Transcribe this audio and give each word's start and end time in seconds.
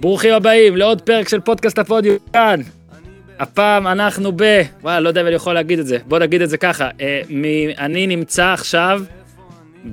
ברוכים 0.00 0.34
הבאים 0.34 0.76
לעוד 0.76 1.02
פרק 1.02 1.28
של 1.28 1.40
פודקאסט 1.40 1.78
הפודיום 1.78 2.16
כאן. 2.32 2.60
הפעם 3.38 3.86
אנחנו 3.86 4.32
ב... 4.36 4.62
וואלה, 4.82 5.00
לא 5.00 5.08
יודע 5.08 5.20
אם 5.20 5.26
אני 5.26 5.34
יכול 5.34 5.54
להגיד 5.54 5.78
את 5.78 5.86
זה. 5.86 5.98
בוא 6.06 6.18
נגיד 6.18 6.42
את 6.42 6.50
זה 6.50 6.56
ככה. 6.56 6.88
אה, 7.00 7.20
מ... 7.30 7.44
אני 7.78 8.06
נמצא 8.06 8.46
עכשיו 8.46 9.02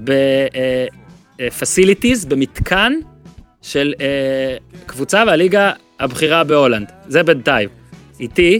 ב-facilities, 0.03 2.27
במתקן 2.27 2.93
של 3.61 3.93
אה, 4.01 4.57
קבוצה 4.85 5.23
והליגה 5.27 5.71
הבכירה 5.99 6.43
בהולנד. 6.43 6.91
זה 7.07 7.23
בינתיים. 7.23 7.69
איתי, 8.19 8.59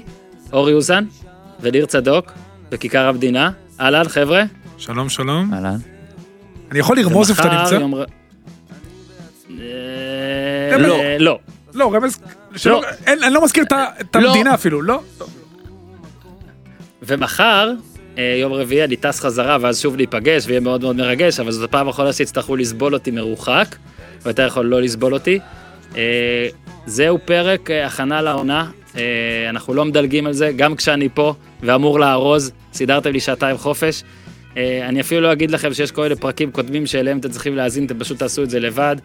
אורי 0.54 0.74
אוזן 0.74 1.04
וניר 1.62 1.86
צדוק, 1.86 2.32
בכיכר 2.70 3.08
המדינה. 3.08 3.52
אהלן, 3.80 4.08
חבר'ה. 4.08 4.44
שלום 4.78 5.10
שלום. 5.10 5.54
אהלן. 5.54 5.78
אני 6.72 6.80
יכול 6.80 6.98
לרמוז 6.98 7.30
איפה 7.30 7.44
אתה 7.44 7.60
נמצא? 7.60 7.76
יום 7.76 7.96
אה, 7.96 8.04
לא. 10.72 10.98
לא. 11.20 11.40
לא, 11.74 11.94
רמז, 11.94 12.20
שלא- 12.56 12.82
לא. 12.82 12.88
אין- 13.06 13.24
אני 13.24 13.34
לא 13.34 13.44
מזכיר 13.44 13.64
את 13.64 13.72
לא. 14.16 14.28
המדינה 14.30 14.54
אפילו, 14.54 14.82
לא? 14.82 15.00
ומחר, 17.04 17.72
אה, 18.18 18.38
יום 18.42 18.54
רביעי, 18.54 18.84
אני 18.84 18.96
טס 18.96 19.20
חזרה, 19.20 19.58
ואז 19.62 19.80
שוב 19.82 19.96
ניפגש, 19.96 20.44
ויהיה 20.48 20.60
מאוד 20.60 20.82
מאוד 20.82 20.96
מרגש, 20.96 21.40
אבל 21.40 21.52
זאת 21.52 21.70
הפעם 21.70 21.88
האחרונה 21.88 22.14
שיצטרכו 22.14 22.56
לסבול 22.56 22.94
אותי 22.94 23.12
מרוחק, 23.12 23.76
ואתה 24.22 24.42
יכול 24.42 24.66
לא 24.66 24.82
לסבול 24.82 25.14
אותי. 25.14 25.40
אה, 25.98 26.48
זהו 26.86 27.20
פרק 27.26 27.72
אה, 27.72 27.86
הכנה 27.86 28.22
לעונה, 28.22 28.70
אנחנו 29.50 29.74
לא 29.74 29.86
מדלגים 29.86 30.28
על 30.28 30.34
זה, 30.34 30.52
גם 30.56 30.76
כשאני 30.76 31.10
פה 31.14 31.34
ואמור 31.62 32.00
לארוז, 32.00 32.52
סידרתם 32.74 33.12
לי 33.12 33.20
שעתיים 33.20 33.58
חופש. 33.58 34.04
אני 34.58 35.02
אפילו 35.02 35.22
לא 35.22 35.32
אגיד 35.32 35.52
לכם 35.52 35.74
שיש 35.74 35.92
כל 35.92 36.02
מיני 36.02 36.16
פרקים 36.16 36.52
קודמים 36.52 36.86
שאליהם 36.86 37.18
אתם 37.18 37.30
צריכים 37.30 37.56
להאזין, 37.56 37.86
אתם 37.86 38.00
פשוט 38.00 38.20
תעשו 38.20 38.44
את 38.44 38.50
זה 38.50 38.60
לבד. 38.60 38.96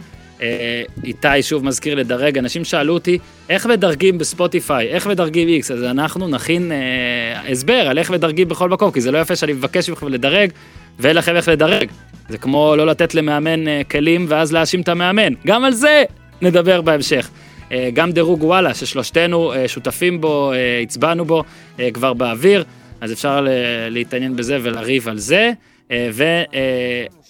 אה, 0.42 0.82
איתי 1.04 1.42
שוב 1.42 1.64
מזכיר 1.64 1.94
לדרג, 1.94 2.38
אנשים 2.38 2.64
שאלו 2.64 2.94
אותי 2.94 3.18
איך 3.48 3.66
מדרגים 3.66 4.18
בספוטיפיי, 4.18 4.88
איך 4.88 5.06
מדרגים 5.06 5.48
איקס, 5.48 5.70
אז 5.70 5.82
אנחנו 5.84 6.28
נכין 6.28 6.72
אה, 6.72 7.50
הסבר 7.52 7.72
על 7.88 7.98
איך 7.98 8.10
מדרגים 8.10 8.48
בכל 8.48 8.68
מקום, 8.68 8.90
כי 8.90 9.00
זה 9.00 9.10
לא 9.10 9.18
יפה 9.18 9.36
שאני 9.36 9.52
מבקש 9.52 9.90
מכם 9.90 10.08
לדרג 10.08 10.50
ואין 10.98 11.16
לכם 11.16 11.36
איך 11.36 11.48
לדרג. 11.48 11.88
זה 12.28 12.38
כמו 12.38 12.74
לא 12.76 12.86
לתת 12.86 13.14
למאמן 13.14 13.68
אה, 13.68 13.80
כלים 13.90 14.26
ואז 14.28 14.52
להאשים 14.52 14.80
את 14.80 14.88
המאמן, 14.88 15.32
גם 15.46 15.64
על 15.64 15.72
זה 15.72 16.04
נדבר 16.42 16.80
בהמשך. 16.80 17.30
אה, 17.72 17.88
גם 17.94 18.12
דירוג 18.12 18.42
וואלה, 18.44 18.74
ששלושתנו 18.74 19.52
אה, 19.52 19.68
שותפים 19.68 20.20
בו, 20.20 20.52
אה, 20.52 20.80
הצבענו 20.82 21.24
בו 21.24 21.44
אה, 21.80 21.90
כבר 21.90 22.12
באוויר, 22.12 22.64
אז 23.00 23.12
אפשר 23.12 23.40
ל- 23.40 23.48
להתעניין 23.88 24.36
בזה 24.36 24.58
ולריב 24.62 25.08
על 25.08 25.18
זה. 25.18 25.50
אה, 25.90 26.08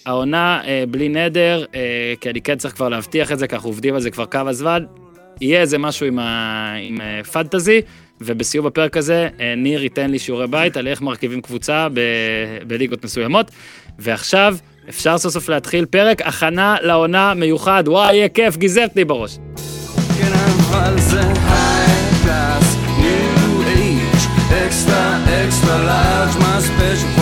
והעונה 0.09 0.61
אה, 0.67 0.83
בלי 0.91 1.09
נדר, 1.09 1.65
אה, 1.75 2.13
כי 2.21 2.29
אני 2.29 2.41
כן 2.41 2.57
צריך 2.57 2.75
כבר 2.75 2.89
להבטיח 2.89 3.31
את 3.31 3.39
זה, 3.39 3.47
כי 3.47 3.55
אנחנו 3.55 3.69
עובדים 3.69 3.95
על 3.95 4.01
זה 4.01 4.11
כבר 4.11 4.25
כמה 4.25 4.53
זמן. 4.53 4.83
יהיה 5.41 5.61
איזה 5.61 5.77
משהו 5.77 6.05
עם, 6.05 6.19
ה... 6.19 6.73
עם 6.81 7.01
אה, 7.01 7.23
פנטזי, 7.23 7.81
ובסיום 8.21 8.65
הפרק 8.65 8.97
הזה 8.97 9.29
אה, 9.39 9.53
ניר 9.57 9.83
ייתן 9.83 10.11
לי 10.11 10.19
שיעורי 10.19 10.47
בית 10.47 10.77
על 10.77 10.87
איך 10.87 11.01
מרכיבים 11.01 11.41
קבוצה 11.41 11.87
ב... 11.93 11.99
בליגות 12.67 13.05
מסוימות. 13.05 13.51
ועכשיו 13.99 14.55
אפשר 14.89 15.17
סוף 15.17 15.33
סוף 15.33 15.49
להתחיל 15.49 15.85
פרק 15.85 16.21
הכנה 16.21 16.75
לעונה 16.81 17.33
מיוחד. 17.33 17.83
וואי, 17.87 18.15
יהיה 18.15 18.29
כיף, 18.29 18.57
גיזרתי 18.57 19.05
בראש. 19.05 19.37
כן 20.19 20.31
אבל 20.33 20.99
זה 20.99 21.21
class, 22.23 22.67
new 23.01 23.63
age, 23.77 24.23
extra 24.65 25.03
extra 25.43 25.75
large, 25.89 26.35
my 26.43 27.18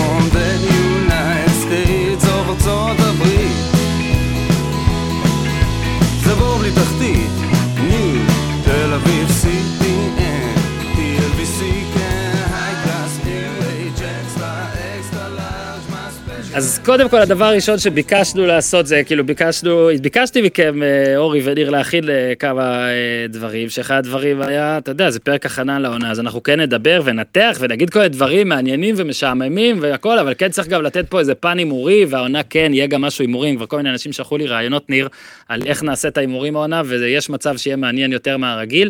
אז 16.58 16.80
קודם 16.86 17.10
כל, 17.10 17.18
הדבר 17.18 17.46
הראשון 17.46 17.80
שביקשנו 17.80 18.46
לעשות 18.46 18.88
זה, 18.88 19.04
כאילו 19.06 19.26
ביקשנו, 19.26 19.90
ביקשתי 20.02 20.42
מכם, 20.42 20.84
אה, 20.84 21.18
אורי 21.18 21.42
וניר, 21.44 21.70
להכין 21.70 22.10
אה, 22.10 22.34
כמה 22.40 22.90
אה, 22.90 23.26
דברים, 23.30 23.70
שאחד 23.70 23.96
הדברים 23.96 24.42
היה, 24.42 24.78
אתה 24.78 24.92
יודע, 24.92 25.10
זה 25.10 25.20
פרק 25.20 25.46
הכנה 25.46 25.80
לעונה, 25.80 26.12
אז 26.12 26.20
אנחנו 26.20 26.44
כן 26.44 26.60
נדבר 26.60 27.02
ונתח 27.06 27.58
ונגיד 27.60 27.90
כל 27.90 28.00
מיני 28.00 28.10
דברים 28.10 28.50
מעניינים 28.50 28.96
ומשעממים 28.98 29.78
והכל, 29.82 30.20
אבל 30.20 30.34
כן 30.38 30.50
צריך 30.50 30.68
גם 30.68 30.84
לתת 30.84 31.10
פה 31.10 31.20
איזה 31.20 31.36
פן 31.36 31.58
הימורי, 31.58 32.06
והעונה 32.06 32.44
כן, 32.44 32.72
יהיה 32.74 32.88
גם 32.88 33.02
משהו 33.02 33.24
הימורים, 33.24 33.56
כבר 33.56 33.66
כל 33.66 33.78
מיני 33.78 33.90
אנשים 33.90 34.12
שלחו 34.12 34.38
לי 34.38 34.48
רעיונות, 34.48 34.90
ניר, 34.90 35.08
על 35.50 35.62
איך 35.66 35.84
נעשה 35.84 36.08
את 36.08 36.18
ההימורים 36.18 36.56
העונה, 36.56 36.82
ויש 36.86 37.30
מצב 37.30 37.58
שיהיה 37.58 37.76
מעניין 37.76 38.12
יותר 38.12 38.38
מהרגיל. 38.38 38.90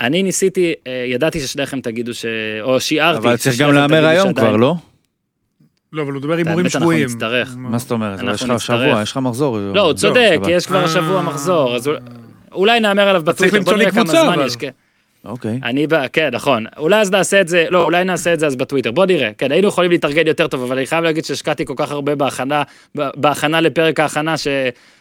אני 0.00 0.22
ניסיתי, 0.22 0.74
ידעתי 1.06 1.40
ששניכם 1.40 1.80
תגידו 1.80 2.14
ש... 2.14 2.26
או 2.62 2.80
שיערתי. 2.80 3.18
אבל 3.18 3.36
צריך 3.36 3.58
גם 3.58 3.72
להמר 3.72 4.06
היום 4.06 4.32
כבר, 4.32 4.56
לא? 4.56 4.74
לא, 5.92 6.02
אבל 6.02 6.12
הוא 6.12 6.20
מדבר 6.20 6.34
הימורים 6.34 6.58
האמת, 6.58 6.66
אנחנו 6.66 6.80
שבויים. 6.80 7.04
נצטרך. 7.04 7.54
מה 7.58 7.78
זאת 7.78 7.90
אומרת? 7.92 8.20
יש 8.34 8.42
לך. 8.42 8.60
שבוע, 8.60 9.02
יש 9.02 9.10
לך 9.12 9.16
מחזור. 9.16 9.58
לא, 9.58 9.80
הוא 9.80 9.92
צודק. 9.92 10.38
יש 10.48 10.66
כבר 10.66 10.78
אה. 10.78 10.84
השבוע 10.84 11.22
מחזור, 11.22 11.76
אז 11.76 11.90
אולי- 12.52 12.80
נאמר 12.80 13.08
עליו 13.08 13.22
צריך 13.22 13.34
בטוויטר, 13.36 13.56
למצוא 13.56 13.72
בוא 13.72 13.78
לי 13.78 13.84
נראה 13.84 13.94
כמה 13.94 14.04
קבוצה, 14.04 14.22
זמן 14.24 14.32
אבל. 14.34 14.46
יש. 14.46 14.56
כן. 14.56 14.70
אוקיי. 15.24 15.60
אני, 15.64 15.86
ב- 15.86 16.06
כן, 16.12 16.28
נכון. 16.32 16.64
אולי 16.76 17.00
אז 17.00 17.10
נעשה 17.10 17.40
את 17.40 17.48
זה, 17.48 17.66
לא, 17.70 17.82
אולי 17.84 18.04
נעשה 18.04 18.34
את 18.34 18.40
זה 18.40 18.46
אז 18.46 18.56
בטוויטר, 18.56 18.90
בוא 18.90 19.06
נראה. 19.06 19.30
כן, 19.38 19.52
היינו 19.52 19.68
יכולים 19.68 19.90
להתארגן 19.90 20.26
יותר 20.26 20.46
טוב, 20.46 20.62
אבל 20.62 20.76
אני 20.76 20.86
חייב 20.86 21.04
להגיד 21.04 21.24
שהשקעתי 21.24 21.64
כל 21.64 21.74
כך 21.76 21.90
הרבה 21.90 22.14
בהכנה, 22.14 22.62
בהכנה 22.94 23.60
לפרק 23.60 24.00
ההכנה, 24.00 24.36
ש... 24.36 24.48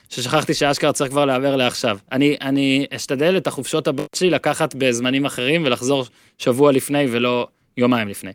ששכחתי 0.10 0.54
שאשכרה 0.54 0.92
צריך 0.94 1.12
כבר 1.12 1.26
להעבר 1.26 1.56
לעכשיו. 1.56 1.98
אני, 2.12 2.36
אני 2.42 2.86
אשתדל 2.96 3.38
את 3.38 3.48
החופשות 3.48 3.88
הבאות 3.88 4.10
שלי 4.16 4.30
לקחת 4.30 4.76
בזמנים 4.78 5.26
אחרים 5.26 5.64
ולחזור 5.66 6.06
שבוע 6.38 6.72
לפני 6.72 7.06
ולא 7.12 7.48
יומיים 7.78 8.08
לפני. 8.08 8.32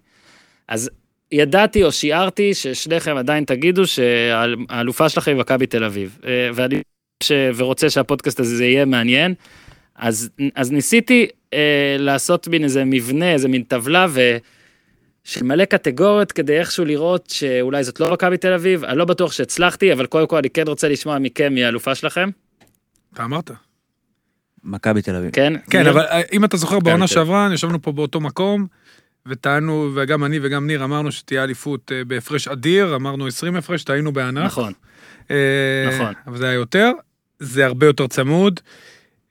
אז 0.69 0.91
ידעתי 1.32 1.84
או 1.84 1.92
שיערתי 1.92 2.54
ששניכם 2.54 3.16
עדיין 3.16 3.44
תגידו 3.44 3.86
שהאלופה 3.86 5.08
שלכם 5.08 5.30
היא 5.30 5.41
מכבי 5.41 5.66
תל 5.66 5.84
אביב. 5.84 6.18
אה, 6.24 6.50
ואני 6.54 6.82
ש... 7.22 7.32
ורוצה 7.56 7.91
שהפודקאסט 7.91 8.41
הזה 8.41 8.64
יהיה 8.64 8.84
מעניין. 8.84 9.34
אז, 9.96 10.30
אז 10.54 10.72
ניסיתי 10.72 11.26
אה, 11.54 11.96
לעשות 11.98 12.48
מין 12.48 12.64
איזה 12.64 12.84
מבנה, 12.84 13.32
איזה 13.32 13.48
מין 13.48 13.62
טבלה 13.62 14.06
ו... 14.10 14.36
של 15.24 15.44
מלא 15.44 15.64
קטגוריות 15.64 16.32
כדי 16.32 16.58
איכשהו 16.58 16.84
לראות 16.84 17.30
שאולי 17.30 17.84
זאת 17.84 18.00
לא 18.00 18.12
מכבי 18.12 18.36
תל 18.36 18.52
אביב, 18.52 18.84
אני 18.84 18.98
לא 18.98 19.04
בטוח 19.04 19.32
שהצלחתי, 19.32 19.92
אבל 19.92 20.06
קודם 20.06 20.26
כל 20.26 20.36
אני 20.36 20.50
כן 20.50 20.64
רוצה 20.66 20.88
לשמוע 20.88 21.19
מכם 21.19 21.54
מי 21.54 21.64
האלופה 21.64 21.94
שלכם, 21.94 22.30
אתה 23.14 23.24
אמרת. 23.24 23.50
מכבי 24.64 25.02
תל 25.02 25.16
אביב. 25.16 25.30
כן? 25.30 25.52
כן? 25.70 25.86
אבל 25.86 26.00
אה, 26.00 26.20
אם 26.32 26.44
אתה 26.44 26.56
זוכר, 26.56 26.78
בעונה. 26.80 27.06
שעברה, 27.06 27.48
ישבנו 27.54 27.82
פה 27.82 27.92
באותו 27.92 28.20
מקום, 28.20 28.66
וטענו, 29.28 29.91
וגם 29.94 30.25
אני 30.25 30.38
וגם 30.42 30.66
ניר 30.66 30.84
אמרנו 30.84 31.12
שתהיה 31.12 31.44
אליפות 31.44 31.92
אה, 31.94 32.04
בהפרש 32.04 32.48
אדיר, 32.48 32.94
אמרנו 32.97 33.26
20 33.26 33.56
הפרש, 33.56 33.84
טעינו 33.84 34.12
בענק. 34.12 34.44
נכון, 34.44 34.72
אה, 35.31 35.36
נכון. 35.94 36.12
אבל 36.26 36.38
זה 36.38 36.44
היה 36.44 36.54
יותר, 36.54 36.91
זה 37.38 37.66
הרבה 37.66 37.86
יותר 37.86 38.06
צמוד. 38.06 38.60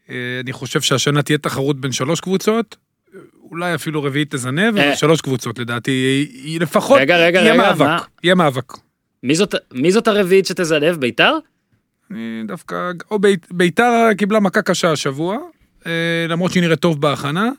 אה, 0.10 0.16
אני 0.44 0.54
חושב 0.54 0.82
שהשנה 0.82 1.22
תהיה 1.22 1.38
תחרות 1.38 1.82
בין 1.82 1.92
שלוש 1.92 2.20
קבוצות, 2.22 2.76
אולי 3.52 3.76
אפילו 3.76 4.04
רביעית 4.04 4.32
תזנב, 4.36 4.78
אבל. 4.78 4.96
שלוש 4.96 5.22
קבוצות 5.22 5.60
לדעתי, 5.60 6.28
לפחות, 6.60 7.00
רגע, 7.02 7.18
רגע, 7.18 7.40
יהיה 7.40 7.54
רגע, 7.54 7.62
מאבק, 7.64 7.82
מה? 7.82 8.00
יהיה 8.24 8.36
מאבק. 8.36 8.74
מי 9.24 9.36
זאת, 9.36 9.56
מי 9.74 9.92
זאת 9.92 10.08
הרביעית 10.08 10.46
שתזנב? 10.46 10.96
ביתר? 10.96 11.34
אני 12.12 12.44
דווקא, 12.48 12.76
או 13.12 13.20
בית- 13.20 13.48
ביתר 13.52 13.94
קיבלה 14.18 14.40
מכה 14.40 14.62
קשה 14.62 14.92
השבוע, 14.92 15.38
למרות 16.30 16.52
שהיא 16.52 16.64
נראית 16.64 16.80
טוב 16.80 17.02
בהכנה. 17.02 17.50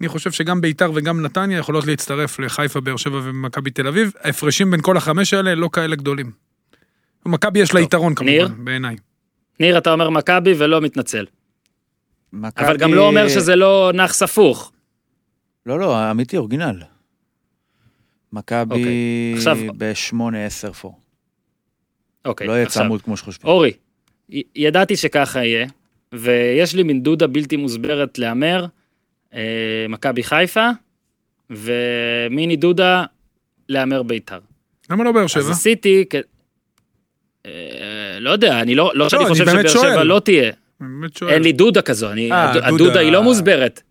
אני 0.00 0.08
חושב 0.08 0.30
שגם 0.32 0.60
ביתר 0.60 0.90
וגם 0.94 1.22
נתניה 1.22 1.58
יכולות 1.58 1.86
להצטרף 1.86 2.38
לחיפה, 2.38 2.80
באר 2.80 2.96
שבע 2.96 3.20
ומכבי 3.24 3.70
תל 3.70 3.86
אביב. 3.86 4.12
ההפרשים 4.20 4.70
בין 4.70 4.80
כל 4.82 4.96
החמש 4.96 5.34
האלה 5.34 5.54
לא 5.54 5.68
כאלה 5.72 5.96
גדולים. 5.96 6.30
מכבי 7.26 7.58
יש 7.60 7.74
לה. 7.74 7.80
יתרון 7.80 8.14
ניר? 8.22 8.46
כמובן, 8.48 8.64
בעיניי. 8.64 8.96
ניר, 9.60 9.78
אתה 9.78 9.92
אומר 9.92 10.10
מכבי 10.10 10.54
ולא 10.58 10.80
מתנצל. 10.80 11.26
מכבי- 12.32 12.64
אבל 12.66 12.76
גם 12.76 12.94
לא 12.94 13.06
אומר 13.06 13.28
שזה 13.28 13.56
לא 13.56 13.90
נאחס 13.94 14.22
הפוך. 14.22 14.72
לא, 15.66 15.78
לא, 15.80 16.10
אמיתי, 16.10 16.36
אורגינל. 16.36 16.82
מכבי 18.32 18.74
אוקיי. 18.74 19.32
עכשיו- 19.36 19.56
ב-8-10 19.76 20.72
פור. 20.72 21.00
אוקיי, 22.24 22.46
לא 22.46 22.52
יהיה 22.52 22.66
צמוד 22.66 23.02
כמו 23.02 23.16
שחושבים. 23.16 23.50
אורי, 23.50 23.72
י- 24.30 24.42
ידעתי 24.56 24.96
שככה 24.96 25.44
יהיה, 25.44 25.66
ויש 26.12 26.74
לי 26.74 26.82
מין 26.82 27.02
דודה 27.02 27.26
בלתי 27.26 27.56
מוסברת 27.56 28.18
להמר, 28.18 28.66
מכבי 29.88 30.22
חיפה, 30.22 30.68
ומיני 31.50 32.56
דודה 32.56 33.04
להמר 33.68 34.02
ביתר. 34.02 34.38
למה 34.90 35.04
לא 35.04 35.12
באר 35.12 35.24
אז 35.24 35.30
שבע? 35.30 35.50
עשיתי, 35.50 36.04
כ- 36.10 36.14
אה, 37.46 37.50
לא 38.20 38.30
יודע, 38.30 38.60
אני 38.60 38.74
לא, 38.74 38.92
לא 38.94 39.08
שאני 39.08 39.22
אני 39.24 39.30
חושב 39.30 39.44
שבאר 39.46 39.68
שבע. 39.68 40.04
לא 40.04 40.20
תהיה. 40.24 40.52
אין 41.28 41.42
לי 41.42 41.52
דודה 41.52 41.82
כזו, 41.82 42.10
אני, 42.12 42.32
אה, 42.32 42.50
הד- 42.50 42.54
דודה. 42.54 42.68
הדודה 42.68 43.00
היא 43.00 43.12
לא 43.12 43.22
מוסברת. 43.22 43.82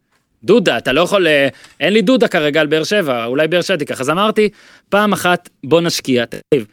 דודה, 0.44 0.78
אתה 0.78 0.94
לא 0.94 1.02
יכול, 1.02 1.28
אה, 1.28 1.48
אין 1.80 1.94
לי 1.94 2.02
דודה 2.02 2.28
כרגע 2.28 2.62
על 2.62 2.68
באר 2.68 2.84
שבע, 2.84 3.26
אולי 3.26 3.48
באר 3.48 3.62
שבע 3.62 3.78
תיקח. 3.78 4.02
אז 4.02 4.10
אמרתי, 4.10 4.50
פעם 4.90 5.14
אחת 5.14 5.50
בוא 5.64 5.82
נשקיע, 5.82 6.26
תקשיב, 6.26 6.66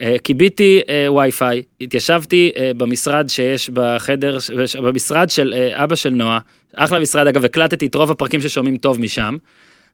אה, 0.00 0.16
קיביתי 0.22 0.80
אה, 0.88 1.12
וי-פיי, 1.12 1.62
התיישבתי 1.80 2.52
אה, 2.56 2.70
במשרד 2.76 3.28
שיש 3.28 3.70
בחדר, 3.70 4.38
במשרד 4.82 5.30
של 5.30 5.54
אה, 5.56 5.84
אבא 5.84 5.96
של 5.96 6.10
נועה, 6.10 6.38
אחלה 6.78 6.98
משרד 6.98 7.26
אגב, 7.26 7.44
הקלטתי 7.44 7.86
את 7.86 7.94
רוב 7.94 8.10
הפרקים 8.10 8.40
ששומעים 8.40 8.76
טוב 8.76 9.00
משם, 9.00 9.36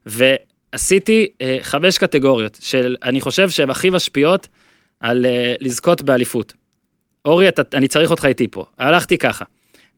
ועשיתי 0.05 1.27
אה, 1.41 1.57
חמש 1.61 1.97
קטגוריות 1.97 2.57
של, 2.61 2.95
אני 3.03 3.21
חושב 3.21 3.49
שהן 3.49 3.69
הכי 3.69 3.89
משפיעות 3.89 4.47
על 4.99 5.25
אה, 5.25 5.53
לזכות 5.59 6.01
באליפות. 6.01 6.53
אורי, 7.25 7.47
אתה, 7.49 7.61
אני 7.77 7.87
צריך 7.87 8.11
אותך 8.11 8.25
איתי 8.25 8.47
פה. 8.51 8.65
הלכתי 8.79 9.17
ככה. 9.17 9.45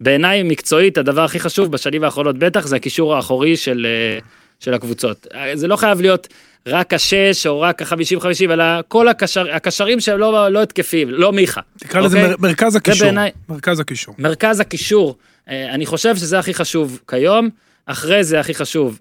בעיניי 0.01 0.43
מקצועית 0.43 0.97
הדבר 0.97 1.23
הכי 1.23 1.39
חשוב 1.39 1.71
בשנים 1.71 2.03
האחרונות 2.03 2.37
בטח 2.37 2.67
זה 2.67 2.75
הקישור 2.75 3.15
האחורי 3.15 3.57
של, 3.57 3.87
אה, 3.89 4.19
של 4.59 4.73
הקבוצות. 4.73 5.27
אה, 5.33 5.51
זה 5.55 5.67
לא 5.67 5.75
חייב 5.75 6.01
להיות 6.01 6.27
רק 6.67 6.93
השש 6.93 7.47
או 7.47 7.61
רק 7.61 7.81
החמישים 7.81 8.19
חמישים 8.19 8.51
אלא 8.51 8.63
כל 8.87 9.07
הקשר, 9.07 9.51
הקשרים 9.51 9.99
שהם 9.99 10.19
לא, 10.19 10.49
לא 10.49 10.61
התקפים, 10.61 11.09
לא 11.09 11.31
מיכה. 11.33 11.61
תקרא 11.79 12.01
לזה 12.01 12.17
אוקיי? 12.17 12.29
מר- 12.31 12.35
מרכז 12.39 12.75
הקישור. 12.75 13.05
בעיניי- 13.07 13.31
מרכז 13.49 13.79
הקישור. 13.79 14.15
מרכז 14.17 14.59
הקישור, 14.59 15.17
אני 15.47 15.85
חושב 15.85 16.15
שזה 16.15 16.39
הכי 16.39 16.53
חשוב 16.53 16.99
כיום, 17.07 17.49
אחרי 17.85 18.23
זה 18.23 18.39
הכי 18.39 18.53
חשוב 18.53 18.99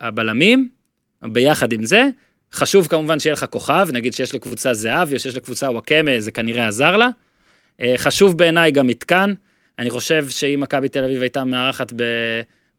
הבלמים, 0.00 0.68
ביחד 1.22 1.72
עם 1.72 1.84
זה, 1.84 2.08
חשוב 2.52 2.86
כמובן 2.86 3.18
שיהיה 3.18 3.32
לך 3.32 3.46
כוכב, 3.50 3.88
נגיד 3.92 4.12
שיש 4.12 4.34
לקבוצה 4.34 4.74
זהב, 4.74 5.12
או 5.12 5.18
שיש 5.18 5.36
לקבוצה 5.36 5.70
וואקמה, 5.70 6.10
זה 6.18 6.30
כנראה 6.30 6.68
עזר 6.68 6.96
לה. 6.96 7.08
אה, 7.80 7.94
חשוב 7.96 8.38
בעיניי 8.38 8.70
גם 8.70 8.86
מתקן, 8.86 9.34
אני 9.78 9.90
חושב 9.90 10.28
שאם 10.28 10.60
מכבי 10.60 10.88
תל 10.88 11.04
אביב 11.04 11.22
הייתה 11.22 11.44
מארחת 11.44 11.92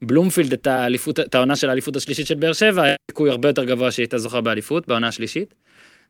בבלומפילד 0.01 0.53
את, 0.53 0.67
האליפות, 0.67 1.19
את 1.19 1.35
העונה 1.35 1.55
של 1.55 1.69
האליפות 1.69 1.95
השלישית 1.95 2.27
של 2.27 2.35
באר 2.35 2.53
שבע, 2.53 2.83
היה 2.83 2.95
סיכוי 3.11 3.29
הרבה 3.29 3.49
יותר 3.49 3.63
גבוה 3.63 3.91
שהיא 3.91 4.03
הייתה 4.03 4.17
זוכה 4.17 4.41
באליפות 4.41 4.87
בעונה 4.87 5.07
השלישית 5.07 5.53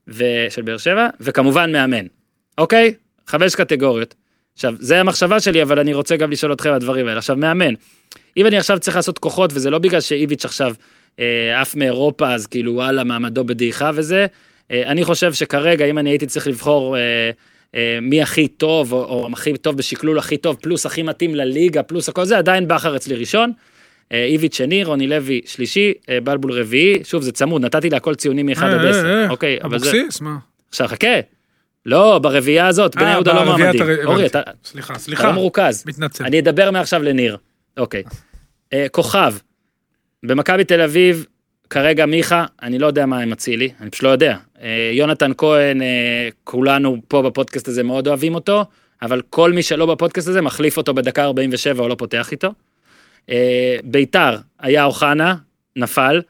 ו- 0.08 0.46
של 0.50 0.62
באר 0.62 0.78
שבע, 0.78 1.08
וכמובן 1.20 1.72
מאמן. 1.72 2.06
אוקיי? 2.58 2.94
חמש 3.28 3.56
קטגוריות. 3.56 4.16
עכשיו, 4.54 4.74
זה 4.80 5.00
המחשבה 5.00 5.40
שלי, 5.40 5.64
אבל 5.64 5.80
אני 5.80 5.94
רוצה 5.94 6.16
גם 6.16 6.32
לשאול 6.32 6.54
אתכם 6.54 6.70
על 6.70 6.76
הדברים 6.76 7.08
האלה. 7.08 7.18
עכשיו, 7.18 7.36
מאמן. 7.36 7.74
אם 8.38 8.48
אני 8.48 8.58
עכשיו 8.58 8.80
צריך 8.80 8.96
לעשות 8.96 9.20
כוחות, 9.20 9.52
וזה 9.54 9.70
לא 9.70 9.80
בגלל 9.80 10.02
שאיביץ' 10.02 10.46
עכשיו 10.46 10.76
אה, 11.20 11.62
עף 11.62 11.76
מאירופה, 11.76 12.34
אז 12.34 12.48
כאילו 12.48 12.74
וואלה, 12.74 13.04
מעמדו 13.04 13.44
בדעיכה 13.44 13.92
וזה, 13.94 14.26
אה, 14.72 14.84
אני 14.86 15.04
חושב 15.04 15.34
שכרגע, 15.34 15.86
אם 15.86 15.98
אני 15.98 16.10
הייתי 16.10 16.26
צריך 16.26 16.48
לבחור 16.48 16.98
אה, 16.98 17.02
אה, 17.76 18.00
מי 18.02 18.22
הכי 18.22 18.48
טוב, 18.48 18.94
או, 18.94 19.04
או 19.04 19.30
הכי 19.34 19.58
טוב 19.58 19.78
בשקלול 19.78 20.20
הכי 20.20 20.38
טוב, 20.38 20.58
פלוס 20.62 20.86
הכי 20.86 21.04
מתאים 21.04 21.36
לליגה, 21.36 21.84
פלוס 21.84 22.10
הכל 22.10 22.26
זה, 22.26 22.38
עדיין 22.38 22.68
בכר 22.68 22.96
אצלי 22.96 23.16
ראשון. 23.16 23.52
אה, 24.12 24.26
איביץ' 24.26 24.56
שני, 24.58 24.84
רוני 24.84 25.08
לוי 25.08 25.42
שלישי, 25.46 25.94
אה, 26.10 26.22
בלבול 26.24 26.52
רביעי, 26.52 27.04
שוב, 27.04 27.22
זה 27.22 27.32
צמוד, 27.32 27.66
נתתי 27.66 27.90
להכל 27.90 28.16
ציונים 28.16 28.46
מ-1 28.46 28.66
עד 28.66 28.86
אה, 28.86 28.90
10. 28.90 29.06
אה, 29.06 29.24
אה. 29.24 29.30
אוקיי, 29.30 29.58
אבל 29.64 29.80
זה... 29.80 29.90
אבוקסיס? 29.90 30.22
מה? 30.22 30.38
עכשיו 30.70 30.88
חכה. 30.88 31.20
לא, 31.86 32.20
ברביעייה 32.20 32.68
הזאת, 32.68 32.96
בני 32.96 33.06
אה, 33.06 33.12
יהודה 33.12 33.34
לא. 33.34 33.40
הר- 33.40 34.06
אורי. 34.06 34.26
אתה 34.26 34.42
סליחה, 34.66 34.94
אתה 34.94 35.02
סליחה. 35.02 35.28
לא 35.28 35.34
מרוכז. 35.34 35.84
מתנצל. 35.88 36.24
אני 36.26 36.40
אדבר 36.40 36.72
מעכשיו 36.72 37.04
לניר. 37.04 37.38
אוקיי. 37.78 38.04
אה, 38.74 38.86
כוכב. 38.92 39.34
במכבי 40.24 40.64
תל 40.64 40.82
אביב, 40.82 41.26
כרגע 41.70 42.06
מיכה, 42.06 42.46
אני 42.62 42.80
לא 42.80 42.88
יודע 42.88 43.06
מה 43.06 43.20
הם 43.20 43.32
אצילי, 43.32 43.70
אני 43.82 43.90
פשוט 43.90 44.04
לא 44.04 44.10
יודע. 44.10 44.38
אה, 44.62 44.90
יונתן 44.94 45.32
כהן, 45.38 45.82
כולנו 46.44 46.98
פה 47.08 47.22
בפודקאסט 47.22 47.68
הזה 47.68 47.84
מאוד 47.84 48.08
אוהבים 48.08 48.36
אותו, 48.36 48.66
אבל 49.02 49.22
כל 49.30 49.52
מי 49.52 49.64
שלא 49.64 49.86
בפודקאסט 49.86 50.28
הזה 50.28 50.42
מחליף 50.42 50.78
אותו 50.78 50.94
בדקה 50.94 51.24
47 51.24 51.84
או 51.84 51.88
לא 51.88 51.96
פותח 51.96 52.32
איתו. 52.32 52.54
ביתר, 53.84 54.38
היה 54.60 54.84
אוחנה, 54.84 55.36
נפל. 55.76 56.22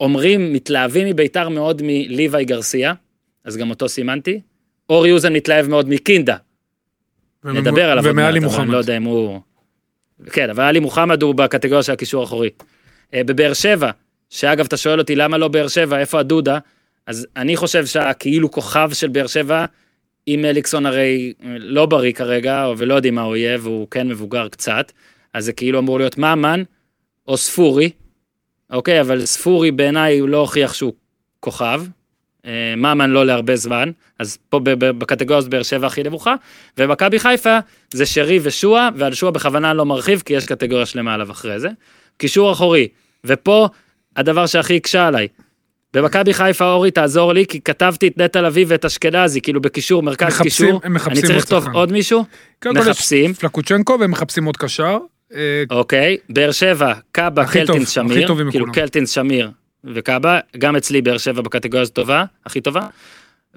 אומרים, 0.00 0.52
מתלהבים 0.52 1.06
מביתר 1.08 1.48
מאוד 1.48 1.82
מליוואי 1.84 2.44
גרסיה, 2.44 2.92
אז 3.44 3.56
גם 3.56 3.70
אותו 3.70 3.88
סימנתי. 3.88 4.40
אורי 4.90 5.12
אוזן 5.12 5.32
מתלהב 5.32 5.68
מאוד 5.68 5.88
מקינדה, 5.88 6.36
ומ- 7.44 7.56
נדבר 7.56 7.90
עליו 7.90 8.04
ומעלי 8.04 8.40
מוחמד. 8.40 8.60
אני 8.60 8.72
לא 8.72 8.76
יודע 8.76 8.96
אם 8.96 9.02
הוא... 9.02 9.40
כן, 10.30 10.50
אבל 10.50 10.64
עלי 10.64 10.80
מוחמד 10.80 11.22
הוא 11.22 11.34
בקטגוריה 11.34 11.82
של 11.82 11.92
הקישור 11.92 12.20
האחורי. 12.22 12.50
אה, 13.14 13.24
בבאר 13.24 13.52
שבע, 13.52 13.90
שאגב, 14.30 14.64
אתה 14.64 14.76
שואל 14.76 14.98
אותי 14.98 15.14
למה 15.14 15.38
לא 15.38 15.48
באר 15.48 15.68
שבע, 15.68 15.98
איפה 15.98 16.20
הדודה? 16.20 16.58
אז 17.06 17.26
אני 17.36 17.56
חושב 17.56 17.86
שהכאילו 17.86 18.50
כוכב 18.50 18.90
של 18.92 19.08
באר 19.08 19.26
שבע, 19.26 19.64
אם 20.28 20.44
אליקסון 20.44 20.86
הרי 20.86 21.32
אה, 21.44 21.56
לא 21.58 21.86
בריא 21.86 22.12
כרגע, 22.12 22.66
ולא 22.76 22.94
יודעים 22.94 23.14
מה 23.14 23.22
הוא 23.22 23.36
יהיה, 23.36 23.58
והוא 23.60 23.88
כן 23.90 24.08
מבוגר 24.08 24.48
קצת, 24.48 24.92
אז 25.34 25.44
זה 25.44 25.52
כאילו 25.52 25.78
אמור 25.78 25.98
להיות 25.98 26.18
ממן 26.18 26.62
או 27.28 27.36
ספורי, 27.36 27.90
אוקיי, 28.70 29.00
אבל 29.00 29.26
ספורי 29.26 29.70
בעיניי 29.70 30.18
הוא 30.18 30.28
לא 30.28 30.36
הוכיח 30.36 30.74
שהוא 30.74 30.92
כוכב. 31.40 31.82
אה, 32.46 32.74
ממן 32.76 33.10
לא 33.10 33.26
להרבה 33.26 33.56
זמן, 33.56 33.90
אז 34.18 34.38
פה 34.48 34.60
בקטגוריה 34.64 35.38
הזאת 35.38 35.50
באר 35.50 35.62
שבע 35.62 35.86
הכי 35.86 36.02
נמוכה, 36.02 36.34
ומכבי 36.78 37.18
חיפה 37.18 37.58
זה 37.92 38.06
שרי 38.06 38.40
ושועה, 38.42 38.88
ועל 38.96 39.14
שועה 39.14 39.32
בכוונה 39.32 39.74
לא 39.74 39.86
מרחיב, 39.86 40.22
כי 40.26 40.32
יש 40.34 40.46
קטגוריה 40.46 40.86
שלמה 40.86 41.14
עליו 41.14 41.30
אחרי 41.30 41.60
זה. 41.60 41.68
קישור 42.16 42.52
אחורי, 42.52 42.88
ופה 43.24 43.68
הדבר 44.16 44.46
שהכי 44.46 44.76
הקשה 44.76 45.06
עליי. 45.06 45.28
במכבי 45.94 46.34
חיפה 46.34 46.72
אורי 46.72 46.90
תעזור 46.90 47.32
לי, 47.32 47.46
כי 47.46 47.60
כתבתי 47.60 48.08
את 48.08 48.18
נטע 48.18 48.42
לביא 48.42 48.64
ואת 48.68 48.84
אשכנזי, 48.84 49.40
כאילו 49.40 49.60
בקישור, 49.60 50.02
מרכז 50.02 50.26
מחפשים- 50.28 50.66
קישור, 50.66 50.80
הם 50.84 50.94
מחפשים 50.94 51.12
אני 51.12 51.22
צריך 51.22 51.36
לכתוב. 51.38 51.68
עוד 51.74 51.92
מישהו? 51.92 52.24
מחפשים. 52.66 53.34
פלקוצ'נקו 53.34 53.96
והם 54.00 54.10
מחפשים 54.10 54.44
עוד 54.44 54.56
קשר. 54.56 54.98
אה, 55.34 55.62
אוקיי, 55.70 56.16
באר 56.28 56.52
שבע, 56.52 56.92
קאבה, 57.12 57.42
טוב, 57.44 57.52
קלטינס, 57.52 57.90
שמיר, 57.90 58.28
כאילו. 58.50 58.72
קלטינס, 58.72 59.10
שמיר 59.10 59.50
וקאבה, 59.94 60.38
גם 60.58 60.76
אצלי 60.76 61.02
באר 61.02 61.18
שבע 61.18 61.42
בקטגוריה 61.42 61.82
הזאת 61.82 61.94
טובה, 61.94 62.24
הכי 62.46 62.60
טובה. 62.60 62.80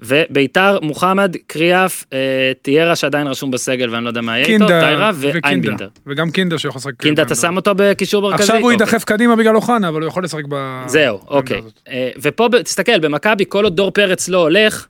וביתר, 0.02 0.78
מוחמד, 0.82 1.36
קריאף, 1.46 2.04
אה, 2.12 2.52
טיירה 2.62 2.96
שעדיין 2.96 3.26
רשום 3.26 3.50
בסגל 3.50 3.90
ואני 3.90 4.04
לא 4.04 4.08
יודע 4.08 4.20
מה 4.20 4.38
יהיה 4.38 4.46
איתו, 4.46 4.66
טיירה. 4.66 5.10
ואיינבינדר. 5.14 5.88
וגם 6.06 6.30
קינדה 6.30 6.58
שיכול 6.58 6.78
לשחק. 6.78 6.94
קינדה, 6.96 7.22
אתה 7.22 7.34
שם 7.34 7.56
אותו 7.56 7.72
בקישור 7.76 8.22
מרכזי? 8.22 8.42
עכשיו 8.42 8.56
הוא 8.56 8.72
אוקיי. 8.72 8.84
יידחף 8.84 9.04
קדימה 9.04 9.36
בגלל 9.36 9.56
אוחנה, 9.56 9.88
אבל 9.88 10.00
הוא 10.00 10.08
יכול 10.08 10.24
לשחק 10.24 10.44
ב... 10.48 10.82
זהו, 10.86 11.20
אוקיי. 11.28 11.60
אה, 11.88 12.10
ופה, 12.22 12.48
תסתכל, 12.64 12.98
במכבי, 12.98 13.44
כל 13.48 13.64
עוד 13.64 13.76
דור 13.76 13.90
פרץ 13.90 14.28
לא 14.28 14.38
הולך, 14.38 14.86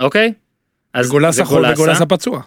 אוקיי? 0.00 0.32
אז 0.94 1.06
וגולסה 1.08 1.44
חול 1.44 1.66
וגולסה, 1.72 2.06
פצוע. 2.06 2.40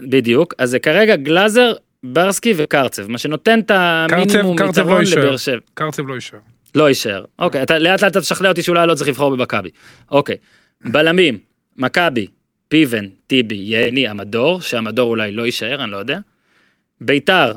בדיוק, 0.00 0.54
אז 0.58 0.70
זה 0.70 0.78
כרגע 0.78 1.16
גלאזר, 1.16 1.72
ברסקי 2.04 2.54
וקרצב, 2.56 3.10
מה 3.10 3.18
שנותן 3.18 3.60
את 3.60 3.70
המינימום 3.70 4.58
לא 4.58 4.64
יתרון 4.70 5.00
יישאר. 5.00 5.20
לבאר 5.20 5.36
שבע. 5.36 5.58
קרצב 5.74 6.08
לא 6.08 6.14
יישאר. 6.14 6.38
לא 6.76 6.88
יישאר. 6.88 7.24
אוקיי, 7.38 7.62
אתה 7.62 7.78
לאט 7.78 8.02
לאט 8.02 8.16
תשכנע 8.16 8.48
אותי 8.48 8.62
שאולי 8.62 8.86
לא 8.86 8.94
צריך 8.94 9.08
לבחור 9.08 9.36
במכבי. 9.36 9.68
אוקיי, 10.10 10.36
בלמים, 10.84 11.38
מכבי, 11.76 12.26
פיבן, 12.68 13.06
טיבי, 13.26 13.54
יני, 13.66 14.08
המדור, 14.08 14.60
שהמדור 14.60 15.10
אולי 15.10 15.32
לא 15.32 15.46
יישאר, 15.46 15.84
אני 15.84 15.90
לא 15.90 15.96
יודע. 15.96 16.18
ביתר, 17.00 17.52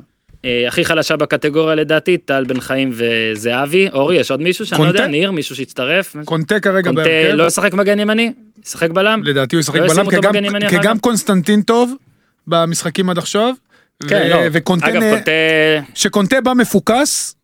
אה, 0.45 0.63
הכי 0.67 0.85
חלשה 0.85 1.15
בקטגוריה 1.15 1.75
לדעתי, 1.75 2.17
טל 2.17 2.43
בן 2.43 2.59
חיים 2.59 2.91
וזהבי. 2.93 3.89
אורי, 3.93 4.15
יש 4.15 4.31
עוד 4.31 4.41
מישהו 4.41 4.65
שאני 4.65 4.81
לא 4.83 4.87
יודע? 4.87 5.07
ניר, 5.07 5.31
מישהו 5.31 5.55
שהצטרף? 5.55 6.15
קונטה 6.25 6.59
כרגע 6.59 6.89
קונטה 6.89 7.01
בהרכב. 7.03 7.35
לא 7.35 7.43
ישחק 7.47 7.73
מגן 7.73 7.99
ימני? 7.99 8.33
ישחק 8.65 8.89
בלם? 8.89 9.21
לדעתי 9.23 9.55
הוא 9.55 9.59
ישחק 9.59 9.75
לא 9.75 9.87
בלם, 9.87 9.99
אותו 10.05 10.09
כי 10.09 10.21
גם- 10.21 10.31
מגן 10.33 10.45
ימני 10.45 10.69
כי 10.69 10.75
אחר 10.75 10.83
גם 10.83 10.95
כך? 10.97 11.01
קונסטנטין 11.01 11.61
טוב 11.61 11.93
במשחקים 12.47 13.09
עד 13.09 13.17
עכשיו. 13.17 13.53
כן, 14.07 14.21
ו- 14.25 14.29
לא. 14.29 14.39
וקונטה, 14.51 14.87
אגב, 14.89 15.01
קונטה... 15.01 15.31
שקונטה 15.95 16.41
בא 16.41 16.53
מפוקס, 16.53 17.35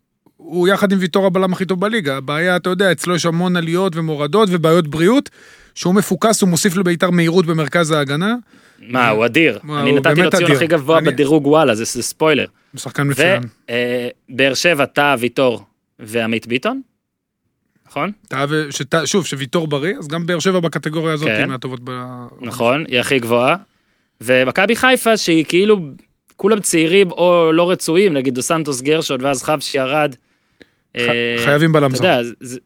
הוא 0.46 0.68
יחד 0.68 0.92
עם 0.92 0.98
ויטור 1.02 1.26
הבלם 1.26 1.54
הכי 1.54 1.66
טוב 1.66 1.80
בליגה. 1.82 2.18
הבעיה, 2.18 2.56
אתה 2.56 2.70
יודע, 2.70 2.92
אצלו 2.92 3.16
יש 3.16 3.26
המון 3.26 3.56
עליות 3.56 3.96
ומורדות 3.96 4.50
ובעיות 4.52 4.88
בריאות. 4.88 5.30
שהוא 5.76 5.96
מפוקס, 5.96 6.42
הוא 6.42 6.50
מוסיף 6.50 6.76
לביתר 6.78 7.10
מהירות 7.10 7.46
במרכז 7.46 7.92
ההגנה. 7.92 8.36
מה, 8.80 9.10
הוא 9.10 9.26
אדיר. 9.26 9.60
מה, 9.64 9.82
אני 9.82 9.90
הוא 9.90 10.00
נתתי 10.00 10.22
לו 10.22 10.30
ציון. 10.32 10.52
הכי 10.52 10.68
גבוה 10.68 10.98
אני- 10.98 11.10
בדירוג 11.12 11.48
וואלה, 11.48 11.76
זה 11.76 11.84
זה 11.84 12.04
ספוילר. 12.04 12.46
הוא 12.74 12.80
שחקן 12.80 13.08
מצוין. 13.12 13.44
ובאר 14.32 14.54
שבע, 14.54 14.86
טאה, 14.86 15.16
ויטור 15.20 15.64
ועמית 16.00 16.48
ביטון, 16.48 16.82
נכון? 17.88 18.12
ו- 18.50 18.72
שת- 18.72 18.96
שוב, 19.06 19.26
שוויטור 19.26 19.68
בריא, 19.68 19.94
אז 20.00 20.08
גם 20.08 20.26
באר 20.26 20.40
שבע 20.40 20.60
בקטגוריה 20.60 21.14
הזאת 21.14 21.28
כן. 21.28 21.36
היא 21.36 21.46
מהטובות 21.46 21.80
ב... 21.84 21.92
נכון, 22.42 22.86
היא 22.88 23.00
הכי 23.00 23.20
גבוהה. 23.20 23.56
ומכבי 24.22 24.76
חיפה 24.76 25.18
שהיא 25.18 25.46
כאילו 25.48 25.80
כולם 26.36 26.60
צעירים 26.60 27.12
או 27.12 27.52
לא 27.54 27.72
רצויים, 27.72 28.14
נגיד 28.14 28.36
דו 28.36 28.42
סנטוס 28.42 28.82
גרשון 28.82 29.22
ואז 29.24 29.44
חבשי 29.44 29.78
ירד. 29.78 30.16
אה, 30.98 31.36
חייבים 31.46 31.72
בלם 31.74 31.90
אתה 31.92 31.98
זר. 31.98 32.04
יודע, 32.06 32.24
זה- 32.24 32.34
זה- 32.40 32.60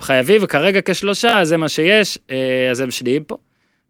חייבים 0.00 0.40
וכרגע 0.44 0.80
כשלושה 0.84 1.44
זה 1.44 1.56
מה 1.56 1.68
שיש, 1.68 2.18
אה, 2.30 2.68
אז 2.70 2.80
הם 2.80 2.90
שניים 2.90 3.24
פה. 3.24 3.36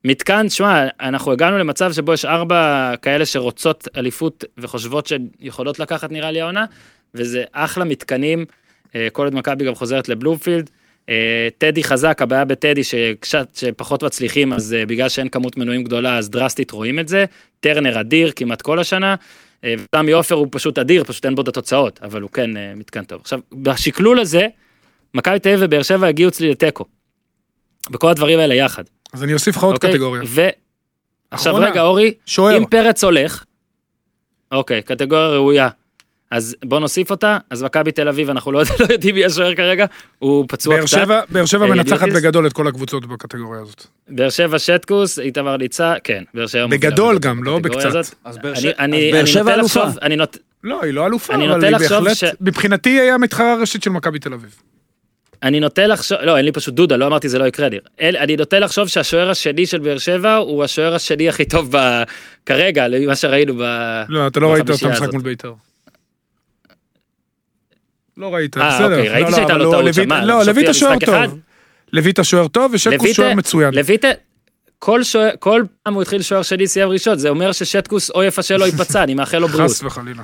מתקן, 0.05 0.49
שמע, 0.49 0.85
אנחנו 1.01 1.33
הגענו 1.33 1.59
למצב 1.59 1.93
שבו 1.93 2.13
יש 2.15 2.25
ארבע 2.25 2.93
כאלה 3.03 3.27
שרוצות 3.27 3.89
אליפות 3.97 4.45
וחושבות 4.59 5.07
שהן 5.07 5.27
יכולות 5.41 5.79
לקחת 5.79 6.13
נראה 6.13 6.31
לי 6.31 6.41
העונה, 6.41 6.65
וזה 7.15 7.45
אחלה 7.53 7.85
מתקנים, 7.85 8.45
אה, 8.95 9.09
כל 9.13 9.25
עוד 9.25 9.35
מכבי 9.35 9.65
גם 9.65 9.75
חוזרת 9.75 10.09
לבלומפילד. 10.09 10.71
טדי 11.59 11.85
חזק, 11.85 12.19
הבעיה 12.23 12.45
בטדי 12.45 12.85
שקצת 12.85 13.49
שפחות 13.55 14.03
מצליחים, 14.05 14.53
אז 14.53 14.77
בגלל 14.89 15.09
שאין 15.09 15.29
כמות 15.29 15.57
מנויים 15.57 15.85
גדולה, 15.85 16.19
אז 16.19 16.31
דרסטית 16.31 16.71
רואים 16.71 16.99
את 16.99 17.09
זה. 17.09 17.25
טרנר 17.61 18.01
אדיר 18.01 18.33
כמעט 18.37 18.63
כל 18.63 18.79
השנה. 18.79 19.15
אה, 19.65 19.75
ותמי 19.79 20.13
עופר 20.13 20.35
הוא 20.35 20.49
פשוט 20.51 20.79
אדיר, 20.79 21.05
פשוט 21.05 21.27
אין 21.27 21.35
בו 21.35 21.43
את 21.43 21.49
התוצאות, 21.49 22.01
אבל 22.03 22.23
הוא 22.23 22.31
כן 22.31 22.57
אה, 22.57 22.73
מתקן 22.77 23.05
טוב. 23.05 23.21
עכשיו, 23.21 23.41
בשקלול 23.53 24.21
הזה, 24.21 24.47
מכבי 25.15 25.39
תל 25.39 25.49
אביב 25.49 25.61
ובאר 25.63 25.83
שבע 25.83 26.07
הגיעו 26.07 26.29
אצלי 26.29 26.51
לתיקו. 26.51 26.85
בכל 27.91 28.09
הדברים 28.09 28.39
האלה 28.39 28.55
יחד. 28.55 28.85
אז 29.13 29.25
אני 29.25 29.35
אוסיף 29.35 29.57
לך 29.57 29.63
עוד 29.63 29.75
אוקיי? 29.75 29.93
קטגוריה. 29.93 30.23
ו... 30.27 30.49
עכשיו. 31.31 31.55
רגע, 31.55 31.83
אורי, 31.83 32.15
שוער. 32.27 32.57
אם 32.57 32.67
פרץ 32.67 33.05
הולך, 33.05 33.45
אוקיי, 34.53 34.83
קטגוריה 34.83 35.29
ראויה. 35.29 35.69
אז 36.35 36.57
בוא 36.65 36.81
נוסיף 36.81 37.11
אותה, 37.11 37.39
אז 37.51 37.63
מכבי 37.63 37.93
תל 37.93 38.09
אביב, 38.09 38.31
אנחנו 38.31 38.53
לא 38.53 38.63
לא 38.81 38.87
יודעים 38.93 39.15
מי 39.15 39.25
השוער 39.25 39.55
כרגע, 39.55 39.87
הוא 40.19 40.45
פצוע 40.49 40.77
באר 40.77 40.85
קצת. 40.87 40.99
שבע- 40.99 41.21
באר 41.29 41.45
שבע 41.45 41.65
אה, 41.65 41.71
מנצחת? 41.71 42.09
בגדול 42.09 42.47
את 42.47 42.53
כל 42.53 42.69
הקבוצות 42.69 43.07
בקטגוריה 43.07 43.61
הזאת. 43.61 43.87
באר 44.09 44.31
שבע 44.31 44.59
שטקוס, 44.59 45.19
איתמר 45.19 45.57
ליצה, 45.57 45.95
כן, 46.05 46.23
באר 46.35 46.47
שבע 46.47 46.67
מובילה 46.67 46.91
בגדול 46.91 47.19
גם, 47.19 47.45
לא 47.45 47.51
הזאת. 47.51 47.63
בקצת. 47.63 48.15
אז 48.25 48.39
באר 48.39 48.53
אני- 48.53 48.61
שבע- 48.61 48.71
אני 48.79 49.07
אז 49.09 49.13
באר 49.13 49.21
אני 49.21 49.27
שבע 49.31 49.43
נוטה 49.43 49.55
אלופה. 49.55 49.81
לחשוב, 49.85 49.99
אני 50.03 50.17
נוט- 50.17 50.39
לא, 50.65 50.83
היא 50.83 50.95
לא 50.95 51.07
אלופה, 51.07 51.35
אני 51.35 51.45
אבל 51.47 51.55
נוטה 51.55 51.67
היא 51.67 51.77
לחשוב 51.77 51.99
בהחלט, 51.99 52.17
ש- 52.17 52.25
מבחינתי 52.41 52.91
היא 52.91 53.01
היה 53.01 53.15
המתחרה 53.15 53.53
הראשית 53.53 53.83
של 53.83 53.91
מכבי 53.91 54.19
תל 54.19 54.33
אביב. 54.33 54.55
אני 55.43 55.61
נוטה 55.61 55.87
לחשוב, 55.87 56.19
לא, 56.23 56.37
אין 56.37 56.45
לי 56.45 56.53
פשוט 56.53 56.75
דודה, 56.75 56.97
לא 56.97 57.07
אמרתי 57.07 57.29
זה 57.29 57.39
לא 57.39 57.45
יקרה 57.45 57.69
לי. 57.69 57.79
אל, 58.01 58.17
אני 58.17 58.37
נוטה 58.37 58.59
לחשוב 58.59 58.89
שהשוער 58.89 59.31
השני 59.31 59.67
של 59.67 59.79
באר 59.79 59.99
שבע 59.99 60.35
הוא 60.37 60.65
השוער 60.65 60.95
השני 60.95 61.29
הכי 61.29 61.45
טוב 61.45 61.77
ב... 61.77 62.03
כרגע, 62.47 62.87
ממה 63.01 63.17
שראינו 63.17 63.55
ב... 63.59 63.63
לא, 64.09 64.27
אתה 64.27 64.41
לא 64.41 64.53
ראית 64.53 64.69
המשחק 64.71 64.91
הזאת. 64.93 65.13
מול 65.13 65.23
בית"ר. 65.23 65.53
לא 68.17 68.35
ראית, 68.35 68.57
אה, 68.57 68.69
בסדר. 68.75 68.85
אוקיי, 68.97 69.09
ראיתי 69.09 69.31
לא, 69.31 69.37
שהייתה 69.37 69.53
אבל 69.53 69.63
לו 69.63 69.75
הוא- 69.75 69.83
טעות 69.83 69.95
שם, 69.95 70.13
לא, 70.13 70.41
חשבתי 70.41 70.53
לויט 70.53 70.65
על 70.65 70.71
השוער 70.71 70.97
משחק 70.97 71.09
אחד? 71.09 71.27
טוב. 71.31 71.39
לויט 71.93 72.19
השוער 72.19 72.49
טוב 72.49 72.73
לויטה- 72.73 73.15
שוער 73.15 73.35
מצוין. 73.35 73.75
לויטה, 73.75 74.09
כל 74.79 75.03
שוער, 75.03 75.31
כל 75.39 75.63
פעם 75.83 75.95
הוא 75.95 76.03
התחיל 76.03 76.23
שוער 76.23 76.43
שני 76.43 76.67
סיים 76.67 76.89
ראשון, 76.89 77.19
זה 77.19 77.29
אומר 77.29 77.53
ששטקוס 77.53 78.11
או 78.11 78.23
יפשל 78.25 78.61
או 78.63 78.67
ייפצע, 78.67 79.03
אני 79.03 79.15
מאחל 79.15 79.39
לו 79.39 79.49
בריאות. 79.49 79.71
חס 79.71 79.83
וחלילה. 79.83 80.23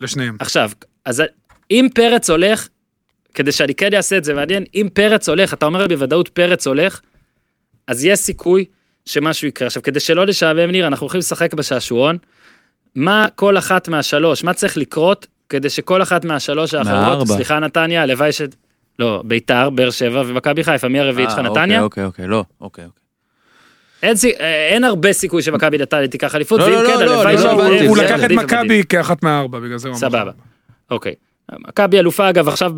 לשניהם. 0.00 0.36
עכשיו, 0.40 0.70
אז 1.04 1.22
אם 1.70 1.88
פרץ 1.94 2.30
הולך, 2.30 2.68
כדי 3.34 3.52
שאני 3.52 3.74
כן 3.74 3.94
אעשה 3.94 4.16
את 4.16 4.24
זה 4.24 4.34
מעניין, 4.34 4.64
אם 4.74 4.88
פרץ 4.92 5.28
הולך, 5.28 5.54
אתה 5.54 5.66
אומר 5.66 5.86
בוודאות 5.88 6.28
פרץ 6.28 6.66
הולך, 6.66 7.00
אז 7.86 8.04
יש 8.04 8.18
סיכוי 8.18 8.64
שמשהו 9.06 9.48
יקרה. 9.48 9.66
עכשיו, 9.66 9.82
כדי 9.82 10.00
שלא 10.00 10.26
לשעמם 10.26 10.70
ניר, 10.70 10.86
אנחנו 10.86 11.04
הולכים 11.04 11.18
לשחק 11.18 11.54
בשעשועון. 11.54 12.18
מה 12.94 13.26
כל 13.34 13.58
אחת 13.58 13.88
מהשלוש, 13.88 14.44
מה 14.44 14.54
צריך 14.54 14.76
לקרות 14.76 15.26
כדי 15.48 15.70
שכל 15.70 16.02
אחת 16.02 16.24
מהשלוש 16.24 16.74
האחרות, 16.74 16.94
מהארבע. 16.94 17.34
סליחה 17.34 17.58
נתניה, 17.58 18.02
הלוואי 18.02 18.32
ש... 18.32 18.40
לא, 18.98 19.22
ביתר, 19.24 19.70
באר 19.70 19.90
שבע 19.90 20.22
ומכבי 20.26 20.64
חיפה, 20.64 20.88
מי 20.88 21.00
הרביעית 21.00 21.30
שלך 21.30 21.38
אה, 21.38 21.42
נתניה? 21.42 21.82
אוקיי, 21.82 22.04
אוקיי, 22.04 22.26
לא, 22.26 22.44
אוקיי. 22.60 22.84
אוקיי. 22.84 23.00
אין, 24.02 24.16
סי... 24.16 24.32
אה, 24.40 24.68
אין 24.68 24.84
הרבה 24.84 25.12
סיכוי 25.12 25.42
שמכבי 25.42 25.78
נתניה 25.78 26.08
תיקח 26.08 26.34
אליפות, 26.34 26.60
לא, 26.60 26.64
ואם 26.64 26.72
לא, 26.72 26.88
כן, 26.88 27.04
לא, 27.06 27.12
הלוואי 27.12 27.34
לא, 27.34 27.40
ש... 27.40 27.44
לא, 27.44 27.50
הוא- 27.50 27.62
הבנתי, 27.62 27.86
הוא 27.86 27.96
לקח 27.96 28.24
את. 28.24 28.30
מכבי 28.30 28.82
כאחת 28.88 29.22
מהארבע, 29.22 29.58
בגלל 29.58 29.78
זה 29.78 29.88
הוא 29.88 29.92
אמר. 29.92 30.00
סבבה. 30.00 30.30
אוקיי. 30.90 31.14
מכבי 31.68 31.98
אלופה 31.98 32.30
אגב 32.30 32.48
עכשיו 32.48 32.72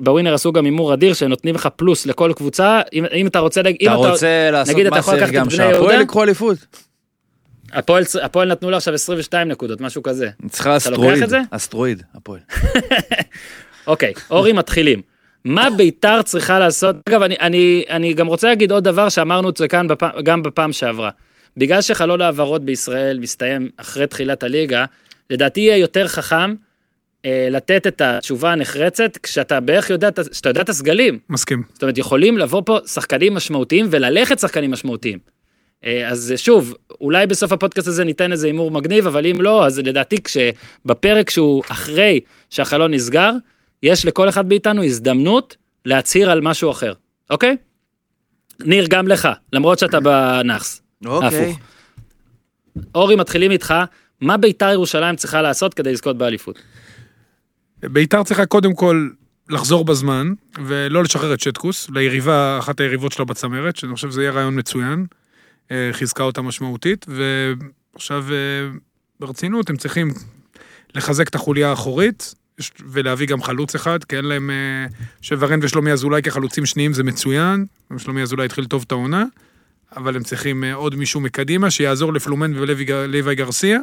בווינר 0.00 0.34
עשו 0.34 0.52
גם 0.52 0.64
הימור 0.64 0.94
אדיר 0.94 1.14
שנותנים 1.14 1.54
לך 1.54 1.68
פלוס 1.76 2.06
לכל 2.06 2.32
קבוצה 2.36 2.80
אם, 2.92 3.26
אתה 3.26 3.38
רוצה 3.38 3.62
להגיד 3.62 3.78
אם 3.80 3.88
אתה 3.88 4.08
רוצה 4.08 4.50
לעשות 4.50 4.74
נגיד, 4.74 4.86
אתה 4.86 4.98
יכול 4.98 5.14
לקחת 5.14 5.28
את 5.28 5.34
גם 5.34 5.48
בני 5.48 5.64
יהודה? 5.64 6.02
יקחו 6.02 6.22
אליפות. 6.22 6.85
הפועל, 7.72 8.04
הפועל 8.22 8.48
נתנו 8.52 8.70
לה 8.70 8.76
עכשיו 8.76 8.94
22 8.94 9.48
נקודות 9.48 9.80
משהו 9.80 10.02
כזה 10.02 10.28
צריכה 10.48 10.76
אסטרואיד. 10.76 11.24
אסטרואיד, 11.50 12.02
הפועל. 12.14 12.40
אוקיי 13.86 14.12
אורי 14.30 14.52
מתחילים. 14.52 15.02
מה 15.44 15.68
ביתר 15.76 16.22
צריכה 16.22 16.58
לעשות 16.58 16.96
אגב 17.08 17.22
אני, 17.22 17.36
אני, 17.40 17.84
אני 17.90 18.14
גם 18.14 18.26
רוצה 18.26 18.48
להגיד 18.48 18.72
עוד 18.72 18.84
דבר 18.84 19.08
שאמרנו 19.08 19.50
את 19.50 19.56
זה 19.56 19.68
כאן 19.68 19.88
בפעם, 19.88 20.10
גם 20.22 20.42
בפעם 20.42 20.72
שעברה. 20.72 21.10
בגלל 21.56 21.80
שחלון 21.82 22.20
העברות 22.20 22.64
בישראל 22.64 23.18
מסתיים 23.18 23.70
אחרי 23.76 24.06
תחילת 24.06 24.42
הליגה 24.42 24.84
לדעתי 25.30 25.60
יהיה 25.60 25.76
יותר 25.76 26.08
חכם 26.08 26.54
אה, 27.24 27.48
לתת 27.50 27.86
את 27.86 28.00
התשובה 28.00 28.52
הנחרצת 28.52 29.16
כשאתה 29.22 29.60
בערך 29.60 29.90
יודע, 29.90 30.08
את 30.08 30.18
ה- 30.18 30.34
שאתה 30.34 30.48
יודע 30.48 30.60
את 30.62 30.68
הסגלים. 30.68 31.18
מסכים. 31.30 31.62
זאת 31.72 31.82
אומרת, 31.82 31.98
יכולים 31.98 32.38
לבוא 32.38 32.62
פה 32.66 32.78
שחקנים 32.86 33.34
משמעותיים 33.34 33.86
וללכת 33.90 34.38
שחקנים 34.38 34.70
משמעותיים. 34.70 35.18
אה, 35.84 36.08
אז 36.08 36.32
שוב, 36.36 36.74
אולי 37.00 37.26
בסוף 37.26 37.52
הפודקאסט 37.52 37.88
הזה 37.88 38.04
ניתן 38.04 38.32
איזה 38.32 38.46
הימור 38.46 38.70
מגניב, 38.70 39.06
אבל 39.06 39.26
אם 39.26 39.40
לא, 39.40 39.66
אז 39.66 39.78
לדעתי 39.78 40.16
כשבפרק 40.22 41.30
שהוא 41.30 41.62
אחרי 41.68 42.20
שהחלון 42.50 42.94
נסגר, 42.94 43.30
יש 43.82 44.06
לכל 44.06 44.28
אחד 44.28 44.48
מאיתנו 44.48 44.84
הזדמנות 44.84 45.56
להצהיר 45.84 46.30
על 46.30 46.40
משהו 46.40 46.70
אחר, 46.70 46.92
אוקיי? 47.30 47.56
ניר, 48.60 48.86
גם 48.90 49.08
לך, 49.08 49.28
למרות 49.52 49.78
שאתה 49.78 50.00
בנאחס. 50.00 50.82
אוקיי. 51.06 51.28
הפוך. 51.28 51.58
אורי, 52.94 53.16
מתחילים 53.16 53.50
איתך, 53.50 53.74
מה 54.20 54.36
ביתר 54.36 54.70
ירושלים 54.70 55.16
צריכה 55.16 55.42
לעשות 55.42 55.74
כדי 55.74 55.92
לזכות 55.92 56.18
באליפות? 56.18 56.58
ביתר 57.82 58.22
צריכה 58.22 58.46
קודם 58.46 58.74
כל 58.74 59.08
לחזור 59.50 59.84
בזמן, 59.84 60.32
ולא 60.64 61.02
לשחרר 61.02 61.34
את 61.34 61.40
שטקוס, 61.40 61.90
ליריבה, 61.90 62.58
אחת 62.58 62.80
היריבות 62.80 63.12
שלה 63.12 63.24
בצמרת, 63.24 63.76
שאני 63.76 63.94
חושב 63.94 64.10
שזה 64.10 64.22
יהיה 64.22 64.32
רעיון 64.32 64.58
מצוין. 64.58 65.06
אה, 65.70 65.88
חיזקה 65.92 66.22
אותה 66.22 66.42
משמעותית, 66.42 67.06
ועכשיו 67.08 68.24
אה, 68.30 68.78
ברצינות 69.20 69.70
הם 69.70 69.76
צריכים 69.76 70.10
לחזק 70.94 71.28
את 71.28 71.34
החוליה 71.34 71.70
האחורית, 71.70 72.34
ולהביא 72.86 73.26
גם 73.26 73.42
חלוץ 73.42 73.74
אחד, 73.74 74.04
כי 74.04 74.16
אין 74.16 74.24
להם... 74.24 74.50
אה, 74.50 74.86
שוורן 75.20 75.58
ושלומי 75.62 75.92
אזולאי 75.92 76.22
כחלוצים 76.22 76.66
שניים 76.66 76.92
זה 76.92 77.02
מצוין, 77.02 77.66
שלומי 77.98 78.22
אזולאי 78.22 78.44
התחיל 78.46 78.64
טוב 78.64 78.84
את 78.86 78.92
העונה, 78.92 79.24
אבל 79.96 80.16
הם 80.16 80.22
צריכים 80.22 80.64
עוד 80.64 80.94
מישהו 80.94 81.20
מקדימה 81.20 81.70
שיעזור 81.70 82.12
לפלומן 82.12 82.52
ולוי 82.58 83.34
גרסיה. 83.34 83.80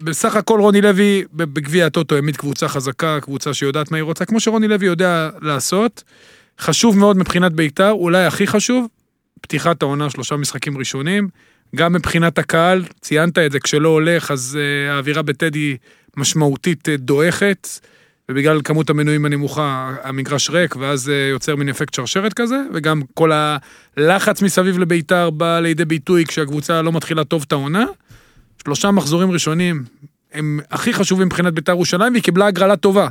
בסך 0.00 0.36
הכל 0.36 0.60
רוני 0.60 0.80
לוי 0.80 1.24
בגביע 1.34 1.86
הטוטו 1.86 2.14
העמיד 2.14 2.36
קבוצה 2.36 2.68
חזקה, 2.68 3.18
קבוצה 3.20 3.54
שיודעת 3.54 3.90
מה 3.90 3.96
היא 3.96 4.02
רוצה, 4.02 4.24
כמו 4.24 4.40
שרוני 4.40 4.68
לוי 4.68 4.86
יודע 4.86 5.30
לעשות. 5.42 6.04
חשוב 6.60 6.98
מאוד 6.98 7.16
מבחינת 7.16 7.52
בית"ר, 7.52 7.90
אולי 7.90 8.24
הכי 8.24 8.46
חשוב, 8.46 8.86
פתיחת 9.46 9.82
העונה, 9.82 10.10
שלושה 10.10 10.36
משחקים 10.36 10.78
ראשונים. 10.78 11.28
גם 11.76 11.92
מבחינת 11.92 12.38
הקהל, 12.38 12.84
ציינת 13.00 13.38
את 13.38 13.52
זה, 13.52 13.60
כשלא 13.60 13.88
הולך, 13.88 14.30
אז 14.30 14.58
uh, 14.58 14.92
האווירה 14.92 15.22
בטדי 15.22 15.76
משמעותית 16.16 16.88
uh, 16.88 16.90
דועכת, 16.96 17.68
ובגלל 18.28 18.60
כמות 18.64 18.90
המנויים 18.90 19.24
הנמוכה, 19.24 19.94
המגרש 20.02 20.50
ריק, 20.50 20.76
ואז 20.76 21.08
uh, 21.08 21.10
יוצר 21.30 21.56
מין 21.56 21.68
אפקט 21.68 21.94
שרשרת 21.94 22.32
כזה, 22.32 22.56
וגם 22.74 23.02
כל 23.14 23.30
הלחץ 23.96 24.42
מסביב 24.42 24.78
לביתר 24.78 25.30
בא 25.30 25.60
לידי 25.60 25.84
ביטוי 25.84 26.24
כשהקבוצה 26.24 26.82
לא 26.82 26.92
מתחילה 26.92 27.24
טוב 27.24 27.44
את 27.46 27.52
העונה. 27.52 27.84
שלושה 28.64 28.90
מחזורים 28.90 29.30
ראשונים 29.30 29.84
הם 30.32 30.60
הכי 30.70 30.92
חשובים 30.92 31.26
מבחינת 31.26 31.54
בית"ר 31.54 31.72
ירושלים, 31.72 32.12
והיא 32.12 32.22
קיבלה 32.22 32.46
הגרלה 32.46 32.76
טובה. 32.76 33.08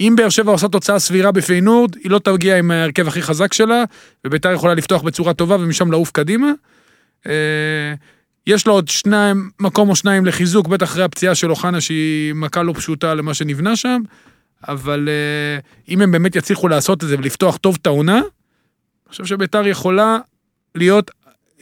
אם 0.00 0.14
באר 0.16 0.28
שבע 0.28 0.52
עושה 0.52 0.68
תוצאה 0.68 0.98
סבירה 0.98 1.32
בפיינורד, 1.32 1.96
היא 1.96 2.10
לא 2.10 2.18
תגיע 2.18 2.58
עם 2.58 2.70
ההרכב 2.70 3.08
הכי 3.08 3.22
חזק 3.22 3.52
שלה, 3.52 3.84
ובית"ר 4.26 4.52
יכולה 4.52 4.74
לפתוח 4.74 5.02
בצורה 5.02 5.34
טובה 5.34 5.56
ומשם 5.56 5.90
לעוף 5.90 6.10
קדימה. 6.10 6.52
אה, 7.26 7.94
יש 8.46 8.66
לו 8.66 8.72
עוד 8.72 8.88
שניים, 8.88 9.50
מקום 9.60 9.90
או 9.90 9.96
שניים 9.96 10.26
לחיזוק, 10.26 10.68
בטח 10.68 10.86
אחרי 10.86 11.04
הפציעה 11.04 11.34
של 11.34 11.50
אוחנה 11.50 11.80
שהיא 11.80 12.34
מכה 12.34 12.62
לא 12.62 12.72
פשוטה 12.72 13.14
למה 13.14 13.34
שנבנה 13.34 13.76
שם, 13.76 14.02
אבל 14.68 15.08
אה, 15.08 15.60
אם 15.88 16.00
הם 16.00 16.12
באמת 16.12 16.36
יצליחו 16.36 16.68
לעשות 16.68 17.04
את 17.04 17.08
זה 17.08 17.16
ולפתוח 17.18 17.56
טוב 17.56 17.78
את 17.82 17.86
העונה, 17.86 18.18
אני 18.18 19.10
חושב 19.10 19.26
שבית"ר 19.26 19.66
יכולה 19.66 20.18
להיות 20.74 21.10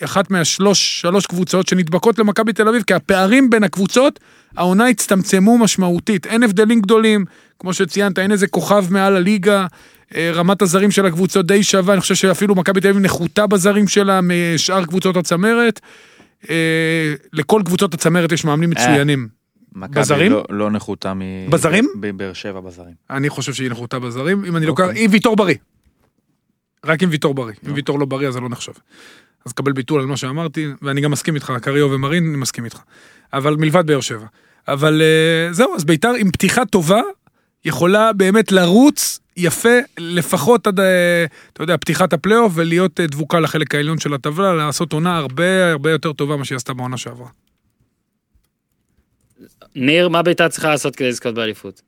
אחת 0.05 0.31
מהשלוש, 0.31 1.01
שלוש 1.01 1.27
קבוצות 1.27 1.69
שנדבקות 1.69 2.19
למכבי 2.19 2.53
תל 2.53 2.69
אביב, 2.69 2.83
כי 2.83 2.95
הפערים 2.95 3.51
בין 3.51 3.65
הקבוצות, 3.65 4.21
העונה 4.57 4.89
הצטמצמו 4.89 5.59
משמעותית. 5.59 6.27
אין 6.27 6.43
הבדלים 6.43 6.81
גדולים, 6.81 7.25
כמו 7.61 7.75
שציינת, 7.75 8.19
אין 8.19 8.33
איזה 8.33 8.47
כוכב 8.47 8.85
מעל 8.91 9.17
הליגה, 9.17 9.67
אה, 10.15 10.31
רמת 10.35 10.63
הזרים 10.63 10.91
של 10.91 11.07
הקבוצות 11.07 11.47
די 11.47 11.63
שווה, 11.63 11.95
אני 11.95 12.01
חושב 12.01 12.15
שאפילו 12.15 12.55
מכבי 12.55 12.81
תל 12.81 12.89
אביב 12.89 13.03
נחותה 13.03 13.47
בזרים 13.47 13.89
שלה 13.89 14.21
משאר 14.23 14.85
קבוצות 14.85 15.17
הצמרת. 15.17 15.81
אה, 16.51 17.15
לכל 17.33 17.63
קבוצות 17.65 17.95
הצמרת 17.95 18.33
יש 18.33 18.45
מאמנים 18.45 18.71
מצוינים. 18.71 19.29
מכבי 19.75 20.01
בזרים? 20.01 20.33
לא- 20.33 20.45
לא 20.51 20.71
נחותה 20.71 21.15
מ... 21.15 21.21
בזרים? 21.51 21.89
בבאר 22.01 22.33
שבע 22.33 22.61
בזרים. 22.61 22.95
אני 23.11 23.29
חושב 23.29 23.53
שהיא 23.53 23.71
נחותה 23.71 23.99
בזרים, 23.99 24.45
אם 24.45 24.57
אני 24.57 24.67
לוקח, 24.67 24.85
אוקיי. 24.85 25.05
עם 25.05 25.11
ויטור 25.11 25.37
בריא. 25.37 25.57
רק 26.87 27.03
עם 27.03 27.09
ויטור 27.13 27.35
בריא. 27.35 27.55
אם 27.69 27.73
ויטור 27.75 27.99
לא 27.99 28.07
בריא 28.07 28.29
אז 28.29 28.35
זה 28.35 28.41
לא 28.41 28.49
נחשב. 28.49 28.73
אז 29.47 29.53
קבל 29.53 29.73
ביטול 29.73 30.01
על 30.01 30.07
מה 30.07 30.17
שאמרתי, 30.17 30.67
ואני 30.83 31.01
גם 31.01 31.11
מסכים 31.11 31.35
איתך, 31.35 31.53
קריו 31.63 31.91
ומרין, 31.91 32.29
אני 32.29 32.37
מסכים 32.37 32.65
איתך. 32.65 32.79
אבל 33.33 33.57
מלבד 33.57 33.87
באר 33.87 34.01
שבע. 34.01 34.27
אבל 34.69 35.03
אה, 35.03 35.53
זהו, 35.53 35.75
אז 35.77 35.85
ביתר 35.85 36.13
עם 36.19 36.31
פתיחה 36.31 36.65
טובה, 36.65 37.01
יכולה 37.65 38.13
באמת 38.13 38.53
לרוץ 38.53 39.21
יפה, 39.37 39.79
לפחות 39.99 40.67
עד, 40.67 40.81
אה, 40.81 41.25
אתה 41.53 41.63
יודע, 41.63 41.77
פתיחת 41.77 42.13
הפלייאוף, 42.13 42.53
ולהיות 42.55 43.01
אה, 43.01 43.07
דבוקה 43.07 43.41
לחלק 43.41 43.75
העליון 43.75 43.99
של 43.99 44.15
הטבלה, 44.15 44.55
לעשות 44.55 44.93
עונה 44.93 45.17
הרבה 45.17 45.71
הרבה 45.71 45.91
יותר 45.91 46.13
טובה 46.13 46.37
ממה 46.37 46.45
שהיא 46.45 46.57
עשתה 46.57 46.75
בעונה 46.75 46.97
שעברה. 46.97 47.29
ניר, 49.75 50.09
מה 50.09 50.23
ביתר 50.23 50.49
צריכה 50.49 50.69
לעשות 50.69 50.97
כדי 50.97 51.09
לזכות 51.09 51.35
באליפות? 51.35 51.83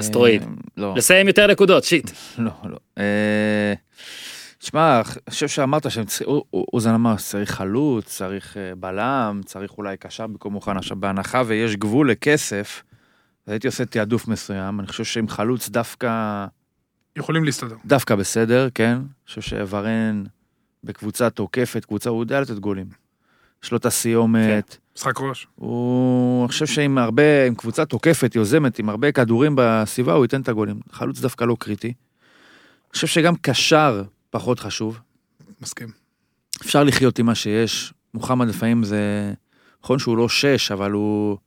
אסטרואיד. 0.00 0.42
לא. 0.76 0.94
לסיים 0.96 1.28
יותר 1.28 1.46
נקודות, 1.46 1.84
שיט. 1.84 2.10
לא, 2.38 2.50
לא. 2.64 2.76
אה, 2.98 3.74
תשמע, 4.58 4.96
אני 4.96 5.30
חושב 5.30 5.48
שאמרת 5.48 5.90
שהם 5.90 6.04
צריכים, 6.04 6.26
אוזן 6.52 6.94
אמר, 6.94 7.16
צריך 7.16 7.50
חלוץ, 7.50 8.04
צריך 8.04 8.56
אה, 8.56 8.74
בלם, 8.74 9.40
צריך 9.44 9.78
אולי 9.78 9.96
קשר 9.96 10.26
במקום 10.26 10.52
מוכן. 10.52 10.76
עכשיו, 10.76 10.96
בהנחה 10.96 11.42
ויש 11.46 11.76
גבול 11.76 12.10
לכסף, 12.10 12.82
הייתי 13.46 13.66
עושה 13.66 13.84
תעדוף 13.84 14.28
מסוים. 14.28 14.80
אני 14.80 14.88
חושב 14.88 15.04
שעם 15.04 15.28
חלוץ 15.28 15.68
דווקא, 15.68 16.46
יכולים 17.16 17.44
להסתדר. 17.44 17.76
דווקא 17.84 18.14
בסדר, 18.14 18.68
כן? 18.74 18.92
אני 18.92 19.26
חושב 19.26 19.40
שוורן 19.40 20.24
בקבוצה 20.84 21.30
תוקפת, 21.30 21.84
קבוצה, 21.84 22.10
הוא 22.10 22.22
יודע 22.22 22.40
לתת 22.40 22.58
גולים. 22.58 22.86
יש 23.64 23.72
לו 23.72 23.78
את 23.78 23.86
הסיומת, 23.86 24.76
משחק 24.96 25.20
ראש. 25.20 25.46
הוא, 25.54 26.44
אני 26.44 26.48
חושב 26.48 26.66
שעם 26.66 26.98
הרבה, 26.98 27.46
עם 27.46 27.54
קבוצה 27.54 27.84
תוקפת, 27.84 28.34
יוזמת, 28.34 28.78
עם 28.78 28.88
הרבה 28.88 29.12
כדורים 29.12 29.52
בסביבה, 29.56 30.12
הוא 30.12 30.24
ייתן 30.24 30.40
את 30.40 30.48
הגולים. 30.48 30.80
חלוץ 30.92 31.20
דווקא 31.20 31.44
לא 31.44 31.56
קריטי. 31.58 31.86
אני 31.86 32.92
חושב 32.92 33.06
שגם 33.06 33.36
קשר 33.36 34.02
פחות 34.30 34.60
חשוב. 34.60 35.00
מסכים. 35.60 35.88
אפשר 36.62 36.84
לחיות 36.84 37.18
עם 37.18 37.26
מה 37.26 37.34
שיש. 37.34 37.94
מוחמד 38.14 38.48
לפעמים 38.48 38.84
זה, 38.84 39.32
נכון 39.82 39.98
שהוא 39.98 40.16
לא 40.16 40.28
שש, 40.28 40.72
אבל 40.72 40.90
הוא 40.90 41.38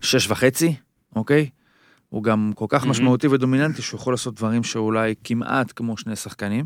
שש 0.00 0.30
וחצי, 0.30 0.74
אוקיי? 1.16 1.48
הוא 2.08 2.22
גם 2.22 2.52
כל 2.54 2.66
כך 2.68 2.80
מהמם. 2.80 2.90
משמעותי 2.90 3.26
ודומיננטי 3.26 3.82
שהוא 3.82 3.98
יכול 4.00 4.12
לעשות 4.12 4.34
דברים 4.34 4.64
שאולי 4.64 5.14
כמעט 5.24 5.72
כמו 5.76 5.96
שני 5.96 6.16
שחקנים. 6.16 6.64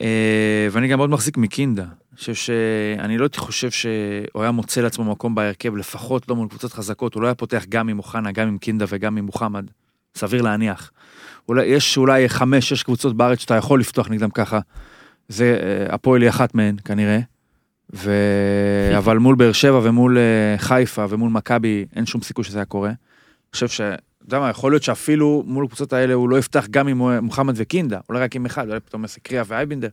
אה, 0.00 0.68
ואני 0.70 0.88
גם 0.88 0.98
מאוד 0.98 1.10
מחזיק 1.10 1.36
מקינדה. 1.36 1.82
אני 1.82 2.18
חושב 2.18 2.34
ש... 2.34 2.50
אני 2.98 3.18
לא 3.18 3.24
הייתי 3.24 3.38
חושב 3.38 3.70
שהוא 3.70 4.42
היה 4.42 4.50
מוצא 4.50 4.80
לעצמו 4.80 5.04
מקום 5.04 5.34
בהרכב, 5.34 5.76
לפחות 5.76 6.28
לא 6.28 6.36
מול 6.36 6.48
קבוצות 6.48 6.72
חזקות, 6.72 7.14
הוא 7.14 7.22
לא 7.22 7.26
היה 7.26 7.34
פותח 7.34 7.64
גם 7.68 7.88
עם 7.88 7.98
אוחנה, 7.98 8.32
גם 8.32 8.48
עם 8.48 8.58
קינדה 8.58 8.84
וגם 8.88 9.16
עם 9.16 9.24
מוחמד. 9.24 9.70
סביר 10.14 10.42
להניח. 10.42 10.90
אולי, 11.48 11.66
יש 11.66 11.96
אולי 11.96 12.28
חמש, 12.28 12.68
שש 12.68 12.82
קבוצות 12.82 13.16
בארץ 13.16 13.38
שאתה 13.38 13.54
יכול 13.54 13.80
לפתוח 13.80 14.08
נגדם 14.08 14.30
ככה. 14.30 14.60
זה, 15.28 15.58
אה, 15.62 15.94
הפועל 15.94 16.22
היא 16.22 16.30
אחת 16.30 16.54
מהן 16.54 16.76
כנראה. 16.84 17.18
ו... 17.94 18.12
אבל 18.98 19.18
מול 19.18 19.34
באר 19.34 19.52
שבע 19.52 19.80
ומול 19.82 20.18
אה, 20.18 20.58
חיפה 20.58 21.04
ומול 21.08 21.30
מכבי 21.30 21.86
אין 21.96 22.06
שום 22.06 22.22
סיכוי 22.22 22.44
שזה 22.44 22.58
היה 22.58 22.64
קורה. 22.64 22.92
חושב 23.56 23.68
ש... 23.68 23.80
אתה 23.80 24.34
יודע 24.34 24.40
מה, 24.40 24.50
יכול 24.50 24.72
להיות 24.72 24.82
שאפילו 24.82 25.42
מול 25.46 25.64
הקבוצות 25.64 25.92
האלה 25.92 26.14
הוא 26.14 26.28
לא 26.28 26.38
יפתח 26.38 26.66
גם 26.70 26.88
עם 26.88 27.02
אה, 27.02 27.20
מוחמד 27.20 27.54
וקינדה, 27.56 27.98
אולי 28.08 28.20
רק 28.20 28.36
עם 28.36 28.46
אחד, 28.46 28.68
אולי 28.68 28.80
פתאום 28.80 29.02
יעשה 29.02 29.20
קריאה 29.20 29.42
ואייבינדר. 29.46 29.88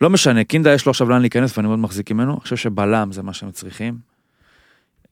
לא 0.00 0.10
משנה, 0.10 0.44
קינדה 0.44 0.74
יש 0.74 0.86
לו 0.86 0.90
עכשיו 0.90 1.08
לאן 1.08 1.20
להיכנס 1.20 1.58
ואני 1.58 1.68
מאוד 1.68 1.78
מחזיק 1.78 2.12
ממנו, 2.12 2.32
אני 2.32 2.40
חושב 2.40 2.56
שבלם 2.56 3.12
זה 3.12 3.22
מה 3.22 3.32
שהם 3.32 3.50
צריכים. 3.50 3.98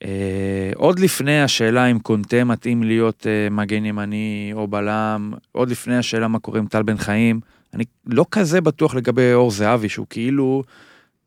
אה, 0.04 0.70
עוד 0.74 0.98
לפני 0.98 1.42
השאלה 1.42 1.86
אם 1.86 1.98
קונטה 1.98 2.44
מתאים 2.44 2.82
להיות 2.82 3.26
אה, 3.26 3.50
מגן 3.50 3.84
ימני 3.84 4.50
או 4.54 4.66
בלם, 4.68 5.32
עוד 5.52 5.70
לפני 5.70 5.96
השאלה 5.96 6.28
מה 6.28 6.38
קורה 6.38 6.58
עם 6.58 6.66
טל 6.66 6.82
בן 6.82 6.96
חיים, 6.96 7.40
אני 7.74 7.84
לא 8.06 8.26
כזה 8.30 8.60
בטוח 8.60 8.94
לגבי 8.94 9.32
אור 9.32 9.50
זהבי, 9.50 9.88
שהוא 9.88 10.06
כאילו, 10.10 10.62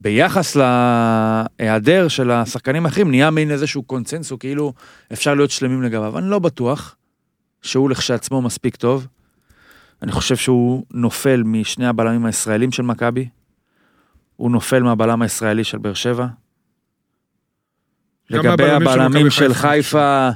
ביחס 0.02 0.56
להיעדר 0.56 2.08
של 2.08 2.32
השחקנים 2.32 2.86
האחרים, 2.86 3.10
נהיה 3.10 3.32
מין 3.32 3.52
איזשהו 3.52 3.84
קונצנזוס, 3.84 4.40
כאילו 4.40 4.74
אפשר 5.14 5.34
להיות 5.34 5.52
שלמים 5.52 5.82
לגביו, 5.82 6.18
אני 6.18 6.30
לא 6.30 6.40
בטוח 6.40 6.96
שהוא 7.62 7.90
לכשעצמו 7.90 8.42
מספיק 8.42 8.76
טוב. 8.76 9.08
אני 10.02 10.12
חושב 10.12 10.36
שהוא 10.36 10.84
נופל 10.94 11.44
משני 11.44 11.88
הבלמים 11.88 12.26
הישראלים 12.26 12.72
של 12.72 12.84
מכבי, 12.84 13.30
הוא 14.36 14.52
נופל 14.52 14.84
מהבלם 14.84 15.22
הישראלי 15.22 15.64
של 15.64 15.78
באר 15.78 15.94
שבע. 15.94 16.28
לגבי 18.30 18.70
הבלמים 18.70 19.30
של 19.30 19.54
חיפה. 19.54 20.30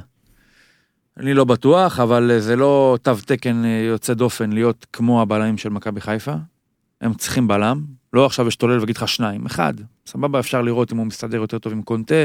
אני 1.16 1.34
לא 1.34 1.44
בטוח, 1.44 2.00
אבל 2.00 2.38
זה 2.38 2.56
לא 2.56 2.98
תו 3.02 3.12
תקן 3.26 3.64
אה, 3.64 3.84
יוצא 3.88 4.14
דופן 4.14 4.52
להיות 4.52 4.86
כמו 4.92 5.22
הבלמים 5.22 5.58
של 5.58 5.68
מכבי 5.68 6.00
חיפה. 6.00 6.34
הם 7.00 7.14
צריכים 7.14 7.48
בלם, 7.48 7.84
לא 8.16 8.26
עכשיו 8.26 8.48
אשתולל 8.48 8.78
ואגיד 8.78 8.96
לך 8.96 9.08
שניים, 9.08 9.46
אחד. 9.46 9.74
סבבה, 10.06 10.40
אפשר 10.40 10.62
לראות 10.62 10.92
אם 10.92 10.96
הוא 10.96 11.06
מסתדר 11.06 11.36
יותר 11.36 11.58
טוב 11.58 11.72
עם 11.72 11.82
קונטה, 11.82 12.24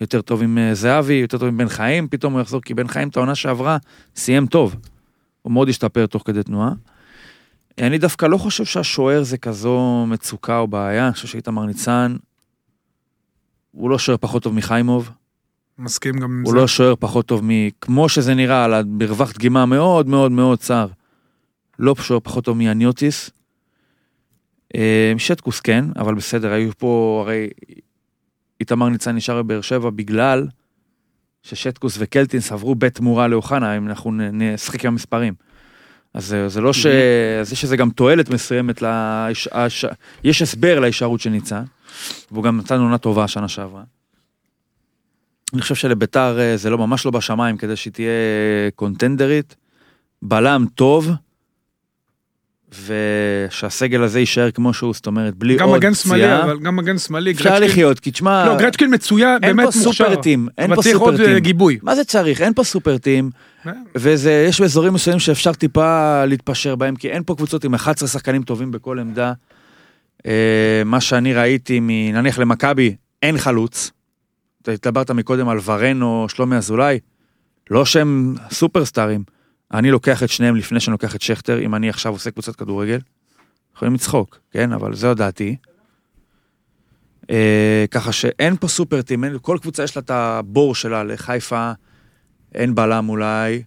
יותר 0.00 0.20
טוב 0.20 0.42
עם 0.42 0.58
אה, 0.58 0.74
זהבי, 0.74 1.14
יותר 1.14 1.38
טוב 1.38 1.48
עם 1.48 1.56
בן 1.56 1.68
חיים, 1.68 2.08
פתאום 2.08 2.32
הוא 2.32 2.40
יחזור, 2.40 2.60
כי 2.60 2.74
בן 2.74 2.88
חיים 2.88 3.08
את 3.08 3.16
העונה 3.16 3.34
שעברה 3.34 3.76
סיים 4.16 4.46
טוב. 4.46 4.76
הוא 5.42 5.52
מאוד 5.52 5.68
השתפר 5.68 6.06
תוך 6.06 6.22
כדי 6.26 6.42
תנועה. 6.42 6.72
אני 7.78 7.98
דווקא 7.98 8.26
לא 8.26 8.36
חושב 8.36 8.64
שהשוער 8.64 9.22
זה 9.22 9.38
כזו 9.38 10.04
מצוקה 10.08 10.58
או 10.58 10.66
בעיה, 10.66 11.06
אני 11.06 11.14
חושב 11.14 11.28
שאיתמר 11.28 11.66
ניצן, 11.66 12.16
הוא 13.72 13.90
לא 13.90 13.98
שוער 13.98 14.18
פחות 14.20 14.42
טוב 14.42 14.54
מחיימוב. 14.54 15.10
מסכים 15.78 16.14
גם 16.14 16.24
עם 16.24 16.42
הוא 16.44 16.52
זה. 16.52 16.56
לא 16.56 16.66
שוער 16.66 16.94
פחות 16.96 17.26
טוב 17.26 17.44
מ... 17.44 17.70
כמו 17.80 18.08
שזה 18.08 18.34
נראה, 18.34 18.64
על 18.64 18.74
המרווח 18.74 19.32
דגימה 19.32 19.66
מאוד 19.66 20.08
מאוד 20.08 20.32
מאוד 20.32 20.58
צר. 20.58 20.86
לא 21.78 21.94
שוער 21.94 22.20
פחות 22.20 22.44
טוב 22.44 22.56
מאניוטיס. 22.56 23.30
אה, 24.76 25.12
שטקוס 25.18 25.60
כן, 25.60 25.84
אבל 25.96 26.14
בסדר, 26.14 26.52
היו 26.52 26.70
פה, 26.78 27.22
הרי 27.24 27.48
איתמר 28.60 28.88
ניצן 28.88 29.16
נשאר 29.16 29.42
בבאר 29.42 29.60
שבע 29.60 29.90
בגלל 29.90 30.46
ששטקוס 31.42 31.96
וקלטינס 31.98 32.52
עברו 32.52 32.74
בתמורה 32.74 33.28
לאוחנה, 33.28 33.76
אם 33.76 33.88
אנחנו 33.88 34.12
נשחק 34.12 34.84
עם 34.84 34.92
המספרים. 34.92 35.34
אז 36.14 36.26
זה, 36.26 36.48
זה 36.48 36.60
לא 36.60 36.72
ש... 36.72 36.86
אז 37.40 37.52
יש 37.52 37.64
איזה 37.64 37.76
גם 37.76 37.90
תועלת 37.90 38.30
מסוימת, 38.30 38.82
להיש... 38.82 39.48
הש... 39.52 39.84
יש 40.24 40.42
הסבר 40.42 40.80
להישארות 40.80 41.20
של 41.20 41.30
ניצן, 41.30 41.62
והוא 42.30 42.44
גם 42.44 42.56
נתן 42.56 42.80
עונה 42.80 42.98
טובה 42.98 43.28
שנה 43.28 43.48
שעברה. 43.48 43.82
אני 45.52 45.62
חושב 45.62 45.74
שלביתר 45.74 46.40
אה, 46.40 46.56
זה 46.56 46.70
לא 46.70 46.78
ממש 46.78 47.04
לא 47.04 47.10
בשמיים 47.10 47.56
כדי 47.56 47.76
שהיא 47.76 47.92
תהיה 47.92 48.10
קונטנדרית. 48.74 49.56
בלם 50.22 50.66
טוב, 50.74 51.10
ושהסגל 52.86 54.02
הזה 54.02 54.20
יישאר 54.20 54.50
כמו 54.50 54.74
שהוא, 54.74 54.94
זאת 54.94 55.06
אומרת, 55.06 55.34
בלי 55.34 55.56
גם 55.56 55.68
עוד 55.68 55.78
מגן 55.78 55.94
שמאלי, 55.94 56.22
פציעה. 56.22 56.42
אבל 56.42 56.58
גם 56.58 56.76
מגן 56.76 56.98
שמאלי. 56.98 57.30
אפשר 57.30 57.58
לחיות, 57.58 58.00
כי 58.00 58.10
תשמע, 58.10 58.46
לא, 58.46 58.56
גרצ'קין 58.56 58.94
מצוין, 58.94 59.38
אין 59.42 59.56
באמת 59.56 59.72
פה 59.72 59.78
מוכשר. 59.78 60.04
סופרטים, 60.04 60.48
אין 60.58 60.74
פה 60.74 60.82
צריך 60.82 60.98
עוד 60.98 61.14
אה, 61.14 61.18
סופרטים. 61.18 61.42
גיבוי. 61.42 61.78
מה 61.82 61.94
זה 61.94 62.04
צריך? 62.04 62.40
אין 62.40 62.54
פה 62.54 62.64
סופרטים, 62.64 63.30
אה, 63.66 63.72
וזה, 63.94 64.44
יש 64.48 64.60
באזורים 64.60 64.92
מסוימים 64.92 65.20
שאפשר 65.20 65.52
טיפה 65.52 66.24
להתפשר 66.24 66.76
בהם, 66.76 66.96
כי 66.96 67.10
אין 67.10 67.22
פה 67.26 67.34
קבוצות 67.34 67.64
עם 67.64 67.74
11 67.74 68.08
שחקנים 68.08 68.42
טובים 68.42 68.70
בכל 68.70 68.98
עמדה. 68.98 69.32
אה, 70.26 70.82
מה 70.84 71.00
שאני 71.00 71.34
ראיתי, 71.34 71.80
נניח 72.12 72.38
למכבי, 72.38 72.96
אין 73.22 73.38
חלוץ. 73.38 73.90
אתה 74.62 74.72
התלברת 74.72 75.10
מקודם 75.10 75.48
על 75.48 75.58
ורן 75.64 76.02
או 76.02 76.26
שלומי 76.28 76.56
אזולאי, 76.56 76.98
לא 77.70 77.84
שהם 77.84 78.34
סופרסטארים. 78.50 79.22
אני 79.72 79.90
לוקח 79.90 80.22
את 80.22 80.28
שניהם 80.28 80.56
לפני 80.56 80.80
שאני 80.80 80.92
לוקח 80.92 81.14
את 81.14 81.22
שכטר, 81.22 81.58
אם 81.58 81.74
אני 81.74 81.88
עכשיו 81.88 82.12
עושה 82.12 82.30
קבוצת 82.30 82.56
כדורגל. 82.56 82.98
יכולים 83.76 83.94
לצחוק, 83.94 84.38
כן? 84.50 84.72
אבל 84.72 84.94
זו 84.94 85.14
דעתי. 85.14 85.56
אה, 87.30 87.84
ככה 87.90 88.12
שאין 88.12 88.56
פה 88.56 88.68
סופרטים, 88.68 89.24
אין, 89.24 89.36
כל 89.42 89.58
קבוצה 89.60 89.82
יש 89.82 89.96
לה 89.96 90.02
את 90.02 90.10
הבור 90.10 90.74
שלה, 90.74 91.04
לחיפה 91.04 91.72
אין 92.54 92.74
בלם 92.74 93.08
אולי, 93.08 93.62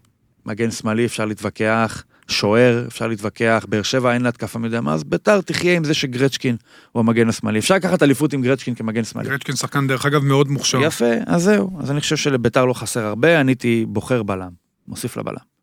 מגן 0.45 0.71
שמאלי 0.71 1.05
אפשר 1.05 1.25
להתווכח, 1.25 2.03
שוער 2.27 2.83
אפשר 2.87 3.07
להתווכח, 3.07 3.65
באר 3.69 3.81
שבע 3.81 4.13
אין 4.13 4.21
לה 4.21 4.29
התקפה 4.29 4.59
מי 4.59 4.67
יודע 4.67 4.81
מה, 4.81 4.93
אז 4.93 5.03
ביתר 5.03 5.41
תחיה 5.41 5.75
עם 5.75 5.83
זה 5.83 5.93
שגרצ'קין 5.93 6.55
הוא 6.91 6.99
המגן 6.99 7.29
השמאלי. 7.29 7.59
אפשר 7.59 7.75
לקחת 7.75 8.03
אליפות 8.03 8.33
עם 8.33 8.41
גרצ'קין 8.41 8.75
כמגן 8.75 9.03
שמאלי. 9.03 9.29
גרצ'קין 9.29 9.55
שחקן 9.55 9.87
דרך 9.87 10.05
אגב 10.05 10.23
מאוד 10.23 10.47
מוכשר. 10.47 10.81
יפה, 10.81 11.11
אז 11.25 11.43
זהו. 11.43 11.79
אז 11.79 11.91
אני 11.91 12.01
חושב 12.01 12.15
שלביתר 12.15 12.65
לא 12.65 12.73
חסר 12.73 13.05
הרבה, 13.05 13.41
אני 13.41 13.51
הייתי 13.51 13.85
בוחר 13.87 14.23
בלם, 14.23 14.51
מוסיף 14.87 15.17
לבלם. 15.17 15.54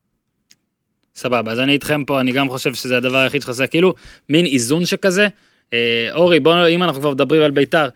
סבבה, 1.14 1.52
אז 1.52 1.60
אני 1.60 1.72
איתכם 1.72 2.04
פה, 2.04 2.20
אני 2.20 2.32
גם 2.32 2.48
חושב 2.48 2.74
שזה 2.74 2.96
הדבר 2.96 3.16
היחיד 3.16 3.42
שחסר, 3.42 3.66
כאילו, 3.66 3.94
מין 4.28 4.46
איזון 4.46 4.86
שכזה. 4.86 5.28
אה, 5.72 6.08
אורי, 6.12 6.40
בוא, 6.40 6.68
אם 6.68 6.82
אנחנו 6.82 7.00
כבר 7.00 7.10
מדברים 7.10 7.42
על 7.42 7.50
בית"ר, 7.50 7.88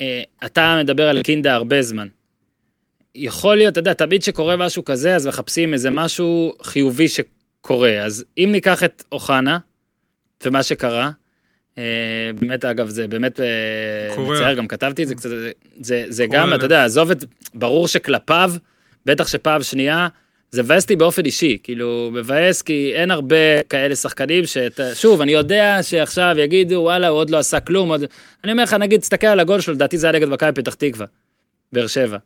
אה, 0.00 0.22
אתה 0.44 0.80
מדבר 0.84 1.08
על 1.08 1.22
קינדה 1.22 1.54
הרבה 1.54 1.82
זמן. 1.82 2.08
יכול 3.14 3.56
להיות, 3.56 3.72
אתה 3.72 3.80
יודע, 3.80 3.92
תמיד 3.92 4.22
שקורה 4.22 4.56
משהו 4.56 4.84
כזה, 4.84 5.16
אז 5.16 5.26
מחפשים 5.26 5.72
איזה 5.72 5.90
משהו 5.90 6.54
חיובי 6.62 7.08
שקורה. 7.08 8.02
אז 8.02 8.24
אם 8.38 8.48
ניקח 8.52 8.84
את 8.84 9.04
אוחנה, 9.12 9.58
ומה 10.44 10.62
שקרה, 10.62 11.10
אה, 11.78 12.30
באמת, 12.40 12.64
אגב, 12.64 12.88
זה 12.88 13.08
באמת 13.08 13.40
אה. 13.40 14.16
מצער, 14.18 14.54
גם 14.54 14.68
כתבתי 14.68 15.02
את 15.02 15.08
זה 15.08 15.14
קצת, 15.14 15.30
זה, 15.80 16.04
זה, 16.08 16.26
גם, 16.30 16.48
לב. 16.48 16.54
אתה 16.54 16.64
יודע, 16.64 16.84
עזוב 16.84 17.10
את, 17.10 17.24
ברור 17.54 17.88
שכלפיו, 17.88 18.52
בטח 19.06 19.28
שפעם 19.28 19.62
שנייה, 19.62 20.08
זה 20.52 20.62
מבאס 20.62 20.82
אותי 20.82 20.96
באופן 20.96 21.24
אישי, 21.24 21.58
כאילו, 21.62 22.10
מבאס 22.12 22.62
כי 22.62 22.92
אין 22.94 23.10
הרבה 23.10 23.62
כאלה 23.68 23.96
שחקנים 23.96 24.46
שאתה, 24.46 24.94
שוב, 24.94 25.20
אני 25.20 25.32
יודע 25.32 25.78
שעכשיו 25.82 26.34
יגידו, 26.38 26.74
וואלה, 26.76 27.08
הוא 27.08 27.18
עוד 27.18 27.30
לא 27.30 27.38
עשה 27.38 27.60
כלום, 27.60 27.88
עוד... 27.88 28.04
אני 28.44 28.52
אומר 28.52 28.62
לך, 28.62 28.74
נגיד, 28.74 29.00
תסתכל 29.00 29.26
על 29.26 29.40
הגול 29.40 29.60
שלו, 29.60 29.74
לדעתי 29.74 29.98
זה 29.98 30.06
היה 30.06 30.12
נגד 30.18 30.28
מכבי 30.28 30.52
פתח 30.52 30.74
תקווה, 30.74 31.06
באר 31.72 31.86
שבע. 31.86 32.16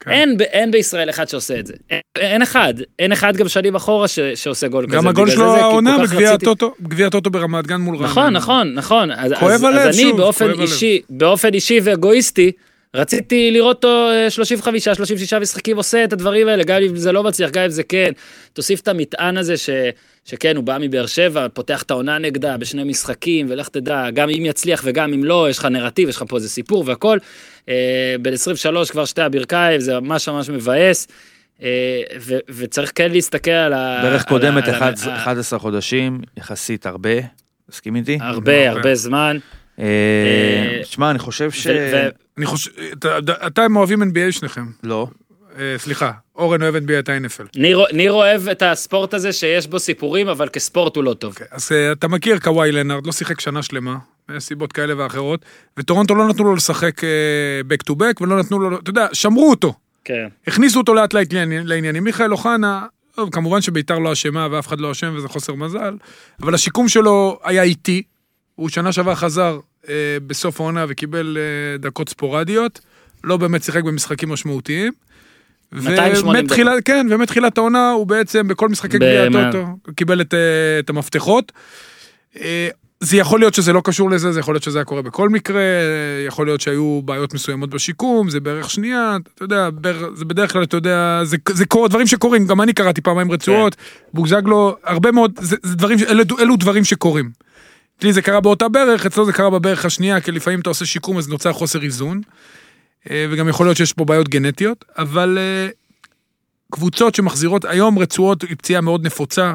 כן. 0.00 0.10
אין, 0.10 0.36
אין 0.40 0.70
בישראל 0.70 1.10
אחד 1.10 1.28
שעושה 1.28 1.58
את 1.58 1.66
זה. 1.66 1.74
אין, 1.90 2.00
אין 2.16 2.42
אחד, 2.42 2.74
אין 2.98 3.12
אחד 3.12 3.36
גם 3.36 3.48
שנים 3.48 3.74
אחורה 3.74 4.08
ש, 4.08 4.18
שעושה 4.20 4.68
גול 4.68 4.86
כזה. 4.86 4.96
גם 4.96 5.08
הגול 5.08 5.30
שלו 5.30 5.56
העונה 5.56 5.98
בגביע 6.02 6.32
רציתי- 6.32 6.46
הטוטו, 6.50 6.74
הטוטו 7.06 7.30
ברמת 7.30 7.66
גן 7.66 7.80
מול 7.80 7.94
רעננה. 7.96 8.10
נכון, 8.10 8.32
נכון, 8.32 8.74
נכון. 8.74 9.10
אז, 9.10 9.32
כואב 9.40 9.52
אז, 9.52 9.62
הלב, 9.64 9.76
אז 9.76 9.94
אני 9.98 10.02
שוב, 10.02 10.16
באופן 10.16 10.44
כואב 10.44 10.58
הלב. 10.58 10.68
אישי, 10.70 11.00
באופן 11.10 11.54
אישי 11.54 11.80
ואגואיסטי, 11.82 12.52
רציתי 12.96 13.50
לראות 13.50 13.76
אותו 13.84 14.08
אה, 14.10 14.30
35, 14.30 14.84
36 14.84 15.32
משחקים 15.34 15.76
עושה 15.76 16.04
את 16.04 16.12
הדברים 16.12 16.48
האלה, 16.48 16.64
גם 16.64 16.82
אם 16.82 16.96
זה 16.96 17.12
לא 17.12 17.22
מצליח, 17.22 17.50
גם 17.50 17.62
אם 17.62 17.70
זה 17.70 17.82
כן. 17.82 18.12
תוסיף 18.52 18.80
את 18.80 18.88
המטען 18.88 19.36
הזה 19.36 19.56
ש, 19.56 19.70
שכן, 20.24 20.56
הוא 20.56 20.64
בא 20.64 20.78
מבאר 20.80 21.06
שבע, 21.06 21.46
פותח 21.54 21.82
את 21.82 21.90
העונה 21.90 22.18
נגדה 22.18 22.56
בשני 22.56 22.84
משחקים, 22.84 23.46
ולך 23.48 23.68
תדע, 23.68 24.10
גם 24.10 24.28
אם 24.28 24.42
יצליח 24.46 24.82
וגם 24.84 25.12
אם 25.12 25.24
לא, 25.24 25.50
יש 25.50 25.58
לך 25.58 25.64
נרטיב, 25.64 26.08
יש 26.08 26.16
לך 26.16 26.24
פה 26.28 26.36
איזה 26.36 26.48
סיפור 26.48 26.84
והכל. 26.86 27.18
אה, 27.68 27.74
בן 28.20 28.32
23 28.32 28.90
כבר 28.90 29.04
שתי 29.04 29.22
הברכיים, 29.22 29.80
זה 29.80 30.00
ממש 30.00 30.28
ממש 30.28 30.48
מבאס. 30.50 31.06
אה, 31.62 31.68
ו- 32.20 32.38
וצריך 32.48 32.92
כן 32.94 33.12
להסתכל 33.12 33.50
על 33.50 33.72
ה... 33.72 34.00
דרך 34.02 34.22
על 34.22 34.28
קודמת 34.28 34.68
על 34.68 34.74
ה- 34.74 34.76
11 34.78 35.16
11 35.16 35.58
חודשים, 35.58 36.20
יחסית 36.36 36.86
הרבה, 36.86 37.10
מסכים 37.68 37.96
איתי? 37.96 38.18
הרבה, 38.20 38.68
הרבה. 38.68 38.70
הרבה 38.70 38.94
זמן. 38.94 39.38
אה, 39.78 39.84
שמע, 40.84 41.10
אני 41.10 41.18
חושב 41.18 41.50
ש... 41.50 41.66
אני 42.38 42.46
חושב, 42.46 42.70
אתה- 42.92 43.18
אתם 43.46 43.76
אוהבים 43.76 44.02
NBA 44.02 44.32
שניכם. 44.32 44.64
לא. 44.82 45.06
אה, 45.58 45.74
סליחה, 45.78 46.12
אורן 46.36 46.62
אוהב 46.62 46.76
NBA, 46.76 46.98
אתה 46.98 47.16
NFL. 47.16 47.44
ניר, 47.56 47.84
ניר 47.92 48.12
אוהב 48.12 48.48
את 48.48 48.62
הספורט 48.62 49.14
הזה 49.14 49.32
שיש 49.32 49.66
בו 49.66 49.78
סיפורים, 49.78 50.28
אבל 50.28 50.48
כספורט 50.48 50.96
הוא 50.96 51.04
לא 51.04 51.14
טוב. 51.14 51.32
אוקיי, 51.32 51.46
אז 51.50 51.72
אה, 51.72 51.92
אתה 51.92 52.08
מכיר 52.08 52.38
קוואי 52.38 52.72
לנארד, 52.72 53.06
לא 53.06 53.12
שיחק 53.12 53.40
שנה 53.40 53.62
שלמה, 53.62 53.96
מסיבות 54.28 54.72
כאלה 54.72 54.94
ואחרות, 54.98 55.44
וטורונטו 55.76 56.14
לא 56.14 56.28
נתנו 56.28 56.44
לו 56.44 56.54
לשחק 56.54 57.00
בק 57.66 57.82
טו 57.82 57.94
בק, 57.94 58.20
ולא 58.20 58.38
נתנו 58.38 58.58
לו, 58.58 58.78
אתה 58.78 58.90
יודע, 58.90 59.06
שמרו 59.12 59.50
אותו. 59.50 59.74
כן. 60.04 60.26
הכניסו 60.46 60.78
אותו 60.80 60.94
לאט 60.94 61.14
לאט 61.14 61.32
לעניינים. 61.64 62.04
מיכאל 62.04 62.32
אוחנה, 62.32 62.82
כמובן 63.32 63.60
שביתר 63.62 63.98
לא 63.98 64.12
אשמה 64.12 64.48
ואף 64.50 64.66
אחד 64.66 64.80
לא 64.80 64.92
אשם 64.92 65.14
וזה 65.16 65.28
חוסר 65.28 65.54
מזל, 65.54 65.96
אבל 66.42 66.54
השיקום 66.54 66.88
שלו 66.88 67.38
היה 67.44 67.62
איטי. 67.62 68.02
הוא 68.56 68.68
שנה 68.68 68.92
שעברה 68.92 69.16
חזר 69.16 69.58
אה, 69.88 69.94
בסוף 70.26 70.60
העונה 70.60 70.84
וקיבל 70.88 71.38
אה, 71.40 71.78
דקות 71.78 72.08
ספורדיות, 72.08 72.80
לא 73.24 73.36
באמת 73.36 73.62
שיחק 73.62 73.82
במשחקים 73.82 74.28
משמעותיים. 74.28 74.92
280 75.72 76.26
ומתחילת, 76.40 76.82
כן, 76.84 77.06
ומתחילת 77.10 77.58
העונה 77.58 77.90
הוא 77.90 78.06
בעצם 78.06 78.48
בכל 78.48 78.68
משחקי 78.68 78.96
גביע 78.98 79.24
הטוטו, 79.50 79.66
קיבל 79.96 80.20
את, 80.20 80.34
אה, 80.34 80.38
את 80.78 80.90
המפתחות. 80.90 81.52
אה, 82.40 82.68
זה 83.00 83.16
יכול 83.16 83.40
להיות 83.40 83.54
שזה 83.54 83.72
לא 83.72 83.80
קשור 83.84 84.10
לזה, 84.10 84.32
זה 84.32 84.40
יכול 84.40 84.54
להיות 84.54 84.62
שזה 84.62 84.78
היה 84.78 84.84
קורה 84.84 85.02
בכל 85.02 85.28
מקרה, 85.28 85.60
אה, 85.60 86.24
יכול 86.26 86.46
להיות 86.46 86.60
שהיו 86.60 87.00
בעיות 87.04 87.34
מסוימות 87.34 87.70
בשיקום, 87.70 88.30
זה 88.30 88.40
בערך 88.40 88.70
שנייה, 88.70 89.16
אתה 89.34 89.44
יודע, 89.44 89.70
בערך- 89.70 90.02
זה 90.14 90.24
בדרך 90.24 90.52
כלל, 90.52 90.62
אתה 90.62 90.76
יודע, 90.76 91.20
זה, 91.24 91.36
זה 91.52 91.66
קורה, 91.66 91.88
דברים 91.88 92.06
שקורים, 92.06 92.46
גם 92.46 92.60
אני 92.60 92.72
קראתי 92.72 93.00
פעמיים 93.00 93.32
רצועות, 93.32 93.74
כן. 93.74 93.80
בוזגלו, 94.14 94.76
הרבה 94.84 95.12
מאוד, 95.12 95.32
זה, 95.40 95.56
זה 95.62 95.76
דברים, 95.76 95.98
אלו, 96.08 96.22
אלו 96.40 96.56
דברים 96.56 96.84
שקורים. 96.84 97.30
אצלי 97.98 98.12
זה 98.12 98.22
קרה 98.22 98.40
באותה 98.40 98.68
ברך, 98.68 99.06
אצלו 99.06 99.26
זה 99.26 99.32
קרה 99.32 99.50
בברך 99.50 99.84
השנייה, 99.84 100.20
כי 100.20 100.32
לפעמים 100.32 100.60
אתה 100.60 100.70
עושה 100.70 100.86
שיקום 100.86 101.18
אז 101.18 101.28
נוצר 101.28 101.52
חוסר 101.52 101.82
איזון, 101.82 102.20
אה, 103.10 103.26
וגם 103.30 103.48
יכול 103.48 103.66
להיות 103.66 103.76
שיש 103.76 103.92
פה 103.92 104.04
בעיות 104.04 104.28
גנטיות, 104.28 104.84
אבל 104.98 105.38
אה, 105.40 105.68
קבוצות 106.72 107.14
שמחזירות, 107.14 107.64
היום 107.64 107.98
רצועות 107.98 108.42
היא 108.42 108.56
פציעה 108.56 108.80
מאוד 108.80 109.06
נפוצה, 109.06 109.54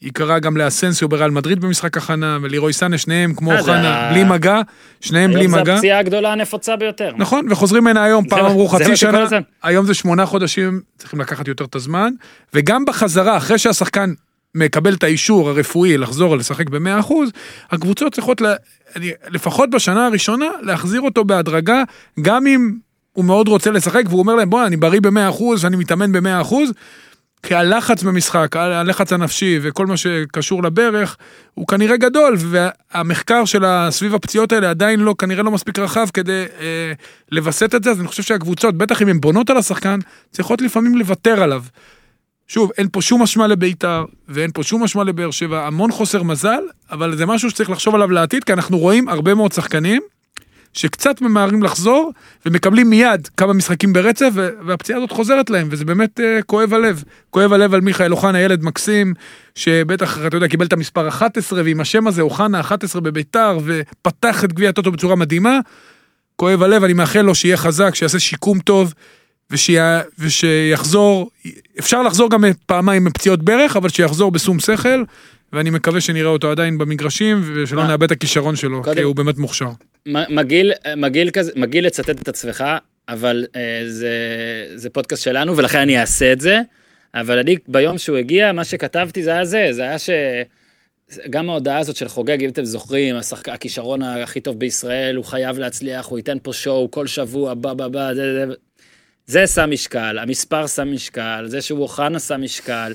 היא 0.00 0.12
קרה 0.12 0.38
גם 0.38 0.56
לאסנסיו 0.56 1.08
בריאל 1.08 1.30
מדריד 1.30 1.60
במשחק 1.60 1.96
הכנה, 1.96 2.38
ולירוי 2.42 2.72
סאנה, 2.72 2.98
שניהם 2.98 3.34
כמו 3.34 3.52
אה, 3.52 3.58
אוחנה, 3.58 4.08
בלי 4.12 4.24
מגע, 4.24 4.60
שניהם 5.00 5.30
בלי 5.30 5.40
היום 5.40 5.52
זה 5.52 5.60
מגע. 5.60 5.74
הפציעה 5.74 5.98
הגדולה 5.98 6.32
הנפוצה 6.32 6.76
ביותר. 6.76 7.12
נכון, 7.16 7.46
וחוזרים 7.50 7.84
ממנה 7.84 8.04
היום, 8.04 8.28
פעם 8.28 8.44
אמרו 8.44 8.68
חצי 8.68 8.96
שנה. 8.96 9.26
היום 9.62 9.86
זה 9.86 9.94
שמונה 9.94 10.26
חודשים, 10.26 10.80
צריכים 10.98 11.20
לקחת 11.20 11.48
יותר 11.48 11.64
את 11.64 11.74
הזמן, 11.74 12.12
וגם 12.54 12.84
בחזרה, 12.84 13.36
אחרי 13.36 13.58
שהשחקן 13.58 14.12
מקבל 14.54 14.94
את 14.94 15.02
האישור 15.02 15.50
הרפואי 15.50 15.98
לחזור 15.98 16.36
לשחק 16.36 16.68
ב-100%, 16.68 17.12
הקבוצות 17.70 18.14
צריכות, 18.14 18.40
לה, 18.40 18.54
לפחות 19.28 19.70
בשנה 19.70 20.06
הראשונה, 20.06 20.46
להחזיר 20.62 21.00
אותו 21.00 21.24
בהדרגה, 21.24 21.82
גם 22.20 22.46
אם 22.46 22.74
הוא 23.12 23.24
מאוד 23.24 23.48
רוצה 23.48 23.70
לשחק, 23.70 24.02
והוא 24.08 24.20
אומר 24.20 24.34
להם, 24.34 24.50
בוא'נה, 24.50 24.66
אני 24.66 24.76
בריא 24.76 25.00
ב-100% 25.00 25.42
ואני 25.60 25.76
מתאמן 25.76 26.12
ב-100%, 26.12 26.54
כי 27.42 27.54
הלחץ 27.54 28.02
במשחק, 28.02 28.56
הלחץ 28.56 29.12
הנפשי 29.12 29.58
וכל 29.62 29.86
מה 29.86 29.96
שקשור 29.96 30.62
לברך, 30.62 31.16
הוא 31.54 31.66
כנראה 31.66 31.96
גדול, 31.96 32.36
והמחקר 32.38 33.44
של 33.44 33.64
סביב 33.90 34.14
הפציעות 34.14 34.52
האלה 34.52 34.70
עדיין 34.70 35.00
לא, 35.00 35.14
כנראה 35.18 35.42
לא 35.42 35.50
מספיק 35.50 35.78
רחב 35.78 36.06
כדי 36.14 36.44
אה, 36.60 36.92
לווסת 37.32 37.74
את 37.74 37.84
זה, 37.84 37.90
אז 37.90 38.00
אני 38.00 38.08
חושב 38.08 38.22
שהקבוצות, 38.22 38.78
בטח 38.78 39.02
אם 39.02 39.08
הן 39.08 39.20
בונות 39.20 39.50
על 39.50 39.56
השחקן, 39.56 39.98
צריכות 40.30 40.62
לפעמים 40.62 40.98
לוותר 40.98 41.42
עליו. 41.42 41.62
שוב, 42.52 42.70
אין 42.78 42.88
פה 42.92 43.02
שום 43.02 43.22
אשמה 43.22 43.46
לביתר, 43.46 44.04
ואין 44.28 44.50
פה 44.54 44.62
שום 44.62 44.82
אשמה 44.82 45.04
לבאר 45.04 45.30
שבע, 45.30 45.66
המון 45.66 45.92
חוסר 45.92 46.22
מזל, 46.22 46.62
אבל 46.90 47.16
זה 47.16 47.26
משהו 47.26 47.50
שצריך 47.50 47.70
לחשוב 47.70 47.94
עליו 47.94 48.10
לעתיד, 48.10 48.44
כי 48.44 48.52
אנחנו 48.52 48.78
רואים 48.78 49.08
הרבה 49.08 49.34
מאוד 49.34 49.52
שחקנים 49.52 50.02
שקצת 50.72 51.20
ממהרים 51.20 51.62
לחזור, 51.62 52.12
ומקבלים 52.46 52.90
מיד 52.90 53.28
כמה 53.36 53.52
משחקים 53.52 53.92
ברצף, 53.92 54.30
והפציעה 54.66 54.98
הזאת 54.98 55.10
חוזרת 55.10 55.50
להם, 55.50 55.68
וזה 55.70 55.84
באמת 55.84 56.20
uh, 56.20 56.42
כואב 56.42 56.74
הלב. 56.74 57.04
כואב 57.30 57.52
הלב 57.52 57.74
על 57.74 57.80
מיכאל 57.80 58.12
אוחנה, 58.12 58.40
ילד 58.40 58.62
מקסים, 58.64 59.14
שבטח, 59.54 60.26
אתה 60.26 60.36
יודע, 60.36 60.48
קיבל 60.48 60.66
את 60.66 60.72
המספר 60.72 61.08
11, 61.08 61.62
ועם 61.64 61.80
השם 61.80 62.06
הזה, 62.06 62.22
אוחנה 62.22 62.60
11 62.60 63.00
בביתר, 63.00 63.58
ופתח 63.64 64.44
את 64.44 64.52
גביע 64.52 64.68
הטוטו 64.68 64.92
בצורה 64.92 65.16
מדהימה. 65.16 65.58
כואב 66.36 66.62
הלב, 66.62 66.84
אני 66.84 66.92
מאחל 66.92 67.22
לו 67.22 67.34
שיהיה 67.34 67.56
חזק, 67.56 67.94
שיעשה 67.94 68.18
שיקום 68.18 68.58
טוב, 68.58 68.94
ושיע, 69.50 70.00
ושיחזור, 70.18 71.30
אפשר 71.78 72.02
לחזור 72.02 72.30
גם 72.30 72.44
פעמיים 72.66 73.06
עם 73.06 73.12
פציעות 73.12 73.42
ברך, 73.42 73.76
אבל 73.76 73.88
שיחזור 73.88 74.30
בשום 74.30 74.58
שכל, 74.60 75.04
ואני 75.52 75.70
מקווה 75.70 76.00
שנראה 76.00 76.30
אותו 76.30 76.50
עדיין 76.50 76.78
במגרשים, 76.78 77.42
ושלא? 77.54 77.86
נאבד 77.86 78.02
את 78.02 78.10
הכישרון 78.10 78.56
שלו, 78.56 78.82
קודם- 78.82 78.96
כי 78.96 79.02
הוא 79.02 79.16
באמת 79.16 79.38
מוכשר. 79.38 79.68
מגעיל, 80.06 80.72
מגעיל 80.96 81.30
כזה, 81.30 81.52
מגעיל 81.56 81.86
לצטט 81.86 82.10
את 82.10 82.28
עצמך, 82.28 82.64
אבל 83.08 83.46
אה, 83.56 83.82
זה, 83.88 84.10
זה 84.74 84.90
פודקאסט 84.90 85.22
שלנו, 85.22 85.56
ולכן 85.56 85.78
אני 85.78 86.00
אעשה 86.00 86.32
את 86.32 86.40
זה. 86.40 86.60
אבל 87.14 87.38
אני, 87.38 87.56
ביום 87.68 87.98
שהוא 87.98 88.16
הגיע, 88.16 88.52
מה 88.52 88.64
שכתבתי 88.64 89.22
זה 89.22 89.30
היה 89.30 89.44
זה, 89.44 89.68
זה 89.70 89.82
היה 89.82 89.98
ש... 89.98 90.10
גם 91.30 91.50
ההודעה 91.50 91.78
הזאת 91.78 91.96
של 91.96 92.08
חוגג, 92.08 92.44
אם 92.44 92.48
אתם 92.48 92.64
זוכרים, 92.64 93.16
השחק... 93.16 93.48
הכישרון 93.48 94.02
הכי 94.02 94.40
טוב 94.40 94.58
בישראל, 94.58 95.16
הוא 95.16 95.24
חייב 95.24 95.58
להצליח, 95.58 96.06
הוא 96.06 96.18
ייתן 96.18 96.36
פה 96.42 96.52
שואו 96.52 96.90
כל 96.90 97.06
שבוע, 97.06 97.54
בא 97.54 97.74
בא 97.74 97.88
בא, 97.88 98.14
זה, 98.14 98.46
זה, 98.46 98.54
זה 99.30 99.46
שם 99.46 99.70
משקל, 99.70 100.18
המספר 100.18 100.66
שם 100.66 100.92
משקל, 100.92 101.44
זה 101.46 101.62
שהוא 101.62 101.82
אוחנה 101.82 102.18
שם 102.18 102.42
משקל, 102.42 102.92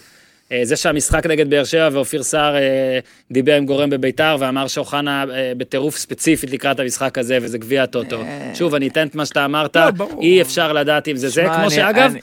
אה, 0.51 0.61
זה 0.63 0.75
שהמשחק 0.75 1.25
נגד 1.25 1.49
באר 1.49 1.63
שבע 1.63 1.89
ואופיר 1.91 2.23
סער 2.23 2.55
אה, 2.55 2.99
דיבר 3.31 3.55
עם 3.55 3.65
גורם 3.65 3.89
בביתר 3.89 4.35
ואמר 4.39 4.67
שאוחנה 4.67 5.25
אה, 5.33 5.51
בטירוף 5.57 5.97
ספציפית 5.97 6.51
לקראת 6.51 6.79
המשחק 6.79 7.17
הזה, 7.17 7.37
וזה 7.41 7.57
גביע 7.57 7.83
הטוטו. 7.83 8.23
שוב, 8.53 8.75
אני 8.75 8.87
אתן 8.87 9.07
את 9.07 9.15
מה 9.15 9.25
שאתה 9.25 9.45
אמרת, 9.45 9.75
לא. 9.75 10.07
אי 10.21 10.41
אפשר 10.41 10.73
לדעת 10.73 11.07
אם 11.07 11.15
זה 11.15 11.29
זה, 11.29 11.45
כמו 11.55 11.71
שאגב, 11.71 12.13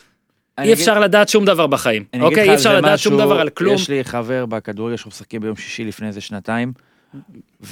אי 0.60 0.72
אפשר 0.72 0.98
לדעת 0.98 1.28
שום 1.28 1.44
דבר 1.44 1.66
בחיים. 1.66 2.04
אוקיי, 2.20 2.50
אי 2.50 2.54
אפשר 2.54 2.76
לדעת 2.76 2.98
שום 2.98 3.18
דבר 3.18 3.40
על 3.40 3.48
כלום. 3.48 3.74
יש 3.74 3.88
לי 3.88 4.04
חבר 4.04 4.46
בכדורגל 4.46 4.96
שאנחנו 4.96 5.08
משחקים 5.08 5.40
ביום 5.40 5.56
שישי 5.56 5.84
לפני 5.84 6.08
איזה 6.08 6.20
שנתיים. 6.20 6.72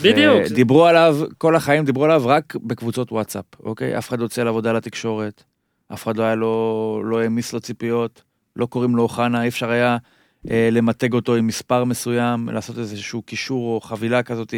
בדיוק. 0.02 0.42
דיברו 0.46 0.86
עליו, 0.86 1.18
כל 1.38 1.56
החיים 1.56 1.84
דיברו 1.84 2.04
עליו 2.04 2.22
רק 2.26 2.56
בקבוצות 2.62 3.12
וואטסאפ, 3.12 3.44
אוקיי? 3.64 3.98
אף 3.98 4.08
אחד 4.08 4.18
לא 4.18 4.24
יוצא 4.24 4.42
לעבודה 4.42 4.72
לתקשורת, 4.72 5.44
אף 5.92 6.02
אחד 6.02 6.16
לא 6.16 6.22
היה 6.22 6.34
לו, 6.34 7.02
לא 7.04 7.20
העמיס 7.20 7.52
לו 7.52 7.60
ציפיות, 7.60 8.22
לא 8.56 8.66
קוראים 8.66 8.96
לו 8.96 9.02
אוחנה, 9.02 9.42
אי 9.42 9.48
אפשר 9.48 9.70
היה 9.70 9.96
אה, 10.50 10.68
למתג 10.72 11.12
אותו 11.12 11.34
עם 11.34 11.46
מספר 11.46 11.84
מסוים, 11.84 12.48
לעשות 12.48 12.78
איזשהו 12.78 13.22
קישור 13.22 13.74
או 13.74 13.80
חבילה 13.80 14.22
כזאת 14.22 14.54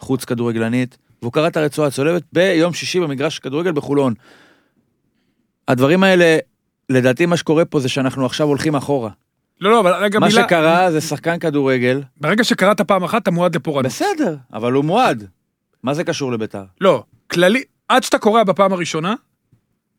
חוץ 0.00 0.24
כדורגלנית, 0.24 0.98
והוא 1.22 1.32
קרא 1.32 1.48
את 1.48 1.56
הרצועה 1.56 1.88
הצולבת 1.88 2.22
ביום 2.32 2.72
שישי 2.72 3.00
במגרש 3.00 3.38
כדורגל 3.38 3.72
בחולון. 3.72 4.14
הדברים 5.68 6.02
האלה, 6.02 6.38
לדעתי 6.88 7.26
מה 7.26 7.36
שקורה 7.36 7.64
פה 7.64 7.80
זה 7.80 7.88
שאנחנו 7.88 8.26
עכשיו 8.26 8.46
הולכים 8.46 8.74
אחורה. 8.74 9.10
לא, 9.60 9.70
לא, 9.70 9.80
אבל 9.80 9.92
רגע 9.92 10.18
מה 10.18 10.26
מילה, 10.26 10.44
שקרה 10.44 10.92
זה 10.92 11.00
שחקן 11.00 11.38
כדורגל, 11.38 12.02
ברגע 12.16 12.44
שקראת 12.44 12.80
פעם 12.80 13.04
אחת, 13.04 13.22
אתה 13.22 13.30
מועד 13.30 13.56
לפורענות. 13.56 13.92
בסדר, 13.92 14.36
אבל 14.52 14.72
הוא 14.72 14.84
מועד. 14.84 15.26
מה 15.82 15.94
זה 15.94 16.04
קשור 16.04 16.32
לביתר? 16.32 16.64
לא, 16.80 17.04
כללי, 17.30 17.62
עד 17.88 18.02
שאתה 18.02 18.18
קורא 18.18 18.42
בפעם 18.42 18.72
הראשונה, 18.72 19.14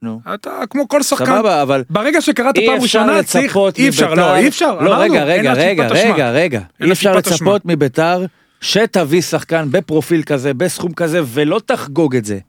נו. 0.01 0.21
אתה 0.33 0.51
כמו 0.69 0.87
כל 0.87 1.03
שחקן, 1.03 1.25
סבבה, 1.25 1.61
אבל 1.61 1.83
ברגע 1.89 2.21
שקראת 2.21 2.55
פעם 2.65 2.81
ראשונה, 2.81 3.23
צריך, 3.23 3.57
אי 3.77 3.89
אפשר, 3.89 4.13
לא, 4.13 4.35
אי 4.35 4.47
אפשר, 4.47 4.79
לא, 4.81 4.95
רגע, 4.95 5.23
רגע, 5.23 5.53
רגע. 5.53 5.87
רגע, 5.87 6.31
רגע. 6.31 6.61
אי 6.81 6.91
אפשר 6.91 7.15
לצפות 7.15 7.61
מביתר 7.65 8.25
שתביא 8.61 9.21
שחקן 9.21 9.67
בפרופיל 9.71 10.23
כזה, 10.23 10.53
בסכום 10.53 10.93
כזה, 10.93 11.21
ולא 11.25 11.61
תחגוג 11.65 12.15
את 12.15 12.25
זה. 12.25 12.39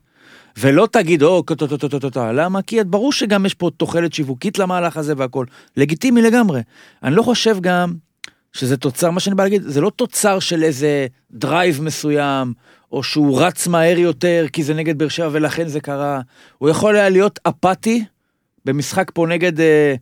ולא 0.57 0.87
תגיד, 0.91 1.23
או, 1.23 1.41
טו, 1.41 1.55
טו, 1.55 1.67
טו, 1.67 1.77
טו, 1.77 1.89
טו, 1.89 1.99
טו, 1.99 2.09
טו. 2.09 2.33
למה? 2.33 2.61
כי 2.61 2.83
ברור 2.83 3.13
שגם 3.13 3.45
יש 3.45 3.53
פה 3.53 3.69
תוחלת 3.77 4.13
שיווקית 4.13 4.59
למהלך 4.59 4.97
הזה 4.97 5.13
והכל. 5.17 5.45
לגיטימי 5.77 6.21
לגמרי. 6.21 6.61
אני 7.03 7.15
לא 7.15 7.21
חושב 7.21 7.57
גם 7.61 7.93
שזה 8.53 8.77
תוצר, 8.77 9.11
מה 9.11 9.19
שאני 9.19 9.35
בא 9.35 9.43
להגיד, 9.43 9.61
זה 9.65 9.81
לא 9.81 9.91
תוצר 9.95 10.39
של 10.39 10.63
איזה 10.63 11.07
drive 11.31 11.81
מסוים, 11.81 12.53
או 12.91 13.03
שהוא 13.03 13.41
רץ 13.41 13.67
מהר 13.67 13.97
יותר 13.99 14.45
כי 14.53 14.63
זה 14.63 14.73
נגד 14.73 14.97
באר 14.97 15.07
שבע 15.07 15.29
ולכן 15.31 15.67
זה 15.67 15.79
קרה. 15.79 16.21
הוא 16.57 16.69
יכול 16.69 16.95
היה 16.95 17.09
להיות 17.09 17.39
אפאתי 17.43 18.03
במשחק 18.65 19.11
פה 19.13 19.27
נגד 19.29 19.59
אה, 19.59 19.95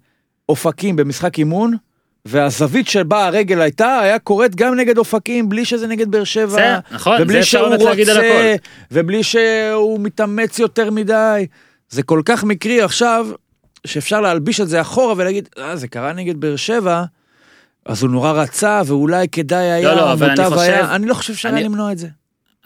אופקים, 0.50 0.96
במשחק 0.96 1.38
אימון, 1.40 1.74
והזווית 2.26 2.88
שבה 2.88 3.26
הרגל 3.28 3.62
הייתה, 3.62 4.00
היה 4.00 4.20
קורית 4.20 4.56
גם 4.56 4.76
נגד 4.76 4.98
אופקים, 4.98 5.50
בלי 5.50 5.66
שזה 5.66 5.88
נגד 5.88 6.12
באר 6.12 6.24
שבע. 6.24 6.48
זה, 6.48 6.76
נכון, 6.92 7.22
ובלי 7.22 7.40
זה 7.40 7.46
שהוא 7.46 7.62
רוצה. 7.76 8.56
ובלי 8.92 9.24
שהוא 9.24 10.00
מתאמץ 10.00 10.60
יותר 10.60 10.92
מדי. 10.92 11.46
זה 11.90 12.04
כל 12.04 12.22
כך 12.26 12.44
מקרי 12.44 12.82
עכשיו, 12.82 13.28
שאפשר 13.88 14.22
להלביש 14.22 14.62
את 14.62 14.70
זה 14.70 14.82
אחורה 14.82 15.14
ולהגיד, 15.18 15.50
אה, 15.58 15.76
זה 15.76 15.88
קרה 15.88 16.14
נגד 16.14 16.38
באר 16.42 16.56
שבע, 16.56 17.04
אז 17.86 18.02
הוא 18.04 18.10
נורא 18.12 18.32
רצה, 18.32 18.82
ואולי 18.86 19.28
כדאי 19.28 19.72
היה, 19.72 19.96
לא, 19.96 20.14
אבל 20.14 20.30
אני 20.30 20.46
חושב- 20.50 20.58
היה, 20.60 20.96
אני 20.96 21.06
לא 21.06 21.14
חושב 21.14 21.34
שהיה 21.36 21.56
אני- 21.56 21.64
למנוע 21.64 21.92
את 21.92 21.98
זה. 21.98 22.08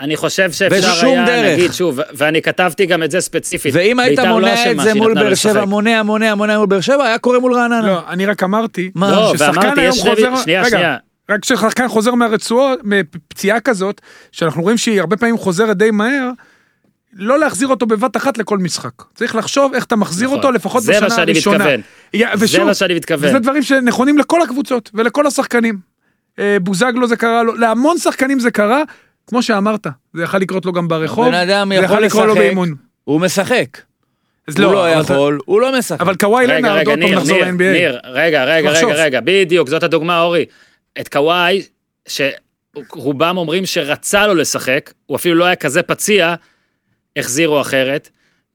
אני 0.01 0.17
חושב 0.17 0.51
שאפשר 0.51 1.05
היה, 1.07 1.25
דרך. 1.25 1.53
נגיד, 1.59 1.73
שוב, 1.73 1.99
ואני 2.13 2.41
כתבתי 2.41 2.85
גם 2.85 3.03
את 3.03 3.11
זה 3.11 3.21
ספציפית. 3.21 3.71
ואם 3.75 3.99
היית 3.99 4.19
בית"ר 4.19 4.29
לא 4.29 4.33
מונע 4.39 4.53
את 4.53 4.67
אשמה 4.67 4.83
זה 4.83 4.93
מול 4.93 5.13
באר 5.13 5.35
שבע. 5.35 5.65
מונע, 5.65 6.03
מונע, 6.03 6.35
מונע 6.35 6.57
מול 6.57 6.67
באר 6.67 6.81
שבע, 6.81 7.05
היה 7.05 7.17
קורה 7.17 7.39
מול 7.39 7.53
רעננה. 7.53 7.87
לא, 7.87 8.01
אני 8.09 8.25
רק 8.25 8.43
אמרתי, 8.43 8.91
מה? 8.95 9.11
לא, 9.11 9.33
ששחקן 9.35 9.57
ואמרתי, 9.59 9.81
היום 9.81 9.93
יש 9.93 9.99
שני... 10.01 10.09
חוזר- 10.15 10.35
שנייה, 10.43 10.61
רגע, 10.61 10.69
שנייה. 10.69 10.97
רק 11.31 11.39
כששחקן 11.39 11.87
חוזר 11.87 12.15
מהרצועות, 12.15 12.79
מפציעה 12.83 13.59
כזאת, 13.59 14.01
שאנחנו 14.31 14.61
רואים 14.61 14.77
שהיא 14.77 14.99
הרבה 14.99 15.17
פעמים 15.17 15.37
חוזרת 15.37 15.77
די 15.77 15.91
מהר, 15.91 16.29
לא 17.13 17.39
להחזיר 17.39 17.67
אותו 17.67 17.85
בבת 17.85 18.17
אחת 18.17 18.37
לכל 18.37 18.57
משחק. 18.57 18.91
צריך 19.15 19.35
לחשוב 19.35 19.73
איך 19.73 19.83
אתה 19.83 19.95
מחזיר 19.95 20.27
נכון. 20.27 20.37
אותו 20.37 20.51
לפחות 20.51 20.83
זה 20.83 20.91
בשנה 20.91 21.07
מה 21.07 21.15
שאני 21.15 21.31
הראשונה. 21.31 21.57
מתכוון. 21.57 21.81
יא- 22.13 22.35
זה 22.37 22.45
ושוב, 22.45 22.63
מה 22.63 22.73
שאני 22.73 22.93
מתכוון. 22.95 23.29
וזה 23.29 23.39
דברים 23.39 23.63
שנכונים 23.63 24.17
לכל 24.17 24.41
הקבוצות 24.41 24.89
ולכל 24.93 25.27
השחקנים. 25.27 25.77
אה, 26.39 26.57
בוזגלו 26.61 27.07
זה 27.07 27.15
קרה 27.15 27.43
לו, 27.43 27.55
להמון 27.55 27.97
שחקנים 27.97 28.39
זה 28.39 28.51
קרה, 28.51 28.81
כמו 29.31 29.43
שאמרת, 29.43 29.87
זה 30.13 30.23
יכול 30.23 30.39
לקרות 30.39 30.65
לו 30.65 30.71
גם 30.73 30.87
ברחוב, 30.87 31.27
בן 31.27 31.33
אדם 31.33 31.71
זה 31.75 31.83
יכול 31.85 31.99
לקרות 32.03 32.25
לו. 32.27 32.35
באימון. 32.35 32.75
הוא 33.03 33.21
משחק. 33.21 33.77
אז 34.47 34.59
הוא 34.59 34.73
לא 34.73 35.01
אתה- 35.01 35.13
יכול, 35.13 35.39
הוא 35.45 35.61
לא 35.61 35.77
משחק. 35.79 36.01
אבל 36.01 36.15
קוואי 36.15 36.47
לנארד, 36.47 36.87
עוד 36.87 36.99
פעם 36.99 37.09
נחזור 37.13 37.37
ל-NBA. 37.39 37.47
ניר, 37.71 37.99
רגע, 38.03 38.43
רגע. 38.45 38.69
רגע, 38.71 38.93
רגע, 39.03 39.19
בדיוק, 39.23 39.69
זאת 39.69 39.83
הדוגמה, 39.83 40.21
אורי. 40.21 40.45
את 40.99 41.07
קוואי, 41.07 41.61
שרובם 42.07 43.37
אומרים 43.37 43.65
שרצה 43.65 44.27
לו 44.27 44.35
לשחק, 44.35 44.93
הוא 45.05 45.15
אפילו 45.17 45.35
לא 45.35 45.45
היה 45.45 45.55
כזה 45.55 45.81
פציע, 45.83 46.35
החזירו 47.17 47.61
אחרת. 47.61 48.09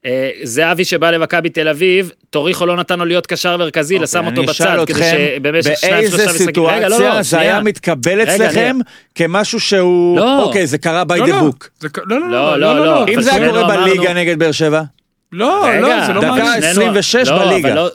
אה, 0.07 0.31
זהבי 0.43 0.85
שבא 0.85 1.11
למכבי 1.11 1.51
תל 1.51 1.69
אביב, 1.69 2.11
טוריחו 2.31 2.67
לא 2.67 2.77
נתן 2.77 2.99
לו 2.99 3.05
להיות 3.05 3.27
קשר 3.27 3.57
מרכזי, 3.57 3.95
אוקיי, 3.95 4.07
שם 4.07 4.27
אותו 4.27 4.43
בצד, 4.43 4.77
כדי 4.87 4.93
אתכם, 4.93 5.17
שבמשך 5.37 5.71
שניים 5.81 5.95
באיזה 6.01 6.17
שלושה 6.19 6.33
משחקים... 6.33 6.65
לא, 6.65 6.89
לא, 6.89 6.89
סיטואציה 6.91 7.23
זה 7.23 7.39
היה. 7.39 7.61
מתקבל 7.61 8.23
אצלכם 8.23 8.77
כמשהו 9.15 9.61
שהוא, 9.61 10.19
לא. 10.19 10.43
אוקיי, 10.43 10.67
זה 10.67 10.79
קרה 10.79 11.03
by 11.03 11.17
לא, 11.17 11.25
the 11.25 11.29
לא, 11.29 11.41
book. 11.41 11.89
לא, 12.07 12.21
לא, 12.21 12.29
לא, 12.31 12.31
לא, 12.31 12.59
לא, 12.59 12.75
לא, 12.79 12.85
לא. 12.87 13.07
אם 13.15 13.23
זה 13.23 13.35
היה 13.35 13.49
קורה 13.49 13.77
בליגה 13.77 14.15
נגד 14.15 14.39
באר 14.39 14.53
שבע, 14.53 14.83
לא, 15.33 15.63
לא, 15.81 16.07
זה 16.07 16.13
לא 16.13 16.21
דקה 16.21 16.31
מעניין. 16.31 16.61
שנינו- 16.75 16.91
26 16.99 17.29
לא, 17.29 17.39
בליגה. 17.45 17.75
לא- 17.75 17.89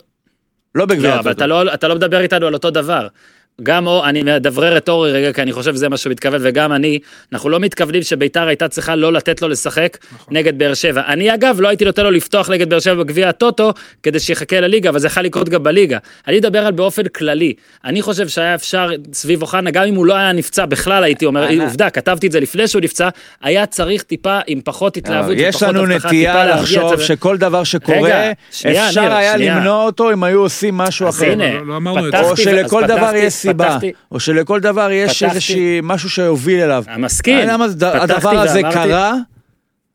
לא 0.76 0.86
בגביע 0.86 1.16
לא, 1.16 1.20
אבל 1.20 1.46
לא, 1.46 1.74
אתה 1.74 1.88
לא 1.88 1.96
מדבר 1.96 2.22
איתנו 2.22 2.48
על 2.48 2.54
אותו 2.54 2.70
דבר. 2.70 3.08
גם 3.64 3.88
או, 3.88 4.06
אני 4.06 4.24
מדברר 4.24 4.78
את 4.78 4.90
אורי 4.90 5.12
רגע, 5.12 5.34
כי 5.34 5.42
אני 5.42 5.54
חושב 5.54 5.76
שזה 5.76 5.90
מה 5.90 5.98
שהוא 5.98 6.12
מתכוון, 6.12 6.40
וגם 6.44 6.74
אני, 6.74 7.00
אנחנו 7.34 7.50
לא 7.50 7.60
מתכוונים 7.60 8.04
שביתר 8.04 8.48
הייתה 8.48 8.68
צריכה 8.68 8.96
לא 8.96 9.14
לתת 9.14 9.42
לו 9.42 9.48
לשחק 9.48 9.98
נכון. 10.14 10.38
נגד 10.38 10.58
באר 10.58 10.74
שבע. 10.74 11.02
אני 11.08 11.34
אגב, 11.34 11.62
לא 11.62 11.68
הייתי 11.68 11.86
נותן 11.86 12.04
לו 12.04 12.12
לפתוח 12.12 12.50
נגד 12.50 12.70
באר 12.70 12.80
שבע 12.80 12.94
בגביע 13.04 13.30
הטוטו, 13.30 13.74
כדי 14.04 14.20
שיחכה 14.20 14.60
לליגה, 14.60 14.90
אבל 14.90 15.00
זה 15.00 15.08
יכול 15.08 15.24
לקרות 15.24 15.50
גם 15.50 15.64
בליגה. 15.64 15.98
אני 16.28 16.38
מדבר 16.38 16.66
על 16.66 16.72
באופן 16.72 17.08
כללי. 17.08 17.54
אני 17.86 18.02
חושב 18.02 18.28
שהיה 18.28 18.56
אפשר 18.56 18.90
סביב 19.14 19.42
אוחנה, 19.42 19.72
גם 19.72 19.84
אם 19.84 19.96
הוא 19.96 20.06
לא 20.06 20.16
היה 20.16 20.32
נפצע 20.34 20.66
בכלל, 20.66 21.04
הייתי 21.04 21.26
אומר, 21.26 21.50
אנא. 21.50 21.64
עובדה, 21.64 21.90
כתבתי 21.90 22.28
את 22.28 22.32
זה 22.32 22.40
לפני 22.40 22.68
שהוא 22.68 22.82
נפצע, 22.82 23.10
היה 23.42 23.66
צריך 23.66 24.04
טיפה, 24.04 24.40
עם 24.48 24.62
פחות 24.64 24.98
התלהבות, 24.98 25.32
עם 25.32 25.38
יש 25.40 25.56
פחות 25.56 25.68
לנו 25.68 25.80
הבטחה, 25.84 25.98
טיפה 25.98 26.08
נטייה 26.08 26.34
להרגיע 26.46 26.80
את 26.80 26.84
לחשוב 26.84 26.96
זה. 26.96 27.04
שכל 27.06 27.38
דבר 27.38 27.64
שקורה, 27.64 27.98
רגע, 28.02 28.32
שנייה, 28.52 28.88
אפשר 28.88 29.02
ניר, 29.02 29.14
היה 29.14 29.34
שנייה. 29.34 29.56
למנוע 29.58 29.84
אותו 29.86 30.12
אם 30.12 30.24
היו 30.24 30.40
עושים 30.42 30.78
משהו 30.78 31.10
אחר. 31.10 31.32
הנה, 31.32 31.54
לא- 31.54 31.80
לא 31.86 32.12
זה. 32.12 32.20
או 32.22 32.38
שלכל 32.38 32.84
דבר 32.88 32.98
פתחתי- 32.98 33.18
יש 33.18 33.41
סיבה, 33.42 33.70
פתחתי- 33.70 33.92
או 34.12 34.20
שלכל 34.20 34.60
דבר 34.60 34.92
יש 34.92 35.12
פתחתי- 35.24 35.26
איזושהי 35.36 35.80
משהו 35.84 36.10
שהוביל 36.10 36.60
אליו. 36.62 36.84
המסכים. 36.88 37.34
אני 37.34 37.42
יודע 37.44 37.58
מה 37.58 37.68
זה, 37.68 37.76
פתחתי 37.76 37.98
הדבר 38.14 38.30
הזה 38.30 38.58
ואמרתי- 38.60 38.74
קרה, 38.76 39.14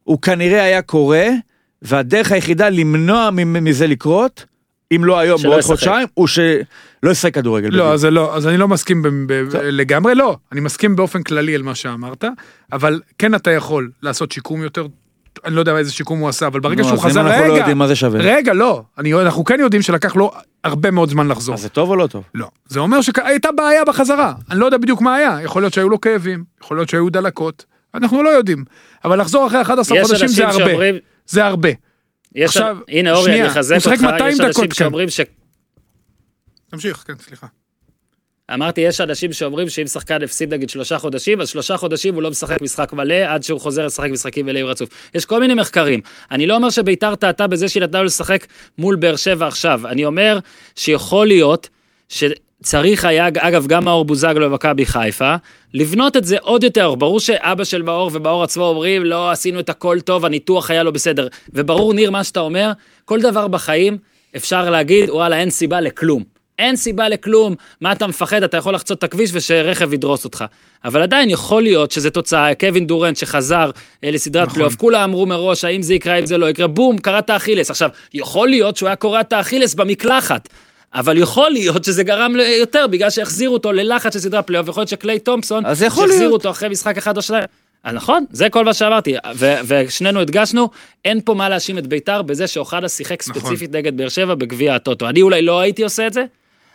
הוא 0.05 0.23
כנראה 0.23 0.63
היה 0.63 0.83
קורה, 0.83 1.27
והדרך 1.83 2.33
היחידה 2.33 2.69
למנוע 2.69 3.31
מזה 3.33 3.87
לקרות, 3.87 4.45
אם 4.97 5.05
לא 5.05 5.19
היום, 5.19 5.43
בעוד. 5.43 5.61
חודשיים, 5.61 6.07
הוא 6.15 6.27
שלא 6.27 7.11
ישחק 7.11 7.35
כדורגל. 7.35 7.69
לא. 7.73 7.93
אז 7.93 8.01
זה 8.01 8.11
לא, 8.11 8.37
אז 8.37 8.47
אני 8.47 8.57
לא 8.57 8.69
מסכים 8.69 9.03
ב- 9.03 9.09
ב-. 9.09 9.57
לגמרי, 9.63 10.15
לא. 10.15 10.37
אני 10.53 10.61
מסכים 10.61 10.97
באופן 10.97 11.23
כללי 11.23 11.55
על 11.55 11.63
מה 11.63 11.75
שאמרת, 11.75 12.25
אבל 12.73 13.01
כן 13.19 13.35
אתה 13.35 13.51
יכול 13.51 13.91
לעשות 14.03 14.33
שיקום 14.33 14.63
יותר, 14.63 14.87
אני 15.45 15.55
לא 15.55 15.61
יודע 15.61 15.77
איזה 15.77 15.93
שיקום 15.93 16.19
הוא 16.19 16.29
עשה, 16.29 16.47
אבל 16.47 16.61
ברגע 16.61 16.83
נו, 16.83 16.89
שהוא 16.89 16.99
אז 16.99 17.05
אם 17.05 17.11
חזר, 17.11 17.21
אנחנו 17.21 17.41
לא 17.41 17.53
רגע, 17.53 17.57
יודעים 17.57 17.79
מה 17.79 17.89
זה 17.89 17.97
שווה. 17.97 18.21
רגע, 18.23 18.53
לא, 18.53 18.83
אני, 18.99 19.15
אנחנו 19.15 19.45
כן 19.45 19.61
יודעים 19.61 19.83
שלקח 19.83 20.17
לו 20.17 20.33
הרבה 20.65 20.91
מאוד 20.91 21.09
זמן 21.09 21.29
לחזור. 21.29 21.55
אז 21.55 21.61
זה 21.61 21.69
טוב 21.69 21.91
או 21.91 21.97
לא 21.97 22.07
טוב? 22.07 22.25
לא. 22.35 22.49
זה 22.67 22.81
אומר 22.81 23.01
שהייתה 23.01 23.53
בעיה 23.53 23.85
בחזרה, 23.85 24.33
אני 24.51 24.61
לא 24.61 24.67
יודע 24.67 24.79
בדיוק 24.79 25.01
מה 25.01 25.15
היה, 25.15 25.39
יכול 25.43 25.63
להיות 25.63 25.75
שהיו 25.75 25.89
לו 25.89 26.01
כאבים, 26.01 26.45
יכול 26.63 26.77
להיות 26.77 26.89
שהיו 26.89 27.11
דלקות, 27.11 27.65
אנחנו 27.95 28.23
לא 28.23 28.29
יודעים. 28.29 28.65
אבל 29.05 29.21
לחזור 29.21 29.47
אחרי 29.47 29.63
11 29.63 29.99
יש 29.99 30.07
חודשים 30.07 30.29
זה 30.29 30.47
הרבה, 30.49 30.65
שאומרים, 30.65 30.95
זה 31.27 31.45
הרבה. 31.45 31.69
יש, 32.35 32.45
עכשיו, 32.45 32.77
הנה 32.89 33.13
אורי, 33.13 33.25
שנייה, 33.25 33.45
אני 33.45 33.53
אחזק 33.53 33.75
הוא 33.75 33.85
אותך, 33.85 33.91
שיחק 33.91 34.01
200 34.13 34.33
יש 34.33 34.41
אנשים 34.41 34.51
דקות 34.51 34.65
כאן. 34.65 34.75
שאומרים 34.75 35.11
ש... 35.11 35.21
תמשיך, 36.71 37.05
כן, 37.07 37.15
סליחה. 37.27 37.47
אמרתי, 38.55 38.81
יש 38.81 39.01
אנשים 39.01 39.33
שאומרים 39.33 39.69
שאם 39.69 39.87
שחקן 39.87 40.23
הפסיד 40.23 40.55
נגיד 40.55 40.71
שלושה 40.71 40.99
חודשים, 40.99 41.41
אז 41.41 41.49
שלושה 41.49 41.77
חודשים 41.77 42.15
הוא 42.15 42.23
לא 42.23 42.31
משחק 42.31 42.63
משחק 42.63 42.93
מלא 42.93 43.15
עד 43.15 43.43
שהוא 43.43 43.61
חוזר 43.61 43.87
לשחק 43.87 44.11
משחקים 44.11 44.47
מלאים 44.47 44.67
רצוף. 44.67 44.89
יש 45.15 45.25
כל 45.25 45.41
מיני 45.41 45.55
מחקרים. 45.55 46.01
אני 46.31 46.47
לא 46.47 46.57
אומר 46.57 46.71
שביתר 46.71 47.15
טעתה 47.15 47.47
בזה 47.47 47.69
שהיא 47.69 47.83
נתנה 47.83 47.99
לו 47.99 48.05
לשחק 48.05 48.47
מול 48.79 48.97
באר 48.97 49.17
שבע 49.17 49.47
עכשיו. 49.47 49.81
אני 49.85 50.05
אומר 50.05 50.39
שיכול 50.77 51.27
להיות 51.27 51.69
שצריך 52.09 53.05
היה, 53.05 53.29
אגב, 53.29 53.67
גם 53.67 53.85
מאור 53.85 54.05
בוזגלו 54.05 54.51
במכבי 54.51 54.87
חיפה, 54.87 55.35
לבנות 55.75 56.17
את 56.17 56.25
זה 56.25 56.37
עוד 56.41 56.65
יותר. 56.65 56.95
ברור 56.95 57.21
שאבא 57.21 57.65
של 57.65 57.83
מאור 57.83 58.11
ומאור 58.15 58.43
עצמו 58.43 58.65
אומרים, 58.65 59.05
לא 59.05 59.31
עשינו 59.31 59.61
את 59.61 59.69
הכל 59.69 60.01
טוב, 60.01 60.25
הניתוח 60.25 60.71
היה 60.71 60.83
לא 60.83 60.91
בסדר. 60.91 61.29
וברור, 61.53 61.95
ניר, 61.95 62.11
מה 62.11 62.25
שאתה 62.25 62.41
אומר, 62.41 62.73
כל 63.05 63.21
דבר 63.21 63.49
בחיים 63.49 63.99
אפשר 64.37 64.71
להגיד, 64.71 65.11
וואלה, 65.11 65.39
אין 65.39 65.51
סיבה 65.51 65.81
לכלום. 65.81 66.36
אין 66.59 66.77
סיבה 66.77 67.09
לכלום, 67.09 67.55
מה 67.81 67.93
אתה 67.93 68.07
מפחד, 68.07 68.43
אתה 68.43 68.57
יכול 68.57 68.75
לחצות 68.75 68.99
את 68.99 69.05
הכביש 69.05 69.31
ושרכב 69.33 69.93
ידרוס 69.93 70.25
אותך. 70.25 70.45
אבל 70.85 71.03
עדיין 71.03 71.31
יכול 71.31 71.63
להיות 71.63 71.91
שזה 71.91 72.11
תוצאה, 72.11 72.55
קווין 72.55 72.87
דורנט 72.87 73.17
שחזר 73.17 73.71
אה, 74.05 74.11
לסדרת 74.11 74.43
נכון. 74.43 74.55
פלייאוף, 74.55 74.75
כולם 74.77 75.03
אמרו 75.03 75.27
מראש, 75.27 75.65
האם 75.65 75.83
זה 75.83 75.95
יקרה, 75.95 76.19
אם 76.19 76.27
זה 76.27 76.39
לא 76.39 76.51
יקרה, 76.51 76.67
בום, 76.67 76.99
קרע 76.99 77.19
את 77.19 77.31
האכילס. 77.31 77.71
עכשיו, 77.71 77.91
יכול 78.15 78.49
להיות 78.49 78.77
שהוא 78.77 78.87
היה 78.87 78.97
קורע 78.97 79.21
את 79.21 79.33
האכילס 79.33 79.75
במקלחת, 79.75 80.49
אבל 80.95 81.19
יכול 81.19 81.51
להיות 81.51 81.85
שזה 81.85 82.03
גרם 82.03 82.37
ל- 82.37 82.41
יותר, 82.41 82.87
בגלל 82.87 83.11
שהחזירו 83.11 83.55
אותו 83.55 83.73
ללחץ 83.73 84.13
של 84.13 84.19
סדרת 84.19 84.47
פלייאוף, 84.47 84.69
יכול 84.69 84.81
להיות 84.81 84.89
שקליי 84.89 85.19
תומפסון, 85.19 85.65
שהחזירו. 85.75 86.33
אותו 86.33 86.51
אחרי 86.51 86.69
משחק 86.69 86.97
אחד 86.99 87.17
או 87.17 87.23
שניים. 87.23 87.45
אה, 87.87 87.93
נכון, 87.93 88.25
זה 88.31 88.49
כל 88.49 88.65
מה 88.65 88.75
שאמרתי, 88.75 89.15
ו- 89.35 89.55
ושנינו 89.67 90.21
הדגשנו, 90.21 90.69
אין 91.05 91.21
פה 91.25 91.35
מה 91.35 91.49
להאשים 91.49 91.79
את 91.79 91.87
ביתר 91.87 92.23
בזה 92.23 92.47
שאוחנה 92.47 92.89
שיחק 92.89 93.25
נכון. 93.29 93.43
ספציפית 93.43 93.73
נגד 93.73 93.97
באר 93.97 94.09
שבע 94.09 94.35
בגביע 94.35 94.75
הטוטו. 94.75 95.09
אני 95.09 95.23
אולי 95.23 95.43
לא 95.43 95.61
הייתי 95.61 95.83
עושה 95.85 96.07
את 96.07 96.13
זה, 96.13 96.25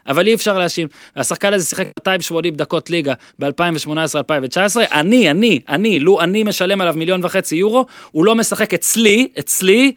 אבל 0.07 0.27
אי 0.27 0.33
אפשר 0.33 0.59
להאשים. 0.59 0.87
השחקן 1.15 1.53
הזה 1.53 1.65
שיחק 1.65 1.87
280 1.99 2.55
דקות 2.55 2.89
ליגה 2.89 3.13
ב-2018-2019, 3.39 4.79
אני, 4.91 5.31
אני, 5.31 5.59
אני, 5.69 5.99
לו 5.99 6.21
אני 6.21 6.43
משלם 6.43 6.81
עליו 6.81 6.93
מיליון 6.97 7.25
וחצי 7.25 7.55
יורו, 7.55 7.85
הוא 8.11 8.25
לא 8.25 8.35
משחק 8.35 8.73
אצלי, 8.73 9.27
אצלי, 9.39 9.91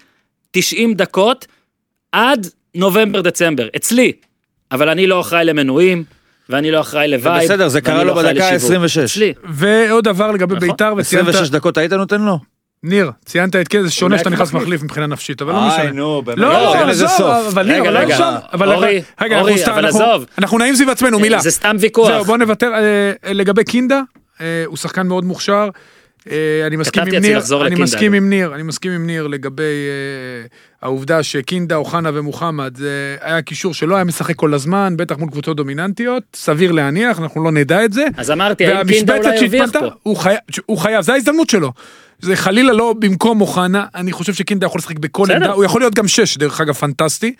90 0.51 0.95
דקות 0.95 1.47
עד 2.13 2.47
נובמבר-דצמבר, 2.75 3.69
אצלי. 3.77 4.13
אבל 4.73 4.89
אני 4.89 5.07
לא 5.07 5.21
אחראי 5.21 5.45
למנויים, 5.45 6.05
ואני 6.49 6.71
לא 6.71 6.81
אחראי 6.81 7.09
ל 7.09 7.15
vibe. 7.15 7.45
בסדר, 7.45 7.69
זה 7.69 7.81
קרה 7.81 8.05
לו 8.05 8.05
לא 8.05 8.13
אחראי 8.21 8.35
בדקה 8.35 8.47
לשיווק. 8.47 8.65
26. 8.65 8.99
אצלי. 8.99 9.33
ועוד 9.45 10.05
דבר 10.05 10.31
לגבי 10.31 10.55
נכון. 10.55 10.69
ביתר, 10.69 10.95
וציינת, 10.99 11.29
26 11.29 11.51
דקות 11.51 11.79
היית 11.79 11.93
נותן 11.93 12.23
לו? 12.23 12.39
ניר, 12.85 13.11
ציינת 13.25 13.57
את 13.57 13.69
כן, 13.69 13.83
זה 13.83 13.91
שונה 13.91 14.19
שאתה 14.19 14.31
נכנס. 14.31 14.53
מחליף 14.53 14.83
מבחינה 14.83 15.07
נפשית, 15.07 15.43
אבל 15.43 15.53
לא 15.53 15.59
איי, 15.59 15.69
משנה. 15.69 15.91
נו, 15.93 16.23
באמת. 16.23 16.39
לא, 16.39 16.53
לא, 16.53 16.75
לא, 16.75 16.91
עזוב, 16.91 17.09
סוף. 17.09 17.47
אבל 17.53 17.67
ניר, 17.73 17.91
לא 17.91 17.99
עכשיו, 17.99 18.35
אבל 18.53 18.73
אורי, 18.73 19.03
רגע, 19.21 19.41
אורי, 19.41 19.65
אבל 19.67 19.87
עזוב. 19.87 20.27
אנחנו 20.39 20.59
נעים 20.59 20.75
סביב 20.75 20.89
עצמנו, 20.89 21.19
מילה. 21.19 21.39
זה 21.41 21.51
סתם 21.51 21.77
ויכוח. 21.81 22.09
זהו, 22.09 22.25
בוא 22.25 22.37
נוותר 22.37 22.73
אה, 22.75 23.33
לגבי 23.33 23.65
קינדה, 23.65 24.01
אה, 24.41 24.63
הוא 24.67 24.77
שחקן 24.77 25.07
מאוד 25.07 25.25
מוכשר. 25.25 25.69
אה, 26.31 26.67
אני 26.67 26.77
מסכים 26.77 27.03
עם 27.03 27.15
ניר, 27.15 27.41
אני 27.67 27.75
מסכים. 27.75 28.13
עם 28.13 28.31
ניר, 28.31 28.55
אני 28.55 28.63
מסכים 28.63 28.93
עם 28.93 29.07
ניר 29.07 29.27
לגבי 29.27 29.63
אה, 29.63 30.47
העובדה 30.83 31.23
שקינדה, 31.23 31.77
אוחנה 31.77 32.11
ומוחמד, 32.15 32.77
זה 32.77 33.17
היה 33.21 33.43
קישור 33.43 33.75
שלא 33.75 33.95
היה 33.95 34.05
משחק 34.05 34.37
כל 34.37 34.55
הזמן, 34.55 34.95
בטח 34.97 35.17
מול 35.19 35.31
קבוצות 35.31 35.57
דומיננטיות, 35.57 36.23
סביר 36.35 36.73
להניח, 36.73 37.21
אנחנו 37.21 37.45
לא 37.45 37.53
נדע 37.53 37.85
את 37.85 37.93
זה. 37.93 38.05
אז 38.17 38.31
אמרתי, 38.31 38.67
האם 38.67 38.89
קינדה 38.89 39.17
אולי 39.17 39.39
הרוויח 39.39 39.71
פה? 39.73 40.13
הוא 40.67 40.79
חייב, 40.79 41.01
זה 41.01 41.13
ההזדמנות 41.13 41.51
שלו. 41.51 41.73
זה 42.25 42.37
חלילה 42.37 42.73
לא 42.73 42.95
במקום 42.99 43.41
אוחנה, 43.41 43.87
אני 43.95 44.13
חושב 44.13 44.35
שקינדה 44.35 44.67
יכול 44.67 44.79
לשחק 44.79 44.99
בכל. 44.99 45.33
עמדה, 45.33 45.53
הוא 45.53 45.65
יכול 45.65 45.81
להיות 45.81 45.95
גם 45.95 46.09
שש, 46.09 46.39
דרך 46.39 46.61
אגב, 46.61 46.75
פנטסטי. 46.75 47.35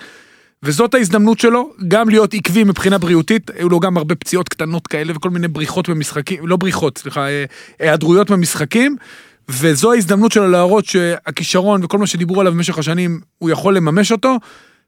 וזאת 0.63 0.95
ההזדמנות 0.95 1.41
שלו, 1.41 1.73
גם 1.89 2.09
להיות 2.09 2.35
עקבי 2.35 2.65
מבחינה 2.65 2.99
בריאותית, 2.99 3.51
היו 3.57 3.69
לו 3.69 3.81
גם 3.81 3.97
הרבה 3.97 4.15
פציעות 4.15 4.49
קטנות 4.49 4.87
כאלה 4.87 5.13
וכל 5.17 5.31
מיני 5.31 5.49
בריחות 5.49 5.89
במשחקים, 5.89 6.47
לא 6.47 6.57
בריחות, 6.57 6.99
סליחה, 6.99 7.29
אה, 7.29 7.45
היעדרויות 7.79 8.31
במשחקים, 8.31 8.97
וזו 9.49 9.93
ההזדמנות 9.93 10.33
שלו 10.33 10.49
להראות 10.49 10.85
שהכישרון 10.85 11.85
וכל 11.85 11.99
מה 11.99 12.07
שדיברו 12.07 12.41
עליו 12.41 12.53
במשך 12.53 12.79
השנים, 12.79 13.21
הוא 13.39 13.51
יכול 13.51 13.77
לממש 13.77 14.13
אותו. 14.13 14.37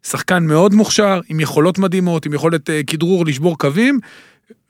שחקן 0.02 0.46
מאוד 0.46 0.74
מוכשר, 0.74 1.20
עם 1.28 1.40
יכולות 1.40 1.78
מדהימות, 1.78 2.26
עם 2.26 2.34
יכולת 2.34 2.70
אה, 2.70 2.80
כדרור 2.86 3.26
לשבור 3.26 3.58
קווים, 3.58 4.00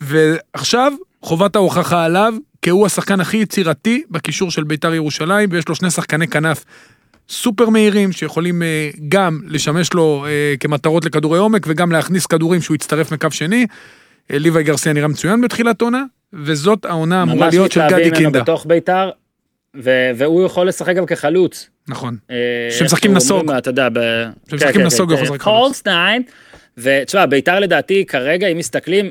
ועכשיו 0.01 0.93
חובת 1.27 1.57
ההוכחה 1.57 2.05
עליו, 2.05 2.35
כי 2.63 2.71
הוא 2.71 2.87
השחקן 2.87 3.21
הכי 3.21 3.37
יצירתי 3.37 4.03
בקישור 4.11 4.51
של 4.51 4.65
בית"ר 4.65 4.95
ירושלים, 4.95 5.49
ויש 5.53 5.69
לו 5.69 5.75
שני 5.75 5.91
שחקני 5.91 6.29
כנף 6.29 6.65
סופר 7.29 7.69
מהירים, 7.69 8.13
שיכולים 8.13 8.63
אה, 8.63 8.91
גם 9.09 9.41
לשמש 9.47 9.93
לו 9.93 10.25
אה, 10.29 10.55
כמטרות 10.61 11.05
לכדורי 11.05 11.39
עומק, 11.39 11.67
וגם 11.69 11.93
להכניס 11.93 12.27
כדורים 12.27 12.61
שהוא 12.61 12.75
יצטרף 12.75 13.13
מקו 13.13 13.31
שני. 13.31 13.67
אה, 14.31 14.39
ליוואי 14.39 14.65
גרסיה 14.65 14.93
נראה 14.93 15.09
מצוין 15.09 15.41
בתחילת 15.41 15.83
עונה, 15.83 16.05
וזאת 16.33 16.85
העונה 16.85 17.23
אמורה 17.23 17.47
ממש 17.47 17.55
להיות 17.55 17.73
של 17.73 17.85
מתלהבים 17.85 18.07
גדי 18.07 18.11
ממנו 18.11 18.23
קינדה. 18.23 18.43
בתוך 18.43 18.67
ביתר, 18.67 19.11
ו- 19.77 20.11
והוא 20.17 20.47
יכול 20.47 20.69
לשחק 20.69 20.97
גם 20.97 21.07
כחלוץ. 21.07 21.69
נכון. 21.89 22.17
שמשחקים 22.71 23.15
נסוג. 23.15 23.51
אתה 23.51 23.71
יודע, 23.71 23.89
ב... 23.93 23.99
שמשחקים 24.51 24.81
נסוג, 24.81 25.11
הוא 25.11 25.15
יכול 25.21 25.37
לשחק 25.37 25.43
חלוץ. 25.43 25.65
הולסטיין, 25.65 26.23
ותשמע, 26.79 27.27
ביתר 27.27 27.61
לדעתי 27.61 28.05
כרגע, 28.07 28.47
אם 28.47 28.59
מסתכלים, 28.59 29.11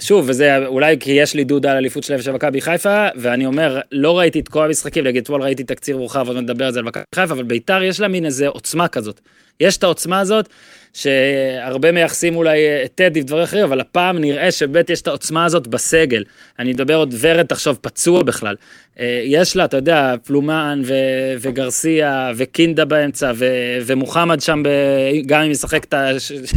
שוב, 0.00 0.24
וזה 0.28 0.66
אולי 0.66 0.96
כי 1.00 1.10
יש 1.10 1.34
לי 1.34 1.44
דודה 1.44 1.70
על 1.70 1.76
אליפות 1.76 2.04
שלהם 2.04 2.22
של 2.22 2.32
מכבי 2.32 2.60
חיפה, 2.60 3.06
ואני 3.16 3.46
אומר, 3.46 3.80
לא 3.92 4.18
ראיתי 4.18 4.40
את 4.40 4.48
כל 4.48 4.64
המשחקים, 4.64 5.04
נגיד 5.04 5.22
אתמול 5.22 5.42
ראיתי 5.42 5.64
תקציר 5.64 5.96
מורחב, 5.96 6.28
עוד 6.28 6.36
נדבר 6.36 6.66
על 6.66 6.72
זה 6.72 6.78
על 6.78 6.84
מכבי 6.84 7.04
חיפה, 7.14 7.34
אבל 7.34 7.42
ביתר 7.42 7.82
יש 7.82 8.00
לה 8.00 8.08
מין 8.08 8.24
איזה 8.24 8.48
עוצמה 8.48 8.88
כזאת. 8.88 9.20
יש 9.60 9.76
את 9.76 9.82
העוצמה 9.82 10.20
הזאת, 10.20 10.48
שהרבה 10.94 11.92
מייחסים 11.92 12.36
אולי 12.36 12.66
אה, 12.66 12.84
את 12.84 12.90
טדי 12.94 13.20
ודברים 13.20 13.42
אחרים, 13.42 13.64
אבל 13.64 13.80
הפעם 13.80 14.18
נראה 14.18 14.50
שבאמת 14.50 14.90
יש 14.90 15.02
את 15.02 15.06
העוצמה 15.06 15.44
הזאת 15.44 15.66
בסגל. 15.66 16.24
אני 16.58 16.72
מדבר 16.72 16.94
עוד 16.94 17.14
ורד, 17.20 17.46
תחשוב, 17.46 17.78
פצוע 17.80 18.22
בכלל. 18.22 18.56
אה, 19.00 19.22
יש 19.24 19.56
לה, 19.56 19.64
אתה 19.64 19.76
יודע, 19.76 20.14
פלומן 20.26 20.82
ו- 20.84 21.34
וגרסיה 21.40 22.32
וקינדה 22.36 22.84
באמצע, 22.84 23.32
ו- 23.34 23.78
ומוחמד 23.86 24.40
שם, 24.40 24.62
ב- 24.64 25.26
גם 25.26 25.42
אם 25.42 25.50
ישחק 25.50 25.84
את 25.84 25.94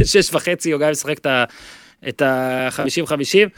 השש 0.00 0.34
וחצי, 0.34 0.72
או 0.72 0.78
גם 0.78 0.86
אם 0.86 0.92
ישחק 0.92 1.18
את 1.18 1.26
ה... 1.26 1.44
את 2.08 2.22
ה-50-50. 2.22 3.48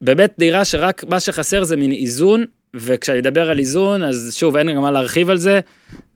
באמת 0.00 0.34
נראה 0.38 0.64
שרק 0.64 1.04
מה 1.04 1.20
שחסר 1.20 1.64
זה 1.64 1.76
מין 1.76 1.92
איזון, 1.92 2.44
וכשאני 2.74 3.18
אדבר 3.18 3.50
על 3.50 3.58
איזון, 3.58 4.02
אז 4.02 4.36
שוב, 4.38 4.56
אין 4.56 4.74
גם 4.74 4.82
מה 4.82 4.90
להרחיב 4.90 5.30
על 5.30 5.36
זה. 5.36 5.60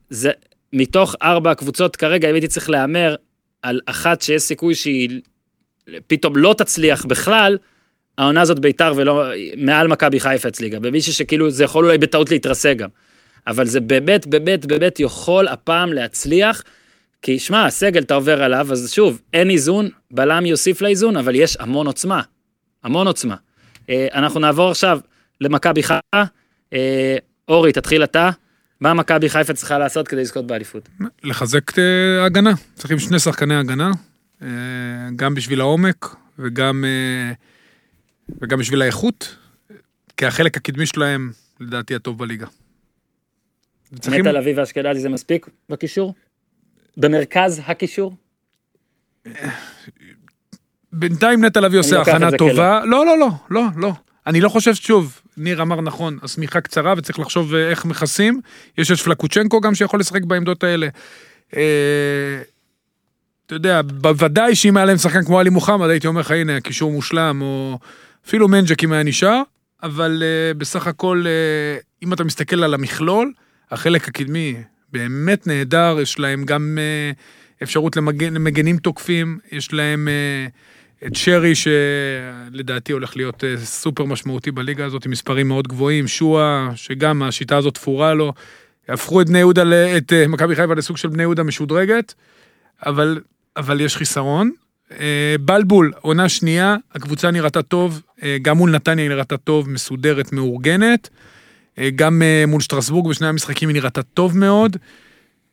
זה 0.09 0.31
מתוך 0.73 1.15
ארבע 1.21 1.51
הקבוצות 1.51 1.95
כרגע, 1.95 2.29
אם 2.29 2.33
הייתי 2.33 2.47
צריך 2.47 2.69
להמר 2.69 3.15
על 3.61 3.79
אחת 3.85 4.21
שיש 4.21 4.41
סיכוי 4.41 4.75
שהיא 4.75 5.21
פתאום 6.07 6.37
לא 6.37 6.55
תצליח 6.57 7.05
בכלל, 7.05 7.57
העונה 8.17 8.41
הזאת 8.41 8.59
ביתר 8.59 8.93
ולא, 8.95 9.23
מעל 9.57 9.87
מכבי 9.87 10.19
חיפה 10.19 10.47
אצלי 10.47 10.69
גם, 10.69 10.81
במישהו 10.81 11.13
שכאילו 11.13 11.51
זה 11.51 11.63
יכול 11.63 11.85
אולי 11.85 11.97
בטעות 11.97 12.31
להתרסק 12.31 12.75
גם. 12.77 12.89
אבל 13.47 13.65
זה 13.65 13.79
באמת, 13.79 14.27
באמת, 14.27 14.65
באמת 14.65 14.99
יכול 14.99 15.47
הפעם 15.47 15.93
להצליח, 15.93 16.63
כי 17.21 17.39
שמע, 17.39 17.65
הסגל 17.65 18.01
אתה 18.01 18.13
עובר 18.13 18.43
עליו, 18.43 18.67
אז 18.71 18.91
שוב, 18.93 19.21
אין 19.33 19.49
איזון, 19.49 19.89
בלם 20.11 20.45
יוסיף 20.45 20.81
לאיזון, 20.81 21.17
אבל 21.17 21.35
יש 21.35 21.57
המון 21.59 21.87
עוצמה. 21.87 22.21
המון 22.83 23.07
עוצמה. 23.07 23.35
אה, 23.89 24.07
אנחנו 24.13 24.39
נעבור 24.39 24.71
עכשיו 24.71 24.99
למכבי 25.41 25.83
חיפה. 25.83 26.23
אה, 26.73 27.17
אורי, 27.47 27.71
תתחיל 27.73 28.03
אתה. 28.03 28.29
מה 28.81 28.93
מכבי 28.93 29.29
חיפה 29.29 29.53
צריכה 29.53 29.77
לעשות 29.77 30.07
כדי 30.07 30.21
לזכות 30.21 30.47
באליפות? 30.47 30.89
לחזק 31.23 31.69
את 31.71 31.79
אה, 31.79 32.23
ההגנה. 32.23 32.51
צריכים 32.75 32.99
שני 32.99 33.19
שחקני 33.19 33.55
הגנה, 33.55 33.91
גם 35.15 35.33
בשביל 35.35 35.61
העומק 35.61 36.15
וגם, 36.39 36.85
וגם 38.41 38.59
בשביל 38.59 38.81
האיכות, 38.81 39.35
כי 40.17 40.25
החלק 40.25 40.57
הקדמי 40.57 40.85
שלהם, 40.85 41.31
לדעתי, 41.59 41.95
הטוב 41.95 42.17
בליגה. 42.17 42.47
צריכים- 43.99 44.21
נטע 44.21 44.31
לביא 44.31 44.53
ואשכנזי 44.57 44.99
זה 44.99 45.09
מספיק 45.09 45.47
בקישור? 45.69 46.13
במרכז 46.99 47.61
הקישור? 47.65 48.13
בינתיים 50.93 51.45
נטע 51.45 51.59
לביא 51.59 51.79
עושה 51.79 52.01
הכנה 52.01 52.31
טובה. 52.37 52.85
לא, 52.85 53.05
לא, 53.05 53.19
לא, 53.19 53.29
לא, 53.49 53.63
לא. 53.77 53.93
אני 54.27 54.41
לא 54.41 54.49
חושב, 54.49 54.73
שוב, 54.73 55.21
ניר 55.37 55.61
אמר 55.61 55.81
נכון, 55.81 56.17
השמיכה 56.23 56.61
קצרה 56.61 56.93
וצריך 56.97 57.19
לחשוב 57.19 57.55
אה, 57.55 57.69
איך 57.69 57.85
מכסים. 57.85 58.41
יש 58.77 58.91
את 58.91 58.97
פלקוצ'נקו 58.97 59.61
גם 59.61 59.75
שיכול 59.75 59.99
לשחק 59.99 60.23
בעמדות 60.23 60.63
האלה. 60.63 60.87
אה, 61.55 62.41
אתה 63.45 63.55
יודע, 63.55 63.81
בוודאי 63.81 64.55
שאם 64.55 64.77
היה 64.77 64.85
להם 64.85 64.97
שחקן 64.97 65.25
כמו 65.25 65.39
עלי 65.39 65.49
מוחמד, 65.49 65.89
הייתי 65.89 66.07
אומר 66.07 66.21
לך, 66.21 66.31
הנה, 66.31 66.57
הקישור 66.57 66.91
מושלם, 66.91 67.41
או 67.41 67.79
אפילו 68.27 68.47
מנג'ק 68.47 68.83
אם 68.83 68.91
היה 68.91 69.03
נשאר, 69.03 69.41
אבל 69.83 70.23
uh, 70.23 70.57
בסך 70.57 70.87
הכל, 70.87 71.25
אם 72.03 72.13
אתה 72.13 72.23
מסתכל 72.23 72.63
על 72.63 72.73
המכלול, 72.73 73.33
החלק 73.71 74.07
הקדמי 74.07 74.55
באמת 74.91 75.47
נהדר, 75.47 75.97
יש 76.01 76.19
להם 76.19 76.43
גם 76.45 76.77
uh, 76.77 77.63
אפשרות 77.63 77.97
למגן, 77.97 78.33
למגנים 78.33 78.77
תוקפים, 78.77 79.39
יש 79.51 79.73
להם 79.73 80.07
uh, 80.07 81.07
את 81.07 81.15
שרי, 81.15 81.53
שלדעתי 81.55 82.91
הולך 82.91 83.17
להיות 83.17 83.43
uh, 83.43 83.59
סופר 83.65 84.05
משמעותי 84.05 84.51
בליגה 84.51 84.85
הזאת, 84.85 85.05
עם 85.05 85.11
מספרים 85.11 85.47
מאוד 85.47 85.67
גבוהים, 85.67 86.07
שואה, 86.07 86.69
שגם 86.75 87.23
השיטה 87.23 87.57
הזאת 87.57 87.73
תפורה 87.73 88.13
לו, 88.13 88.33
הפכו 88.89 89.21
את 89.21 89.27
בני 89.27 89.39
יהודה, 89.39 89.63
את 89.97 90.13
מכבי 90.27 90.55
חיפה 90.55 90.73
לסוג 90.73 90.97
של 90.97 91.07
בני 91.07 91.23
יהודה 91.23 91.43
משודרגת, 91.43 92.13
אבל, 92.85 93.21
אבל 93.57 93.81
יש 93.81 93.97
חיסרון. 93.97 94.51
אה, 94.91 95.35
בלבול, 95.39 95.93
עונה 96.01 96.29
שנייה, 96.29 96.75
הקבוצה 96.95 97.31
נראתה 97.31 97.61
טוב, 97.61 98.01
אה, 98.23 98.37
גם 98.41 98.57
מול 98.57 98.71
נתניה 98.71 99.03
היא 99.03 99.09
נראתה 99.09 99.37
טוב, 99.37 99.69
מסודרת, 99.69 100.33
מאורגנת. 100.33 101.09
אה, 101.79 101.89
גם 101.95 102.21
אה, 102.21 102.43
מול 102.47 102.61
שטרסבורג 102.61 103.09
בשני 103.09 103.27
המשחקים 103.27 103.69
היא 103.69 103.73
נראתה 103.73 104.03
טוב 104.03 104.37
מאוד. 104.37 104.77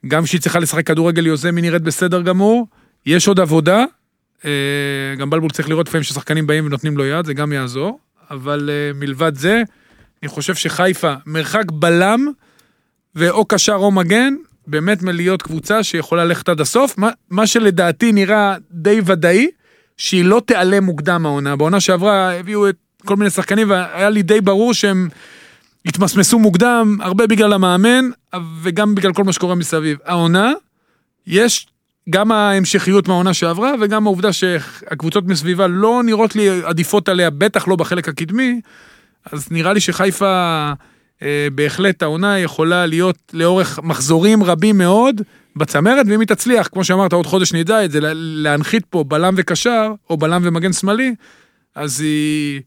גם 0.06 0.24
כשהיא 0.24 0.40
צריכה 0.40 0.58
לשחק 0.58 0.86
כדורגל 0.86 1.26
יוזם 1.26 1.56
היא 1.56 1.62
נראית 1.62 1.82
בסדר 1.82 2.22
גמור. 2.22 2.66
יש 3.06 3.28
עוד 3.28 3.40
עבודה, 3.40 3.84
אה, 4.44 4.50
גם 5.18 5.30
בלבול 5.30 5.50
צריך 5.50 5.68
לראות 5.68 5.88
לפעמים 5.88 6.02
ששחקנים 6.02 6.46
באים 6.46 6.66
ונותנים 6.66 6.96
לו 6.96 7.04
יד, 7.04 7.26
זה 7.26 7.34
גם 7.34 7.52
יעזור. 7.52 7.98
אבל 8.30 8.70
מלבד 8.94 9.34
זה, 9.34 9.62
אני 10.22 10.28
חושב 10.28 10.54
שחיפה, 10.54 11.14
מרחק 11.26 11.64
בלם 11.72 12.28
ואו 13.14 13.44
קשר 13.44 13.74
או 13.74 13.90
מגן, 13.90 14.34
באמת 14.66 15.02
מלהיות 15.02 15.42
קבוצה 15.42 15.82
שיכולה 15.82 16.24
ללכת 16.24 16.48
עד 16.48 16.60
הסוף, 16.60 16.98
מה, 16.98 17.10
מה 17.30 17.46
שלדעתי 17.46 18.12
נראה 18.12 18.56
די 18.70 19.00
ודאי, 19.04 19.48
שהיא 19.96 20.24
לא 20.24 20.42
תיעלם 20.46 20.84
מוקדם 20.84 21.26
העונה. 21.26 21.56
בעונה 21.56 21.80
שעברה 21.80 22.38
הביאו 22.38 22.68
את 22.68 22.76
כל 23.04 23.16
מיני 23.16 23.30
שחקנים 23.30 23.70
והיה 23.70 24.10
לי 24.10 24.22
די 24.22 24.40
ברור 24.40 24.74
שהם 24.74 25.08
התמסמסו 25.86 26.38
מוקדם, 26.38 26.98
הרבה 27.00 27.26
בגלל 27.26 27.52
המאמן 27.52 28.04
וגם 28.62 28.94
בגלל 28.94 29.12
כל 29.12 29.24
מה 29.24 29.32
שקורה 29.32 29.54
מסביב. 29.54 29.98
העונה, 30.04 30.52
יש 31.26 31.66
גם 32.10 32.32
ההמשכיות 32.32 33.08
מהעונה 33.08 33.34
שעברה 33.34 33.72
וגם 33.80 34.06
העובדה 34.06 34.32
שהקבוצות 34.32 35.24
מסביבה 35.26 35.66
לא 35.66 36.02
נראות 36.04 36.36
לי 36.36 36.48
עדיפות 36.64 37.08
עליה, 37.08 37.30
בטח 37.30 37.68
לא 37.68 37.76
בחלק 37.76 38.08
הקדמי, 38.08 38.60
אז 39.32 39.52
נראה 39.52 39.72
לי 39.72 39.80
שחיפה... 39.80 40.72
אה, 41.22 41.48
בהחלט 41.54 42.02
העונה 42.02 42.38
יכולה 42.38 42.86
להיות 42.86 43.16
לאורך 43.32 43.78
מחזורים 43.82 44.42
רבים 44.42 44.78
מאוד 44.78 45.20
בצמרת, 45.56 46.06
ואם 46.08 46.20
היא 46.20 46.28
תצליח, 46.28 46.68
כמו 46.72 46.84
שאמרת, 46.84 47.12
עוד 47.12 47.26
חודש 47.26 47.52
נדע 47.52 47.84
את 47.84 47.90
זה, 47.90 48.00
לה- 48.00 48.10
להנחית 48.14 48.84
פה 48.90 49.04
בלם 49.04 49.34
וקשר, 49.36 49.92
או 50.10 50.16
בלם 50.16 50.42
ומגן 50.44 50.72
שמאלי, 50.72 51.14
אז 51.74 52.00
היא 52.00 52.60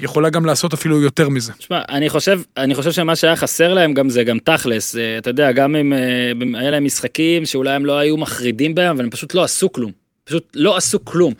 יכולה 0.00 0.30
גם 0.30 0.46
לעשות 0.46 0.72
אפילו 0.72 1.00
יותר 1.00 1.28
מזה. 1.28 1.52
תשמע, 1.52 1.82
אני 1.88 2.08
חושב, 2.08 2.40
אני 2.56 2.74
חושב 2.74 2.92
שמה 2.92 3.16
שהיה 3.16 3.36
חסר 3.36 3.74
להם 3.74 3.94
גם 3.94 4.08
זה 4.08 4.24
גם 4.24 4.38
תכלס, 4.38 4.96
אה, 4.96 5.18
אתה 5.18 5.30
יודע, 5.30 5.52
גם 5.52 5.76
אם 5.76 5.92
אה, 5.92 6.58
היה 6.60 6.70
להם 6.70 6.84
משחקים 6.84 7.46
שאולי 7.46 7.70
הם 7.70 7.86
לא 7.86 7.98
היו 7.98 8.16
מחרידים 8.16 8.74
בהם, 8.74 8.94
אבל 8.94 9.04
הם 9.04 9.10
פשוט 9.10 9.34
לא 9.34 9.44
עשו 9.44 9.72
כלום. 9.72 9.92
פשוט 10.24 10.48
לא 10.54 10.76
עשו 10.76 11.04
כלום. 11.04 11.34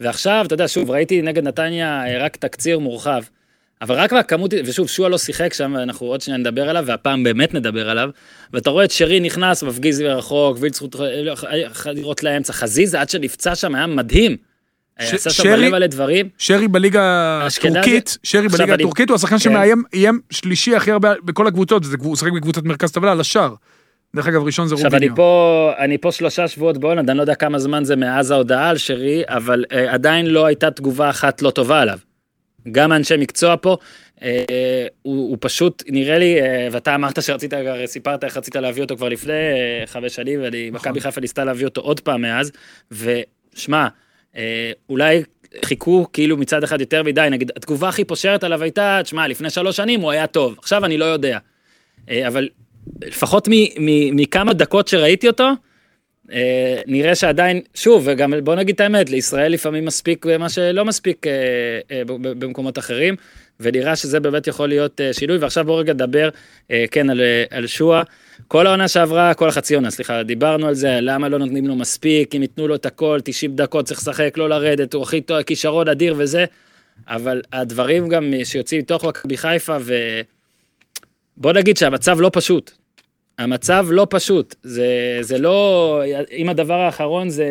ועכשיו, 0.00 0.44
אתה 0.46 0.54
יודע, 0.54 0.68
שוב, 0.68 0.90
ראיתי 0.90 1.22
נגד 1.22 1.42
נתניה 1.42 2.06
אה, 2.06 2.24
רק 2.24 2.36
תקציר 2.36 2.78
מורחב, 2.78 3.22
אבל 3.82 3.94
רק 3.94 4.12
מהכמות, 4.12 4.54
ושוב, 4.64 4.88
שועה 4.88 5.08
לא 5.08 5.18
שיחק 5.18 5.54
שם, 5.54 5.74
ואנחנו 5.78 6.06
עוד 6.06 6.20
שניה 6.20 6.36
נדבר 6.36 6.68
עליו, 6.68 6.84
והפעם 6.86 7.24
באמת 7.24 7.54
נדבר 7.54 7.90
עליו, 7.90 8.10
ואתה 8.52 8.70
רואה 8.70 8.84
את 8.84 8.90
שרי 8.90 9.20
נכנס, 9.20 9.62
מפגיז 9.62 10.00
מרחוק, 10.00 10.56
וילצחוט 10.60 10.96
חדירות 11.72 12.22
לאמצע, 12.22 12.52
חזיזה 12.52 13.00
עד 13.00 13.10
שנפצע 13.10 13.54
שם 13.54 13.74
היה 13.74 13.86
מדהים. 13.86 14.36
שרי- 15.02 15.56
מלא 15.56 15.68
מלא 15.70 15.86
דברים. 15.86 16.28
שרי 16.38 16.68
בליגה 16.68 17.02
הטורקית, 17.46 18.18
שרי 18.22 18.46
עכשיו 18.46 18.58
בליגה 18.58 18.74
הטורקית 18.74 19.08
הוא 19.08 19.14
השחקן 19.14 19.34
כן. 19.34 19.38
שמאיים 19.38 19.82
איים 19.94 20.20
שלישי 20.30 20.76
הכי 20.76 20.90
הרבה 20.90 21.12
בכל 21.24 21.46
הקבוצות, 21.46 21.84
זה- 21.84 21.96
הוא 22.00 22.12
משחק 22.12 22.32
בקבוצת 22.32 22.62
מרכז 22.64 22.92
טבלה 22.92 23.12
על 23.12 23.20
השער. 23.20 23.54
דרך 24.16 24.26
אגב, 24.28 24.42
ראשון 24.44 24.66
זה 24.68 24.74
עכשיו 24.74 24.86
אני 24.90 24.94
רוביניו. 24.96 25.16
פה, 25.16 25.72
אני 25.78 25.98
פה 25.98 26.12
שלושה 26.12 26.48
שבועות 26.48 26.78
בהולנד, 26.78 27.10
אני 27.10 27.16
לא 27.16 27.22
יודע 27.22 27.34
כמה 27.34 27.58
זמן 27.58 27.84
זה 27.84 27.96
מאז 27.96 28.30
ההודעה 28.30 28.68
על 28.68 28.78
שרי, 28.78 29.22
אבל 29.28 29.64
אה, 29.72 29.92
עדיין 29.92 30.26
לא 30.26 30.46
הייתה 30.46 30.70
תגובה 30.70 31.10
אחת 31.10 31.42
לא 31.42 31.50
טובה 31.50 31.80
עליו. 31.80 31.98
גם 32.72 32.92
אנשי 32.92 33.14
מקצוע 33.18 33.54
פה, 33.60 33.76
אה, 34.22 34.44
הוא, 35.02 35.30
הוא 35.30 35.36
פשוט 35.40 35.82
נראה 35.88 36.18
לי, 36.18 36.40
אה, 36.40 36.68
ואתה 36.72 36.94
אמרת 36.94 37.22
שרצית, 37.22 37.52
סיפרת 37.86 38.24
איך 38.24 38.36
רצית 38.36 38.56
להביא 38.56 38.82
אותו 38.82 38.96
כבר 38.96 39.08
לפני 39.08 39.32
אה, 39.32 39.86
חמש 39.86 40.14
שנים, 40.14 40.40
ואני, 40.42 40.70
נכון. 40.72 41.00
חיפה 41.00 41.20
ניסתה 41.20 41.44
להביא 41.44 41.64
אותו 41.66 41.80
עוד 41.80 42.00
פעם 42.00 42.22
מאז, 42.22 42.52
ושמע, 42.90 43.88
אולי 44.88 45.22
חיכו 45.64 46.06
כאילו 46.12 46.36
מצד 46.36 46.64
אחד 46.64 46.80
יותר 46.80 47.02
מדי, 47.02 47.28
נגיד 47.30 47.50
התגובה 47.56 47.88
הכי 47.88 48.04
פושרת 48.04 48.44
עליו 48.44 48.62
הייתה, 48.62 49.00
תשמע, 49.02 49.28
לפני 49.28 49.50
שלוש 49.50 49.76
שנים 49.76 50.00
הוא 50.00 50.10
היה 50.10 50.26
טוב, 50.26 50.54
עכשיו 50.58 50.84
אני 50.84 50.98
לא 50.98 51.04
יודע. 51.04 51.38
אה, 52.10 52.28
אבל 52.28 52.48
לפחות 53.04 53.48
מכמה 54.12 54.52
דקות 54.52 54.88
שראיתי 54.88 55.28
אותו, 55.28 55.48
אה, 56.32 56.80
נראה 56.86 57.14
שעדיין, 57.14 57.60
שוב, 57.74 58.02
וגם 58.06 58.34
בוא 58.44 58.54
נגיד 58.54 58.74
את 58.74 58.80
האמת, 58.80 59.10
לישראל 59.10 59.52
לפעמים 59.52 59.84
מספיק 59.84 60.26
מה 60.38 60.48
שלא 60.48 60.84
מספיק 60.84 61.26
אה, 61.26 61.32
אה, 61.90 62.02
במקומות 62.18 62.78
אחרים, 62.78 63.16
ונראה 63.60 63.96
שזה 63.96 64.20
באמת 64.20 64.46
יכול 64.46 64.68
להיות 64.68 65.00
אה, 65.00 65.12
שינוי, 65.12 65.36
ועכשיו 65.36 65.64
בואו 65.64 65.76
רגע 65.76 65.92
נדבר, 65.92 66.28
אה, 66.70 66.84
כן, 66.90 67.10
על, 67.10 67.20
אה, 67.20 67.44
על 67.50 67.66
שועה. 67.66 68.02
כל 68.48 68.66
העונה 68.66 68.88
שעברה, 68.88 69.34
כל 69.34 69.48
החצי 69.48 69.74
עונה, 69.74 69.90
סליחה, 69.90 70.22
דיברנו 70.22 70.68
על 70.68 70.74
זה, 70.74 70.98
למה 71.02 71.28
לא 71.28 71.38
נותנים 71.38 71.66
לו 71.66 71.76
מספיק, 71.76 72.34
אם 72.34 72.42
ייתנו 72.42 72.68
לו 72.68 72.74
את 72.74 72.86
הכל, 72.86 73.18
90 73.24 73.56
דקות 73.56 73.84
צריך 73.84 74.00
לשחק, 74.00 74.34
לא 74.36 74.48
לרדת, 74.48 74.94
הוא 74.94 75.02
הכי 75.02 75.20
טוב, 75.20 75.42
כישרון 75.42 75.88
אדיר 75.88 76.14
וזה, 76.18 76.44
אבל 77.08 77.42
הדברים 77.52 78.08
גם 78.08 78.32
שיוצאים 78.44 78.80
מתוך 78.80 79.04
מכבי 79.04 79.36
חיפה, 79.36 79.76
ו... 79.80 80.20
בוא 81.36 81.52
נגיד 81.52 81.76
שהמצב 81.76 82.20
לא 82.20 82.30
פשוט. 82.32 82.70
המצב 83.38 83.86
לא 83.90 84.06
פשוט, 84.10 84.54
זה, 84.62 85.18
זה 85.20 85.38
לא, 85.38 86.02
אם 86.32 86.48
הדבר 86.48 86.80
האחרון 86.80 87.28
זה, 87.28 87.46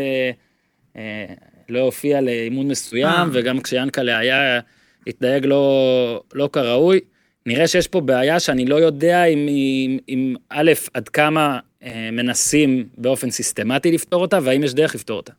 אה, 0.96 1.26
לא 1.70 1.80
הופיע 1.80 2.22
לאימון 2.22 2.68
מסוים. 2.68 3.30
וגם 3.34 3.62
כשיאנקלה 3.62 4.18
היה, 4.18 4.60
התנהג 5.08 5.46
לא, 5.46 6.24
לא 6.34 6.50
כראוי. 6.54 7.00
נראה 7.46 7.68
שיש 7.68 7.88
פה 7.88 8.02
בעיה 8.02 8.40
שאני 8.40 8.66
לא 8.66 8.76
יודע 8.76 9.24
אם, 9.24 9.48
אם, 9.48 9.98
אם 10.10 10.36
א', 10.50 10.72
עד 10.94 11.10
כמה 11.10 11.60
אה, 11.84 12.10
מנסים 12.12 12.88
באופן 12.98 13.30
סיסטמטי 13.30 13.92
לפתור 13.92 14.22
אותה, 14.22 14.40
והאם 14.44 14.64
יש 14.64 14.74
דרך 14.74 14.96
לפתור 14.96 15.18
אותה. 15.18 15.34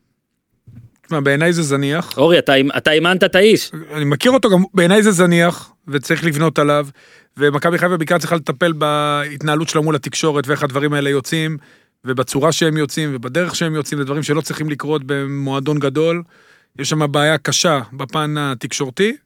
תשמע, 1.06 1.20
בעיניי 1.20 1.52
זה 1.52 1.62
זניח. 1.62 2.18
אורי, 2.18 2.38
אתה, 2.38 2.52
אתה 2.76 2.90
אימנת 2.90 3.24
את 3.24 3.34
האיש. 3.34 3.70
אני 3.92 4.04
מכיר 4.04 4.32
אותו 4.32 4.50
גם, 4.50 4.64
בעיניי 4.74 5.02
זה 5.02 5.10
זניח, 5.10 5.72
וצריך 5.88 6.24
לבנות 6.24 6.58
עליו, 6.58 6.86
ומכבי 7.36 7.78
חיפה 7.78 7.96
בעיקר 7.96 8.18
צריכה 8.18 8.36
לטפל 8.36 8.72
בהתנהלות 8.72 9.68
שלה 9.68 9.80
מול 9.80 9.96
התקשורת, 9.96 10.48
ואיך 10.48 10.62
הדברים 10.62 10.92
האלה 10.92 11.10
יוצאים, 11.10 11.56
ובצורה 12.04 12.52
שהם 12.52 12.76
יוצאים, 12.76 13.10
ובדרך 13.14 13.56
שהם 13.56 13.74
יוצאים, 13.74 13.98
זה 13.98 14.04
דברים 14.04 14.22
שלא 14.22 14.40
צריכים 14.40 14.70
לקרות 14.70 15.02
במועדון 15.06 15.78
גדול. 15.78 16.22
יש 16.78 16.88
שם 16.88 17.12
בעיה 17.12 17.38
קשה 17.38 17.80
בפן 17.92 18.34
התקשורתי, 18.38 19.16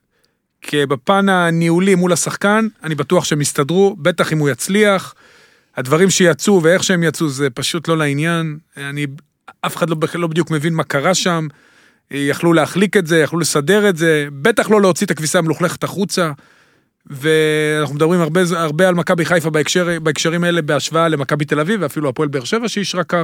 בפן 0.74 1.28
הניהולי 1.28 1.94
מול 1.94 2.12
השחקן, 2.12 2.66
אני 2.82 2.94
בטוח 2.94 3.24
שהם 3.24 3.40
יסתדרו, 3.40 3.96
בטח 3.98 4.32
אם 4.32 4.38
הוא 4.38 4.50
יצליח. 4.50 5.14
הדברים 5.76 6.10
שיצאו 6.10 6.62
ואיך 6.62 6.84
שהם 6.84 7.02
יצאו 7.02 7.28
זה 7.28 7.50
פשוט 7.50 7.88
לא 7.88 7.98
לעניין. 7.98 8.58
אני, 8.76 9.06
אף 9.60 9.76
אחד 9.76 9.90
לא, 9.90 9.96
לא 10.14 10.26
בדיוק 10.26 10.50
מבין 10.50 10.74
מה 10.74 10.84
קרה 10.84 11.14
שם. 11.14 11.46
יכלו 12.10 12.52
להחליק 12.52 12.96
את 12.96 13.06
זה, 13.06 13.18
יכלו 13.18 13.38
לסדר 13.38 13.88
את 13.88 13.96
זה, 13.96 14.28
בטח 14.32 14.70
לא 14.70 14.80
להוציא 14.80 15.06
את 15.06 15.10
הכביסה 15.10 15.38
המלוכלכת 15.38 15.84
החוצה. 15.84 16.32
ואנחנו 17.06 17.94
מדברים 17.94 18.20
הרבה, 18.20 18.40
הרבה 18.56 18.88
על 18.88 18.94
מכבי 18.94 19.24
חיפה 19.24 19.50
בהקשר, 19.50 19.98
בהקשרים 20.02 20.44
האלה 20.44 20.62
בהשוואה 20.62 21.08
למכבי 21.08 21.44
תל 21.44 21.60
אביב 21.60 21.82
ואפילו 21.82 22.08
הפועל 22.08 22.28
באר 22.28 22.44
שבע 22.44 22.68
שאישרה 22.68 23.04
קו. 23.04 23.18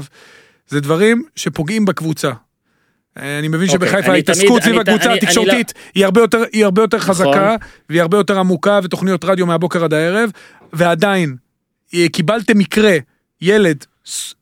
זה 0.68 0.80
דברים 0.80 1.24
שפוגעים 1.36 1.84
בקבוצה. 1.84 2.32
אני 3.16 3.48
מבין 3.48 3.68
אוקיי, 3.68 3.88
שבחיפה 3.88 4.12
ההתעסקות 4.12 4.62
סביב 4.62 4.78
הקבוצה 4.78 5.08
לא- 5.08 5.14
התקשורתית 5.14 5.72
היא 5.94 6.04
הרבה 6.04 6.20
יותר, 6.20 6.44
היא 6.52 6.64
הרבה 6.64 6.82
יותר 6.82 6.96
נכון. 6.96 7.14
חזקה 7.14 7.56
והיא 7.88 8.00
הרבה 8.00 8.16
יותר 8.16 8.38
עמוקה 8.38 8.80
ותוכניות 8.82 9.24
רדיו 9.24 9.46
מהבוקר 9.46 9.84
עד 9.84 9.94
הערב 9.94 10.30
ועדיין 10.72 11.36
אה, 11.94 12.06
קיבלתם 12.12 12.58
מקרה 12.58 12.96
ילד 13.40 13.84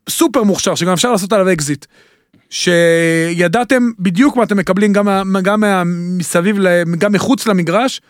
סופר 0.09 0.43
מוכשר 0.43 0.75
שגם 0.75 0.93
אפשר 0.93 1.13
לעשות 1.13 1.33
עליו 1.33 1.53
אקזיט. 1.53 1.87
שידעתם 2.51 3.91
בדיוק 3.99 4.37
מה 4.37 4.43
אתם 4.43 4.57
מקבלים 4.57 4.93
גם, 4.93 5.09
גם 5.43 5.63
מסביב, 6.19 6.57
גם 6.99 7.13
מחוץ 7.13 7.47
למגרש, 7.47 8.01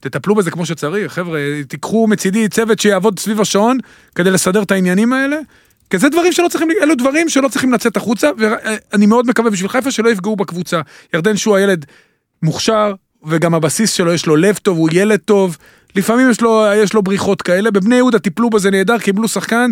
תטפלו 0.00 0.34
בזה 0.34 0.50
כמו 0.50 0.66
שצריך, 0.66 1.12
חבר'ה, 1.12 1.40
תיקחו 1.68 2.06
מצידי 2.06 2.48
צוות 2.48 2.78
שיעבוד 2.78 3.18
סביב 3.18 3.40
השעון 3.40 3.78
כדי 4.14 4.30
לסדר 4.30 4.62
את 4.62 4.70
העניינים 4.70 5.12
האלה. 5.12 5.36
כי 5.90 5.98
זה 5.98 6.08
דברים 6.08 6.32
שלא 6.32 6.48
צריכים, 6.48 6.68
אלו 6.82 6.94
דברים 6.94 7.28
שלא 7.28 7.48
צריכים 7.48 7.72
לצאת 7.72 7.96
החוצה, 7.96 8.30
ואני 8.38 9.06
מאוד 9.06 9.26
מקווה 9.26 9.50
בשביל 9.50 9.68
חיפה 9.68 9.90
שלא 9.90 10.10
יפגעו 10.10 10.36
בקבוצה. 10.36 10.80
ירדן 11.14 11.36
שועה 11.36 11.60
ילד 11.60 11.86
מוכשר, 12.42 12.94
וגם 13.26 13.54
הבסיס 13.54 13.92
שלו 13.92 14.12
יש 14.12 14.26
לו 14.26 14.36
לב 14.36 14.56
טוב, 14.56 14.78
הוא 14.78 14.88
ילד 14.92 15.20
טוב, 15.24 15.56
לפעמים 15.96 16.30
יש 16.30 16.40
לו, 16.40 16.64
יש 16.76 16.94
לו 16.94 17.02
בריחות 17.02 17.42
כאלה, 17.42 17.70
בבני 17.70 17.96
יהודה 17.96 18.18
טיפלו 18.18 18.50
בזה 18.50 18.70
נהדר, 18.70 18.98
קיבלו 18.98 19.28
שחקן, 19.28 19.70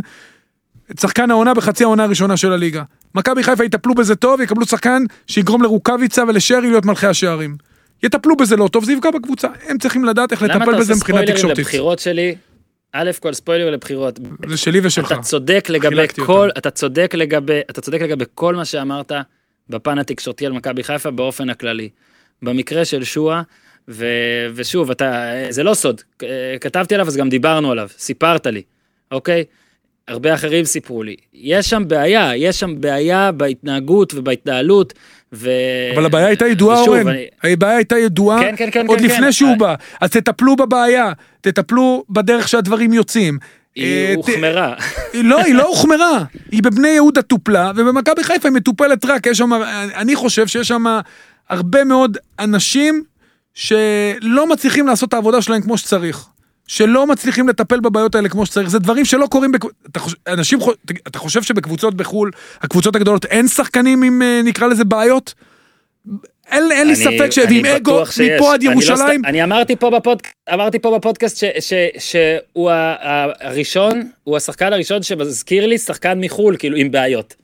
שחקן 1.01 1.31
העונה 1.31 1.55
בחצי 1.55 1.85
העונה 1.85 2.05
הראשונה 2.05 2.37
של 2.37 2.53
הליגה. 2.53 2.83
מכבי 3.15 3.43
חיפה 3.43 3.65
יטפלו 3.65 3.95
בזה 3.95 4.17
טוב, 4.17 4.41
יקבלו 4.41 4.67
שחקן 4.67 5.05
שיגרום 5.27 5.63
לרוקאביצה 5.63 6.25
ולשרי 6.29 6.71
להיות 6.71 6.85
מלכי 6.85 7.07
השערים. 7.07 7.57
יטפלו 8.03 8.37
בזה 8.37 8.57
לא 8.57 8.69
טוב, 8.69 8.85
זה 8.85 8.93
יפגע 8.93 9.11
בקבוצה. 9.11 9.49
הם 9.69 9.79
צריכים 9.79 10.05
לדעת 10.05 10.33
איך 10.33 10.43
למה 10.43 10.55
לטפל 10.55 10.71
אתה 10.71 10.71
בזה 10.71 10.93
עושה 10.93 10.95
מבחינה 10.95 11.19
ספוילרים 11.19 11.35
תקשורתית. 11.35 11.59
לבחירות 11.59 11.99
שלי? 11.99 12.35
א' 12.93 13.11
כל 13.21 13.33
ספוילר 13.33 13.71
לבחירות. 13.71 14.19
זה 14.47 14.57
שלי 14.57 14.81
ושלך. 14.83 15.13
אתה 15.13 15.21
צודק 15.21 15.67
לגבי 15.69 16.09
כל, 16.27 16.49
אותם. 16.49 16.59
אתה 16.59 16.71
צודק 16.71 17.15
לגבי, 17.15 17.61
אתה 17.71 17.81
צודק 17.81 18.01
לגבי 18.03 18.25
כל 18.35 18.55
מה 18.55 18.65
שאמרת 18.65 19.13
בפן 19.69 19.99
התקשורתי 19.99 20.47
על 20.47 20.53
מכבי 20.53 20.83
חיפה 20.85 21.11
באופן 21.11 21.51
הכללי. 21.51 21.89
במקרה 22.43 22.85
של 22.85 23.05
שועה, 23.05 23.43
ו, 23.89 24.07
ושוב, 24.55 24.91
אתה, 24.91 25.33
זה 25.51 25.63
לא 25.63 25.75
סוד, 25.75 26.01
כתבתי 26.61 26.95
עליו 26.95 27.07
אז 27.07 27.17
גם 27.17 27.29
דיברנו 27.29 27.73
עליו, 27.73 27.89
סיפרת 27.99 28.47
לי, 28.47 28.63
אוקיי? 29.11 29.45
הרבה 30.13 30.35
אחרים 30.35 30.65
סיפרו 30.65 31.03
לי. 31.03 31.17
יש 31.35 31.71
שם 31.71 31.83
בעיה, 31.89 32.37
יש 32.37 32.61
שם 32.61 32.81
בעיה 32.81 33.33
בהתנהגות 33.33 34.15
ובהתנהלות, 34.15 34.93
ו... 35.33 35.51
אבל 35.95 36.05
הבעיה 36.07 36.27
הייתה 36.27 36.47
ידועה, 36.47 36.83
ושוב, 36.83 36.95
אורן. 36.95 37.09
אני- 37.09 37.27
הבעיה 37.53 37.77
הייתה 37.77 37.99
ידועה 37.99 38.41
כן, 38.41 38.55
כן, 38.57 38.69
כן, 38.73 38.87
עוד 38.87 38.99
כן, 38.99 39.05
לפני 39.05 39.17
כן. 39.27 39.33
שהוא 39.33 39.57
בא. 39.57 39.75
אז 40.01 40.11
תטפלו 40.11 40.57
בבעיה, 40.57 41.13
תטפלו 41.41 42.05
בדרך 42.11 42.49
שהדברים 42.49 42.93
יוצאים. 42.93 43.39
אה, 43.79 43.83
היא 43.83 44.15
ת- 44.15 44.17
הוחמרה. 44.17 44.75
לא, 45.15 45.41
היא 45.41 45.55
לא 45.55 45.67
הוחמרה. 45.69 46.25
היא 46.53 46.63
בבני 46.63 46.89
יהודה 46.89 47.23
טופלה, 47.23 47.73
ובמכבי 47.77 48.25
חיפה 48.25 48.49
היא 48.49 48.55
מטופלת 48.55 49.05
רק. 49.05 49.27
יש 49.27 49.39
שם, 49.39 49.51
אני 49.97 50.17
חושב 50.17 50.47
שיש 50.47 50.69
שם 50.69 50.85
הרבה 51.51 51.85
מאוד 51.85 52.19
אנשים 52.39 53.03
שלא 53.55 54.47
מצליחים 54.53 54.87
לעשות 54.87 55.09
את 55.09 55.15
העבודה 55.15 55.43
שלהם 55.43 55.63
כמו 55.63 55.79
שצריך. 55.79 56.27
שלא 56.67 57.07
מצליחים 57.07 57.49
לטפל 57.49 57.81
בבעיות 57.81 58.15
האלה 58.15 58.29
כמו 58.29 58.47
שצריך. 58.47 58.69
זה 58.71 58.79
דברים 58.79 59.05
שלא 59.05 59.27
קורים, 59.31 59.53
בק... 59.53 59.61
אתה, 59.91 60.01
חושב, 60.01 60.17
אנשים, 60.29 60.59
אתה 61.07 61.19
חושב 61.19 61.43
שבקבוצות 61.43 61.95
בחו"ל, 61.95 62.31
הקבוצות 62.63 62.97
הגדולות, 62.97 63.25
אין 63.25 63.49
שחקנים 63.49 64.03
עם, 64.03 64.23
אה, 64.23 64.41
נקרא 64.45 64.67
לזה, 64.67 64.85
בעיות? 64.85 65.35
אין, 66.51 66.63
אין 66.73 66.87
לי 66.87 66.95
אני- 66.95 67.05
ספק 67.19 67.31
ש... 67.31 67.39
אני 67.39 67.63
ועם 67.63 67.67
אגו, 67.77 68.07
שיש. 68.07 68.19
מפה 68.41 68.55
עד 68.55 68.61
אני 68.61 68.67
לא 68.67 68.73
ירושלים, 68.73 69.25
אני 69.25 69.43
אמרתי 69.45 69.77
פה 69.77 69.91
בפוד- 69.91 70.23
אמרתי 70.55 70.79
פה 70.79 70.99
בפודקאסט 70.99 71.37
ש- 71.37 71.45
ש- 71.61 72.11
שהוא 72.11 72.71
הראשון, 73.41 74.09
הוא 74.25 74.37
השחקן 74.37 74.73
הראשון 74.73 75.03
שמזכיר 75.03 75.67
לי 75.67 75.79
שחקן 75.79 76.21
מחו"ל, 76.21 76.57
כאילו 76.59 76.77
עם 76.77 76.91
בעיות. 76.91 77.35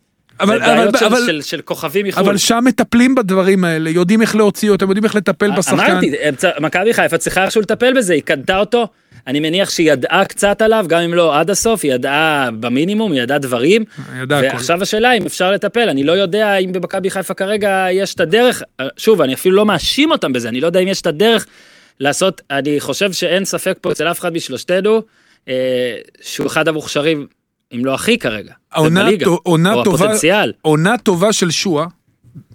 אבל, 0.40 0.58
זה 0.58 0.66
בעיות 0.66 0.88
אבל, 0.94 0.98
של- 0.98 1.06
אבל, 1.06 1.26
של- 1.26 1.42
של 1.42 1.60
כוכבים 1.60 2.06
מחו"ל. 2.06 2.24
אבל 2.24 2.36
שם 2.36 2.60
מטפלים 2.64 3.14
בדברים 3.14 3.64
האלה, 3.64 3.90
יודעים 3.90 4.22
איך 4.22 4.36
להוציא 4.36 4.70
אותם, 4.70 4.88
יודעים 4.88 5.04
איך 5.04 5.14
לטפל 5.14 5.50
בשחקן. 5.50 5.74
אמרתי, 5.90 6.12
צ- 6.36 6.44
מכבי 6.60 6.94
חיפה 6.94 7.18
צריכה 7.18 7.44
איכשהו 7.44 7.60
לטפל 7.60 7.92
בזה, 7.96 8.14
היא 8.14 8.22
קנתה 8.22 8.58
אותו, 8.58 8.86
אני 9.26 9.40
מניח 9.40 9.70
שהיא 9.70 9.92
ידעה 9.92 10.24
קצת 10.24 10.62
עליו, 10.62 10.84
גם 10.88 11.00
אם 11.00 11.14
לא 11.14 11.38
עד 11.40 11.50
הסוף, 11.50 11.80
היא 11.84 11.94
ידעה 11.94 12.48
במינימום, 12.60 13.12
היא 13.12 13.22
ידעה 13.22 13.38
דברים. 13.38 13.84
ידע 14.22 14.38
הכל. 14.38 14.46
ועכשיו 14.46 14.82
השאלה 14.82 15.12
אם 15.12 15.26
אפשר 15.26 15.52
לטפל, 15.52 15.88
אני 15.88 16.04
לא 16.04 16.12
יודע 16.12 16.56
אם 16.56 16.72
במכבי 16.72 17.10
חיפה 17.10 17.34
כרגע 17.34 17.86
יש 17.92 18.14
את 18.14 18.20
הדרך, 18.20 18.62
שוב, 18.96 19.20
אני 19.22 19.34
אפילו 19.34 19.56
לא 19.56 19.66
מאשים 19.66 20.10
אותם 20.10 20.32
בזה, 20.32 20.48
אני 20.48 20.60
לא 20.60 20.66
יודע 20.66 20.80
אם 20.80 20.88
יש 20.88 21.00
את 21.00 21.06
הדרך 21.06 21.46
לעשות, 22.00 22.40
אני 22.50 22.80
חושב 22.80 23.12
שאין 23.12 23.44
ספק 23.44 23.78
פה 23.80 23.92
אצל 23.92 24.10
אף 24.10 24.20
אחד 24.20 24.32
משלושתנו, 24.32 25.02
אה, 25.48 25.54
שהוא 26.22 26.46
אחד 26.46 26.68
המוכשרים, 26.68 27.26
אם 27.74 27.84
לא 27.84 27.94
הכי 27.94 28.18
כרגע, 28.18 28.52
העונה 28.72 29.04
בליגה, 29.04 29.26
עונה 29.42 29.72
או 29.74 29.84
טובה- 29.84 29.96
הפוטנציאל. 30.04 30.52
עונה 30.62 30.98
טובה 30.98 31.32
של 31.32 31.50
שואה, 31.50 31.86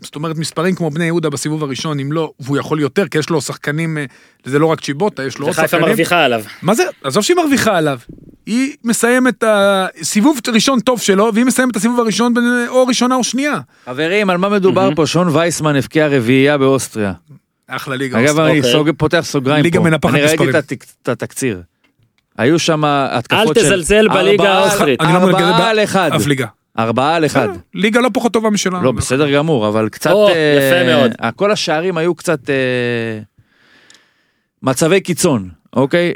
זאת 0.01 0.15
אומרת 0.15 0.37
מספרים 0.37 0.75
כמו 0.75 0.89
בני 0.89 1.05
יהודה 1.05 1.29
בסיבוב 1.29 1.63
הראשון, 1.63 1.99
אם 1.99 2.11
לא, 2.11 2.31
והוא 2.39 2.57
יכול 2.57 2.79
יותר, 2.79 3.07
כי 3.07 3.17
יש 3.17 3.29
לו 3.29 3.41
שחקנים, 3.41 3.97
אה, 3.97 4.05
זה 4.45 4.59
לא 4.59 4.65
רק 4.65 4.81
צ'יבוטה, 4.81 5.23
יש 5.23 5.37
לו 5.37 5.45
עוד 5.45 5.51
וחיפה 5.51 5.67
שחקנים. 5.67 5.85
מרוויחה 5.89 6.23
עליו. 6.25 6.43
מה 6.61 6.73
זה, 6.75 6.83
עזוב 7.03 7.23
שהיא 7.23 7.37
מרוויחה 7.37 7.77
עליו. 7.77 7.99
היא 8.45 8.73
מסיימת 8.83 9.43
הסיבוב 9.47 10.39
ראשון 10.53 10.79
טוב 10.79 11.01
שלו, 11.01 11.31
והיא 11.33 11.45
מסיימת 11.45 11.71
את 11.71 11.75
הסיבוב 11.75 11.99
הראשון 11.99 12.33
בין- 12.33 12.43
או 12.67 12.87
ראשונה 12.87 13.15
או 13.15 13.23
שנייה. 13.23 13.59
חברים, 13.85 14.29
על 14.29 14.37
מה 14.37 14.49
מדובר 14.49 14.89
פה? 14.95 15.05
שון 15.07 15.27
וייסמן 15.35 15.75
הבקיע 15.75 16.07
רביעייה 16.07 16.57
באוסטריה. 16.57 17.13
אחלה 17.67 17.95
ליגה. 17.95 18.19
אגב. 18.19 18.39
אני. 18.39 18.63
סוג- 18.63 18.89
פותח 18.97 19.21
סוגריים 19.23 19.63
ליגה 19.63 19.79
פה. 19.79 19.85
מנפחת 19.85 20.13
אני 20.13 20.21
ראיתי 20.21 20.33
מספרים. 20.33 20.49
את 20.49 20.55
התק- 20.55 20.85
את 21.03 21.09
התקציר. 21.09 21.61
היו 22.37 22.59
שם 22.59 22.83
התקפות 22.85 23.57
אל 23.57 23.63
של... 23.63 23.67
תזלזל 23.67 24.07
בליגה 24.07 24.43
ארבעה- 24.43 24.59
האוסטרית. 24.63 25.01
לא 25.01 25.07
ארבעה 25.07 25.69
על 25.69 25.79
אחד. 25.79 26.11
אף 26.15 26.27
ליגה. 26.27 26.45
ארבעה 26.79 27.15
על 27.15 27.25
אחד. 27.25 27.47
ליגה 27.73 27.99
לא 28.01 28.09
פחות 28.13 28.33
טובה 28.33 28.49
משלנו. 28.49 28.83
לא, 28.83 28.91
בסדר 28.91 29.31
גמור, 29.31 29.67
אבל 29.67 29.89
קצת... 29.89 30.11
או, 30.11 30.27
אה, 30.29 30.33
יפה 30.59 30.95
מאוד. 30.95 31.11
כל 31.35 31.51
השערים 31.51 31.97
היו 31.97 32.15
קצת 32.15 32.49
אה, 32.49 32.55
מצבי 34.63 35.01
קיצון, 35.01 35.49
אוקיי? 35.75 36.13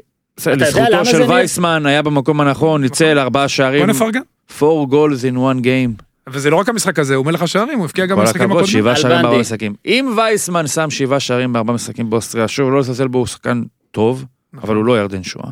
לזכותו 0.48 1.06
של 1.06 1.22
וייסמן 1.22 1.86
היה 1.86 2.02
במקום 2.02 2.42
הנכון, 2.42 2.82
ניצל 2.82 3.20
ארבעה 3.20 3.48
שערים. 3.48 3.80
בוא 3.86 3.94
נפרגן. 3.94 4.22
4 4.62 4.68
goals 4.96 5.22
in 5.34 5.38
one 5.38 5.64
game. 5.64 6.04
וזה 6.30 6.50
לא 6.50 6.56
רק 6.56 6.70
המשחק 6.70 7.00
הזה, 7.00 7.16
הוא 7.16 7.26
מלך 7.26 7.42
השערים, 7.42 7.78
הוא 7.78 7.86
הבקיע 7.86 8.06
גם 8.06 8.16
כל 8.18 8.22
במשחקים 8.22 8.42
הכבוד, 8.42 8.58
הקודמים. 8.64 8.82
שבעה 8.82 8.96
שערים. 8.96 9.22
בארבעה 9.22 9.40
משחקים. 9.40 9.74
אם 9.86 10.14
וייסמן 10.18 10.68
שם 10.68 10.90
שבעה 10.90 11.20
שערים 11.20 11.54
בארבעה 11.54 11.76
משחקים 11.76 12.10
באוסטריה, 12.10 12.48
שוב, 12.48 12.72
לא 12.72 12.80
לזלזל 12.80 13.08
בו, 13.08 13.18
הוא 13.18 13.28
שחקן 13.28 13.62
טוב, 13.92 14.26
אבל 14.64 14.76
הוא 14.76 14.86
לא 14.86 15.00
ירדן 15.00 15.24
שואה. 15.24 15.50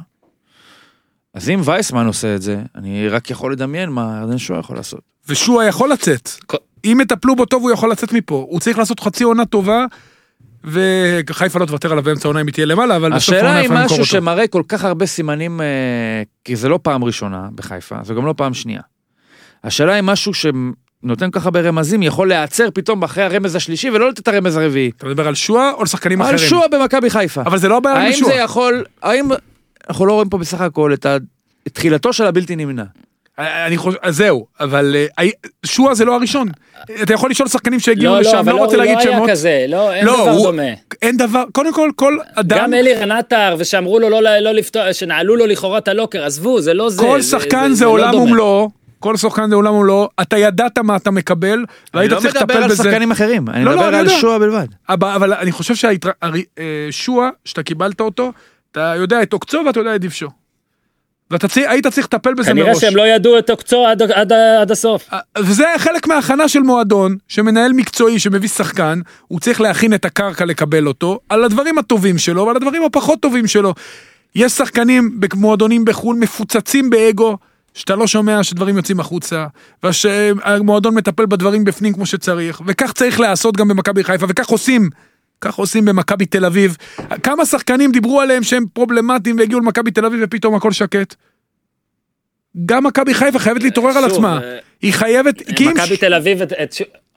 אז 1.36 1.50
אם 1.50 1.62
וייסמן 1.64 2.08
עושה 2.08 2.36
את 2.36 2.42
זה, 2.42 2.62
אני 2.76 3.10
רק 3.10 3.30
יכול 3.30 3.52
לדמיין 3.52 3.90
מה 3.90 4.20
ירדן 4.22 4.38
שואה 4.38 4.60
יכול 4.60 4.76
לעשות. 4.76 5.00
ושועה 5.30 5.68
יכול 5.68 5.92
לצאת. 5.92 6.30
אם 6.86 6.98
יטפלו 7.02 7.36
בו 7.36 7.46
טוב, 7.46 7.64
הוא 7.64 7.72
יכול 7.72 7.92
לצאת 7.92 8.14
מפה. 8.14 8.46
הוא 8.50 8.60
צריך 8.60 8.78
לעשות 8.78 9.00
חצי 9.00 9.24
עונה 9.24 9.46
טובה, 9.46 9.86
וחיפה 10.64 11.60
לא 11.60 11.66
תוותר 11.66 11.92
עליו 11.92 12.04
באמצע 12.04 12.28
העונה 12.28 12.42
אם 12.42 12.48
היא 12.48 12.54
תהיה 12.54 12.66
למעלה, 12.66 12.96
אבל 12.96 13.10
בסוף 13.10 13.18
השאלה 13.18 13.42
העונה 13.42 13.60
היא 13.60 13.66
יפה 13.66 13.74
למכור 13.74 14.00
משהו. 14.00 14.06
שמראה 14.06 14.48
כל 14.48 14.64
כך 14.68 14.84
הרבה 14.84 15.06
סימנים, 15.06 15.62
אה, 15.62 15.66
כי 16.44 16.56
זה 16.56 16.70
לא 16.70 16.80
פעם 16.84 17.04
ראשונה 17.04 17.48
בחיפה, 17.56 17.96
זה 18.04 18.14
גם 18.14 18.26
לא 18.26 18.34
פעם 18.38 18.54
שנייה. 18.54 18.82
השאלה 19.64 19.94
היא 19.94 20.02
משהו 20.02 20.32
שנותן 20.34 21.32
ככה 21.32 21.52
ברמזים, 21.52 22.04
יכול 22.04 22.28
להיעצר 22.28 22.70
פתאום 22.74 23.04
אחרי 23.04 23.24
הרמז 23.24 23.56
השלישי 23.56 23.90
ולא 23.90 24.10
לתת 24.10 24.20
את 24.20 24.28
הרמז 24.28 24.58
הרביעי. 24.58 24.92
אתה 24.98 25.08
מדבר 25.08 25.28
על 25.28 25.36
שועה 25.36 25.72
או 25.72 25.80
על 25.80 25.86
שחקנים 25.86 26.22
על 26.22 26.36
אחרים? 26.36 26.50
שועה 26.50 26.68
במכבי 26.68 27.10
חיפה. 27.10 27.42
אבל 27.42 27.58
זה 27.58 27.68
לא 27.68 27.78
הבעיה 27.78 27.96
עם 27.98 28.04
האם 28.04 28.26
זה. 28.26 28.34
יכול, 28.34 28.86
האם 29.02 29.30
אנחנו 29.90 30.06
לא 30.06 30.14
רואים 30.14 30.30
פה 30.30 30.38
בסך 30.38 30.62
הכל 30.62 30.94
את 30.94 31.06
ה- 31.06 31.18
את 31.68 31.74
תחילתו 31.74 32.14
של 32.14 32.26
הבלתי 32.26 32.56
נמנע. 32.56 32.84
אני 33.38 33.78
חושב, 33.78 33.98
אז 34.02 34.16
זהו, 34.16 34.46
אבל 34.60 34.96
אה, 35.20 35.26
שועה 35.66 35.96
זה 35.96 36.06
לא 36.06 36.16
הראשון. 36.16 36.48
אתה 37.04 37.14
יכול 37.14 37.30
לשאול 37.30 37.48
שחקנים 37.50 37.80
שהגיעו 37.80 38.14
לא, 38.14 38.20
לשם, 38.22 38.32
לא, 38.34 38.40
אבל 38.40 38.52
לא 38.52 38.58
רוצה 38.58 38.78
להגיד 38.78 38.96
לא 38.96 39.00
היה 39.00 39.12
שמות. 39.14 39.30
כזה, 39.30 39.66
לא, 39.70 39.94
אין 39.94 40.06
לא, 40.06 40.14
דבר 40.14 40.30
הוא- 40.32 40.46
דומה. 40.46 40.64
אין 41.02 41.18
דבר, 41.18 41.44
קודם 41.52 41.74
כל, 41.74 41.90
כל 41.96 42.18
אדם, 42.36 42.58
גם 42.58 42.74
אלירן 42.74 43.12
עטר, 43.12 43.56
ושאמרו 43.60 44.00
לו 44.00 44.10
לא, 44.10 44.22
לא 44.40 44.52
לפתוח, 44.52 44.92
שנעלו 44.92 45.36
לו 45.36 45.46
לכאורה 45.46 45.78
את 45.78 45.88
הלוקר, 45.88 46.26
עזבו, 46.26 46.62
זה 46.62 46.74
לא 46.74 46.90
זה. 46.90 47.02
כל 47.02 47.22
שחקן 47.22 47.72
זה 47.74 47.86
לא 47.86 47.90
עולם. 47.90 48.14
ומלואו, 48.16 48.70
כל 49.00 49.18
שחקן 49.18 49.50
זה 49.50 49.56
עולם 49.56 49.74
ומלואו, 49.74 50.10
אתה 50.22 50.38
ידעת 50.38 50.78
מה 50.78 50.96
אתה 50.96 51.12
מקבל, 51.12 51.50
אני 51.54 51.66
והיית 51.94 52.12
לא 52.12 52.20
צריך 52.20 52.36
מדבר 52.36 52.44
לטפל 52.54 52.64
על 52.64 52.70
בזה. 52.70 52.84
שחקנים 52.84 53.12
אחרים, 53.12 53.50
אני 53.50 53.66
לא, 53.66 53.72
לא, 53.72 53.78
מדבר 53.78 53.90
אני 53.90 53.98
על. 53.98 54.10
שועה 54.10 54.40
בלבד. 54.40 54.68
אבל, 54.90 55.10
אבל 55.10 55.34
אני 55.34 55.52
חושב 55.52 55.76
שהשועה, 55.76 57.30
שאתה 57.46 57.64
קיבלת 57.64 58.02
אותו, 58.02 58.32
אתה 58.76 58.94
יודע 58.98 59.22
את 59.24 59.34
עוקצו 59.34 59.62
ואתה 59.66 59.80
יודע 59.80 59.96
את 59.96 60.02
דבשו. 60.02 60.28
ואתה 61.32 61.48
צי- 61.48 61.68
היית 61.68 61.88
צריך 61.88 62.08
לטפל 62.08 62.34
בזה 62.34 62.52
כנראה 62.52 62.68
מראש. 62.72 62.82
שהם 62.82 62.96
לא 62.96 63.08
ידעו 63.08 63.38
את 63.40 63.50
עוקצו 63.50 63.86
עד, 63.88 64.02
עד, 64.02 64.34
עד 64.34 64.72
הסוף. 64.72 65.10
אה, 65.14 65.20
וזה 65.38 65.66
חלק 65.78 66.08
מההכנה 66.08 66.48
של 66.48 66.60
מועדון, 66.60 67.18
שמנהל 67.28 67.74
מקצועי 67.74 68.20
שמביא 68.20 68.50
שחקן, 68.50 69.00
הוא 69.28 69.40
צריך 69.40 69.62
להכין 69.62 69.94
את 69.94 70.06
הקרקע 70.06 70.46
לקבל 70.46 70.88
אותו, 70.88 71.20
על 71.30 71.44
הדברים 71.44 71.78
הטובים 71.78 72.18
שלו 72.18 72.46
ועל 72.46 72.56
הדברים 72.56 72.84
הפחות 72.84 73.20
טובים 73.22 73.48
שלו. 73.48 73.74
יש 74.36 74.52
שחקנים 74.52 75.20
במועדונים 75.20 75.86
בחו"ל 75.86 76.16
מפוצצים 76.18 76.90
באגו, 76.90 77.38
שאתה 77.74 77.96
לא 77.96 78.08
שומע 78.08 78.44
שדברים 78.44 78.78
יוצאים 78.78 79.00
החוצה, 79.00 79.46
ושהמועדון 79.86 80.96
מטפל 80.96 81.26
בדברים 81.26 81.64
בפנים 81.64 81.94
כמו 81.94 82.06
שצריך, 82.06 82.62
וכך 82.66 82.92
צריך 82.94 83.20
לעשות 83.20 83.58
גם 83.58 83.68
במכבי 83.68 84.04
חיפה, 84.04 84.26
וכך 84.30 84.48
עושים. 84.48 84.90
כך 85.42 85.56
עושים 85.56 85.86
במכבי 85.86 86.26
תל 86.26 86.46
אביב. 86.46 86.78
כמה 87.24 87.46
שחקנים 87.46 87.92
דיברו 87.92 88.22
עליהם 88.22 88.44
שהם 88.44 88.66
פרובלמטיים 88.74 89.38
והגיעו 89.38 89.60
למכבי 89.60 89.92
תל 89.92 90.06
אביב 90.06 90.20
ופתאום 90.24 90.56
הכל 90.56 90.72
שקט. 90.72 91.16
גם 92.66 92.84
מכבי 92.84 93.14
חיפה 93.14 93.40
חייבת 93.40 93.64
להתעורר 93.64 93.98
על 93.98 94.06
עצמה. 94.06 94.40
אה, 94.44 94.58
היא 94.82 94.94
חייבת, 94.94 95.42
כי 95.56 95.66
אם... 95.66 95.72
מכבי 95.72 95.98
תל 95.98 96.14
אביב, 96.14 96.42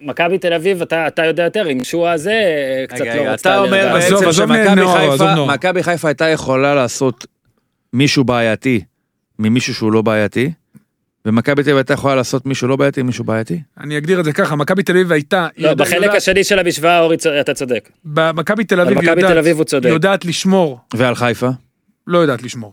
מכבי 0.00 0.38
תל 0.38 0.52
אביב, 0.52 0.82
אתה, 0.82 1.06
אתה 1.06 1.24
יודע 1.24 1.42
יותר, 1.42 1.64
עם 1.64 1.84
שועה 1.84 2.12
הזה, 2.12 2.32
אה, 2.32 2.84
קצת 2.88 3.04
לא 3.04 3.20
רצתה 3.20 3.54
אתה 3.54 3.58
אומר 3.58 3.90
בעצם 3.92 4.32
שמכבי 4.32 4.86
חיפה. 4.86 5.46
מכבי 5.46 5.82
חיפה 5.82 6.08
הייתה 6.08 6.28
יכולה 6.28 6.74
לעשות 6.74 7.26
מישהו 7.92 8.24
בעייתי 8.24 8.80
ממישהו 9.38 9.74
שהוא 9.74 9.92
לא 9.92 10.02
בעייתי, 10.02 10.50
ומכבי 11.28 11.54
תל 11.62 11.70
אביב 11.70 11.76
הייתה 11.76 11.92
יכולה 11.94 12.14
לעשות 12.14 12.46
מישהו 12.46 12.68
לא 12.68 12.76
בעייתי 12.76 13.02
ממישהו 13.02 13.24
בעייתי. 13.24 13.60
אני 13.80 13.98
אגדיר 13.98 14.20
את 14.20 14.24
זה 14.24 14.32
ככה, 14.32 14.56
מכבי 14.56 14.82
תל 14.82 14.92
אביב 14.92 15.12
הייתה... 15.12 15.48
לא, 15.58 15.68
יודע- 15.68 15.84
בחלק 15.84 15.94
יודעת- 15.96 16.14
השני 16.16 16.44
של 16.44 16.58
המשוואה, 16.58 17.00
אורי, 17.00 17.16
אתה 17.40 17.54
צודק. 17.54 17.88
במכבי 18.04 18.64
תל 18.64 18.80
אביב 18.80 18.98
יודעת- 19.02 19.18
תל 19.18 19.38
אביב 19.38 19.56
הוא 19.56 19.64
צודק. 19.64 19.88
יודעת 19.88 20.24
לשמור, 20.24 20.80
ועל 20.94 21.14
חיפה? 21.14 21.48
לא 22.06 22.18
יודעת 22.18 22.42
לשמור. 22.42 22.72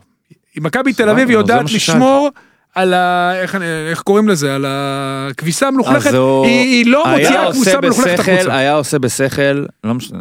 מכבי 0.56 0.92
תל 0.92 1.08
אביב 1.10 1.30
יודעת. 1.30 1.64
לשמור 1.72 2.28
על 2.74 2.94
ה... 2.94 3.32
איך 3.42 3.54
אני- 3.54 3.64
איך 3.90 4.00
קוראים 4.02 4.28
לזה? 4.28 4.54
על 4.54 4.64
הכביסה 4.68 5.68
המלוכלכת, 5.68 6.06
אז 6.06 6.14
הוא 6.14 6.46
היא 6.46 6.60
היא 6.84 6.86
לא 6.92 7.04
מוציאה 7.10 7.52
כביסה 7.52 7.80
מלוכלכת 7.80 8.18
החוצה. 8.18 8.56
היה 8.56 8.74
עושה 8.74 8.98
בשכל, 8.98 9.64
לא 9.84 9.94
משנה, 9.94 10.18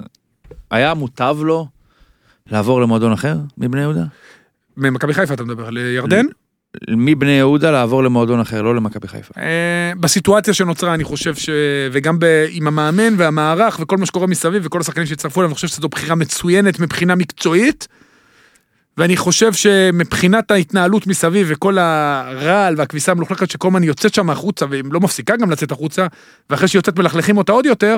היה 0.72 0.94
מוטב 0.94 1.38
לו 1.42 1.68
לעבור 2.52 2.82
למועדון 2.82 3.12
אחר 3.12 3.36
מבני 3.58 3.82
יהודה? 3.82 4.04
ממכבי 4.78 5.14
חיפה 5.14 5.34
אתה 5.34 5.44
מדבר, 5.44 5.70
לירדן? 5.70 6.26
מבני 6.90 7.32
יהודה 7.32 7.72
לעבור 7.72 8.04
למועדון 8.04 8.40
אחר, 8.40 8.62
לא 8.62 8.76
למכבי 8.76 9.08
חיפה. 9.08 9.34
אה, 9.38 9.92
בסיטואציה 10.00 10.54
שנוצרה 10.54 10.94
אני 10.94 11.04
חושב 11.04 11.36
ש... 11.36 11.50
וגם 11.92 12.20
ב... 12.20 12.46
עם 12.50 12.68
המאמן 12.68 13.14
והמערך 13.18 13.80
וכל 13.82 13.98
מה 13.98 14.06
שקורה 14.06 14.28
מסביב 14.28 14.62
וכל 14.66 14.82
השחקנים 14.82 15.06
שהצטרפו 15.08 15.40
אליו, 15.42 15.50
אני 15.50 15.56
חושב 15.56 15.68
שזו 15.68 15.90
בחירה 15.90 16.16
מצוינת 16.16 16.80
מבחינה 16.80 17.16
מקצועית. 17.16 17.88
ואני 18.98 19.18
חושב 19.18 19.54
שמבחינת 19.54 20.52
ההתנהלות 20.52 21.08
מסביב 21.08 21.48
וכל 21.50 21.78
הרעל 21.78 22.76
והכביסה 22.78 23.12
המלוכלכת 23.12 23.52
שכל 23.52 23.68
הזמן 23.68 23.84
יוצאת 23.84 24.14
שם 24.14 24.30
החוצה 24.30 24.66
והיא 24.70 24.84
לא 24.92 25.00
מפסיקה 25.00 25.38
גם 25.38 25.52
לצאת 25.52 25.72
החוצה 25.72 26.08
ואחרי 26.50 26.68
שהיא 26.68 26.80
יוצאת 26.80 27.00
מלכלכים 27.00 27.38
אותה 27.38 27.52
עוד 27.52 27.66
יותר, 27.66 27.98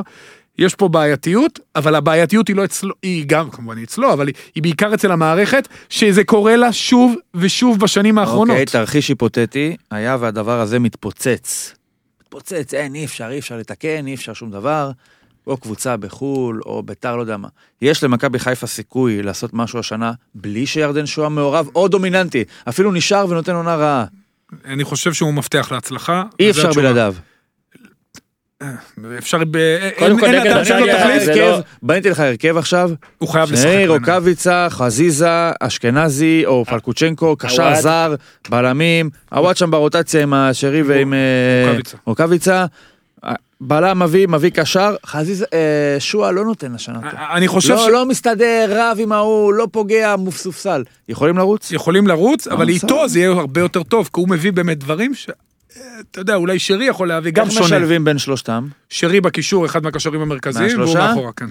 יש 0.58 0.76
פה 0.76 0.88
בעייתיות, 0.88 1.60
אבל 1.76 1.96
הבעייתיות 1.96 2.48
היא 2.48 2.56
לא 2.56 2.66
אצלו, 2.66 2.94
היא 3.04 3.24
גם 3.28 3.50
כמובן 3.50 3.78
אצלו, 3.84 4.14
אבל 4.14 4.28
היא, 4.28 4.36
היא 4.56 4.64
בעיקר 4.64 4.94
אצל 4.94 5.12
המערכת, 5.12 5.68
שזה 5.90 6.24
קורה 6.24 6.56
לה 6.56 6.74
שוב 6.74 7.16
ושוב 7.36 7.80
בשנים 7.80 8.18
האחרונות. 8.18 8.50
אוקיי, 8.50 8.66
תרחיש 8.66 9.10
היפותטי, 9.10 9.76
היה 9.92 10.18
והדבר 10.20 10.60
הזה 10.60 10.80
מתפוצץ. 10.80 11.74
מתפוצץ, 12.22 12.74
אין, 12.74 12.96
אי 12.96 13.06
אפשר, 13.06 13.30
אי 13.32 13.40
אפשר 13.40 13.58
לתקן, 13.58 14.08
אי 14.08 14.14
אפשר 14.14 14.34
שום 14.34 14.52
דבר. 14.52 14.92
או 15.48 15.58
קבוצה 15.58 15.98
בחו"ל, 15.98 16.62
או 16.66 16.84
ביתר, 16.84 17.16
לא 17.16 17.22
יודע 17.22 17.38
מה. 17.38 17.48
יש 17.82 18.04
למכבי 18.04 18.40
חיפה 18.40 18.68
סיכוי 18.68 19.24
לעשות 19.24 19.54
משהו 19.54 19.80
השנה 19.80 20.12
בלי 20.36 20.66
שירדן 20.66 21.06
שואה 21.06 21.30
מעורב 21.30 21.68
או 21.76 21.88
דומיננטי. 21.88 22.44
אפילו 22.70 22.92
נשאר 22.92 23.26
ונותן 23.30 23.56
עונה 23.56 23.76
רעה. 23.76 24.06
אני 24.66 24.84
חושב 24.84 25.14
שהוא 25.14 25.34
מפתח 25.34 25.72
להצלחה. 25.72 26.24
אי 26.40 26.50
אפשר 26.50 26.68
התשובה. 26.68 26.82
בלעדיו. 26.82 27.16
אפשר 29.18 29.38
ב... 29.52 29.58
קודם 30.00 30.12
אין- 30.12 30.20
כל, 30.20 30.28
נגד 30.28 30.64
תחליף, 30.64 31.28
לא- 31.38 31.60
בניתי 31.82 32.10
לך 32.10 32.20
הרכב 32.20 32.58
עכשיו, 32.58 32.90
הוא 33.18 33.30
חייב 33.30 33.52
לשחק. 33.52 33.68
שני. 33.68 33.88
רוקאביצה, 33.88 34.68
חזיזה, 34.70 35.52
אשכנזי 35.60 36.44
או 36.46 36.66
פלקוצ'נקו, 36.66 37.36
קשר. 37.36 37.76
זר, 37.76 38.16
בלמים, 38.50 39.10
עווד 39.32 39.58
שם 39.58 39.72
ברוטציה 39.72 40.24
עם 40.24 40.34
השרי 40.34 40.82
ועם 40.82 41.14
אה, 41.14 41.78
רוקאביצה. 42.06 42.66
בלם 43.62 44.00
מביא, 44.04 44.28
מביא 44.28 44.50
קשר, 44.50 44.96
חזיזה, 45.06 45.46
אה, 45.54 45.96
שועה 46.00 46.32
לא 46.32 46.46
נותן 46.46 46.72
לשנה 46.72 47.00
טוב. 47.12 47.20
אני 47.34 47.48
חושב 47.48 47.74
לא, 47.74 47.86
ש... 47.86 47.90
לא 47.92 48.06
מסתדר, 48.06 48.66
רב 48.70 48.98
עם 49.00 49.12
ההוא, 49.12 49.54
לא 49.54 49.68
פוגע, 49.72 50.16
מופסופסל. 50.16 50.84
יכולים 51.10 51.38
לרוץ? 51.38 51.72
יכולים 51.72 52.08
לרוץ, 52.08 52.48
אבל 52.48 52.68
אה, 52.70 52.74
איתו. 52.74 53.08
זה 53.08 53.20
יהיה 53.20 53.32
הרבה 53.32 53.62
יותר 53.62 53.84
טוב, 53.84 54.06
כי 54.14 54.20
הוא 54.22 54.30
מביא 54.30 54.52
באמת 54.52 54.78
דברים 54.78 55.14
ש... 55.14 55.30
אתה 56.12 56.20
יודע, 56.20 56.36
אולי 56.36 56.60
שרי 56.60 56.86
יכול 56.86 57.08
להביא 57.08 57.32
גם 57.32 57.46
איך 57.46 57.54
שונה. 57.54 57.66
משלבים 57.66 58.06
בין 58.06 58.18
שלושתם? 58.18 58.68
שרי 58.90 59.22
בקישור, 59.22 59.66
אחד 59.66 59.84
מהקשרים 59.84 60.22
המרכזיים, 60.22 60.80
והוא? 60.80 60.94
מאחורה, 60.98 61.32
כן. 61.34 61.46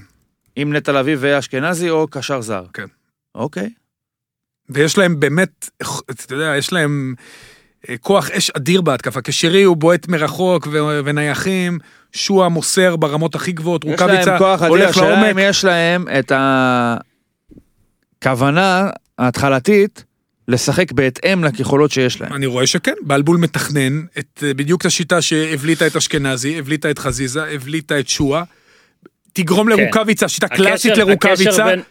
עם 0.56 0.72
נטע 0.76 0.92
לביא 0.92 1.16
ואשכנזי 1.20 1.90
או 1.90 2.06
קשר 2.10 2.40
זר? 2.40 2.64
כן. 2.72 2.86
אוקיי. 3.34 3.70
ויש 4.68 4.98
להם 4.98 5.20
באמת, 5.20 5.70
אתה 6.10 6.34
יודע, 6.34 6.56
יש 6.56 6.72
להם 6.72 7.14
אה, 7.88 7.96
כוח 7.96 8.30
אש 8.30 8.50
אדיר 8.50 8.80
בהתקפה, 8.80 9.20
כשרי 9.20 9.62
הוא 9.62 9.76
בועט 9.76 10.08
מרחוק 10.08 10.68
ו- 10.72 11.00
ונייחים, 11.04 11.78
שועה 12.12 12.48
מוסר 12.48 12.96
ברמות 12.96 13.34
הכי 13.34 13.52
גבוהות, 13.52 13.84
יש 13.84 13.90
רוקאביצה 13.90 14.30
להם 14.30 14.38
כוח 14.38 14.62
אדיר, 14.62 14.68
הולך 14.68 14.90
השאלה 14.90 15.10
לעומק. 15.10 15.30
אם 15.30 15.38
יש 15.38 15.64
להם 15.64 16.06
את 16.18 16.32
הכוונה 18.22 18.90
ההתחלתית 19.18 20.04
לשחק 20.48 20.92
בהתאם 20.92 21.44
ליכולות 21.44 21.90
שיש 21.90 22.20
להם. 22.20 22.32
אני 22.32 22.46
רואה 22.46 22.66
שכן, 22.66 22.92
בלבול 23.02 23.36
מתכנן 23.36 24.04
את, 24.18 24.42
אה, 24.46 24.54
בדיוק 24.54 24.80
את 24.80 24.86
השיטה 24.86 25.22
שהבליטה 25.22 25.86
את 25.86 25.96
אשכנזי, 25.96 26.58
הבליטה 26.58 26.90
את 26.90 26.98
חזיזה, 26.98 27.44
הבליטה 27.44 27.98
את 27.98 28.08
שועה. 28.08 28.42
תגרום 29.32 29.72
כן. 29.72 29.78
לרוקאביצה, 29.82 30.28
שיטה 30.28 30.46
הקשר- 30.46 30.64
קלאסית 30.64 30.96
לרוקאביצה, 30.96 31.64
בין- 31.64 31.82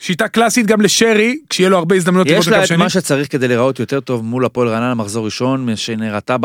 שיטה 0.00 0.28
קלאסית 0.28 0.66
גם 0.66 0.80
לשרי, 0.80 1.38
כשיהיה 1.50 1.68
לו 1.70 1.78
הרבה 1.78 1.96
הזדמנויות 1.96 2.28
לבעוט 2.28 2.42
יש 2.42 2.48
לה 2.48 2.64
את. 2.64 2.70
מה 2.72 2.88
שצריך 2.88 3.32
כדי 3.32 3.48
להיראות 3.48 3.80
יותר 3.80 4.00
טוב 4.00 4.24
מול 4.24 4.44
הפועל 4.44 4.68
רעננה 4.68 4.94
מחזור 4.94 5.24
ראשון 5.24 5.76
שנראתה 5.76 6.36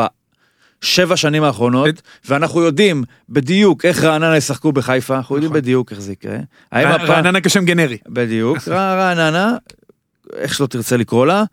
בשבע 0.82 1.16
שנים 1.16 1.42
האחרונות 1.42 2.02
ואנחנו 2.28 2.60
יודעים 2.60 3.04
בדיוק 3.28 3.84
איך 3.84 4.04
רעננה 4.04 4.36
ישחקו 4.36 4.72
בחיפה 4.72 5.16
אנחנו 5.16 5.34
יודעים 5.36 5.50
נכון. 5.52 5.60
בדיוק 5.62 5.92
איך 5.92 6.00
זה 6.00 6.12
יקרה. 6.12 6.36
רע- 6.74 6.80
הפעם- 6.88 7.10
רעננה 7.10 7.40
כשם 7.40 7.64
גנרי. 7.64 7.98
בדיוק 8.08 8.58
רע- 8.68 8.94
רעננה 8.94 9.56
איך 10.36 10.54
שלא 10.54 10.66
תרצה 10.66 10.96
לקרוא 10.96 11.26
לה. 11.26 11.44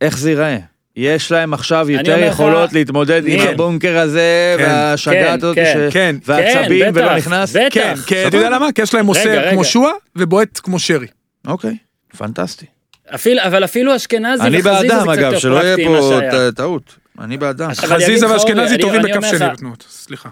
איך 0.00 0.18
זה 0.18 0.30
ייראה. 0.30 0.58
יש 0.96 1.32
להם 1.32 1.54
עכשיו 1.54 1.90
יותר 1.90 2.14
אומר 2.14 2.26
לך, 2.26 2.32
יכולות 2.32 2.72
להתמודד 2.72 3.22
עם 3.26 3.40
כן. 3.40 3.48
הבונקר 3.54 3.98
הזה 3.98 4.54
כן, 4.58 4.64
והשגעת 4.64 5.16
כן, 5.26 5.34
הזאת 5.46 5.54
כן, 5.54 5.88
ש- 5.90 5.94
כן, 5.94 6.16
והעצבים 6.24 6.84
כן, 6.84 6.90
ולא 6.94 7.06
בטח, 7.06 7.16
נכנס. 7.16 7.56
בטח. 7.56 7.68
כן, 7.74 7.94
כי 8.06 8.26
אתה 8.26 8.36
יודע 8.36 8.50
למה? 8.50 8.72
כי 8.72 8.82
יש 8.82 8.94
להם 8.94 9.06
מוסר 9.06 9.50
כמו. 9.50 9.64
שועה 9.64 9.92
ובועט 10.16 10.60
כמו 10.62 10.78
שרי. 10.78 11.06
אוקיי, 11.46 11.76
פנטסטי. 12.16 12.66
אפילו, 13.14 13.42
אבל 13.42 13.64
אפילו 13.64 13.96
אשכנזי 13.96 14.42
אני 14.42 14.58
וחזיזה 14.60 14.88
זה 14.88 15.00
קצת 15.02 15.08
אגב, 15.08 15.18
יותר 15.24 15.38
שלא 15.38 15.54
יהיה 15.64 15.76
פרקטי 15.76 15.88
ממה 15.88 16.00
פה 16.00 16.16
שהיה. 16.18 16.50
ט- 16.52 16.56
טעות. 16.56 16.94
אני 17.20 17.36
בעדם. 17.38 17.70
אבל 17.70 17.94
אני 17.94 18.04
אגיד 18.04 18.06
חזיזה 18.16 18.30
ואשכנזי 18.34 18.78
טובים 18.78 19.00
אני- 19.00 19.12
אני 19.12 19.20
בכף 19.20 19.38
שני 19.38 19.48
בתנועות, 19.48 19.84
סליחה. 19.90 20.28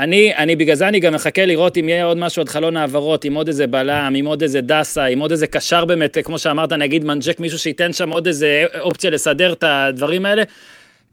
אני, 0.00 0.36
אני 0.36 0.56
בגלל 0.56 0.74
זה 0.76 0.88
אני 0.88 1.00
גם 1.00 1.14
מחכה 1.14 1.46
לראות 1.46 1.76
אם 1.76 1.88
יהיה 1.88 2.04
עוד 2.04 2.16
משהו 2.16 2.42
עד 2.42 2.48
חלון 2.48 2.76
העברות, 2.76 3.24
עם 3.24 3.34
עוד 3.34 3.48
איזה 3.48 3.66
בלם, 3.66 4.12
עם 4.16 4.26
עוד 4.26 4.42
איזה 4.42 4.60
דסה, 4.60 5.04
עם 5.04 5.18
עוד 5.18 5.30
איזה 5.30 5.46
קשר 5.46 5.84
באמת, 5.84 6.18
כמו 6.24 6.38
שאמרת, 6.38 6.72
נגיד 6.72 7.04
מנג'ק, 7.04 7.40
מישהו 7.40 7.58
שייתן 7.58 7.92
שם 7.92 8.10
עוד 8.10 8.26
איזה 8.26 8.64
אופציה 8.80 9.10
לסדר 9.10 9.52
את 9.52 9.64
הדברים 9.66 10.26
האלה. 10.26 10.42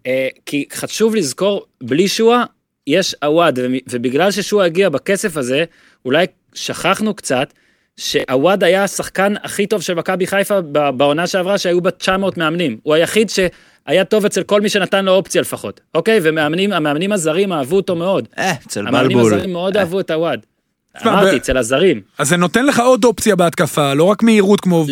אה, 0.07 0.27
כי 0.45 0.65
חשוב 0.73 1.15
לזכור, 1.15 1.65
בלי 1.83 2.07
שועה, 2.07 2.43
יש 2.87 3.15
עווד, 3.23 3.59
ומ- 3.63 3.79
ובגלל 3.89 4.31
ששועה 4.31 4.65
הגיע 4.65 4.89
בכסף 4.89 5.37
הזה, 5.37 5.63
אולי 6.05 6.25
שכחנו 6.53 7.13
קצת, 7.13 7.53
שעווד 7.97 8.63
היה 8.63 8.83
השחקן 8.83 9.33
הכי 9.43 9.67
טוב 9.67 9.81
של 9.81 9.93
מכבי 9.93 10.27
חיפה 10.27 10.61
בעונה 10.97 11.27
שעברה, 11.27 11.57
שהיו 11.57 11.81
בה 11.81 11.91
900 11.91 12.37
מאמנים. 12.37 12.77
הוא 12.83 12.93
היחיד 12.93 13.29
שהיה 13.29 14.05
טוב 14.05 14.25
אצל 14.25 14.43
כל 14.43 14.61
מי 14.61 14.69
שנתן 14.69 15.05
לו 15.05 15.11
אופציה 15.11 15.41
לפחות, 15.41 15.81
אוקיי? 15.95 16.19
ומאמנים, 16.23 16.73
המאמנים 16.73 17.11
הזרים 17.11 17.53
אהבו 17.53 17.75
אותו 17.75 17.95
מאוד. 17.95 18.27
אה, 18.37 18.51
אצל 18.65 18.87
המאמנים 18.87 19.17
בלבול. 19.17 19.33
הזרים 19.33 19.53
מאוד 19.53 19.77
אה, 19.77 19.81
אהבו 19.81 19.99
את 19.99 20.11
הוואד. 20.11 20.45
אמרתי, 21.05 21.37
אצל 21.37 21.57
הזרים. 21.57 22.01
אז 22.17 22.29
זה 22.29 22.37
נותן 22.37 22.65
לך 22.65 22.79
עוד 22.79 23.03
אופציה 23.03 23.35
בהתקפה, 23.35 23.93
לא 23.93 24.03
רק 24.03 24.23
מהירות 24.23 24.61
כמו 24.61 24.85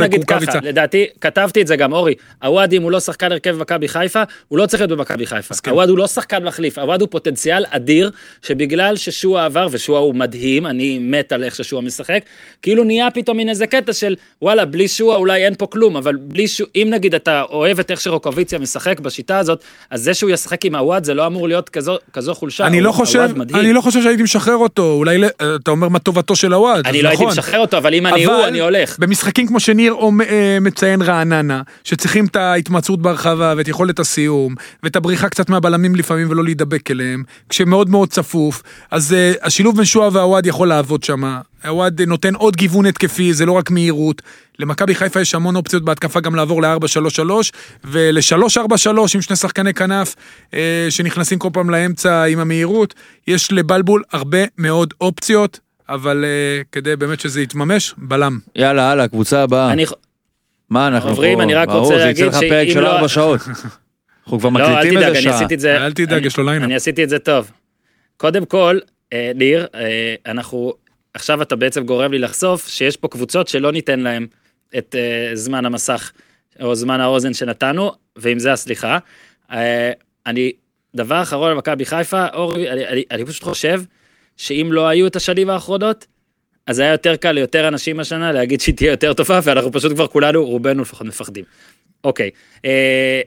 נגיד 0.00 0.24
ככה, 0.24 0.36
וקורקביצה. 0.36 0.58
לדעתי, 0.62 1.06
כתבתי 1.20 1.62
את 1.62 1.66
זה 1.66 1.76
גם, 1.76 1.92
אורי, 1.92 2.14
עווד 2.42 2.72
אם 2.72 2.82
הוא 2.82 2.90
לא 2.90 3.00
שחקן 3.00 3.32
הרכב 3.32 3.50
במכבי 3.50 3.88
חיפה, 3.88 4.22
הוא 4.48 4.58
לא 4.58 4.66
צריך 4.66 4.80
להיות 4.80 4.98
במכבי 4.98 5.26
חיפה. 5.26 5.54
עווד 5.70 5.88
הוא 5.88 5.98
לא 5.98 6.06
שחקן 6.06 6.44
מחליף, 6.44 6.78
עווד 6.78 7.00
הוא 7.00 7.08
פוטנציאל 7.10 7.64
אדיר, 7.70 8.10
שבגלל 8.42 8.96
ששועה 8.96 9.44
עבר, 9.44 9.68
ושועה 9.70 10.00
הוא 10.00 10.14
מדהים, 10.14 10.66
אני 10.66 10.98
מת 10.98 11.32
על 11.32 11.44
איך 11.44 11.56
ששועה 11.56 11.82
משחק, 11.82 12.20
כאילו 12.62 12.84
נהיה 12.84 13.10
פתאום 13.10 13.36
מין 13.36 13.48
איזה 13.48 13.66
קטע 13.66 13.92
של, 13.92 14.16
וואלה, 14.42 14.64
בלי 14.64 14.88
שועה 14.88 15.16
אולי 15.16 15.44
אין 15.44 15.54
פה 15.54 15.66
כלום, 15.66 15.96
אבל 15.96 16.16
בלי 16.16 16.48
שועה, 16.48 16.70
אם 16.76 16.88
נגיד 16.90 17.14
אתה 17.14 17.42
אוהב 17.42 17.80
את 17.80 17.90
איך 17.90 18.00
שרוקוויציה 18.00 18.58
משחק 18.58 19.00
בשיטה 19.00 19.38
הזאת, 19.38 19.64
אז 19.90 20.02
זה 20.02 20.14
שהוא 20.14 20.30
ישחק 20.30 20.64
עם 20.64 20.74
עווד 20.74 21.04
זה 21.04 21.14
לא 21.14 21.26
אמור 21.26 21.48
להיות 21.48 21.68
כזו, 21.68 21.96
כזו 22.12 22.34
חולשה. 22.34 22.66
אני 22.66 22.80
לא 22.80 22.92
חושב. 22.92 23.28
אני 23.54 23.72
לא 23.72 23.80
חושב 23.80 24.02
שהייתי 24.02 24.22
משחרר 24.22 24.56
אותו, 24.56 24.92
אולי 24.92 25.18
אתה 25.42 25.70
אומר 25.70 25.88
מה 25.88 25.98
טובתו 25.98 26.36
של 26.36 26.52
הוואד, 26.52 26.86
אני 26.86 27.02
לא 27.02 27.08
הייתי 27.08 27.22
נכון. 27.24 27.38
משחרר 27.38 27.60
אותו, 27.60 27.78
אבל 27.78 27.94
אם 27.94 28.06
אני 28.06 28.24
הוא, 28.24 28.44
אני 28.44 28.60
הולך. 28.60 28.98
במשחקים 28.98 29.46
כמו 29.46 29.60
שניר 29.60 29.94
אה, 30.28 30.58
מציין 30.60 31.02
רעננה, 31.02 31.62
שצריכים 31.84 32.26
את 32.26 32.36
ההתמצאות 32.36 33.02
ברחבה 33.02 33.54
ואת 33.56 33.68
יכולת 33.68 33.98
הסיום, 33.98 34.54
ואת 34.82 34.96
הבריחה 34.96 35.28
קצת 35.28 35.48
מהבלמים 35.48 35.94
לפעמים 35.94 36.30
ולא 36.30 36.44
להידבק 36.44 36.90
אליהם, 36.90 37.22
כשמאוד 37.48 37.90
מאוד 37.90 38.08
צפוף, 38.08 38.62
אז 38.90 39.12
אה, 39.12 39.32
השילוב 39.42 39.76
בין 39.76 39.84
שועה 39.84 40.08
והוואד 40.12 40.46
יכול 40.46 40.68
לעבוד 40.68 41.02
שם. 41.02 41.38
הוואד 41.64 42.02
נותן 42.02 42.34
עוד 42.34 42.56
גיוון 42.56 42.86
התקפי, 42.86 43.32
זה 43.32 43.46
לא 43.46 43.52
רק 43.52 43.70
מהירות. 43.70 44.22
למכבי 44.58 44.94
חיפה 44.94 45.20
יש 45.20 45.34
המון 45.34 45.56
אופציות 45.56 45.84
בהתקפה 45.84 46.20
גם 46.20 46.34
לעבור 46.34 46.62
ל-4-3-3, 46.62 47.30
ול-3-4-3 47.84 48.58
עם 49.14 49.20
שני 49.22 49.36
שחקני 49.36 49.74
כנף 49.74 50.14
אה, 50.54 50.86
שנכנסים 50.90 51.38
כל 51.38 51.48
פעם 51.52 51.70
לאמצע 51.70 52.24
עם 52.24 52.38
המהירות. 52.38 52.94
יש 53.26 53.52
לבלבול 53.52 54.02
הרבה 54.12 54.38
מאוד 54.58 54.94
אופציות, 55.00 55.60
אבל 55.88 56.24
אה, 56.24 56.62
כדי 56.72 56.96
באמת 56.96 57.20
שזה 57.20 57.42
יתממש, 57.42 57.94
בלם. 57.98 58.38
יאללה, 58.56 58.90
הלאה, 58.90 59.08
קבוצה 59.08 59.42
הבאה. 59.42 59.72
אני, 59.72 59.84
מה 60.70 60.86
אנחנו 60.88 61.10
עוברים, 61.10 61.38
פה? 61.38 61.42
אני 61.44 61.54
רק 61.54 61.68
ברור, 61.68 61.80
רוצה 61.82 61.94
זה 61.98 62.08
יצא 62.10 62.22
להגיד 62.24 62.24
לך 62.24 62.50
פרק 62.50 62.66
שאם 62.66 62.74
של 62.74 62.80
לא- 62.80 62.92
ארבע 62.96 63.08
שעות. 63.08 63.40
אנחנו 64.24 64.38
כבר 64.40 64.48
לא, 64.50 64.58
אל 64.66 64.70
מקליטים 64.72 64.90
תדאג, 64.90 65.04
איזה 65.04 65.18
אני 65.18 65.22
שעה. 65.22 65.34
עשיתי 65.36 65.54
את 65.54 65.60
זה. 65.60 65.76
אל 65.76 65.92
תדאג, 65.92 66.12
אני- 66.18 66.26
יש 66.26 66.36
לו 66.36 66.44
ליינאפ. 66.44 66.64
אני 66.64 66.74
עשיתי 66.74 67.04
את 67.04 67.08
זה 67.08 67.18
טוב. 67.18 67.50
קודם 68.16 68.44
כל, 68.44 68.78
אה, 69.12 69.32
ניר, 69.34 69.66
אה, 69.74 70.14
אנחנו, 70.26 70.72
עכשיו 71.18 71.42
אתה 71.42 71.56
בעצם 71.56 71.84
גורם 71.84 72.12
לי 72.12 72.18
לחשוף 72.18 72.68
שיש 72.68 72.96
פה 72.96 73.08
קבוצות 73.08 73.48
שלא 73.48 73.72
ניתן 73.72 74.00
להם 74.00 74.26
את 74.78 74.94
אה, 74.98 75.30
זמן 75.34 75.64
המסך 75.64 76.12
או 76.60 76.74
זמן 76.74 77.00
האוזן 77.00 77.34
שנתנו, 77.34 77.92
ועם 78.16 78.38
זה 78.38 78.52
הסליחה. 78.52 78.98
אה, 79.52 79.92
אני, 80.26 80.52
דבר 80.94 81.22
אחרון 81.22 81.50
על 81.50 81.56
מכבי 81.56 81.84
חיפה, 81.84 82.26
אורי, 82.34 82.70
אני, 82.70 82.86
אני, 82.86 83.02
אני 83.10 83.24
פשוט 83.24 83.42
חושב 83.42 83.82
שאם 84.36 84.68
לא 84.72 84.88
היו 84.88 85.06
את 85.06 85.16
השנים 85.16 85.50
האחרונות, 85.50 86.06
אז 86.66 86.78
היה 86.78 86.92
יותר 86.92 87.16
קל 87.16 87.32
ליותר 87.32 87.68
אנשים 87.68 88.00
השנה 88.00 88.32
להגיד 88.32 88.60
שהיא 88.60 88.74
תהיה 88.74 88.90
יותר 88.90 89.12
טובה, 89.12 89.40
ואנחנו 89.42 89.72
פשוט 89.72 89.92
כבר 89.92 90.06
כולנו, 90.06 90.46
רובנו 90.46 90.82
לפחות 90.82 91.06
מפחדים. 91.06 91.44
אוקיי, 92.04 92.30
אה, 92.64 93.20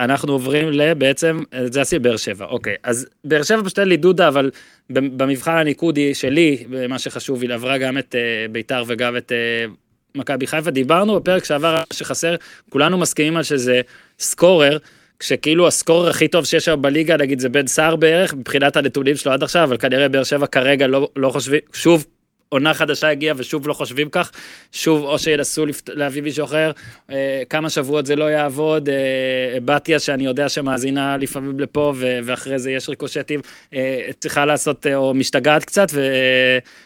אנחנו 0.00 0.32
עוברים 0.32 0.70
לבעצם, 0.72 1.40
זה 1.66 1.80
עשיתי 1.80 1.98
באר 1.98 2.16
שבע, 2.16 2.46
אוקיי. 2.46 2.74
אז 2.82 3.06
באר 3.24 3.42
שבע 3.42 3.62
פשוט 3.64 3.78
אין 3.78 3.88
לי 3.88 3.96
דודה, 3.96 4.28
אבל 4.28 4.50
במבחן 4.90 5.56
הניקודי 5.56 6.14
שלי, 6.14 6.64
מה 6.88 6.98
שחשוב, 6.98 7.42
היא 7.42 7.54
עברה 7.54 7.78
גם 7.78 7.98
את 7.98 8.14
אה, 8.14 8.46
ביתר 8.50 8.84
וגם 8.86 9.16
את 9.16 9.32
אה, 9.32 9.66
מכבי 10.14 10.46
חיפה. 10.46 10.70
דיברנו 10.70 11.16
בפרק 11.16 11.44
שעבר 11.44 11.82
שחסר, 11.92 12.34
כולנו 12.70 12.98
מסכימים 12.98 13.36
על 13.36 13.42
שזה 13.42 13.80
סקורר. 14.18 14.78
כשכאילו 15.18 15.66
הסקורר 15.66 16.10
הכי 16.10 16.28
טוב 16.28 16.44
שיש 16.44 16.68
היום 16.68 16.82
בליגה, 16.82 17.16
נגיד 17.16 17.40
זה 17.40 17.48
בן 17.48 17.66
סער 17.66 17.96
בערך, 17.96 18.34
מבחינת 18.34 18.76
הנתונים 18.76 19.16
שלו 19.16 19.32
עד 19.32 19.42
עכשיו, 19.42 19.64
אבל 19.64 19.76
כנראה 19.76 20.08
באר 20.08 20.24
שבע 20.24 20.46
כרגע 20.46 20.86
לא, 20.86 21.08
לא 21.16 21.30
חושבים, 21.30 21.60
שוב, 21.72 22.06
עונה 22.48 22.74
חדשה 22.74 23.08
הגיעה 23.08 23.34
ושוב 23.38 23.68
לא 23.68 23.72
חושבים 23.72 24.10
כך, 24.10 24.30
שוב 24.72 25.02
או 25.02 25.18
שינסו. 25.18 25.64
להביא 25.88 26.22
מישהו 26.22 26.44
אחר, 26.44 26.70
אה, 27.10 27.42
כמה 27.50 27.70
שבועות 27.70 28.06
זה 28.06 28.16
לא 28.16 28.24
יעבוד, 28.24 28.88
אה, 28.88 29.58
בתיה 29.64 29.98
שאני 29.98 30.24
יודע 30.24 30.48
שמאזינה 30.48 31.16
לפעמים 31.16 31.60
לפה 31.60 31.92
ו... 31.96 32.18
ואחרי 32.24 32.58
זה 32.58 32.70
יש 32.70 32.88
ריקושטים, 32.88 33.40
אה, 33.74 34.08
צריכה 34.18 34.46
לעשות, 34.46 34.86
אה, 34.86 34.96
או 34.96 35.14
משתגעת 35.14 35.64
קצת 35.64 35.86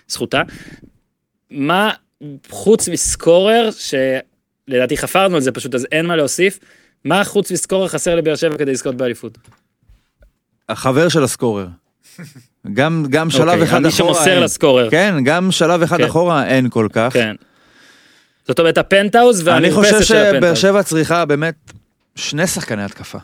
וזכותה. 0.09 0.43
מה 1.51 1.91
חוץ 2.49 2.89
מסקורר, 2.89 3.71
שלדעתי 3.71 4.97
חפרנו 4.97 5.35
על 5.35 5.41
זה 5.41 5.53
פשוט, 5.53 5.75
אז 5.75 5.87
אין 5.93 6.07
מה 6.07 6.17
להוסיף, 6.17 6.59
מה 7.05 7.25
חוץ 7.25 7.53
מסקורר 7.53 7.89
חסר 7.89 8.15
לבאר 8.15 8.37
שבע 8.37 8.59
כדי 8.59 8.73
לזכות 8.73 8.95
באליפות? 8.95 9.39
החבר 10.69 11.09
של 11.09 11.23
הסקורר. 11.25 11.67
גם 12.73 13.05
גם 13.11 13.31
שלב 13.31 13.49
אוקיי, 13.49 13.63
אחד 13.63 13.79
מי 13.79 13.89
אחורה. 13.89 14.15
שמוסר 14.15 14.31
אין. 14.31 14.43
לסקורר. 14.43 14.91
כן, 14.91 15.15
גם 15.25 15.51
שלב 15.51 15.83
אחד 15.83 15.97
כן. 15.97 16.05
אחורה 16.05 16.47
אין 16.47 16.69
כל 16.69 16.89
כך. 16.93 17.13
כן. 17.13 17.35
זאת 18.49 18.59
אומרת 18.59 18.79
הפנטהאוז 18.79 19.49
אני 19.49 19.71
חושב 19.71 19.93
והמרפסת 19.93 20.07
של 20.07 20.15
שבאר 20.15 20.29
הפנטהאוז. 20.31 20.59
שבע 20.59 20.83
צריכה 20.83 21.25
באמת 21.25 21.55
שני 22.15 22.47
שחקני 22.47 22.85
התקפה. 22.85 23.19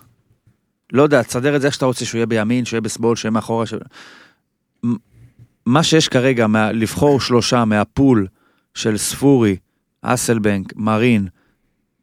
לא 0.93 1.03
יודע, 1.03 1.23
תסדר 1.23 1.57
את 1.57 1.61
זה 1.61 1.67
איך 1.67 1.75
שאתה 1.75 1.87
רוצה, 1.87 2.05
שהוא 2.05 2.19
יהיה 2.19 2.27
בימין, 2.27 2.65
שהוא 2.65 2.77
יהיה 2.77 2.81
בשמאל, 2.81 3.17
שהוא 3.17 3.29
יהיה 3.29 3.33
מאחורה. 3.33 3.67
ש... 3.67 3.75
מה 5.67 5.83
שיש 5.83 6.09
כרגע, 6.09 6.47
מה... 6.47 6.73
לבחור 6.73 7.21
שלושה 7.21 7.65
מהפול 7.65 8.27
של 8.75 8.97
ספורי, 8.97 9.57
אסלבנק, 10.03 10.73
מרין, 10.77 11.29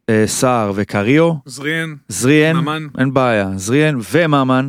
אה, 0.09 0.23
סער 0.27 0.71
וקריו, 0.75 1.33
זריאן, 1.45 1.95
זריאן, 2.07 2.55
ממן. 2.55 2.87
אין 2.97 3.13
בעיה, 3.13 3.49
זריאן 3.55 3.99
וממן, 4.11 4.67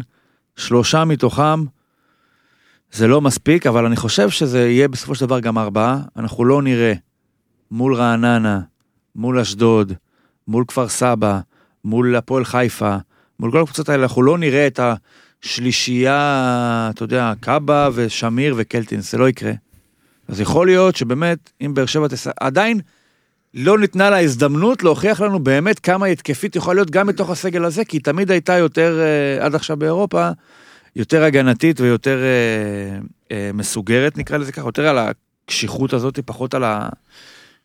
שלושה 0.57 1.05
מתוכם, 1.05 1.65
זה 2.95 3.07
לא 3.07 3.21
מספיק, 3.21 3.67
אבל 3.67 3.87
אני 3.87 3.97
חושב 3.97 4.31
שזה 4.31 4.69
יהיה 4.69 4.89
בסופו 4.89 5.15
של 5.15 5.27
דבר 5.27 5.41
גם 5.41 5.59
ארבעה. 5.59 5.99
אנחנו 6.17 6.45
לא 6.45 6.63
נראה 6.63 6.93
מול 7.71 7.95
רעננה, 7.95 8.61
מול 9.17 9.39
אשדוד, 9.39 9.93
מול 10.49 10.65
כפר 10.69 10.89
סבא, 10.89 11.41
מול 11.85 12.17
הפועל 12.17 12.45
חיפה, 12.45 12.97
מול 13.41 13.53
כל 13.53 13.61
הקבוצות 13.61 13.89
האלה, 13.89 14.03
אנחנו 14.03 14.23
לא 14.23 14.39
נראה 14.39 14.67
את 14.67 14.81
השלישייה, 15.43 16.91
אתה 16.95 17.03
יודע, 17.03 17.33
קאבה 17.41 17.89
ושמיר 17.95 18.55
וקלטינס, 18.59 19.13
זה 19.13 19.19
לא 19.19 19.29
יקרה. 19.29 19.53
אז 20.29 20.41
יכול 20.41 20.67
להיות 20.67 20.97
שבאמת, 20.97 21.51
אם 21.61 21.75
באר 21.75 21.87
שבע 21.87 22.09
תס... 22.09 22.27
עדיין 22.41 22.81
לא 23.55 23.79
ניתנה 23.79 24.11
לה 24.11 24.21
הזדמנות 24.21 24.83
להוכיח 24.83 25.21
לנו 25.21 25.39
באמת 25.39 25.79
כמה 25.79 26.07
התקפית 26.07 26.57
יכולה 26.57 26.75
להיות 26.75 26.91
גם 26.91 27.07
בתוך 27.07 27.31
הסגל 27.31 27.65
הזה, 27.65 27.85
כי 27.85 27.97
היא 27.97 28.05
תמיד 28.05 28.31
הייתה 28.31 28.53
יותר, 28.53 29.01
אה, 29.01 29.45
עד 29.45 29.55
עכשיו 29.55 29.77
באירופה, 29.77 30.31
יותר 30.97 31.23
הגנתית 31.23 31.81
ויותר 31.81 32.19
אה, 32.23 32.99
אה, 33.31 33.51
מסוגרת, 33.55 34.19
נקרא 34.19 34.37
לזה 34.37 34.53
ככה, 34.53 34.69
יותר 34.69 34.87
על 34.87 34.99
הקשיחות 34.99 35.93
הזאת, 35.93 36.19
פחות 36.19 36.55
על, 36.55 36.65
ה, 36.65 36.89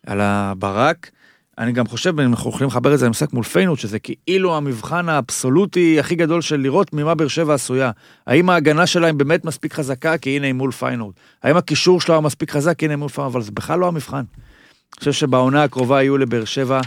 על 0.06 0.20
הברק. 0.20 1.10
אני 1.58 1.72
גם 1.72 1.86
חושב, 1.86 2.20
אם 2.20 2.28
אנחנו 2.28 2.50
יכולים 2.50 2.68
לחבר 2.68 2.94
את 2.94 2.98
זה 2.98 3.06
למשחק 3.06 3.32
מול 3.32 3.44
פיינורד, 3.44 3.78
שזה 3.78 3.98
כאילו 3.98 4.56
המבחן 4.56 5.08
האבסולוטי 5.08 6.00
הכי 6.00 6.14
גדול 6.14 6.40
של 6.42 6.60
לראות 6.60 6.92
ממה 6.92 7.14
באר 7.14 7.28
שבע 7.28 7.54
עשויה. 7.54 7.90
האם 8.26 8.50
ההגנה 8.50 8.86
שלהם 8.86 9.18
באמת 9.18 9.44
מספיק 9.44 9.74
חזקה, 9.74 10.18
כי 10.18 10.36
הנה 10.36 10.46
היא 10.46 10.54
מול 10.54 10.72
פיינורד. 10.72 11.14
האם 11.42 11.56
הקישור 11.56 12.00
שלה 12.00 12.20
מספיק 12.20 12.50
חזק, 12.50 12.78
כי 12.78 12.84
הנה 12.84 12.94
היא 12.94 12.98
מול 12.98 13.08
פיינורד, 13.08 13.34
אבל 13.34 13.42
זה 13.42 13.52
בכלל 13.52 13.78
לא 13.78 13.88
המבחן. 13.88 14.16
אני 14.16 14.98
חושב 14.98 15.12
שבעונה 15.12 15.62
הקרובה 15.62 16.02
יהיו 16.02 16.18
לבאר 16.18 16.44
שבע 16.44 16.80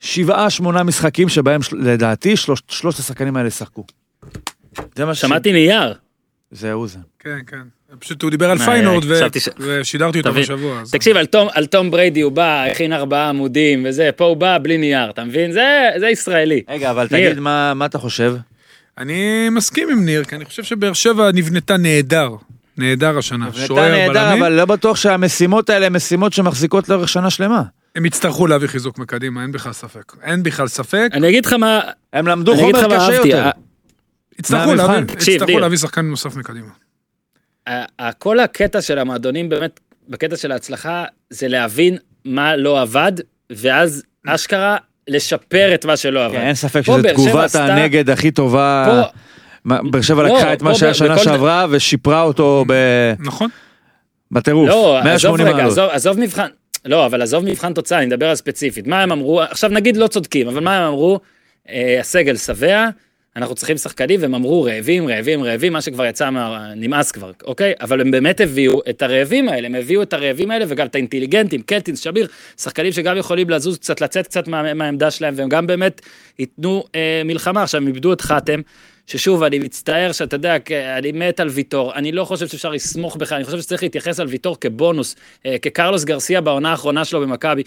שבעה, 0.00 0.50
שמונה 0.50 0.82
משחקים 0.82 1.28
שבהם 1.28 1.60
לדעתי 1.72 2.36
שלוש, 2.36 2.62
שלושת 2.68 2.98
השחקנים 2.98 3.36
האלה 3.36 3.48
ישחקו. 3.48 3.84
זה 4.96 5.04
מה 5.04 5.14
ש... 5.14 5.20
שמעתי 5.20 5.52
נייר. 5.52 5.94
זהו 6.50 6.86
זה. 6.86 6.98
כן, 7.18 7.38
כן. 7.46 7.62
פשוט 7.98 8.22
הוא 8.22 8.30
דיבר 8.30 8.50
על 8.50 8.58
פיינורד 8.58 9.04
ושידרתי 9.58 10.18
אותו. 10.18 10.32
בשבוע. 10.32 10.82
תקשיב, 10.92 11.16
על 11.52 11.66
תום, 11.66 11.90
בריידי 11.90 12.20
הוא 12.20 12.32
בא, 12.32 12.64
הכין 12.64 12.92
ארבעה 12.92 13.28
עמודים 13.28 13.84
וזה, 13.88 14.10
פה 14.16 14.24
הוא 14.24 14.36
בא 14.36 14.58
בלי 14.62 14.78
נייר, 14.78 15.10
אתה 15.10 15.24
מבין? 15.24 15.52
זה, 15.52 15.88
זה 15.96 16.08
ישראלי. 16.08 16.62
רגע, 16.68 16.90
אבל. 16.90 17.08
תגיד 17.08 17.40
מה, 17.40 17.74
מה 17.74 17.86
אתה 17.86 17.98
חושב? 17.98 18.36
אני 18.98 19.48
מסכים 19.50 19.88
עם 19.90 20.04
ניר, 20.04 20.24
כי 20.24 20.36
אני 20.36 20.44
חושב 20.44 20.62
שבאר 20.62 20.92
שבע 20.92 21.30
נבנתה 21.34 21.76
נהדר. 21.76 22.30
נהדר 22.78 23.18
השנה. 23.18 23.46
נבנתה 23.46 23.88
נהדר, 23.88 24.34
אבל 24.38 24.52
לא 24.52 24.64
בטוח 24.64 24.96
שהמשימות 24.96 25.70
האלה 25.70 25.86
הן 25.86 25.96
משימות 25.96 26.32
שמחזיקות 26.32 26.88
לאורך 26.88 27.08
שנה 27.08 27.30
שלמה. 27.30 27.62
הם 27.96 28.06
יצטרכו 28.06 28.46
להביא 28.46 28.68
חיזוק 28.68 28.98
מקדימה, 28.98 29.42
אין 29.42 29.52
בכלל 29.52 29.72
ספק. 29.72 30.12
אין 30.22 30.42
בכלל 30.42 30.68
ספק. 30.68 31.08
אני 31.12 31.28
אגיד 31.28 31.46
לך 31.46 31.52
מה, 31.52 31.80
הם 32.12 32.26
למדו 32.26 32.56
חומר 32.56 32.96
קשה 32.96 33.14
יותר. 33.14 33.50
יצטרכו. 34.38 34.74
להביא, 34.74 35.04
יצטרכו 35.34 35.76
שחקן 35.76 36.06
נוסף 36.06 36.36
מקדימה. 36.36 36.68
כל 38.18 38.40
הקטע 38.40 38.82
של 38.82 38.98
המועדונים 38.98 39.48
באמת, 39.48 39.80
בקטע 40.08 40.36
של 40.36 40.52
ההצלחה, 40.52 41.04
זה 41.30 41.48
להבין 41.48 41.96
מה 42.24 42.56
לא 42.56 42.80
עבד, 42.80 43.12
ואז 43.50 44.02
אשכרה 44.26 44.76
לשפר 45.08 45.74
את 45.74 45.84
מה 45.84 45.96
שלא 45.96 46.24
עבד. 46.24 46.34
כן, 46.34 46.46
אין 46.46 46.54
ספק 46.54 46.82
שזו 46.82 47.02
תגובת 47.02 47.54
הנגד 47.54 48.10
הכי 48.10 48.30
טובה. 48.30 49.02
באר 49.64 50.00
שבע 50.02 50.22
לא, 50.22 50.28
לקחה 50.36 50.52
את 50.52 50.62
מה 50.62 50.74
שהיה 50.74 50.94
שנה 50.94 51.18
שעברה 51.18 51.66
ושיפרה 51.70 52.22
אותו 52.22 52.64
ב- 52.68 53.12
נכון? 53.18 53.48
בטירוף. 54.30 54.68
לא, 54.68 54.98
עזוב 54.98 55.04
180 55.04 55.46
רגע, 55.46 55.56
מעלות. 55.56 55.72
עזוב, 55.72 55.90
עזוב 55.90 56.18
מבחן, 56.20 56.48
לא, 56.84 57.06
אבל 57.06 57.22
עזוב 57.22 57.44
מבחן 57.44 57.72
תוצאה, 57.72 57.98
אני 57.98 58.06
מדבר 58.06 58.28
על 58.28 58.34
ספציפית. 58.34 58.86
מה 58.86 59.02
הם 59.02 59.12
אמרו, 59.12 59.42
עכשיו 59.42 59.70
נגיד 59.70 59.96
לא 59.96 60.06
צודקים, 60.06 60.48
אבל 60.48 60.60
מה 60.60 60.76
הם 60.76 60.82
אמרו? 60.82 61.20
אה, 61.68 61.96
הסגל 62.00 62.36
שבע, 62.36 62.88
אנחנו 63.36 63.54
צריכים 63.54 63.76
שחקנים, 63.76 64.20
והם 64.22 64.34
אמרו 64.34 64.62
רעבים, 64.62 65.08
רעבים, 65.08 65.44
רעבים, 65.44 65.72
מה 65.72 65.80
שכבר 65.80 66.06
יצא, 66.06 66.30
מה... 66.30 66.72
נמאס 66.76 67.12
כבר, 67.12 67.32
אוקיי? 67.44 67.72
אבל 67.80 68.00
הם 68.00 68.10
באמת 68.10 68.40
הביאו 68.40 68.80
את 68.90 69.02
הרעבים 69.02 69.48
האלה, 69.48 69.66
הם 69.66 69.74
הביאו 69.74 70.02
את 70.02 70.12
הרעבים 70.12 70.50
האלה, 70.50 70.64
וגם 70.68 70.86
את 70.86 70.94
האינטליגנטים, 70.94 71.62
קלטינס, 71.62 72.00
שמיר, 72.00 72.26
שחקנים 72.56 72.92
שגם 72.92 73.16
יכולים 73.16 73.50
לזוז 73.50 73.78
קצת, 73.78 74.00
לצאת 74.00 74.26
קצת 74.26 74.48
מה, 74.48 74.74
מהעמדה 74.74 75.10
שלהם, 75.10 75.34
והם 75.36 75.48
גם 75.48 75.66
באמת 75.66 76.00
ייתנו 76.38 76.84
אה, 76.94 77.22
מלחמה. 77.24 77.62
עכשיו, 77.62 77.80
הם 77.80 77.86
איבדו 77.86 78.12
את 78.12 78.20
חתם, 78.20 78.60
ששוב, 79.06 79.42
אני 79.42 79.58
מצטער 79.58 80.12
שאתה 80.12 80.36
יודע, 80.36 80.56
אני 80.98 81.12
מת 81.12 81.40
על 81.40 81.48
ויטור, 81.48 81.94
אני 81.94 82.12
לא 82.12 82.24
חושב 82.24 82.46
שאפשר 82.46 82.70
לסמוך 82.70 83.16
בך, 83.16 83.32
אני 83.32 83.44
חושב 83.44 83.60
שצריך 83.60 83.82
להתייחס 83.82 84.20
על 84.20 84.26
ויטור 84.26 84.60
כבונוס, 84.60 85.16
אה, 85.46 85.56
כקרלוס 85.62 86.04
גרסיה 86.04 86.40
בעונה 86.40 86.70
האחרונה 86.70 87.04
שלו 87.04 87.20
במכבי, 87.20 87.62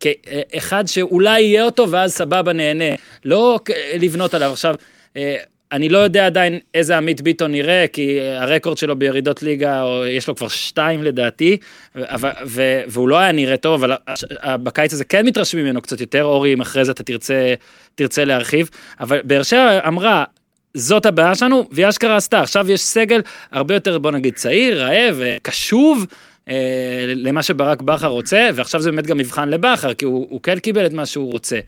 כאחד 0.00 0.84
שאולי 0.86 1.40
יהיה 1.40 1.64
אותו 1.64 1.90
ואז 1.90 2.12
סבבה 2.12 2.52
נהנה, 2.52 2.94
לא 3.24 3.60
לבנות 3.98 4.34
עליו. 4.34 4.52
עכשיו, 4.52 4.74
אה, 4.74 4.99
אני 5.72 5.88
לא 5.88 5.98
יודע 5.98 6.26
עדיין 6.26 6.58
איזה 6.74 6.96
עמית 6.96 7.20
ביטון 7.20 7.52
נראה, 7.52 7.84
כי 7.92 8.20
אה, 8.20 8.42
הרקורד 8.42 8.78
שלו 8.78 8.96
בירידות 8.96 9.42
ליגה, 9.42 9.82
או 9.82 10.06
יש 10.06 10.28
לו 10.28 10.34
כבר 10.36 10.48
שתיים 10.48 11.02
לדעתי, 11.02 11.56
אבל, 11.96 12.30
ו, 12.46 12.80
והוא 12.88 13.08
לא 13.08 13.18
היה 13.18 13.32
נראה 13.32 13.56
טוב, 13.56 13.84
אבל 13.84 13.96
בקיץ 14.44 14.92
הזה 14.92 15.04
כן 15.04 15.26
מתרשמים 15.26 15.64
ממנו 15.64 15.82
קצת 15.82 16.00
יותר, 16.00 16.24
אורי, 16.24 16.52
אם 16.54 16.60
אחרי 16.60 16.84
זה 16.84 16.92
אתה 16.92 17.02
תרצה, 17.02 17.54
תרצה 17.94 18.24
להרחיב, 18.24 18.70
אבל 19.00 19.20
באר 19.24 19.42
שבע 19.42 19.88
אמרה, 19.88 20.24
זאת 20.74 21.06
הבעיה 21.06 21.34
שלנו, 21.34 21.68
והיא 21.70 21.88
אשכרה 21.88 22.16
עשתה. 22.16 22.40
עכשיו 22.40 22.70
יש 22.70 22.80
סגל 22.80 23.20
הרבה 23.52 23.74
יותר, 23.74 23.98
בוא 23.98 24.10
נגיד, 24.10 24.34
צעיר, 24.34 24.82
רעב, 24.82 25.20
אה, 25.20 25.36
קשוב. 25.42 26.06
אה, 26.48 27.04
למה 27.06 27.42
שברק 27.42 27.82
בכר 27.82 28.06
רוצה, 28.06 28.48
ועכשיו 28.54 28.80
זה 28.80 28.90
באמת 28.90 29.06
גם 29.06 29.18
מבחן 29.18 29.48
לבכר, 29.48 29.94
כי 29.94 30.04
הוא, 30.04 30.26
הוא 30.30 30.40
כן 30.42 30.58
קיבל 30.58 30.86
את 30.86 30.92
מה 30.92 31.06
שהוא 31.06 31.32
רוצה. 31.32 31.58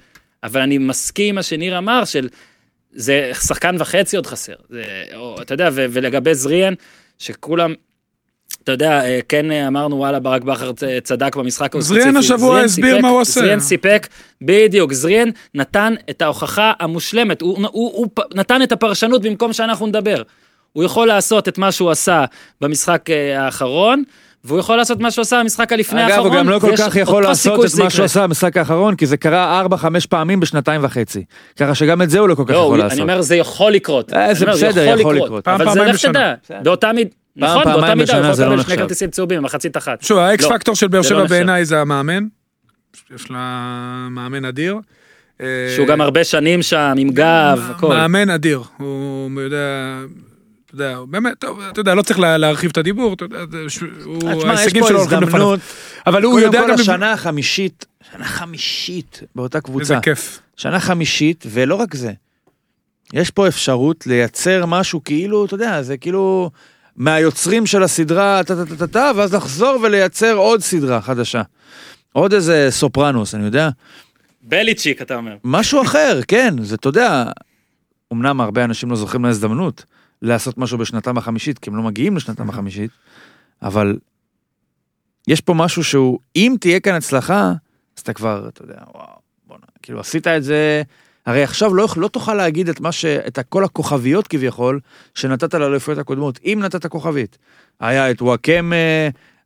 אבל 0.42 0.60
אני 0.60 0.78
מסכים 0.78 1.28
עם 1.28 1.34
מה 1.34 1.42
שניר 1.42 1.78
אמר, 1.78 2.04
של 2.04 2.28
זה 2.94 3.30
שחקן 3.46 3.76
וחצי 3.78 4.16
עוד 4.16 4.26
חסר. 4.26 4.54
זה, 4.70 4.82
או, 5.16 5.42
אתה 5.42 5.54
יודע, 5.54 5.68
ו, 5.72 5.86
ולגבי 5.90 6.34
זריאן, 6.34 6.74
שכולם, 7.18 7.74
אתה 8.64 8.72
יודע, 8.72 9.04
אה, 9.04 9.20
כן 9.28 9.52
אה, 9.52 9.66
אמרנו, 9.66 9.96
וואלה, 9.96 10.20
ברק 10.20 10.42
בכר 10.42 10.72
צדק 11.02 11.36
במשחק 11.36 11.72
זריאן 11.78 12.16
השבוע 12.16 12.38
זריאן 12.50 12.64
הסביר 12.64 12.90
סיפק- 12.94 13.02
מה 13.02 13.08
הוא 13.08 13.20
עושה. 13.20 13.40
זריאן 13.40 13.60
סיפק, 13.60 14.08
בדיוק, 14.42 14.92
זריאן 14.92 15.28
נתן 15.54 15.94
את 16.10 16.22
ההוכחה 16.22 16.72
המושלמת, 16.80 17.40
הוא, 17.42 17.56
הוא, 17.58 17.68
הוא 17.72 18.06
פ- 18.14 18.34
נתן 18.34 18.62
את 18.62 18.72
הפרשנות 18.72 19.22
במקום 19.22 19.52
שאנחנו 19.52 19.86
נדבר. 19.86 20.22
הוא 20.72 20.84
יכול 20.84 21.06
לעשות 21.08 21.48
את 21.48 21.58
מה 21.58 21.72
שהוא 21.72 21.90
עשה 21.90 22.24
במשחק 22.60 23.10
אה, 23.10 23.44
האחרון, 23.44 24.02
והוא 24.44 24.58
יכול 24.58 24.76
לעשות 24.76 25.00
מה 25.00 25.10
שהוא 25.10 25.22
עשה 25.22 25.40
במשחק 25.40 25.72
הלפני 25.72 26.06
אגב, 26.06 26.10
האחרון. 26.10 26.32
הוא 26.32 26.36
גם 26.36 26.48
לא 26.48 26.58
כל 26.58 26.76
כך 26.76 26.96
יכול 26.96 27.22
לעשות 27.22 27.64
את 27.64 27.78
מה 27.78 27.90
שהוא. 27.90 28.04
עשה 28.04 28.22
במשחק 28.22 28.56
האחרון, 28.56 28.96
כי 28.96 29.06
זה 29.06 29.16
קרה 29.16 29.62
4-5 29.66 30.06
פעמים 30.08 30.40
בשנתיים 30.40 30.84
וחצי. 30.84 31.24
ככה 31.56 31.74
שגם 31.74 32.02
את 32.02 32.10
זה 32.10 32.18
הוא 32.18 32.28
לא 32.28 32.34
כל 32.34 32.44
כך 32.46 32.50
לא, 32.50 32.58
יכול 32.58 32.78
לעשות. 32.78 32.92
אני 32.92 33.02
אומר, 33.02 33.22
זה 33.22 33.36
יכול 33.36 33.72
לקרות. 33.72 34.12
אה, 34.12 34.34
זה 34.34 34.46
בסדר, 34.46 34.98
יכול 35.00 35.16
לקרות. 35.16 35.48
אבל 35.48 35.72
זה 35.72 35.84
לך. 35.84 36.04
תדע, 36.06 36.34
באותה 36.62 36.92
מידה, 36.92 37.10
נכון, 37.36 37.64
באותה 37.64 37.94
מידה 37.94 38.12
הוא 38.12 38.22
יכול 38.22 38.34
זה 38.34 38.44
לא 38.46 38.56
לקבל 38.56 38.68
שני. 38.68 38.76
כרטיסים 38.76 39.10
צהובים 39.10 39.38
במחצית 39.38 39.76
אחת. 39.76 40.02
שוב, 40.02 40.18
האקס 40.18 40.44
לא, 40.44 40.48
פקטור 40.48 40.74
של 40.74 40.88
באר 40.88 41.02
זה 41.02 41.08
שבע. 41.08 41.24
בעיניי 41.24 41.64
זה 41.64 41.80
המאמן. 41.80 42.24
יש 43.14 43.30
לה 43.30 43.38
מאמן 44.10 44.44
אדיר. 44.44 44.76
אה, 45.40 45.46
שהוא 45.76 45.86
גם 45.86 46.00
הרבה 46.00 46.24
שנים 46.24 46.62
שם, 46.62 46.94
עם 46.96 47.10
גב, 47.10 47.60
הכל. 47.70 47.88
מאמן 47.88 48.30
אדיר, 48.30 48.62
הוא 48.78 49.40
יודע, 49.40 49.58
אתה 50.74 50.84
יודע, 50.84 50.98
באמת, 51.08 51.32
טוב, 51.38 51.60
אתה 51.60 51.80
יודע, 51.80 51.94
לא 51.94 52.02
צריך 52.02 52.18
לה- 52.18 52.38
להרחיב 52.38 52.70
את 52.70 52.76
הדיבור, 52.78 53.14
אתה 53.14 53.24
יודע, 53.24 53.38
הוא- 54.04 54.28
אה, 54.28 54.50
ההישגים 54.52 54.84
שלו 54.88 54.98
הולכים 55.00 55.20
לפניו. 55.22 55.54
אבל 56.06 56.22
הוא 56.22 56.32
קודם 56.32 56.44
יודע 56.46 56.60
כל 56.60 56.68
גם... 56.68 56.74
השנה 56.74 57.12
החמישית, 57.12 57.86
שנה 58.12 58.24
חמישית 58.24 59.20
באותה 59.34 59.58
איזה 59.58 59.64
קבוצה. 59.66 60.00
כיף. 60.00 60.40
שנה 60.56 60.80
חמישית, 60.80 61.44
ולא 61.50 61.74
רק 61.74 61.94
זה. 61.94 62.12
יש 63.12 63.30
פה 63.30 63.48
אפשרות 63.48 64.06
לייצר 64.06 64.66
משהו 64.66 65.04
כאילו, 65.04 65.44
אתה 65.44 65.54
יודע, 65.54 65.82
זה 65.82 65.96
כאילו 65.96 66.50
מהיוצרים 66.96 67.66
של 67.66 67.82
הסדרה, 67.82 68.40
טה-טה-טה-טה, 68.46 69.10
ואז 69.16 69.34
לחזור 69.34 69.78
ולייצר 69.82 70.34
עוד 70.34 70.60
סדרה 70.60 71.00
חדשה. 71.00 71.42
עוד 72.12 72.32
איזה 72.32 72.66
סופרנוס, 72.70 73.34
אני 73.34 73.44
יודע. 73.44 73.68
בליצ'יק, 74.42 75.02
אתה 75.02 75.16
אומר. 75.16 75.36
משהו 75.44 75.82
אחר, 75.82 76.20
כן, 76.28 76.54
זה, 76.62 76.74
אתה 76.74 76.88
יודע, 76.88 77.24
אמנם 78.12 78.40
הרבה 78.40 78.64
אנשים 78.64 78.90
לא 78.90 78.96
זוכרים 78.96 79.24
להזדמנות 79.24 79.84
לעשות 80.22 80.58
משהו 80.58 80.78
בשנתם 80.78 81.18
החמישית, 81.18 81.58
כי 81.58 81.70
הם 81.70 81.76
לא 81.76 81.82
מגיעים 81.82 82.16
לשנתם 82.16 82.48
החמישית, 82.48 82.90
אבל 83.62 83.98
יש 85.28 85.40
פה 85.40 85.54
משהו 85.54 85.84
שהוא, 85.84 86.18
אם 86.36 86.54
תהיה 86.60 86.80
כאן 86.80 86.94
הצלחה, 86.94 87.52
אז 87.96 88.02
אתה 88.02 88.12
כבר, 88.12 88.48
אתה 88.48 88.62
יודע, 88.62 88.80
וואו, 88.94 89.06
בוא'נה, 89.46 89.66
כאילו 89.82 90.00
עשית 90.00 90.26
את 90.26 90.44
זה, 90.44 90.82
הרי 91.26 91.42
עכשיו 91.42 91.74
לא, 91.74 91.88
לא 91.96 92.08
תוכל 92.08 92.34
להגיד 92.34 92.68
את 92.68 92.80
מה 92.80 92.92
ש... 92.92 93.04
את 93.04 93.38
כל 93.48 93.64
הכוכביות 93.64 94.28
כביכול, 94.28 94.80
שנתת 95.14 95.54
לאליפויות 95.54 95.98
הקודמות, 95.98 96.40
אם 96.44 96.58
נתת 96.62 96.86
כוכבית. 96.86 97.38
היה 97.80 98.10
את 98.10 98.22
וואקמה, 98.22 98.76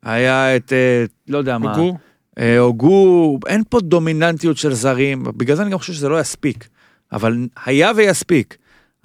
היה 0.02 0.56
את, 0.56 0.72
אה, 0.72 1.04
לא 1.28 1.38
יודע 1.38 1.58
מה. 1.58 1.76
הוגו. 1.76 1.96
אה, 2.38 2.58
הוגו, 2.58 3.38
אין 3.46 3.62
פה 3.68 3.80
דומיננטיות 3.80 4.56
של 4.56 4.74
זרים, 4.74 5.24
בגלל 5.36 5.56
זה 5.56 5.62
אני 5.62 5.70
גם 5.70 5.78
חושב 5.78 5.92
שזה 5.92 6.08
לא 6.08 6.20
יספיק. 6.20 6.68
אבל 7.12 7.46
היה 7.66 7.92
ויספיק. 7.96 8.56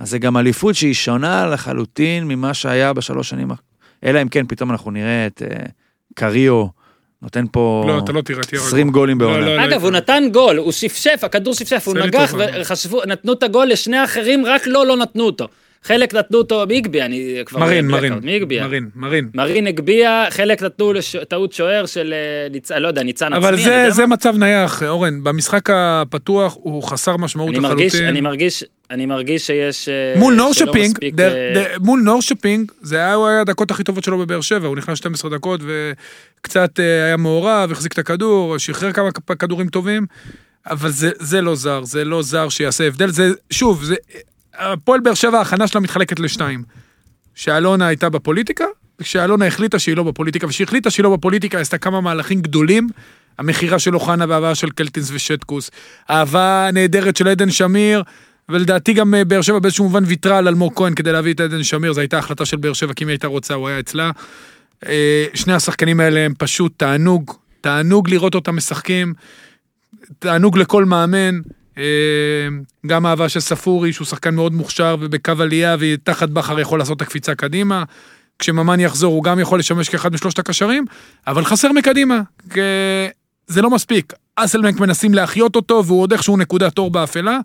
אז 0.02 0.10
זה 0.10 0.20
גם 0.20 0.38
אליפות 0.38 0.76
שהיא 0.76 0.94
שונה 0.94 1.48
לחלוטין 1.48 2.28
ממה 2.28 2.54
שהיה 2.54 2.94
בשלוש 2.94 3.30
שנים, 3.30 3.48
אלא 4.04 4.22
אם 4.22 4.28
כן 4.28 4.46
פתאום 4.48 4.72
אנחנו 4.72 4.92
נראה 4.92 5.28
את 5.28 5.42
אה, 5.42 5.66
קריו 6.16 6.66
נותן 7.22 7.46
פה 7.52 7.84
לא, 7.88 8.00
אתה 8.04 8.12
לא 8.12 8.22
תראה, 8.22 8.44
תהיה 8.44 8.62
20 8.62 8.88
רגוע. 8.88 9.00
גולים 9.00 9.22
לא, 9.22 9.28
בעונה. 9.28 9.56
לא, 9.56 9.66
אגב, 9.66 9.84
הוא 9.84 9.92
נתן 9.92 10.24
גול, 10.34 10.58
הוא 10.58 10.72
שפשף, 10.72 11.20
הכדור 11.24 11.54
שפשף, 11.54 11.84
הוא 11.88 11.98
נגח. 11.98 12.34
וחשבו, 12.62 13.02
נתנו 13.08 13.34
את 13.34 13.44
הגול 13.44 13.68
לשני 13.68 13.98
האחרים, 13.98 14.46
רק 14.46 14.68
לו 14.68 14.84
לא 14.86 14.98
נתנו 14.98 15.24
אותו. 15.24 15.48
חלק 15.84 16.14
נתנו 16.14 16.38
אותו 16.38 16.66
מיגבי, 16.68 17.02
אני 17.02 17.38
כבר... 17.46 17.60
מרין, 17.60 17.88
blackout, 17.90 17.92
מרין, 17.92 18.14
מיגביה. 18.24 18.68
מרין, 18.68 18.90
מרין. 18.96 19.30
מרין 19.34 19.68
הגביה, 19.68 20.26
חלק 20.30 20.64
נתנו 20.64 20.94
טעות 21.28 21.54
שוער 21.54 21.86
של 21.86 22.14
אה, 22.14 22.50
ניצן, 22.50 22.82
לא 22.82 22.88
יודע, 22.88 23.04
ניצן 23.04 23.34
עצמי. 23.34 23.38
אבל 23.48 23.58
זה, 23.58 23.86
זה. 23.90 24.06
מצב 24.06 24.38
נייח, 24.38 24.84
אורן. 24.84 25.24
במשחק 25.24 25.70
הפתוח 25.70 26.58
הוא 26.62 26.84
חסר 26.84 27.18
משמעות 27.18 27.50
אני 27.50 27.60
מרגיש, 27.60 27.88
לחלוטין. 27.94 28.10
אני 28.10 28.22
מרגיש, 28.22 28.64
אני 28.92 29.06
מרגיש 29.06 29.48
שיש... 29.48 29.90
אה, 29.90 30.14
מול 30.20 30.34
נורשפינג, 30.36 30.92
מספיק, 30.92 31.16
דר- 31.16 31.36
אה, 31.36 31.52
דר- 31.56 31.78
מול 31.80 32.02
נורשפינג, 32.02 32.72
זה 32.82 32.96
היה, 32.96 33.16
הדקות 33.42 33.72
הכי 33.72 33.84
טובות 33.84 34.04
שלו 34.04 34.18
בבאר 34.18 34.42
שבע, 34.42 34.68
הוא 34.68 34.78
נכנס 34.78 34.98
12 34.98 35.32
dקות 35.38 35.62
וקצת 36.42 36.80
אה, 36.80 37.06
היה 37.06 37.18
מעורב, 37.18 37.72
החזיק 37.72 37.94
את 37.94 38.00
הכדור, 38.00 38.58
שחרר 38.58 38.92
כמה 38.92 39.10
כדורים 39.40 39.68
טובים, 39.68 40.06
אבל 40.70 40.90
זה, 40.90 41.10
זה 41.20 41.42
לא 41.42 41.56
זר, 41.56 41.84
זה 41.84 42.06
לא 42.06 42.22
זר 42.24 42.50
שיעשה 42.50 42.88
הבדל, 42.88 43.10
זה, 43.10 43.30
שוב, 43.52 43.84
זה, 43.84 43.96
הפועל 44.58 45.00
באר 45.00 45.14
שבע, 45.14 45.38
ההכנה 45.38 45.68
שלה 45.68 45.82
מתחלקת 45.82 46.20
לשתיים. 46.20 46.64
שאלונה 47.36 47.88
הייתה 47.88 48.10
בפוליטיקה, 48.10 48.66
וכשאלונה 49.00 49.48
החליטה 49.48 49.80
שהיא 49.80 49.98
לא 49.98 50.04
בפוליטיקה, 50.04 50.48
וכשהיא 50.48 50.68
החליטה 50.68 50.90
שהיא 50.90 51.04
לא 51.04 51.16
בפוליטיקה, 51.16 51.60
עשתה 51.60 51.78
כמה 51.78 52.02
מהלכים 52.02 52.42
גדולים. 52.42 52.90
המכירה 53.38 53.80
של 53.80 53.96
אוחנה 53.96 54.26
וההבאה 54.30 54.56
של 54.56 54.70
קלטינס 54.70 55.12
ושטקוס, 55.14 55.72
האהבה 56.08 56.68
הנהדרת 56.68 57.18
של 57.18 57.28
עדן 57.28 57.52
שמיר, 57.52 58.04
ולדעתי 58.50 58.94
גם 58.94 59.16
אה, 59.16 59.26
באר 59.26 59.42
שבע 59.42 59.60
באיזשהו 59.60 59.86
מובן 59.86 60.04
ויתרה 60.08 60.38
על 60.38 60.48
אלמוג 60.48 60.74
כהן 60.76 60.94
כדי 60.94 61.12
להביא 61.12 61.34
את 61.34 61.40
עדן 61.40 61.64
שמיר, 61.64 61.94
זו 61.94 62.02
הייתה 62.02 62.18
החלטה 62.18 62.46
של 62.46 62.58
באר 62.58 62.74
שבע, 62.74 62.94
כי 62.94 63.04
אם 63.04 63.08
היא 63.10 63.14
הייתה 63.14 63.28
רוצה 63.28 63.54
הוא 63.54 63.68
היה 63.68 63.80
אצלה. 63.80 64.12
אה, 64.86 65.26
שני 65.34 65.54
השחקנים 65.54 66.00
האלה 66.00 66.20
הם 66.20 66.34
פשוט 66.38 66.74
תענוג, 66.78 67.32
תענוג 67.62 68.10
לראות 68.10 68.36
אותם 68.36 68.56
משחקים, 68.56 69.14
תענוג 70.20 70.58
לכל 70.58 70.86
מאמן. 70.86 71.40
אה, 71.78 71.84
גם 72.88 73.06
אהבה 73.06 73.30
של 73.30 73.40
ספורי, 73.40 73.94
שהוא 73.94 74.06
שחקן 74.08 74.36
מאוד 74.36 74.54
מוכשר 74.54 74.96
ובקו 75.00 75.32
עלייה, 75.40 75.76
ותחת 75.80 76.30
בכר 76.30 76.60
יכול 76.60 76.80
לעשות 76.80 76.98
את 76.98 77.02
הקפיצה 77.02 77.36
קדימה. 77.36 77.84
כשממן 78.40 78.80
יחזור 78.80 79.14
הוא 79.14 79.24
גם 79.24 79.40
יכול 79.40 79.60
לשמש 79.60 79.90
כאחד 79.90 80.14
משלושת 80.14 80.40
הקשרים, 80.40 80.86
אבל 81.28 81.46
חסר 81.46 81.72
מקדימה. 81.72 82.22
זה 83.48 83.62
לא 83.62 83.70
מספיק. 83.70 84.14
אסלמנק 84.36 84.80
מנסים 84.80 85.14
להחיות 85.14 85.56
אותו, 85.56 85.84
והוא 85.86 86.02
עוד 86.02 86.12
איכשהו 86.12 86.38
נקודת 86.38 86.78
אור 86.78 86.92
באפלה. 86.92 87.40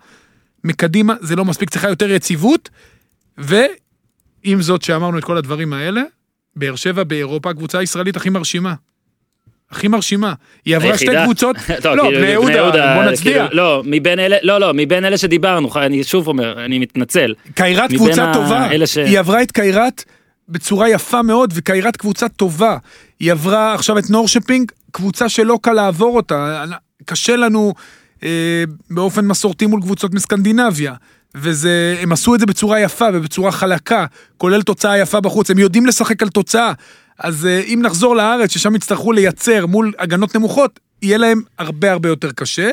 מקדימה 0.64 1.14
זה 1.20 1.36
לא 1.36 1.44
מספיק, 1.44 1.70
צריכה 1.70 1.88
יותר 1.88 2.10
יציבות. 2.10 2.70
ועם 3.38 4.62
זאת 4.62 4.82
שאמרנו 4.82 5.18
את 5.18 5.24
כל 5.24 5.36
הדברים 5.36 5.72
האלה, 5.72 6.02
באר 6.56 6.76
שבע 6.76 7.04
באירופה 7.04 7.50
הקבוצה 7.50 7.78
הישראלית 7.78 8.16
הכי 8.16 8.30
מרשימה. 8.30 8.74
הכי 9.70 9.88
מרשימה. 9.88 10.32
היא 10.64 10.76
עברה 10.76 10.98
שתי. 10.98 11.06
קבוצות, 11.24 11.56
לא, 11.84 12.02
כאילו, 12.02 12.20
בני 12.20 12.52
יהודה, 12.52 12.94
בוא 12.94 13.04
נצדיע. 13.04 13.46
כאילו, 13.48 13.62
לא, 13.62 13.82
מבין 13.86 14.18
אלה, 14.18 14.36
לא, 14.42 14.60
לא, 14.60 14.70
מבין 14.74 15.04
אלה 15.04 15.18
שדיברנו, 15.18 15.68
אני 15.76 16.04
שוב 16.04 16.28
אומר, 16.28 16.64
אני 16.64 16.78
מתנצל. 16.78 17.34
קיירת 17.54 17.90
קבוצה 17.90 18.30
טובה, 18.34 18.68
ש- 18.86 18.96
היא 18.98 19.18
עברה 19.18 19.42
את 19.42 19.52
קיירת 19.52 20.04
בצורה 20.48 20.88
יפה 20.88 21.22
מאוד, 21.22 21.52
וקיירת 21.56 21.96
קבוצה 21.96 22.28
טובה. 22.28 22.76
היא 23.20 23.32
עברה 23.32 23.74
עכשיו 23.74 23.98
את 23.98 24.10
נורשפינג, 24.10 24.72
קבוצה 24.90 25.28
שלא 25.28 25.58
קל 25.62 25.72
לעבור 25.72 26.16
אותה. 26.16 26.64
קשה 27.04 27.36
לנו 27.36 27.74
אה, 28.22 28.64
באופן 28.90 29.24
מסורתי 29.26 29.66
מול 29.66 29.80
קבוצות 29.80 30.14
מסקנדינביה. 30.14 30.94
וזה, 31.34 31.96
הם 32.00 32.12
עשו 32.12 32.34
את 32.34 32.40
זה 32.40 32.46
בצורה 32.46 32.80
יפה 32.80 33.04
ובצורה 33.14 33.52
חלקה, 33.52 34.06
כולל 34.36 34.62
תוצאה 34.62 34.98
יפה 34.98 35.20
בחוץ, 35.20 35.50
הם 35.50 35.58
יודעים 35.58 35.86
לשחק 35.86 36.22
על 36.22 36.28
תוצאה. 36.28 36.72
אז 37.18 37.46
אה, 37.46 37.60
אם 37.60 37.80
נחזור 37.82 38.16
לארץ, 38.16 38.50
ששם 38.50 38.76
יצטרכו 38.76 39.12
לייצר 39.12 39.66
מול 39.66 39.92
הגנות 39.98 40.36
נמוכות, 40.36 40.80
יהיה 41.02 41.18
להם 41.18 41.42
הרבה 41.58 41.92
הרבה 41.92 42.08
יותר 42.08 42.32
קשה. 42.32 42.70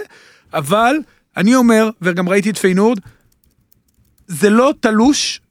אבל, 0.54 0.96
אני 1.38 1.56
אומר, 1.56 1.90
וגם 2.02 2.30
ראיתי 2.30 2.50
את 2.50 2.58
פיינורד, 2.58 3.00
זה 4.28 4.50
לא 4.50 4.74
תלוש, 4.80 5.42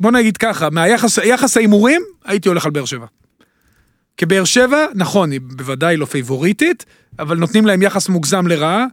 בוא 0.00 0.10
נגיד 0.10 0.36
ככה, 0.36 0.70
מהיחס 0.70 1.18
יחס 1.18 1.56
ההימורים, 1.56 2.02
הייתי 2.24 2.48
הולך 2.48 2.64
על 2.64 2.70
באר 2.70 2.84
שבע. 2.84 3.06
כבאר 4.16 4.44
שבע, 4.44 4.86
נכון, 4.94 5.30
היא 5.30 5.40
בוודאי 5.42 5.96
לא 5.96 6.04
פייבוריטית, 6.06 6.84
אבל 7.18 7.36
נותנים 7.36 7.66
להם 7.66 7.82
יחס 7.82 8.08
מוגזם 8.08 8.46
לרעה. 8.46 8.86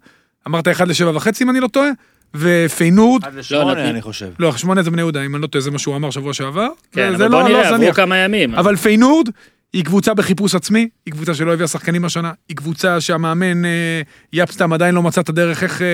אמרת 0.48 0.68
1 0.68 0.88
ל-7 0.88 1.16
וחצי 1.16 1.44
אם 1.44 1.50
אני 1.50 1.60
לא 1.60 1.68
טועה, 1.68 1.90
ופיינורד, 2.36 3.26
עד 3.26 3.34
לא, 3.34 3.40
לשמונה, 3.40 3.90
אני 3.90 4.02
חושב. 4.02 4.30
לא, 4.40 4.58
שמונה 4.58 4.84
זה 4.84 4.92
בני 4.92 5.02
יהודה, 5.02 5.26
אם 5.26 5.36
אני 5.36 5.42
לא 5.42 5.48
טועה, 5.48 5.62
זה 5.62 5.72
מה 5.72 5.80
שהוא 5.80 5.96
אמר 5.96 6.10
שבוע 6.12 6.34
שעבר. 6.34 6.68
כן, 6.92 7.10
זה 7.18 7.26
אבל 7.26 7.32
לא- 7.32 7.42
בוא 7.42 7.50
לא 7.50 7.50
נראה, 7.50 7.70
עברו. 7.76 7.94
כמה 7.94 8.18
ימים. 8.18 8.56
אבל 8.56 8.76
פיינורד 8.76 9.30
היא 9.74 9.86
קבוצה 9.86 10.14
בחיפוש 10.14 10.56
עצמי, 10.56 10.90
היא 11.06 11.12
קבוצה 11.12 11.34
שלא 11.34 11.54
הביאה 11.54 11.68
שחקנים 11.68 12.06
השנה, 12.06 12.32
היא 12.50 12.58
קבוצה 12.58 13.02
שהמאמן 13.02 13.66
אה, 13.66 14.02
יפסטם 14.34 14.74
עדיין 14.74 14.96
לא 14.96 15.04
מצא 15.04 15.22
את 15.22 15.30
הדרך 15.30 15.64
איך 15.64 15.82
אה, 15.82 15.88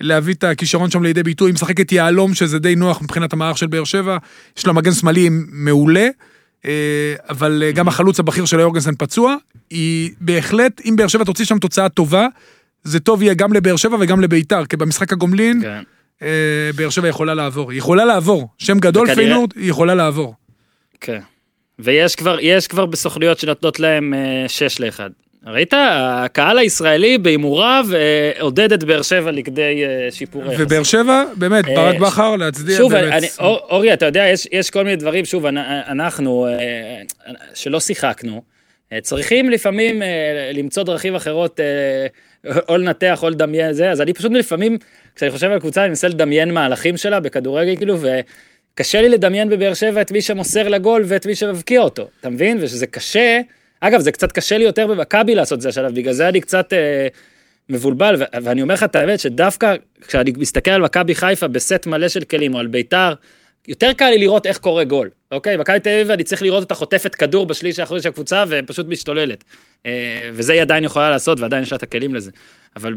להביא 0.00 0.34
את 0.34 0.44
הכישרון 0.44 0.90
שם 0.90 1.02
לידי 1.02 1.22
ביטוי, 1.22 1.48
היא 1.50 1.54
משחקת 1.54 1.92
יהלום 1.92 2.34
שזה 2.34 2.58
די 2.58 2.74
נוח 2.74 3.02
מבחינת 3.02 3.32
המערך 3.32 3.58
של 3.58 3.66
באר 3.66 3.84
שבע, 3.84 4.16
יש 4.58 4.66
לה 4.66 4.72
מגן 4.72 4.92
שמאלי 4.92 5.28
מעולה, 5.52 6.08
אה, 6.64 6.70
אבל 7.28 7.62
אה, 7.66 7.72
גם 7.72 7.88
החלוץ 7.88 8.20
הבכיר 8.20 8.44
של 8.44 8.60
יורגנסן 8.60 8.94
פצוע, 8.98 9.36
היא 9.70 10.10
בהחלט, 10.20 10.80
אם 10.84 10.96
באר 10.96 11.08
שבע 11.08 11.24
תוציא 11.24 11.44
שם 11.44 11.58
תוצאה 11.58 11.88
טובה, 11.88 12.26
זה 12.86 13.00
טוב 13.00 13.22
יהיה 13.22 13.34
גם 13.34 13.52
לבאר 13.52 13.76
שבע 13.76 13.96
וגם 14.00 14.20
לביתר, 14.20 14.66
כי 14.66 14.76
במשחק 14.76 15.12
הגומלין, 15.12 15.60
כן. 15.62 15.82
אה, 16.22 16.28
באר 16.76 16.90
שבע 16.90 17.08
יכולה 17.08 17.34
לעבור, 17.34 17.70
היא 17.70 17.78
יכולה 17.78 18.04
לעבור, 18.04 18.48
שם 18.58 18.78
גדול 18.78 19.02
וכנראה- 19.02 19.16
פיינורד, 19.26 19.50
היא 19.56 19.70
יכולה 19.70 19.94
לעבור. 19.94 20.34
כן. 21.00 21.18
ויש 21.78 22.14
כבר, 22.16 22.36
יש 22.40 22.66
כבר 22.66 22.86
בסוכנויות 22.86 23.38
שנותנות 23.38 23.80
להם 23.80 24.14
אה, 24.14 24.44
6 24.48 24.80
ל-1. 24.80 25.00
ראית? 25.46 25.72
הקהל 25.76 26.58
הישראלי 26.58 27.18
בהימוריו 27.18 27.86
אה, 27.94 27.98
עודד 28.40 28.72
את 28.72 28.84
באר 28.84 29.02
שבע 29.02 29.30
לכדי 29.30 29.84
אה, 29.84 30.08
שיפור 30.10 30.42
היחסים. 30.42 30.66
ובאר 30.66 30.82
שבע, 30.82 31.24
באמת, 31.36 31.68
אה, 31.68 31.74
ברק 31.74 31.98
בכר, 32.00 32.36
להצדיע 32.36 32.76
שוב, 32.76 32.92
באמת. 32.92 33.12
אני, 33.12 33.26
אור- 33.38 33.66
אורי, 33.70 33.92
אתה 33.92 34.06
יודע, 34.06 34.24
יש, 34.32 34.48
יש 34.52 34.70
כל 34.70 34.84
מיני 34.84 34.96
דברים, 34.96 35.24
שוב, 35.24 35.46
אנ- 35.46 35.58
אנחנו, 35.88 36.46
אה, 36.46 36.52
שלא 37.54 37.80
שיחקנו, 37.80 38.42
אה, 38.92 38.98
צריכים 39.00 39.50
לפעמים 39.50 40.02
אה, 40.02 40.08
למצוא 40.54 40.82
דרכים 40.82 41.14
אחרות, 41.14 41.60
אה, 41.60 42.06
או 42.68 42.76
לנתח 42.76 43.22
או 43.22 43.30
לדמיין 43.30 43.72
זה, 43.72 43.90
אז 43.90 44.00
אני 44.00 44.12
פשוט 44.12 44.32
לפעמים, 44.32 44.78
כשאני 45.16 45.30
חושב 45.30 45.50
על 45.50 45.60
קבוצה, 45.60 45.80
אני 45.80 45.88
מנסה 45.88 46.08
לדמיין 46.08 46.54
מהלכים 46.54 46.96
שלה 46.96 47.20
בכדורגל, 47.20 47.76
כאילו, 47.76 47.96
וקשה 48.00 49.02
לי 49.02 49.08
לדמיין 49.08 49.48
בבאר 49.48 49.74
שבע 49.74 50.00
את 50.00 50.12
מי 50.12 50.22
שמוסר 50.22 50.68
לגול 50.68 51.02
ואת 51.06 51.26
מי 51.26 51.34
שמבקיע 51.34 51.80
אותו, 51.80 52.08
אתה 52.20 52.30
מבין? 52.30 52.58
ושזה 52.60 52.86
קשה, 52.86 53.40
אגב, 53.80 54.00
זה 54.00 54.12
קצת 54.12 54.32
קשה 54.32 54.58
לי 54.58 54.64
יותר 54.64 54.86
במכבי 54.86 55.34
לעשות 55.34 55.56
את 55.56 55.62
זה 55.62 55.68
השלב, 55.68 55.94
בגלל 55.94 56.12
זה 56.12 56.28
אני 56.28 56.40
קצת... 56.40 56.72
אה, 56.72 57.08
מבולבל, 57.68 58.16
ו- 58.18 58.42
ואני 58.42 58.62
אומר 58.62 58.74
לך 58.74 58.82
את 58.82 58.96
האמת 58.96 59.20
שדווקא 59.20 59.74
כשאני 60.08 60.32
מסתכל 60.36 60.70
על 60.70 60.82
מכבי 60.82 61.14
חיפה 61.14 61.48
בסט 61.48 61.86
מלא 61.86 62.08
של 62.08 62.24
כלים, 62.24 62.54
או 62.54 62.58
על 62.58 62.66
ביתר, 62.66 63.14
יותר 63.68 63.92
קל 63.92 64.10
לי 64.10 64.18
לראות 64.18 64.46
איך 64.46 64.58
קורה 64.58 64.84
גול, 64.84 65.10
אוקיי? 65.32 65.56
מכבי 65.56 65.80
תל 65.80 65.90
אביב 65.90 66.10
אני 66.10 66.24
צריך 66.24 66.42
לראות 66.42 66.62
אותה 66.62 66.74
חוטפת 66.74 67.14
כדור 67.14 67.46
בשליש 67.46 67.78
האחורי 67.78 68.02
של 68.02 68.08
הקבוצה 68.08 68.44
ופשוט 68.48 68.86
משתוללת. 68.86 69.44
אה, 69.86 70.30
וזה 70.32 70.52
היא 70.52 70.62
עדיין 70.62 70.84
יכולה 70.84 71.10
לעשות 71.10 71.40
ועדיין 71.40 71.62
יש 71.62 71.72
לה 71.72 71.76
את 71.76 71.82
הכלים 71.82 72.14
לזה. 72.14 72.30
אבל 72.76 72.94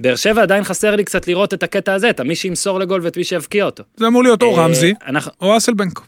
בבאר 0.00 0.16
שבע 0.16 0.42
עדיין 0.42 0.64
חסר 0.64 0.96
לי 0.96 1.04
קצת 1.04 1.28
לראות 1.28 1.54
את 1.54 1.62
הקטע 1.62 1.94
הזה, 1.94 2.10
את 2.10 2.20
מי 2.20 2.36
שימסור 2.36 2.80
לגול 2.80 3.00
ואת 3.04 3.16
מי 3.16 3.24
שיבקיע 3.24 3.64
אותו. 3.64 3.84
זה 3.96 4.06
אמור 4.06 4.22
להיות 4.22 4.42
או 4.42 4.58
אה, 4.58 4.64
רמזי, 4.64 4.94
או 5.40 5.56
אסלבנק. 5.56 6.00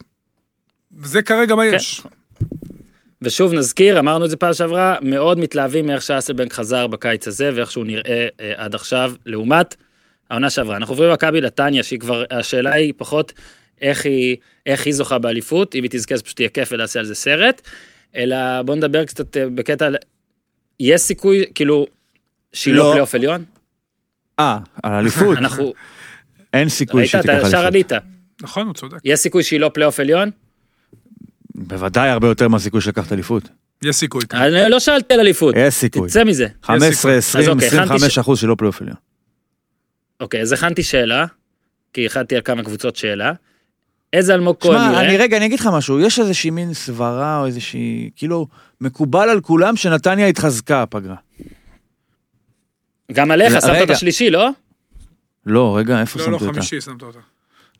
זה 1.03 1.21
כרגע 1.21 1.55
מה 1.55 1.63
כן. 1.69 1.75
יש. 1.75 2.01
ושוב 3.21 3.53
נזכיר, 3.53 3.99
אמרנו 3.99 4.25
את 4.25 4.29
זה 4.29 4.37
פעם 4.37 4.53
שעברה, 4.53 4.95
מאוד 5.01 5.39
מתלהבים 5.39 5.87
מאיך 5.87 6.01
שאסלבנק 6.01 6.53
חזר 6.53 6.87
בקיץ 6.87 7.27
הזה 7.27 7.51
ואיך 7.55 7.71
שהוא 7.71 7.85
נראה 7.85 8.27
אה, 8.41 8.53
עד 8.55 8.75
עכשיו, 8.75 9.13
לעומת 9.25 9.75
העונה 10.29 10.49
שעברה. 10.49 10.77
אנחנו 10.77 10.93
עוברים 10.93 11.09
למכבי 11.09 11.41
נתניה, 11.41 11.83
שהיא 11.83 11.99
כבר, 11.99 12.23
השאלה 12.31 12.73
היא 12.73 12.93
פחות 12.97 13.33
איך 13.81 14.05
היא, 14.05 14.35
איך 14.65 14.85
היא 14.85 14.93
זוכה 14.93 15.17
באליפות, 15.17 15.75
אם 15.75 15.83
היא 15.83 15.89
תזכה 15.93 16.15
אז 16.15 16.21
פשוט 16.21 16.39
יהיה 16.39 16.49
כיף 16.49 16.69
ונעשה 16.71 16.99
על 16.99 17.05
זה 17.05 17.15
סרט, 17.15 17.61
אלא 18.15 18.61
בוא 18.61 18.75
נדבר 18.75 19.05
קצת 19.05 19.37
אה, 19.37 19.49
בקטע, 19.49 19.85
על- 19.85 19.95
יש 20.79 21.01
סיכוי, 21.01 21.45
כאילו, 21.55 21.87
שהיא 22.53 22.73
לא 22.73 22.83
לא. 22.83 22.89
פלייאוף 22.91 23.15
עליון? 23.15 23.43
אה, 24.39 24.57
על 24.83 24.93
אליפות. 24.93 25.37
אנחנו, 25.37 25.73
אין 26.53 26.69
סיכוי 26.69 26.99
ראית, 27.01 27.11
שהיא 27.11 27.21
אתה 27.21 27.33
תיקח 27.35 27.47
ישר 27.47 27.67
אליפות. 27.67 27.91
עלית. 27.91 27.91
נכון, 28.41 28.65
הוא 28.67 28.73
צודק. 28.73 28.97
יש 29.05 29.19
סיכוי 29.19 29.43
שהיא 29.43 29.59
לא 29.59 29.71
פלייאוף 29.73 29.99
עליון? 29.99 30.31
בוודאי 31.55 32.09
הרבה 32.09 32.27
יותר 32.27 32.47
מהסיכוי 32.47 32.81
שלקחת 32.81 33.13
אליפות. 33.13 33.49
יש 33.83 33.95
סיכוי. 33.95 34.21
כן. 34.29 34.37
אני 34.37 34.71
לא 34.71 34.79
שאלתי 34.79 35.13
על 35.13 35.19
אליפות, 35.19 35.55
יש 35.57 35.73
סיכוי. 35.73 36.09
תצא 36.09 36.23
מזה. 36.23 36.47
15, 36.63 37.11
אז 37.11 37.17
20, 37.17 37.49
אוקיי, 37.49 37.67
הכנתי 37.67 37.83
25 37.83 38.17
אחוז 38.19 38.39
שלא 38.39 38.55
פלייאוף 38.57 38.81
עליון. 38.81 38.95
אוקיי, 40.19 40.41
אז 40.41 40.51
הכנתי 40.51 40.83
שאלה, 40.83 41.25
כי 41.93 42.05
הכנתי 42.05 42.35
על 42.35 42.41
כמה 42.45 42.63
קבוצות 42.63 42.95
שאלה. 42.95 43.33
איזה 44.13 44.33
אלמוג 44.33 44.55
כהן 44.59 44.71
שמע, 44.71 44.99
אני 44.99 45.07
נראה? 45.07 45.23
רגע, 45.23 45.37
אני 45.37 45.45
אגיד 45.45 45.59
לך 45.59 45.69
משהו, 45.73 45.99
יש 45.99 46.19
איזושהי 46.19 46.49
מין 46.49 46.73
סברה 46.73 47.39
או 47.39 47.45
איזושהי, 47.45 48.09
כאילו, 48.15 48.47
מקובל 48.81 49.29
על 49.29 49.41
כולם 49.41 49.75
שנתניה 49.75 50.27
התחזקה 50.27 50.81
הפגרה. 50.81 51.15
גם 53.11 53.31
עליך. 53.31 53.61
שמת 53.61 53.81
את 53.83 53.89
השלישי, 53.89 54.29
לא? 54.29 54.49
לא, 55.45 55.77
רגע, 55.77 56.01
איפה 56.01 56.19
לא, 56.19 56.31
לא, 56.31 56.37
אותה? 56.37 56.53
חמישי 56.53 56.81
שמת 56.81 57.01
אותה. 57.01 57.19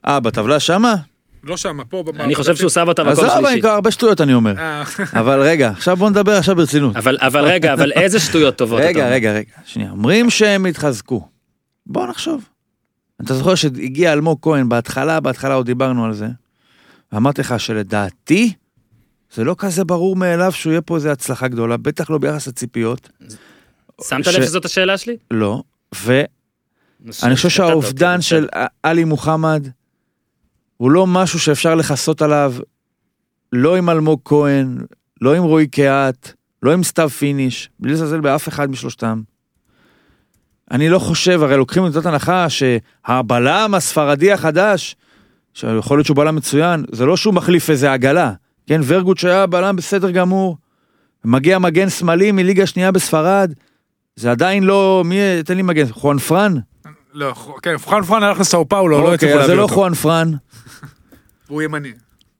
אה, 0.07 0.19
בטבלה 0.19 0.59
שמה? 0.59 0.95
לא 1.43 1.57
שמה, 1.57 1.85
פה. 1.85 2.03
במערכת. 2.03 2.23
אני 2.25 2.35
חושב 2.35 2.55
שהוא 2.55 2.69
שם 2.69 2.87
אותה 2.87 3.03
במקום 3.03 3.25
עזוב, 3.25 3.37
אני 3.37 3.45
שלישי. 3.47 3.61
כבר 3.61 3.69
הרבה 3.69 3.91
שטויות 3.91 4.21
אני 4.21 4.33
אומר. 4.33 4.53
אה, 4.57 4.83
אבל 5.21 5.41
רגע, 5.41 5.69
עכשיו 5.69 5.97
בוא 5.97 6.09
נדבר 6.09 6.31
עכשיו 6.31 6.55
ברצינות. 6.55 6.95
אבל 6.95 7.17
אבל 7.21 7.45
רגע, 7.45 7.73
אבל 7.73 7.91
איזה 7.91 8.19
שטויות 8.19 8.55
טובות 8.55 8.79
אתה 8.79 8.87
רגע? 8.87 9.09
רגע, 9.09 9.33
רגע, 9.33 9.51
שנייה. 9.65 9.91
אומרים 9.91 10.29
שהם 10.29 10.65
התחזקו. 10.65 11.27
בוא 11.85 12.07
נחשוב. 12.07 12.43
אתה 13.21 13.33
זוכר 13.33 13.55
שהגיע 13.55 14.13
אלמוג 14.13 14.39
כהן 14.41 14.69
בהתחלה, 14.69 15.19
בהתחלה 15.19 15.53
עוד 15.53 15.65
דיברנו 15.65 16.05
על 16.05 16.13
זה. 16.13 16.27
ואמרתי 17.11 17.41
לך 17.41 17.59
שלדעתי, 17.59 18.53
זה 19.33 19.43
לא 19.43 19.55
כזה 19.57 19.83
ברור 19.83 20.15
מאליו 20.15 20.51
שהוא 20.51 20.71
יהיה 20.71 20.81
פה 20.81 20.95
איזה 20.95 21.11
הצלחה 21.11 21.47
גדולה, 21.47 21.77
בטח 21.77 22.09
לא 22.09 22.17
ביחס 22.17 22.47
לציפיות. 22.47 23.09
שמת 24.07 24.25
ש- 24.25 24.27
לב 24.27 24.45
שזאת 24.45 24.65
השאלה 24.65 24.97
שלי? 24.97 25.17
לא. 25.31 25.63
ואני 26.05 27.35
חושב 27.35 27.49
שהאובדן 27.49 28.21
של 28.21 28.47
עלי 28.83 29.03
מוחמד 29.03 29.67
הוא 30.77 30.91
לא 30.91 31.07
משהו 31.07 31.39
שאפשר 31.39 31.75
לכסות 31.75 32.21
עליו, 32.21 32.53
לא 33.53 33.75
עם 33.77 33.89
אלמוג 33.89 34.21
כהן, 34.25 34.77
לא 35.21 35.35
עם 35.35 35.43
רועי 35.43 35.67
קהת, 35.67 36.33
לא 36.63 36.73
עם 36.73 36.83
סתיו 36.83 37.09
פיניש, 37.09 37.69
בלי 37.79 37.91
לזלזל 37.93 38.19
באף 38.21 38.47
אחד 38.47 38.69
משלושתם. 38.71 39.21
אני 40.71 40.89
לא 40.89 40.99
חושב, 40.99 41.43
הרי 41.43 41.57
לוקחים 41.57 41.85
את 41.85 41.93
זאת 41.93 42.05
הנחה 42.05 42.47
שהבלם 42.49 43.73
הספרדי 43.75 44.31
החדש, 44.31 44.95
שיכול 45.53 45.97
להיות 45.97 46.05
שהוא 46.05 46.17
בלם 46.17 46.35
מצוין, 46.35 46.85
זה 46.91 47.05
לא 47.05 47.17
שהוא 47.17 47.33
מחליף 47.33 47.69
איזה 47.69 47.93
עגלה. 47.93 48.31
כן, 48.67 48.81
ורגוט 48.85 49.17
שהיה 49.17 49.45
בלם 49.45 49.75
בסדר 49.75 50.11
גמור, 50.11 50.57
מגיע 51.25 51.59
מגן 51.59 51.89
שמאלי 51.89 52.31
מליגה 52.31 52.65
שנייה 52.65 52.91
בספרד, 52.91 53.53
זה 54.15 54.31
עדיין 54.31 54.63
לא, 54.63 55.03
מי, 55.05 55.15
תן 55.45 55.55
לי 55.55 55.61
מגן, 55.61 55.85
חואן 55.91 56.17
פרן? 56.17 56.55
לא, 57.13 57.33
כן, 57.61 57.77
פרן 57.77 58.03
פרן 58.03 58.23
הלך 58.23 58.39
לסאו 58.39 58.69
פאולו, 58.69 58.97
לא 58.97 59.01
אוקיי, 59.01 59.13
הצליחו 59.13 59.33
זה 59.33 59.39
להביא 59.39 59.55
לא 59.55 59.61
אותו. 59.61 59.73
חואן 59.73 59.93
פרן. 59.93 60.31
הוא 61.47 61.61
ימני. 61.61 61.91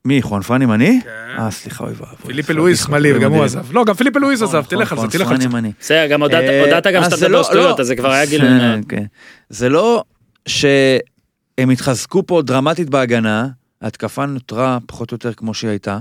מי, 0.08 0.22
חואן 0.22 0.42
פרן 0.42 0.62
ימני? 0.62 1.00
כן. 1.04 1.10
אה, 1.38 1.50
סליחה, 1.50 1.84
אוי 1.84 1.92
ואבוי. 1.92 2.26
פיליפה 2.26 2.52
לואיס 2.52 2.84
שמאלי, 2.86 3.16
וגם 3.16 3.32
הוא 3.32 3.44
עזב. 3.44 3.72
לא, 3.72 3.84
גם 3.84 3.94
פיליפה 3.94 4.18
לואיס 4.18 4.42
עזב, 4.42 4.64
תלך 4.68 4.92
על 4.92 4.98
זה, 5.00 5.06
תלך 5.18 5.30
על 5.30 5.40
זה. 5.40 5.48
בסדר, 5.80 6.06
גם 6.06 6.22
הודעת 6.22 6.86
אה, 6.86 6.92
גם 6.92 7.02
אז 7.02 7.10
שאתה 7.10 7.16
מדבר 7.16 7.28
לא- 7.38 7.44
שטויות, 7.44 7.78
לא. 7.78 7.82
אז 7.82 7.86
זה 7.86 7.96
כבר 7.96 8.10
היה 8.10 8.26
גילוי 8.26 8.48
נאות. 8.48 8.84
כן. 8.88 9.04
זה 9.48 9.68
לא 9.68 10.04
שהם 10.46 11.70
התחזקו 11.72 12.26
פה 12.26 12.42
דרמטית 12.42 12.90
בהגנה, 12.90 13.48
ההתקפה 13.82 14.26
נותרה 14.26 14.78
פחות 14.86 15.12
או 15.12 15.14
יותר 15.14 15.32
כמו 15.32 15.54
שהיא 15.54 15.70
הייתה. 15.70 15.98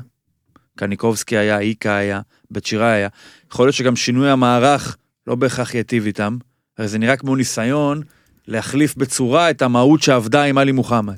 קניקובסקי 0.76 1.38
היה, 1.38 1.60
איקה 1.60 1.96
היה, 1.96 2.22
בית 2.52 2.66
שירה 2.66 2.92
היה. 2.92 3.08
יכול 3.52 3.66
להיות 3.66 3.76
שגם 3.76 3.96
שינוי 3.96 4.30
המערך 4.30 4.98
לא 5.28 5.36
בהכרח 5.36 5.76
ייטיב 5.76 6.06
איתם. 6.06 6.38
הרי 6.78 6.88
זה 6.88 6.98
נראה 6.98 7.16
כמו 7.16 7.36
ניסיון 7.36 8.02
להחליף 8.48 8.96
בצורה 8.96 9.50
את 9.50 9.62
המהות 9.62 10.02
שעבדה 10.02 10.44
עם 10.44 10.58
עלי 10.58 10.72
מוחמד. 10.72 11.16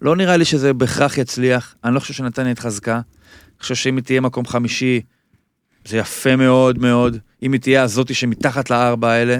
לא 0.00 0.16
נראה 0.16 0.36
לי 0.36 0.44
שזה 0.44 0.72
בהכרח 0.72 1.18
יצליח, 1.18 1.74
אני 1.84 1.94
לא 1.94 2.00
חושב 2.00 2.14
שנתניה 2.14 2.52
התחזקה. 2.52 2.94
אני 2.94 3.62
חושב 3.62 3.74
שאם 3.74 3.96
היא 3.96 4.04
תהיה 4.04 4.20
מקום 4.20 4.46
חמישי, 4.46 5.00
זה 5.84 5.96
יפה 5.96 6.36
מאוד 6.36 6.78
מאוד. 6.78 7.18
אם 7.42 7.52
היא 7.52 7.60
תהיה 7.60 7.82
הזאתי 7.82 8.14
שמתחת 8.14 8.70
לארבע 8.70 9.10
האלה, 9.10 9.36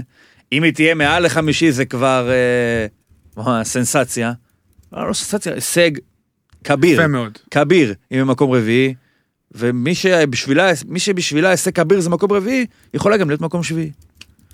אם 0.53 0.63
היא 0.63 0.73
תהיה 0.73 0.95
מעל 0.95 1.25
לחמישי 1.25 1.73
זה 1.73 1.85
כבר 1.85 2.31
אה, 3.37 3.65
סנסציה. 3.65 4.33
לא, 4.93 5.09
לא 5.09 5.13
סנסציה, 5.13 5.55
הישג 5.55 5.91
כביר, 6.65 7.01
יפה 7.01 7.07
מאוד. 7.07 7.39
כביר, 7.51 7.95
אם 8.13 8.17
היא 8.17 8.25
מקום 8.25 8.53
רביעי. 8.53 8.95
ומי 9.53 9.95
שבשבילה, 9.95 10.71
שבשבילה 10.97 11.51
הישג 11.51 11.71
כביר 11.71 12.01
זה 12.01 12.11
מקום 12.11 12.33
רביעי, 12.33 12.67
יכולה 12.95 13.17
גם 13.17 13.29
להיות 13.29 13.41
מקום 13.41 13.63
שביעי. 13.63 13.91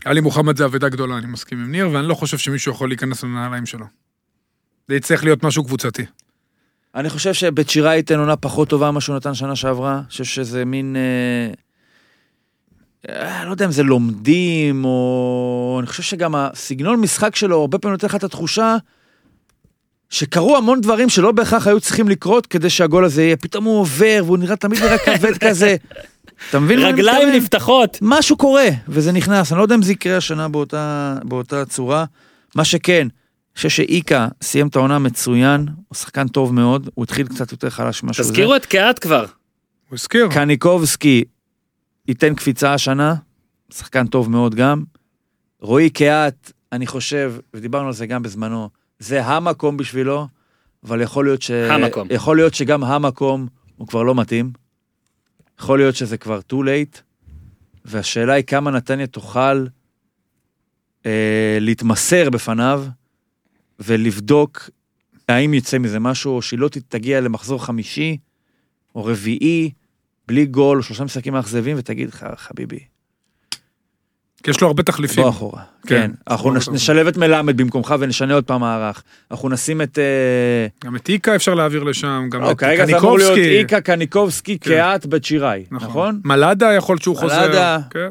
עלי 0.04 0.20
מוחמד 0.20 0.56
זה 0.56 0.64
אבדה 0.64 0.88
גדולה, 0.88 1.18
אני 1.18 1.26
מסכים 1.26 1.58
עם 1.58 1.70
ניר, 1.70 1.90
ואני 1.92 2.08
לא 2.08 2.14
חושב 2.14 2.38
שמישהו 2.38 2.72
יכול 2.72 2.88
להיכנס 2.88 3.24
לנעליים 3.24 3.66
שלו. 3.66 3.86
זה 4.88 4.96
יצטרך 4.96 5.24
להיות 5.24 5.42
משהו 5.42 5.64
קבוצתי. 5.64 6.02
אני 6.94 7.10
חושב 7.10 7.32
שבית 7.34 7.70
שירה 7.70 7.94
ייתן 7.96 8.18
עונה 8.18 8.36
פחות 8.36 8.68
טובה 8.68 8.90
ממה 8.90 9.00
שהוא 9.00 9.16
נתן 9.16 9.34
שנה 9.34 9.56
שעברה. 9.56 9.94
אני 9.94 10.08
חושב 10.08 10.24
שזה 10.24 10.64
מין... 10.64 10.96
אה, 10.96 11.52
אה, 13.08 13.44
לא 13.44 13.50
יודע 13.50 13.64
אם 13.64 13.72
זה 13.72 13.82
לומדים, 13.82 14.84
או... 14.84 15.76
אני 15.80 15.86
חושב 15.86 16.02
שגם 16.02 16.34
הסגנון 16.34 17.00
משחק 17.00 17.36
שלו 17.36 17.60
הרבה 17.60 17.78
פעמים 17.78 17.92
נותן 17.92 18.06
לך 18.06 18.14
את 18.14 18.24
התחושה 18.24 18.76
שקרו 20.10 20.56
המון 20.56 20.80
דברים 20.80 21.08
שלא 21.08 21.32
בהכרח 21.32 21.66
היו 21.66 21.80
צריכים 21.80 22.08
לקרות 22.08 22.46
כדי 22.46 22.70
שהגול 22.70 23.04
הזה 23.04 23.22
יהיה, 23.22 23.36
פתאום 23.36 23.64
הוא 23.64 23.80
עובר 23.80 24.22
והוא 24.26 24.38
נראה 24.38 24.56
תמיד 24.56 24.82
נראה 24.82 24.98
כבד 24.98 25.38
כזה. 25.48 25.76
אתה 26.50 26.58
מבין 26.58 26.78
רגליים? 26.78 27.28
נפתחות. 27.28 27.98
משהו 28.02 28.36
קורה, 28.36 28.68
וזה 28.88 29.12
נכנס. 29.12 29.52
אני 29.52 29.58
לא 29.58 29.62
יודע 29.62 29.74
אם 29.74 29.82
זה 29.82 29.92
יקרה 29.92 30.16
השנה 30.16 30.48
באותה, 30.48 31.16
באותה 31.24 31.64
צורה. 31.64 32.04
מה 32.54 32.64
שכן, 32.64 33.08
חושב 33.56 33.68
שאיקה 33.68 34.28
סיים 34.42 34.68
את 34.68 34.76
העונה 34.76 34.98
מצוין, 34.98 35.66
הוא 35.88 35.96
שחקן 35.96 36.28
טוב 36.28 36.54
מאוד, 36.54 36.90
הוא 36.94 37.02
התחיל 37.02 37.26
קצת 37.26 37.52
יותר 37.52 37.70
חלש 37.70 38.02
ממה 38.02 38.12
שהוא 38.12 38.24
זה. 38.24 38.30
תזכירו 38.30 38.56
את 38.56 38.66
קהת 38.66 38.98
כבר. 38.98 39.20
הוא 39.88 39.94
הזכיר. 39.96 40.28
קניקובסקי 40.32 41.24
ייתן 42.08 42.34
קפיצה 42.34 42.74
השנה, 42.74 43.14
שחקן 43.72 44.06
טוב 44.06 44.30
מאוד 44.30 44.54
גם. 44.54 44.84
רועי 45.60 45.90
קהת, 45.90 46.52
אני 46.72 46.86
חושב, 46.86 47.34
ודיברנו 47.54 47.86
על 47.86 47.92
זה 47.92 48.06
גם 48.06 48.22
בזמנו, 48.22 48.68
זה 48.98 49.24
המקום 49.24 49.76
בשבילו, 49.76 50.26
אבל 50.84 51.00
יכול 51.00 51.24
להיות 51.24 51.42
ש... 51.42 51.50
המקום. 51.50 52.08
יכול 52.10 52.36
להיות 52.36 52.54
שגם 52.54 52.84
המקום 52.84 53.46
הוא 53.76 53.88
כבר 53.88 54.02
לא 54.02 54.14
מתאים. 54.14 54.50
יכול 55.60 55.78
להיות 55.78 55.94
שזה 55.96 56.16
כבר 56.16 56.40
too 56.52 56.56
late, 56.56 57.00
והשאלה 57.84 58.32
היא 58.32 58.44
כמה 58.44 58.70
נתניה 58.70 59.06
תוכל 59.06 59.66
אה, 61.06 61.58
להתמסר 61.60 62.30
בפניו 62.30 62.84
ולבדוק 63.80 64.70
האם 65.28 65.54
יצא 65.54 65.78
מזה 65.78 65.98
משהו, 65.98 66.36
או 66.36 66.42
שהיא 66.42 66.58
לא 66.58 66.68
תגיע 66.88 67.20
למחזור 67.20 67.64
חמישי 67.64 68.16
או 68.94 69.04
רביעי, 69.04 69.70
בלי 70.28 70.46
גול, 70.46 70.82
שלושה 70.82 71.04
משחקים 71.04 71.32
מאכזבים, 71.32 71.76
ותגיד 71.78 72.08
לך, 72.08 72.26
חביבי, 72.36 72.78
כי 74.46 74.50
יש 74.50 74.60
לו 74.60 74.66
הרבה 74.66 74.82
תחליפים. 74.82 75.22
בוא 75.22 75.30
אחורה. 75.30 75.62
כן, 75.86 75.88
כן, 75.88 76.10
אנחנו 76.30 76.52
נש-. 76.52 76.68
נשלב 76.68 77.06
את 77.06 77.16
מלמד 77.16 77.56
במקומך 77.56 77.94
ונשנה 77.98 78.34
עוד 78.34 78.44
פעם 78.44 78.60
מערך. 78.60 79.02
אנחנו 79.30 79.48
נשים 79.48 79.82
את... 79.82 79.98
אה, 79.98 80.66
גם 80.84 80.96
את 80.96 81.08
איקה 81.08 81.36
אפשר 81.36 81.54
להעביר 81.54 81.82
לשם, 81.82 82.28
גם 82.30 82.40
לא, 82.40 82.50
את 82.50 82.58
כרגע 82.58 82.86
זה 82.86 82.98
אמור 82.98 83.18
להיות 83.18 83.30
קניקובסקי. 83.32 83.58
איקה, 83.58 83.80
קניקובסקי, 83.80 84.58
כן. 84.58 84.70
קהת, 84.70 85.06
בית 85.06 85.24
שיראי, 85.24 85.64
נכון? 85.70 86.20
מלאדה 86.24 86.72
יכול 86.72 86.98
שהוא 86.98 87.16
חוזר. 87.16 87.40
מלאדה. 87.40 87.78
כן. 87.90 88.10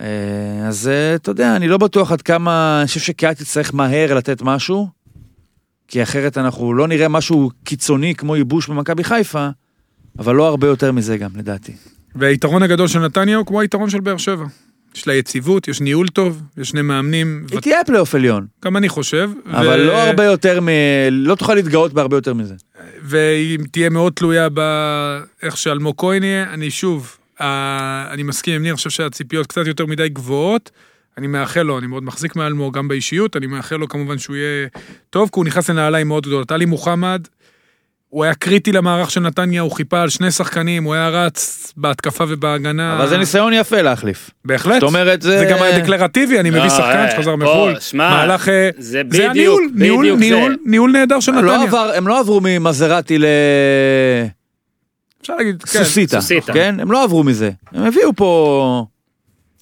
אה, 0.00 0.68
אז 0.68 0.88
אה, 0.88 1.14
אתה 1.14 1.30
יודע, 1.30 1.56
אני 1.56 1.68
לא 1.68 1.78
בטוח 1.78 2.12
עד 2.12 2.22
כמה, 2.22 2.78
אני 2.80 2.86
חושב 2.86 3.00
שקהת 3.00 3.40
יצטרך 3.40 3.74
מהר 3.74 4.14
לתת 4.14 4.42
משהו, 4.42 4.88
כי 5.88 6.02
אחרת 6.02 6.38
אנחנו 6.38 6.74
לא 6.74 6.88
נראה 6.88 7.08
משהו 7.08 7.50
קיצוני 7.64 8.14
כמו 8.14 8.36
ייבוש 8.36 8.68
במכבי 8.68 9.04
חיפה, 9.04 9.48
אבל 10.18 10.34
לא 10.34 10.48
הרבה 10.48 10.66
יותר 10.66 10.92
מזה 10.92 11.16
גם, 11.16 11.30
לדעתי. 11.36 11.72
והיתרון 12.14 12.62
הגדול 12.62 12.88
של 12.88 12.98
נתניה 12.98 13.36
הוא 13.36 13.46
כמו 13.46 13.60
היתרון 13.60 13.90
של 13.90 14.00
באר 14.00 14.16
שבע. 14.16 14.44
יש 14.96 15.06
לה 15.06 15.14
יציבות, 15.14 15.68
יש 15.68 15.80
ניהול 15.80 16.08
טוב, 16.08 16.42
יש 16.56 16.68
שני 16.68 16.82
מאמנים, 16.82 17.46
היא 17.50 17.60
תהיה 17.60 17.84
פלייאוף 17.86 18.14
עליון, 18.14 18.46
גם 18.64 18.76
אני 18.76 18.88
חושב. 18.88 19.30
אבל 19.46 19.80
ו- 19.80 19.84
לא 19.86 20.02
הרבה 20.02 20.24
יותר 20.24 20.60
מ... 20.60 20.68
לא 21.10 21.34
תוכל 21.34 21.54
להתגאות 21.54 21.92
בהרבה 21.92 22.16
יותר 22.16 22.34
מזה. 22.34 22.54
והיא 23.02 23.58
תהיה 23.70 23.90
מאוד 23.90 24.12
תלויה 24.12 24.48
באיך 24.48 25.56
שאלמוג 25.56 25.94
כהן 25.98 26.22
יהיה. 26.22 26.52
אני 26.54 26.70
שוב, 26.70 27.16
אני 28.10 28.22
מסכים 28.22 28.54
עם 28.54 28.62
ניר, 28.62 28.70
אני 28.70 28.76
חושב 28.76 28.90
שהציפיות 28.90 29.46
קצת 29.46 29.66
יותר 29.66 29.86
מדי 29.86 30.08
גבוהות. 30.08 30.70
אני 31.18 31.26
מאחל 31.26 31.62
לו, 31.62 31.78
אני 31.78 31.86
מאוד 31.86 32.02
מחזיק 32.02 32.36
מאלמוג 32.36 32.76
גם 32.76 32.88
באישיות, 32.88 33.36
אני 33.36 33.46
מאחל 33.46 33.76
לו 33.76 33.88
כמובן 33.88 34.18
שהוא 34.18 34.36
יהיה 34.36 34.68
טוב, 35.10 35.28
כי 35.32 35.40
הוא 35.40 35.44
נכנס 35.44 35.70
לנעליים 35.70 36.08
מאוד 36.08 36.26
גדולות. 36.26 36.52
עלי 36.52 36.64
מוחמד, 36.64 37.26
הוא 38.08 38.24
היה 38.24 38.34
קריטי 38.34 38.72
למערך 38.72 39.10
של 39.10 39.20
נתניה, 39.20 39.62
הוא 39.62 39.72
חיפה 39.72 40.00
על 40.02 40.08
שני 40.08 40.30
שחקנים, 40.30 40.84
הוא 40.84 40.94
היה 40.94 41.08
רץ 41.08 41.72
בהתקפה 41.76 42.24
ובהגנה. 42.28 42.96
אבל 42.96 43.08
זה 43.08 43.18
ניסיון 43.18 43.52
יפה 43.52 43.82
להחליף. 43.82 44.30
בהחלט. 44.44 44.80
זאת 44.80 44.82
אומרת, 44.82 45.22
זה... 45.22 45.38
זה 45.38 45.44
גם 45.44 45.62
היה 45.62 45.78
דקלרטיבי, 45.78 46.40
אני 46.40 46.50
מביא 46.50 46.62
לא, 46.62 46.68
שחקן 46.68 46.82
אה, 46.82 47.10
שחזר 47.10 47.36
בוא, 47.36 47.44
מחו"ל. 47.44 47.80
שמע, 47.80 48.10
מהלך... 48.10 48.48
אה, 48.48 48.70
זה 48.78 49.04
בדיוק, 49.04 49.60
בדיוק 49.74 50.02
זה. 50.04 50.16
ניהול, 50.16 50.56
ניהול 50.64 50.92
נהדר 50.92 51.20
של 51.20 51.32
לא 51.32 51.64
נתניה. 51.64 51.96
הם 51.96 52.08
לא 52.08 52.20
עברו 52.20 52.40
ממזרטי 52.42 53.18
אפשר 55.22 55.36
להגיד, 55.36 55.62
כן. 55.62 55.84
סוסיתא. 55.84 56.18
כן? 56.52 56.76
הם 56.80 56.92
לא 56.92 57.04
עברו 57.04 57.24
מזה. 57.24 57.50
הם 57.72 57.86
הביאו 57.86 58.16
פה... 58.16 58.86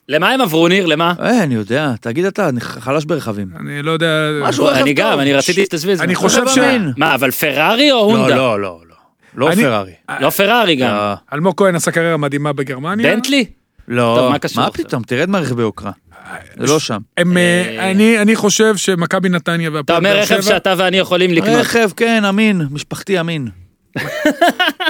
למה 0.08 0.30
הם 0.30 0.40
עברו, 0.40 0.68
ניר? 0.68 0.86
למה? 0.86 1.14
אה, 1.22 1.42
אני 1.42 1.54
יודע, 1.54 1.92
תגיד 2.00 2.24
אתה, 2.24 2.48
אני 2.48 2.60
חלש 2.60 3.04
ברכבים. 3.04 3.48
אני 3.60 3.82
לא 3.82 3.90
יודע... 3.90 4.30
משהו 4.42 4.64
רכב 4.64 4.82
אני 4.82 4.92
גם, 4.92 5.10
טוב. 5.10 5.20
אני 5.20 5.32
רציתי 5.32 5.64
שתסביר 5.64 5.92
את 5.92 5.98
זה. 5.98 6.04
אני 6.04 6.14
חושב 6.14 6.42
רכב 6.42 6.50
ש-. 6.54 6.58
מה, 6.96 7.14
אבל 7.14 7.30
פרארי 7.30 7.92
או 7.92 7.96
לא, 7.96 8.02
הונדה? 8.02 8.36
לא, 8.36 8.60
לא, 8.60 8.80
לא. 8.88 8.94
לא 9.34 9.52
אני- 9.52 9.62
פרארי. 9.62 9.92
לא 10.20 10.30
פרארי 10.30 10.76
גם. 10.76 10.90
לא. 10.94 11.12
אלמוג 11.32 11.54
כהן 11.56 11.74
עשה 11.74 11.90
קריירה 11.90 12.16
מדהימה 12.16 12.52
בגרמניה. 12.52 13.14
בנטלי? 13.14 13.44
לא, 13.88 14.16
טוב, 14.20 14.30
מה 14.32 14.38
קשור 14.38 14.62
מה 14.62 14.68
עכשיו? 14.68 14.84
פתאום, 14.86 15.02
תרד 15.02 15.28
מהרכבי 15.28 15.62
יוקרה. 15.62 15.90
זה 16.56 16.66
לא 16.66 16.78
שם. 16.78 16.98
אה, 17.18 17.22
אה, 17.36 17.90
אני, 17.90 18.18
אני 18.18 18.36
חושב 18.36 18.76
שמכבי 18.76 19.28
נתניה 19.28 19.68
אתה 19.68 19.76
והפועל 19.76 19.98
אומר 19.98 20.10
באר 20.12 20.22
רכב 20.22 20.34
שבע, 20.34 20.42
שאתה 20.42 20.74
ואני 20.78 20.96
יכולים 20.98 21.30
לקנות. 21.30 21.60
רכב, 21.60 21.90
כן, 21.96 22.24
אמין, 22.24 22.62
משפחתי 22.70 23.20
אמין. 23.20 23.48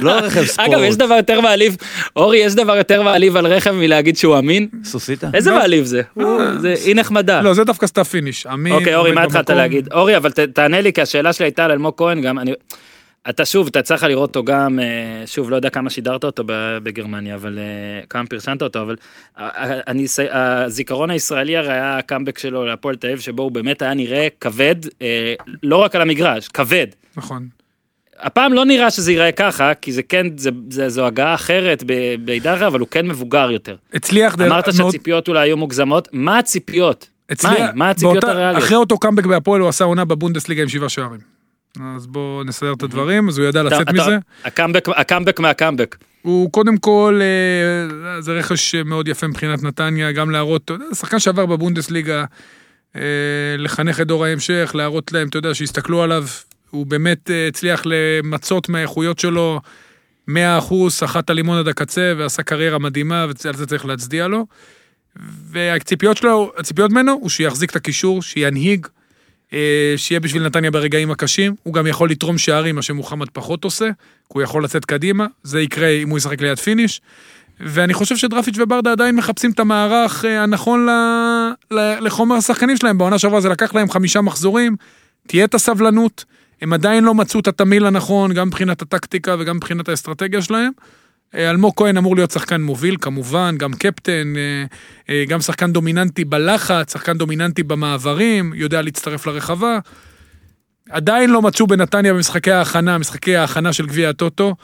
לא 0.01 0.11
רכב 0.13 0.45
ספורט. 0.45 0.69
אגב, 0.69 0.79
יש 0.83 0.97
דבר 0.97 1.15
יותר 1.15 1.41
מעליב, 1.41 1.77
אורי, 2.17 2.39
יש 2.39 2.55
דבר 2.55 2.77
יותר 2.77 3.03
מעליב 3.03 3.37
על 3.37 3.47
רכב 3.47 3.71
מלהגיד 3.71 4.17
שהוא 4.17 4.39
אמין? 4.39 4.69
סוסיתא? 4.85 5.27
איזה. 5.35 5.53
מעליב 5.53 5.85
זה? 5.85 6.03
הוא- 6.15 6.41
זה 6.61 6.75
אי 6.85 6.95
נחמדה. 6.95 7.43
לא, 7.43 7.55
זה 7.55 7.65
דווקא 7.65 7.87
סתם 7.87 8.03
פיניש. 8.03 8.47
אמין, 8.47 8.73
אוקיי, 8.73 8.95
אורי, 8.95 9.13
מה 9.13 9.23
התחלת. 9.23 9.51
להגיד? 9.51 9.93
אורי, 9.93 10.17
אבל 10.17 10.31
ת- 10.31 10.39
תענה 10.41 10.81
לי, 10.81 10.93
כי 10.93 11.01
השאלה 11.03 11.33
שלי 11.33 11.47
הייתה 11.47 11.65
על 11.65 11.71
אלמוג 11.71 11.95
כהן, 11.97 12.21
גם 12.21 12.39
אני... 12.39 12.53
אתה 13.31 13.45
שוב, 13.45 13.67
אתה 13.67 13.83
צריך 13.83 14.03
לראות 14.03 14.29
אותו 14.37 14.45
גם, 14.45 14.79
אה, 14.81 14.85
שוב, 15.27 15.51
לא 15.51 15.57
יודע 15.57 15.71
כמה 15.71 15.91
שידרת 15.91 16.25
אותו 16.25 16.43
בגרמניה, 16.83 17.35
אבל 17.35 17.59
אה, 17.59 17.65
כמה 18.11 18.27
פרסמת 18.27 18.63
אותו, 18.63 18.83
אבל 18.83 18.97
אני, 19.89 20.07
הזיכרון 20.31 21.11
הישראלי 21.11 21.57
הרי 21.57 21.73
היה 21.73 21.99
הקאמבק 21.99 22.39
שלו 22.39 22.65
להפועל 22.67 22.97
תל 22.97 23.07
אביב, 23.07 23.21
שבו 23.21 23.43
הוא 23.43 23.53
באמת 23.53 23.83
היה 23.83 23.95
נראה 23.95 24.29
כבד, 24.41 24.77
אה, 25.03 25.35
לא 25.63 25.77
רק 25.77 25.95
על 25.97 26.03
המגרש, 26.03 26.49
כבד. 26.49 26.87
נכון. 27.17 27.47
הפעם 28.23 28.53
לא 28.53 28.65
נראה 28.65 28.91
שזה 28.91 29.13
ייראה 29.13 29.33
ככה, 29.33 29.75
כי 29.75 29.93
זה 29.93 30.03
כן, 30.03 30.27
זה, 30.37 30.51
זה, 30.71 30.89
זו 30.89 31.07
הגעה 31.07 31.35
אחרת 31.35 31.85
בעידן 32.25 32.55
אחר, 32.55 32.67
אבל 32.67 32.81
הוא 32.81 32.89
כן 32.91 33.07
מבוגר 33.09 33.51
יותר. 33.51 33.77
הצליח... 33.95 34.35
דרך- 34.37 34.47
אמרת 34.53 34.65
מאוד- 34.69 34.77
שהציפיות 34.93 35.29
אולי 35.29 35.41
היו 35.49 35.57
מוגזמות, 35.57 36.09
מה 36.13 36.39
הציפיות? 36.39 37.09
הצליח- 37.31 37.51
מה, 37.61 37.71
מה 37.75 37.91
הציפיות 37.91 38.13
באותה- 38.15 38.31
הריאליות? 38.31 38.63
אחרי 38.65 38.77
אותו 38.77 38.99
קאמבק 38.99 39.27
בהפועל 39.27 39.61
הוא 39.61 39.69
עשה 39.69 39.85
עונה 39.85 40.05
בבונדסליגה 40.05 40.63
עם 40.63 40.69
שבעה 40.69 40.89
שערים. 40.89 41.21
אז 41.97 42.07
בואו 42.07 42.45
נסדר 42.45 42.73
את 42.73 42.83
הדברים, 42.83 43.29
אז 43.29 43.39
הוא 43.39 43.47
ידע 43.47 43.63
לצאת 43.63 43.81
אתה- 43.83 43.93
מזה. 43.93 44.19
הקאמבק, 44.45 44.89
הקאמבק 44.89 45.41
מהקאמבק. 45.41 45.97
הוא 46.23 46.53
קודם 46.53 46.77
כל, 46.77 47.21
אה, 47.23 48.21
זה 48.23 48.33
רכש 48.33 48.75
מאוד 48.75 49.09
יפה 49.09 49.27
מבחינת 49.27 49.63
נתניה, 49.63 50.13
גם 50.13 50.31
להראות, 50.31 50.71
שחקן 50.95 51.19
שעבר 51.19 51.47
בבונדסליגה, 51.47 52.25
אה, 52.97 53.01
לחנך 53.59 54.01
את 54.01 54.07
דור 54.07 54.25
ההמשך, 54.25 54.71
להראות 54.75 55.13
להם, 55.13 55.29
אתה 55.29 55.39
יודע, 55.39 55.55
שיסתכלו 55.55 56.03
עליו, 56.03 56.25
הוא 56.71 56.87
באמת 56.87 57.31
אה, 57.31 57.49
הצליח 57.49 57.83
למצות 57.85 58.69
מהאיכויות 58.69 59.19
שלו 59.19 59.61
100% 60.31 60.33
סחט 60.89 61.25
את 61.25 61.31
הלימון 61.31 61.59
עד 61.59 61.69
הקצה 61.69 62.13
ועשה 62.19 62.43
קריירה 62.43 62.79
מדהימה, 62.79 63.27
ועל 63.45 63.57
זה 63.57 63.67
צריך 63.67 63.87
להצדיע 63.87 64.29
לו. 64.29 64.47
והציפיות 65.51 66.17
שלו, 66.17 66.53
הציפיות 66.57 66.91
ממנו, 66.91 67.13
הוא 67.13 67.31
שיחזיק 67.31 67.71
את 67.71 67.77
הקישור, 67.77 68.23
שינהיג, 68.23 68.87
אה, 69.53 69.95
שיהיה 69.97 70.21
בשביל 70.21 70.47
נתניה 70.47 70.71
ברגעים 70.71 71.11
הקשים, 71.11 71.55
הוא 71.63 71.75
גם 71.75 71.87
יכול 71.87 72.11
לתרום 72.11 72.39
שערים, 72.39 72.75
מה 72.75 72.83
שמוחמד 72.83 73.29
פחות 73.33 73.65
עושה, 73.65 73.87
כי 73.87 74.33
הוא 74.35 74.43
יכול 74.43 74.65
לצאת 74.65 74.85
קדימה, 74.85 75.27
זה 75.43 75.61
יקרה 75.61 75.89
אם 75.89 76.09
הוא 76.09 76.19
ישחק 76.19 76.41
ליד 76.41 76.59
פיניש. 76.59 77.01
ואני 77.61 77.95
חושב 77.95 78.17
שדרפיץ' 78.17 78.59
וברדה 78.59 78.93
עדיין 78.93 79.17
מחפשים 79.17 79.51
את 79.51 79.61
המערך 79.61 80.25
אה, 80.25 80.43
הנכון 80.43 80.87
ל, 81.71 81.99
לחומר 82.01 82.37
השחקנים 82.37 82.77
שלהם. 82.77 82.99
בעונה 82.99 83.19
שעברה 83.19 83.41
זה 83.41 83.49
לקח 83.49 83.75
להם 83.75 83.91
חמישה 83.91 84.21
מחזורים, 84.21 84.77
תהיה 85.27 85.45
את 85.45 85.55
הסבלנות, 85.55 86.25
הם 86.63 86.73
עדיין 86.73 87.05
לא 87.05 87.15
מצאו 87.15 87.41
את 87.41 87.49
התמהיל 87.49 87.87
הנכון, 87.87 88.33
גם 88.33 88.47
מבחינת 88.47 88.83
הטקטיקה 88.83 89.37
וגם 89.39 89.57
מבחינת 89.57 89.89
האסטרטגיה 89.89 90.43
שלהם. 90.43 90.73
אה, 91.35 91.51
אלמוג 91.51 91.73
כהן 91.77 91.97
אמור 91.97 92.17
להיות 92.17 92.31
שחקן 92.31 92.61
מוביל 92.61 92.97
כמובן, 93.01 93.55
גם 93.59 93.73
קפטן, 93.73 94.33
אה, 94.37 94.65
אה, 95.11 95.25
גם 95.29 95.41
שחקן 95.41 95.73
דומיננטי 95.73 96.25
בלחץ, 96.25 96.93
שחקן 96.93 97.19
דומיננטי 97.19 97.63
במעברים, 97.63 98.53
יודע 98.55 98.83
להצטרף 98.83 99.27
לרחבה. 99.27 99.79
עדיין 100.91 101.31
לא 101.31 101.43
מצאו 101.43 101.67
בנתניה 101.67 102.15
במשחקי 102.15 102.51
ההכנה, 102.51 102.99
משחקי 102.99 103.37
ההכנה 103.37 103.73
של 103.73 103.87
גביע 103.87 104.09
הטוטו, 104.09 104.55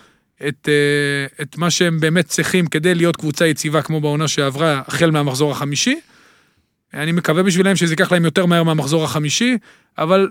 את, 0.49 0.69
את 1.43 1.59
מה 1.59 1.71
שהם 1.71 2.01
באמת 2.01 2.27
צריכים 2.27 2.67
כדי 2.67 2.95
להיות 2.95 3.17
קבוצה 3.17 3.47
יציבה 3.47 3.83
כמו 3.83 4.01
בעונה 4.01 4.29
שעברה, 4.29 4.83
החל 4.87 5.11
מהמחזור 5.11 5.53
החמישי. 5.53 6.01
אני 6.95 7.13
מקווה 7.13 7.43
בשבילם 7.43 7.77
שזה 7.77 7.93
ייקח 7.93 8.13
להם 8.13 8.25
יותר 8.25 8.47
מהר 8.47 8.63
מהמחזור 8.63 9.05
החמישי, 9.05 9.59
אבל 9.99 10.29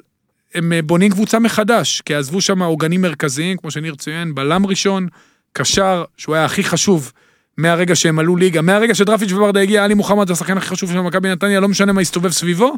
הם 0.56 0.74
אה, 0.74 0.82
בונים 0.82 1.12
קבוצה 1.12 1.40
מחדש, 1.40 2.02
כי 2.02 2.16
עזבו 2.16 2.42
שם 2.42 2.62
עוגנים 2.62 3.02
מרכזיים, 3.02 3.58
כמו 3.58 3.72
שניר 3.72 3.96
ציין, 3.96 4.36
בלם 4.36 4.66
ראשון, 4.66 5.08
קשר, 5.54 6.04
שהוא 6.18 6.36
היה 6.36 6.46
הכי 6.46 6.64
חשוב 6.64 7.12
מהרגע 7.58 7.96
שהם 7.96 8.20
עלו 8.20 8.36
ליגה, 8.36 8.62
מהרגע 8.62 8.96
שדרפיץ' 8.96 9.32
וברדה 9.32 9.62
הגיע, 9.62 9.84
עלי 9.84 9.94
מוחמד 9.94 10.28
זה 10.28 10.34
השחקן 10.34 10.58
הכי 10.58 10.68
חשוב 10.68 10.92
של 10.92 11.02
מכבי 11.02 11.30
נתניה, 11.30 11.60
לא 11.60 11.68
משנה 11.68 11.94
מה 11.94 12.02
הסתובב 12.02 12.32
סביבו, 12.32 12.76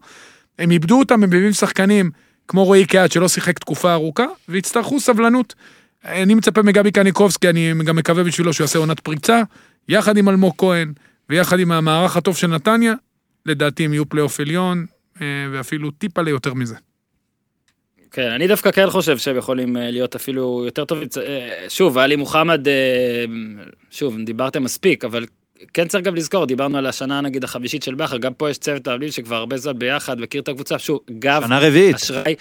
הם 0.60 0.72
איבדו 0.72 1.00
אותם, 1.00 1.24
הם 1.24 1.30
מביאים 1.30 1.54
שחקנים 1.54 2.12
כמו 2.48 2.64
רועי 2.64 2.86
קהת 2.86 3.12
שלא 3.12 3.28
שיחק 3.28 3.60
תקופה 3.60 3.94
ארוכה, 3.94 4.26
ויצטרכו 4.50 5.00
סבלנות. 5.00 5.56
אני 6.06 6.34
מצפה 6.34 6.62
מגבי 6.62 6.92
קניקובסקי, 6.92 7.50
אני 7.50 7.74
גם 7.86 7.96
מקווה 7.96 8.24
בשבילו 8.24 8.54
שהוא 8.54 8.64
יעשה 8.64 8.80
עונת 8.80 9.00
פריצה, 9.00 9.42
יחד 9.90 10.18
עם 10.18 10.30
אלמוג 10.30 10.54
כהן, 10.58 10.94
ויחד 11.30 11.60
עם 11.60 11.72
המערך 11.72 12.18
הטוב 12.18 12.38
של 12.38 12.48
נתניה, 12.48 12.94
לדעתי 13.46 13.86
הם 13.86 13.94
יהיו 13.94 14.10
פלייאוף 14.10 14.40
עליון, 14.40 14.86
אה, 15.22 15.26
ואפילו 15.52 15.92
טיפה 15.92 16.22
ליותר 16.22 16.54
מזה. 16.54 16.76
כן, 18.12 18.32
אני 18.32 18.48
דווקא 18.48 18.72
כן 18.72 18.90
חושב 18.90 19.18
שהם 19.18 19.38
יכולים 19.38 19.78
אה, 19.78 19.92
להיות 19.92 20.16
אפילו 20.16 20.64
יותר 20.66 20.86
טובים. 20.86 21.08
אה, 21.18 21.70
שוב, 21.70 21.98
עלי 21.98 22.16
מוחמד, 22.16 22.68
אה, 22.68 22.74
שוב, 23.92 24.16
דיברתם 24.26 24.64
מספיק, 24.64 25.06
אבל 25.06 25.26
כן 25.74 25.88
צריך 25.88 26.04
גם 26.04 26.16
לזכור, 26.16 26.46
דיברנו 26.46 26.78
על 26.78 26.86
השנה 26.86 27.22
נגיד 27.22 27.44
החמישית 27.44 27.84
של 27.84 27.96
בכר, 27.96 28.18
גם 28.18 28.34
פה 28.34 28.50
יש 28.50 28.58
צוות 28.58 28.88
העולים 28.88 29.12
שכבר 29.12 29.36
הרבה 29.36 29.58
זמן 29.58 29.80
ביחד, 29.80 30.22
מכיר 30.22 30.42
את 30.42 30.48
הקבוצה, 30.48 30.80
שוב, 30.80 31.00
גב, 31.20 31.44
שנה 31.46 31.60
רביעית. 31.60 31.96
אשראי, 31.96 32.36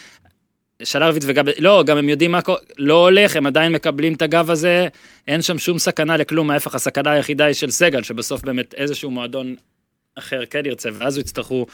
שנה 0.82 1.08
רביעית 1.08 1.24
וגם, 1.26 1.44
לא, 1.58 1.82
גם 1.86 1.96
הם 1.96 2.08
יודעים 2.08 2.32
מה 2.32 2.42
קורה, 2.42 2.58
לא 2.78 2.94
הולך, 2.94 3.36
הם 3.36 3.46
עדיין 3.46 3.72
מקבלים 3.72 4.14
את 4.14 4.22
הגב 4.22 4.50
הזה, 4.50 4.88
אין 5.28 5.42
שם 5.42 5.58
שום 5.58 5.78
סכנה 5.78 6.16
לכלום, 6.16 6.50
ההפך, 6.50 6.74
הסכנה 6.74 7.10
היחידה 7.10 7.44
היא 7.44 7.54
של 7.54 7.70
סגל, 7.70 8.02
שבסוף 8.02 8.42
באמת 8.42 8.74
איזשהו 8.74 9.10
מועדון 9.10 9.54
אחר 10.14 10.46
כן 10.50 10.66
ירצה, 10.66 10.88
ואז 10.92 11.18
יצטרכו, 11.18 11.66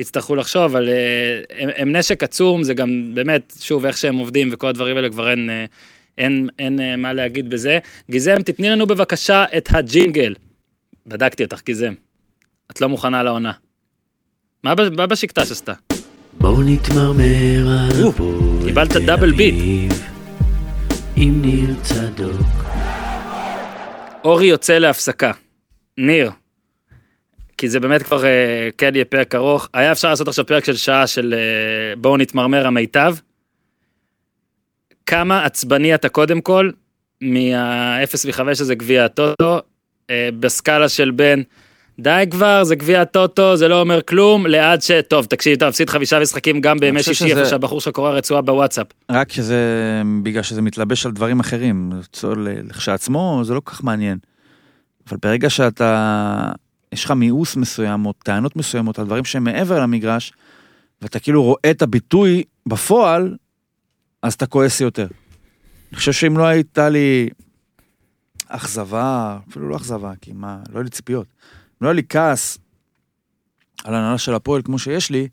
יצטרכו 0.00 0.36
לחשוב, 0.36 0.62
אבל 0.62 0.88
אה, 0.88 1.58
הם, 1.58 1.68
הם 1.76 1.96
נשק 1.96 2.22
עצום, 2.22 2.62
זה 2.62 2.74
גם 2.74 3.10
באמת, 3.14 3.54
שוב, 3.60 3.86
איך 3.86 3.96
שהם 3.96 4.16
עובדים 4.16 4.48
וכל 4.52 4.66
הדברים 4.66 4.96
האלה, 4.96 5.10
כבר 5.10 5.30
אין, 5.30 5.50
אה, 5.50 5.64
אין, 6.18 6.48
אין 6.58 6.80
אה, 6.80 6.96
מה 6.96 7.12
להגיד 7.12 7.50
בזה. 7.50 7.78
גיזם, 8.10 8.42
תתני 8.42 8.70
לנו 8.70 8.86
בבקשה 8.86 9.44
את 9.56 9.68
הג'ינגל. 9.72 10.34
בדקתי 11.06 11.44
אותך, 11.44 11.60
גיזם. 11.64 11.92
את 12.70 12.80
לא 12.80 12.88
מוכנה 12.88 13.22
לעונה. 13.22 13.52
מה, 14.64 14.74
מה 14.96 15.06
בשקטש 15.06 15.50
עשתה? 15.50 15.72
בואו 16.38 16.62
נתמרמר 16.62 17.68
על 17.68 18.08
הפועל 18.08 18.66
קיבלת 18.66 18.96
דאבל 18.96 19.32
ביט. 19.32 19.54
עם 21.16 21.42
ניר 21.42 21.74
צדוק. 21.82 22.46
אורי 24.24 24.46
יוצא 24.46 24.78
להפסקה. 24.78 25.32
ניר, 25.98 26.30
כי 27.60 27.68
זה 27.68 27.80
באמת 27.80 28.02
כבר 28.02 28.24
אה, 28.24 28.68
כן 28.78 28.94
יהיה 28.94 29.04
פרק 29.04 29.34
ארוך. 29.34 29.68
היה 29.74 29.92
אפשר 29.92 30.08
לעשות 30.08 30.28
עכשיו 30.28 30.46
פרק 30.46 30.64
של 30.64 30.76
שעה 30.76 31.06
של 31.06 31.34
אה, 31.36 31.96
בואו 31.96 32.16
נתמרמר 32.16 32.66
המיטב. 32.66 33.14
כמה 35.06 35.44
עצבני 35.44 35.94
אתה 35.94 36.08
קודם 36.08 36.40
כל 36.40 36.70
מה-0 37.20 38.14
ו-5 38.26 38.40
הזה 38.50 38.74
גביע 38.74 39.04
הטוטו, 39.04 39.58
אה, 40.10 40.28
בסקאלה 40.40 40.88
של 40.88 41.10
בין 41.10 41.42
די 41.98 42.24
כבר, 42.30 42.64
זה 42.64 42.74
גביע 42.74 43.00
הטוטו, 43.00 43.56
זה 43.56 43.68
לא 43.68 43.80
אומר 43.80 44.02
כלום, 44.02 44.46
לעד 44.46 44.82
ש... 44.82 44.90
טוב, 45.08 45.24
תקשיב, 45.26 45.56
אתה 45.56 45.68
מפסיד 45.68 45.90
חמישה 45.90 46.20
משחקים 46.20 46.60
גם 46.60 46.78
בימי 46.78 47.02
שישי, 47.02 47.14
שזה- 47.14 47.38
איפה 47.40 47.50
שהבחור 47.50 47.80
שלך 47.80 47.94
קורא 47.94 48.10
רצועה 48.10 48.42
בוואטסאפ. 48.42 48.86
רק 49.10 49.32
שזה, 49.32 49.56
בגלל 50.22 50.42
שזה 50.42 50.62
מתלבש 50.62 51.06
על 51.06 51.12
דברים 51.12 51.40
אחרים. 51.40 51.90
לכשעצמו 52.64 53.40
זה 53.44 53.54
לא 53.54 53.60
כל 53.64 53.70
כך 53.70 53.84
מעניין. 53.84 54.18
אבל 55.08 55.16
ברגע 55.22 55.50
שאתה, 55.50 56.52
יש 56.92 57.04
לך 57.04 57.10
מיאוס 57.10 57.56
מסוים 57.56 58.06
או 58.06 58.12
טענות 58.12 58.56
מסוימות 58.56 58.98
על 58.98 59.06
דברים 59.06 59.24
שהם 59.24 59.44
מעבר 59.44 59.80
למגרש, 59.80 60.32
ואתה 61.02 61.18
כאילו 61.18 61.42
רואה 61.42 61.70
את 61.70 61.82
הביטוי 61.82 62.44
בפועל, 62.66 63.36
אז 64.22 64.34
אתה 64.34 64.46
כועס 64.46 64.80
יותר. 64.80 65.06
אני 65.90 65.96
חושב 65.96 66.12
שאם 66.12 66.38
לא 66.38 66.44
הייתה 66.44 66.88
לי 66.88 67.28
אכזבה, 68.48 69.38
אפילו 69.48 69.68
לא 69.68 69.76
אכזבה, 69.76 70.12
כי 70.20 70.32
מה, 70.32 70.58
לא 70.68 70.74
היה 70.74 70.82
לי 70.84 70.90
ציפיות. 70.90 71.26
אם 71.26 71.76
לא 71.80 71.88
היה 71.88 71.94
לי 71.94 72.02
כעס 72.08 72.58
על 73.84 73.94
הנהלה 73.94 74.18
של 74.18 74.34
הפועל 74.34 74.62
כמו 74.62 74.78
שיש 74.78 75.10
לי, 75.10 75.28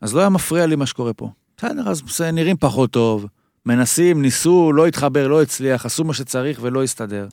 אז 0.00 0.14
לא 0.14 0.20
היה 0.20 0.28
מפריע 0.28 0.66
לי 0.66 0.76
מה 0.76 0.86
שקורה 0.86 1.12
פה. 1.12 1.30
בסדר, 1.56 1.90
אז 1.90 2.20
נראים 2.32 2.56
פחות 2.56 2.90
טוב, 2.90 3.26
מנסים, 3.66 4.22
ניסו, 4.22 4.72
לא 4.72 4.86
התחבר, 4.86 5.28
לא 5.28 5.42
הצליח, 5.42 5.86
עשו 5.86 6.04
מה 6.04 6.14
שצריך 6.14 6.58
ולא 6.62 6.82
הסתדר. 6.82 7.28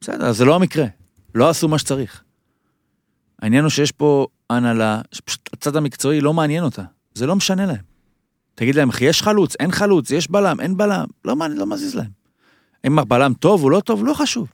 בסדר, 0.00 0.32
זה 0.32 0.44
לא 0.44 0.54
המקרה, 0.54 0.86
לא 1.34 1.48
עשו 1.48 1.68
מה 1.68 1.78
שצריך. 1.78 2.23
העניין 3.44 3.64
הוא 3.64 3.70
שיש 3.70 3.92
פה 3.92 4.26
הנהלה, 4.50 5.00
שפשוט 5.12 5.50
הצד 5.52 5.76
המקצועי 5.76 6.20
לא 6.20 6.34
מעניין 6.34 6.64
אותה, 6.64 6.82
זה 7.14 7.26
לא 7.26 7.36
משנה 7.36 7.66
להם. 7.66 7.82
תגיד 8.54 8.74
להם, 8.74 8.88
אחי, 8.88 9.04
יש 9.04 9.22
חלוץ, 9.22 9.56
אין 9.60 9.72
חלוץ, 9.72 10.10
יש 10.10 10.30
בלם, 10.30 10.60
אין 10.60 10.76
בלם, 10.76 11.04
לא 11.24 11.36
מעניין, 11.36 11.60
לא 11.60 11.66
מזיז 11.66 11.94
להם. 11.94 12.10
אם 12.86 12.98
הבלם 12.98 13.32
טוב 13.34 13.62
או 13.64 13.70
לא 13.70 13.80
טוב, 13.80 14.04
לא 14.04 14.14
חשוב. 14.14 14.52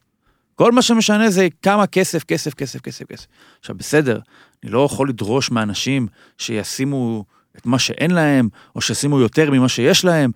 כל 0.55 0.73
מה 0.73 0.83
שמשנה 0.83 1.31
זה 1.31 1.49
כמה 1.63 1.87
כסף, 1.87 2.25
כסף, 2.25 2.55
כסף, 2.55 2.81
כסף, 2.81 3.05
כסף. 3.05 3.27
עכשיו, 3.61 3.77
בסדר, 3.79 4.21
אני 4.63 4.71
לא 4.73 4.85
יכול 4.85 5.09
לדרוש 5.09 5.51
מאנשים 5.51 6.07
שישימו 6.39 7.25
את 7.57 7.67
מה 7.67 7.79
שאין 7.79 8.11
להם, 8.11 8.49
או 8.77 8.81
שישימו 8.81 9.21
יותר 9.21 9.51
ממה 9.51 9.69
שיש 9.69 10.05
להם, 10.05 10.31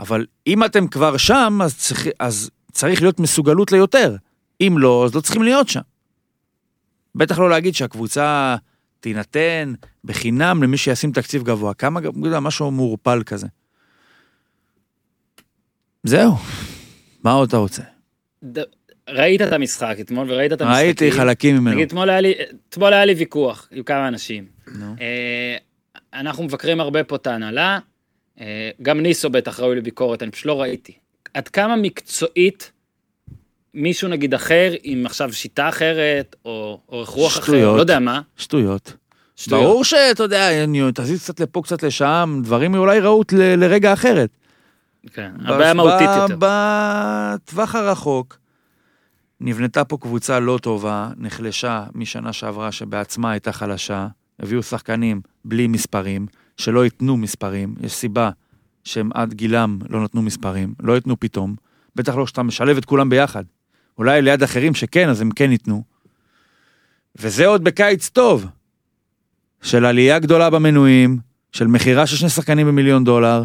אבל 0.00 0.26
אם 0.46 0.64
אתם 0.64 0.86
כבר 0.86 1.16
שם, 1.16 1.58
אז 1.64 1.78
צריך, 1.78 2.06
אז 2.20 2.50
צריך 2.72 3.02
להיות 3.02 3.20
מסוגלות 3.20 3.72
ליותר. 3.72 4.16
אם 4.60 4.74
לא, 4.78 5.04
אז 5.04 5.14
לא 5.14 5.20
צריכים 5.20 5.42
להיות 5.42 5.68
שם. 5.68 5.80
בטח 7.14 7.38
לא 7.38 7.50
להגיד 7.50 7.74
שהקבוצה 7.74 8.56
תינתן 9.00 9.72
בחינם 10.04 10.62
למי 10.62 10.76
שישים 10.76 11.12
תקציב 11.12 11.42
גבוה. 11.42 11.74
כמה, 11.74 12.00
משהו 12.40 12.70
מעורפל 12.70 13.22
כזה. 13.26 13.46
זהו, 16.04 16.32
מה 17.24 17.32
עוד 17.32 17.48
אתה 17.48 17.56
רוצה? 17.56 17.82
ד- 18.44 18.64
ראית 19.08 19.42
את 19.42 19.52
המשחק 19.52 19.96
אתמול 20.00 20.30
וראית 20.30 20.52
את 20.52 20.60
המשחקים. 20.60 20.84
ראיתי 20.84 21.12
חלקים 21.12 21.56
ממנו. 21.56 21.74
נגיד, 21.76 21.86
אתמול 21.88 22.10
היה 22.10 22.20
לי, 22.20 22.34
אתמול 22.68 22.92
היה 22.92 23.04
לי 23.04 23.12
ויכוח 23.14 23.68
עם 23.70 23.82
כמה 23.82 24.08
אנשים. 24.08 24.44
נו. 24.78 24.94
אה, 25.00 25.56
אנחנו 26.14 26.44
מבקרים 26.44 26.80
הרבה 26.80 27.04
פה 27.04 27.16
את 27.16 27.26
ההנהלה, 27.26 27.78
אה, 28.40 28.70
גם 28.82 29.00
ניסו 29.00 29.30
בטח 29.30 29.60
ראוי 29.60 29.76
לביקורת, 29.76 30.22
אני 30.22 30.30
פשוט 30.30 30.46
לא 30.46 30.60
ראיתי. 30.60 30.92
עד 31.34 31.48
כמה 31.48 31.76
מקצועית 31.76 32.72
מישהו 33.74 34.08
נגיד 34.08 34.34
אחר, 34.34 34.72
עם 34.82 35.06
עכשיו 35.06 35.32
שיטה 35.32 35.68
אחרת, 35.68 36.36
או 36.44 36.80
אורך 36.88 37.08
רוח 37.08 37.38
אחר. 37.38 37.72
לא 37.76 37.80
יודע 37.80 37.98
מה, 37.98 38.20
שטויות. 38.36 38.96
שטויות. 39.36 39.64
ברור 39.64 39.84
שאתה 39.84 40.22
יודע, 40.22 40.64
אני- 40.64 40.82
תזיז 40.94 41.22
קצת 41.22 41.40
לפה, 41.40 41.62
קצת 41.62 41.82
לשם, 41.82 42.40
דברים 42.44 42.74
אולי 42.74 43.00
ראו 43.00 43.22
ל- 43.32 43.54
לרגע 43.64 43.92
אחרת. 43.92 44.30
כן, 45.12 45.30
הבעיה 45.44 45.74
מהותית 45.74 46.08
יותר. 46.16 46.36
בטווח 46.38 47.74
הרחוק, 47.74 48.38
נבנתה 49.40 49.84
פה 49.84 49.96
קבוצה 50.00 50.40
לא 50.40 50.58
טובה, 50.62 51.10
נחלשה 51.16 51.84
משנה 51.94 52.32
שעברה 52.32 52.72
שבעצמה 52.72 53.30
הייתה 53.30 53.52
חלשה, 53.52 54.06
הביאו 54.40 54.62
שחקנים 54.62 55.20
בלי 55.44 55.66
מספרים, 55.66 56.26
שלא 56.56 56.84
ייתנו 56.84 57.16
מספרים, 57.16 57.74
יש 57.82 57.92
סיבה 57.92 58.30
שהם 58.84 59.10
עד 59.14 59.34
גילם 59.34 59.78
לא 59.88 60.04
נתנו 60.04 60.22
מספרים, 60.22 60.74
לא 60.82 60.92
ייתנו 60.92 61.20
פתאום, 61.20 61.54
בטח 61.96 62.14
לא 62.16 62.24
כשאתה 62.24 62.42
משלב 62.42 62.76
את 62.76 62.84
כולם 62.84 63.08
ביחד. 63.08 63.44
אולי 64.00 64.22
ליד 64.22 64.42
אחרים 64.42 64.74
שכן, 64.74 65.08
אז 65.08 65.20
הם 65.20 65.30
כן 65.30 65.52
ייתנו. 65.52 65.82
וזה 67.16 67.46
עוד 67.46 67.64
בקיץ 67.64 68.08
טוב, 68.08 68.46
של 69.62 69.84
עלייה 69.84 70.18
גדולה 70.18 70.50
במנויים, 70.50 71.18
של 71.52 71.66
מכירה 71.66 72.06
של 72.06 72.16
שני 72.16 72.28
שחקנים 72.28 72.66
במיליון 72.66 73.04
דולר, 73.04 73.42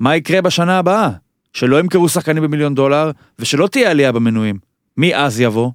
מה 0.00 0.16
יקרה 0.16 0.42
בשנה 0.42 0.78
הבאה? 0.78 1.10
שלא 1.52 1.80
ימכרו 1.80 2.08
שחקנים 2.08 2.42
במיליון 2.42 2.74
דולר, 2.74 3.10
ושלא 3.38 3.66
תהיה 3.66 3.90
עלייה 3.90 4.12
במנויים. 4.12 4.58
מי 4.96 5.16
אז 5.16 5.40
יבוא? 5.40 5.70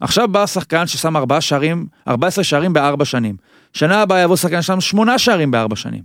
עכשיו 0.00 0.28
בא 0.28 0.46
שחקן 0.46 0.86
ששם 0.86 1.16
ארבעה 1.16 1.40
שערים, 1.40 1.86
14 2.08 2.44
שערים 2.44 2.72
בארבע 2.72 3.04
שנים. 3.04 3.36
שנה 3.72 4.02
הבאה 4.02 4.20
יבוא 4.20 4.36
שחקן 4.36 4.62
ששם 4.62 4.80
שמונה 4.80 5.18
שערים 5.18 5.50
בארבע 5.50 5.76
שנים. 5.76 6.02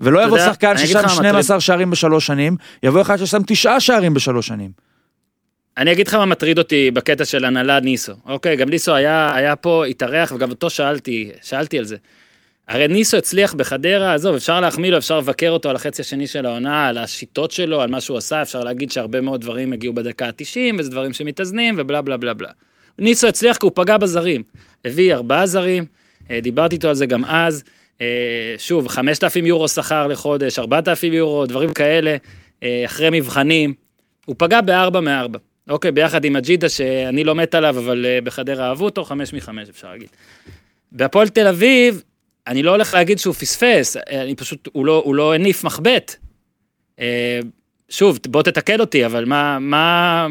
ולא 0.00 0.24
יבוא 0.24 0.38
יודע, 0.38 0.50
שחקן 0.50 0.78
ששם 0.78 0.98
לך 0.98 1.04
מה 1.04 1.10
12 1.10 1.60
שערים 1.60 1.90
בשלוש 1.90 2.26
שנים, 2.26 2.56
יבוא 2.82 3.02
אחד 3.02 3.16
ששם 3.16 3.42
תשעה 3.46 3.80
שערים 3.80 4.14
בשלוש 4.14 4.46
שנים. 4.46 4.91
אני 5.76 5.92
אגיד 5.92 6.08
לך 6.08 6.14
מה 6.14 6.26
מטריד 6.26 6.58
אותי 6.58 6.90
בקטע 6.90 7.24
של 7.24 7.44
הנהלה 7.44 7.80
ניסו. 7.80 8.12
אוקיי, 8.26 8.56
גם 8.56 8.68
ניסו 8.68 8.94
היה, 8.94 9.34
היה 9.34 9.56
פה, 9.56 9.86
התארח, 9.86 10.32
וגם 10.32 10.50
אותו 10.50 10.70
שאלתי, 10.70 11.30
שאלתי 11.42 11.78
על 11.78 11.84
זה. 11.84 11.96
הרי 12.68 12.88
ניסו 12.88 13.16
הצליח 13.16 13.54
בחדרה, 13.54 14.14
עזוב, 14.14 14.34
אפשר 14.34 14.60
להחמיא 14.60 14.90
לו, 14.90 14.98
אפשר 14.98 15.18
לבקר 15.18 15.50
אותו 15.50 15.70
על 15.70 15.76
החצי 15.76 16.02
השני 16.02 16.26
של 16.26 16.46
העונה, 16.46 16.88
על 16.88 16.98
השיטות 16.98 17.50
שלו, 17.50 17.80
על 17.80 17.90
מה 17.90 18.00
שהוא 18.00 18.18
עשה, 18.18 18.42
אפשר 18.42 18.60
להגיד 18.60 18.90
שהרבה 18.90 19.20
מאוד 19.20 19.40
דברים 19.40 19.72
הגיעו 19.72 19.94
בדקה 19.94 20.26
ה-90, 20.26 20.74
וזה 20.78 20.90
דברים 20.90 21.12
שמתאזנים, 21.12 21.74
ובלה 21.78 22.02
בלה 22.02 22.16
בלה 22.16 22.34
בלה. 22.34 22.50
ניסו 22.98 23.26
הצליח 23.28 23.56
כי 23.56 23.66
הוא 23.66 23.72
פגע 23.74 23.96
בזרים. 23.96 24.42
הביא 24.84 25.14
ארבעה 25.14 25.46
זרים, 25.46 25.84
אה, 26.30 26.40
דיברתי 26.40 26.74
איתו 26.74 26.88
על 26.88 26.94
זה 26.94 27.06
גם 27.06 27.24
אז. 27.24 27.64
אה, 28.00 28.54
שוב, 28.58 28.88
5,000 28.88 29.46
יורו 29.46 29.68
שכר 29.68 30.06
לחודש, 30.06 30.58
4,000 30.58 31.12
יורו, 31.12 31.46
דברים 31.46 31.72
כאלה, 31.72 32.16
אה, 32.62 32.82
אחרי 32.86 33.08
מבחנים. 33.12 33.74
הוא 34.26 34.36
פגע 34.38 34.60
בארבע 34.60 35.00
מארבע. 35.00 35.38
אוקיי, 35.68 35.92
ביחד 35.92 36.24
עם 36.24 36.36
אג'ידה, 36.36 36.68
שאני 36.68 37.24
לא 37.24 37.34
מת 37.34 37.54
עליו, 37.54 37.78
אבל 37.78 38.06
אה, 38.06 38.18
בחדרה 38.20 38.68
אהבו 38.68 38.84
אותו, 38.84 39.04
חמש 39.04 39.32
מחמש 39.32 39.68
אפשר 39.68 39.90
להגיד. 39.90 40.08
בהפועל 40.92 41.28
תל 41.28 41.46
אביב, 41.46 42.02
אני 42.46 42.62
לא 42.62 42.70
הולך 42.70 42.94
להגיד 42.94 43.18
שהוא 43.18 43.34
פספס, 43.34 43.96
אה, 43.96 44.22
אני 44.22 44.34
פשוט, 44.34 44.68
הוא 44.72 44.86
לא, 44.86 45.02
הוא 45.04 45.14
לא 45.14 45.34
הניף 45.34 45.64
מחבט. 45.64 46.16
אה, 47.00 47.40
שוב, 47.88 48.18
בוא 48.28 48.42
תתקן 48.42 48.80
אותי, 48.80 49.06
אבל 49.06 49.24
מה, 49.24 49.58
מה, 49.58 50.26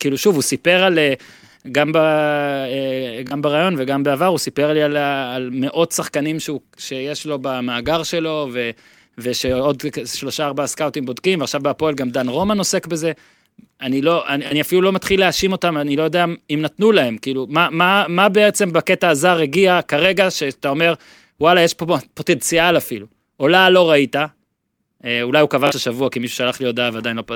כאילו 0.00 0.18
שוב, 0.18 0.34
הוא 0.34 0.42
סיפר 0.42 0.82
על, 0.82 0.98
גם, 1.72 1.92
ב, 1.92 1.98
גם 3.24 3.42
ברעיון 3.42 3.74
וגם 3.78 4.02
בעבר, 4.02 4.26
הוא 4.26 4.38
סיפר 4.38 4.72
לי 4.72 4.82
על, 4.82 4.96
על 4.96 5.50
מאות 5.52 5.92
שחקנים 5.92 6.40
שהוא, 6.40 6.60
שיש 6.78 7.26
לו 7.26 7.38
במאגר 7.38 8.02
שלו, 8.02 8.48
ו, 8.52 8.70
ושעוד 9.18 9.82
שלושה 10.04 10.46
ארבעה 10.46 10.66
סקאוטים 10.66 11.06
בודקים, 11.06 11.40
ועכשיו 11.40 11.60
בהפועל 11.60 11.94
גם 11.94 12.10
דן 12.10 12.28
רומן 12.28 12.58
עוסק 12.58 12.86
בזה. 12.86 13.12
אני 13.80 14.02
לא, 14.02 14.28
אני, 14.28 14.46
אני 14.46 14.60
אפילו 14.60 14.82
לא 14.82 14.92
מתחיל 14.92 15.20
להאשים 15.20 15.52
אותם, 15.52 15.76
אני 15.76 15.96
לא 15.96 16.02
יודע 16.02 16.24
אם 16.50 16.62
נתנו 16.62 16.92
להם, 16.92 17.18
כאילו, 17.18 17.46
מה, 17.50 17.68
מה, 17.70 18.04
מה 18.08 18.28
בעצם 18.28 18.72
בקטע 18.72 19.08
הזר 19.08 19.38
הגיע 19.38 19.82
כרגע, 19.82 20.30
שאתה 20.30 20.68
אומר, 20.68 20.94
וואלה, 21.40 21.62
יש 21.62 21.74
פה 21.74 21.98
פוטנציאל 22.14 22.76
אפילו. 22.76 23.06
עולה 23.36 23.70
לא 23.70 23.90
ראית, 23.90 24.16
אה, 25.04 25.22
אולי 25.22 25.40
הוא 25.40 25.50
כבש 25.50 25.76
השבוע, 25.76 26.10
כי 26.10 26.18
מישהו 26.18 26.36
שלח 26.36 26.60
לי 26.60 26.66
הודעה 26.66 26.90
ועדיין 26.92 27.16
לא, 27.16 27.22
פ- 27.22 27.30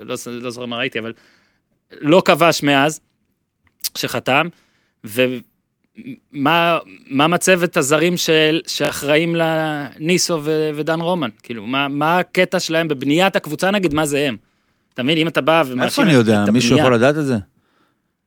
לא, 0.00 0.14
לא 0.26 0.50
זוכר 0.50 0.66
מה 0.66 0.76
ראיתי, 0.76 0.98
אבל 0.98 1.12
לא 1.92 2.22
כבש 2.24 2.62
מאז 2.62 3.00
שחתם, 3.98 4.48
ומה 5.04 6.78
מה 7.06 7.26
מצבת 7.26 7.76
הזרים 7.76 8.16
של, 8.16 8.60
שאחראים 8.66 9.36
לניסו 9.36 10.40
ודן 10.74 11.00
רומן? 11.00 11.30
כאילו, 11.42 11.66
מה, 11.66 11.88
מה 11.88 12.18
הקטע 12.18 12.60
שלהם 12.60 12.88
בבניית 12.88 13.36
הקבוצה 13.36 13.70
נגיד, 13.70 13.94
מה 13.94 14.06
זה 14.06 14.26
הם? 14.28 14.36
אתה 14.98 15.04
מבין, 15.04 15.18
אם 15.18 15.28
אתה 15.28 15.40
בא 15.40 15.62
ומאשים 15.66 15.84
איפה 15.84 16.02
אני 16.02 16.12
יודע? 16.12 16.44
מישהו 16.52 16.78
יכול 16.78 16.94
לדעת 16.94 17.18
את 17.18 17.26
זה? 17.26 17.36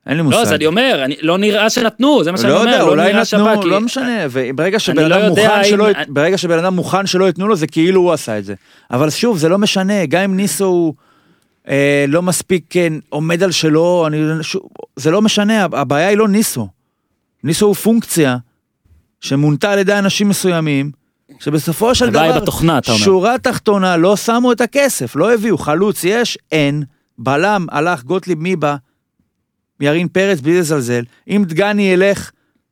אין 0.07 0.17
לי 0.17 0.23
מושג. 0.23 0.37
לא, 0.37 0.41
אז 0.41 0.53
אני 0.53 0.65
אומר, 0.65 1.01
אני, 1.05 1.15
לא 1.21 1.37
נראה 1.37 1.69
שנתנו, 1.69 2.23
זה 2.23 2.31
מה 2.31 2.37
שאני 2.37 2.51
לא 2.51 2.59
אומר, 2.61 2.71
יודע, 2.71 2.85
לא 2.85 2.95
נראה 2.95 3.25
שבא, 3.25 3.39
נתנו, 3.41 3.61
כי... 3.61 3.67
לא 3.69 3.81
משנה, 3.81 4.25
וברגע 4.31 4.79
שבן 4.79 4.99
אני 4.99 5.09
לא 5.09 5.15
אדם 5.15 5.25
יודע 5.25 5.47
מוכן 5.47 5.63
שלא, 5.63 5.91
ית- 5.91 6.09
ברגע 6.09 6.37
שבן 6.37 6.59
אדם 6.59 6.75
מוכן 6.75 7.05
שלא 7.05 7.25
ייתנו 7.25 7.47
לו, 7.47 7.55
זה 7.55 7.67
כאילו 7.67 8.01
הוא 8.01 8.11
עשה 8.13 8.37
את 8.37 8.45
זה. 8.45 8.53
אבל 8.91 9.09
שוב, 9.09 9.37
זה 9.37 9.49
לא 9.49 9.57
משנה, 9.57 10.05
גם 10.05 10.21
אם 10.21 10.35
ניסו 10.35 10.65
הוא 10.65 10.93
אה, 11.67 12.05
לא 12.07 12.21
מספיק 12.21 12.65
כן, 12.69 12.93
עומד 13.09 13.43
על 13.43 13.51
שלו, 13.51 14.07
אני, 14.07 14.43
שוב, 14.43 14.61
זה 14.95 15.11
לא 15.11 15.21
משנה, 15.21 15.63
הבעיה 15.63 16.07
היא 16.07 16.17
לא 16.17 16.27
ניסו. 16.27 16.67
ניסו 17.43 17.65
הוא 17.65 17.75
פונקציה 17.75 18.37
שמונתה 19.19 19.71
על 19.71 19.79
ידי 19.79 19.93
אנשים 19.93 20.29
מסוימים, 20.29 20.91
שבסופו 21.39 21.95
של 21.95 22.07
הבעיה 22.07 22.25
דבר, 22.25 22.33
היא 22.33 22.41
בתוכנה, 22.41 22.77
אתה 22.77 22.91
אומר. 22.91 23.03
שורה 23.03 23.37
תחתונה, 23.37 23.97
לא 23.97 24.17
שמו 24.17 24.51
את 24.51 24.61
הכסף, 24.61 25.15
לא 25.15 25.33
הביאו, 25.33 25.57
חלוץ 25.57 26.03
יש, 26.03 26.37
אין, 26.51 26.83
בלם, 27.17 27.65
הלך, 27.71 28.03
גוטליב, 28.03 28.39
מי 28.39 28.55
בא? 28.55 28.75
ירין 29.79 30.07
פרץ 30.07 30.39
בלי 30.39 30.59
לזלזל. 30.59 31.03
אם 31.27 31.43
דגני 31.47 31.81
ילך, 31.81 32.31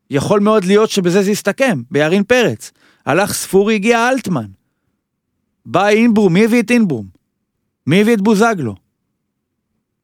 יכול 0.09 0.39
מאוד 0.39 0.65
להיות 0.65 0.89
שבזה 0.89 1.23
זה 1.23 1.31
יסתכם, 1.31 1.81
בירין 1.91 2.23
פרץ. 2.23 2.71
הלך 3.05 3.33
ספורי, 3.33 3.75
הגיע 3.75 4.09
אלטמן. 4.09 4.45
בא 5.65 5.87
אינברום, 5.87 6.33
מי 6.33 6.45
הביא 6.45 6.61
את 6.61 6.71
אינברום? 6.71 7.05
מי 7.87 8.01
הביא 8.01 8.13
את 8.13 8.21
בוזגלו? 8.21 8.75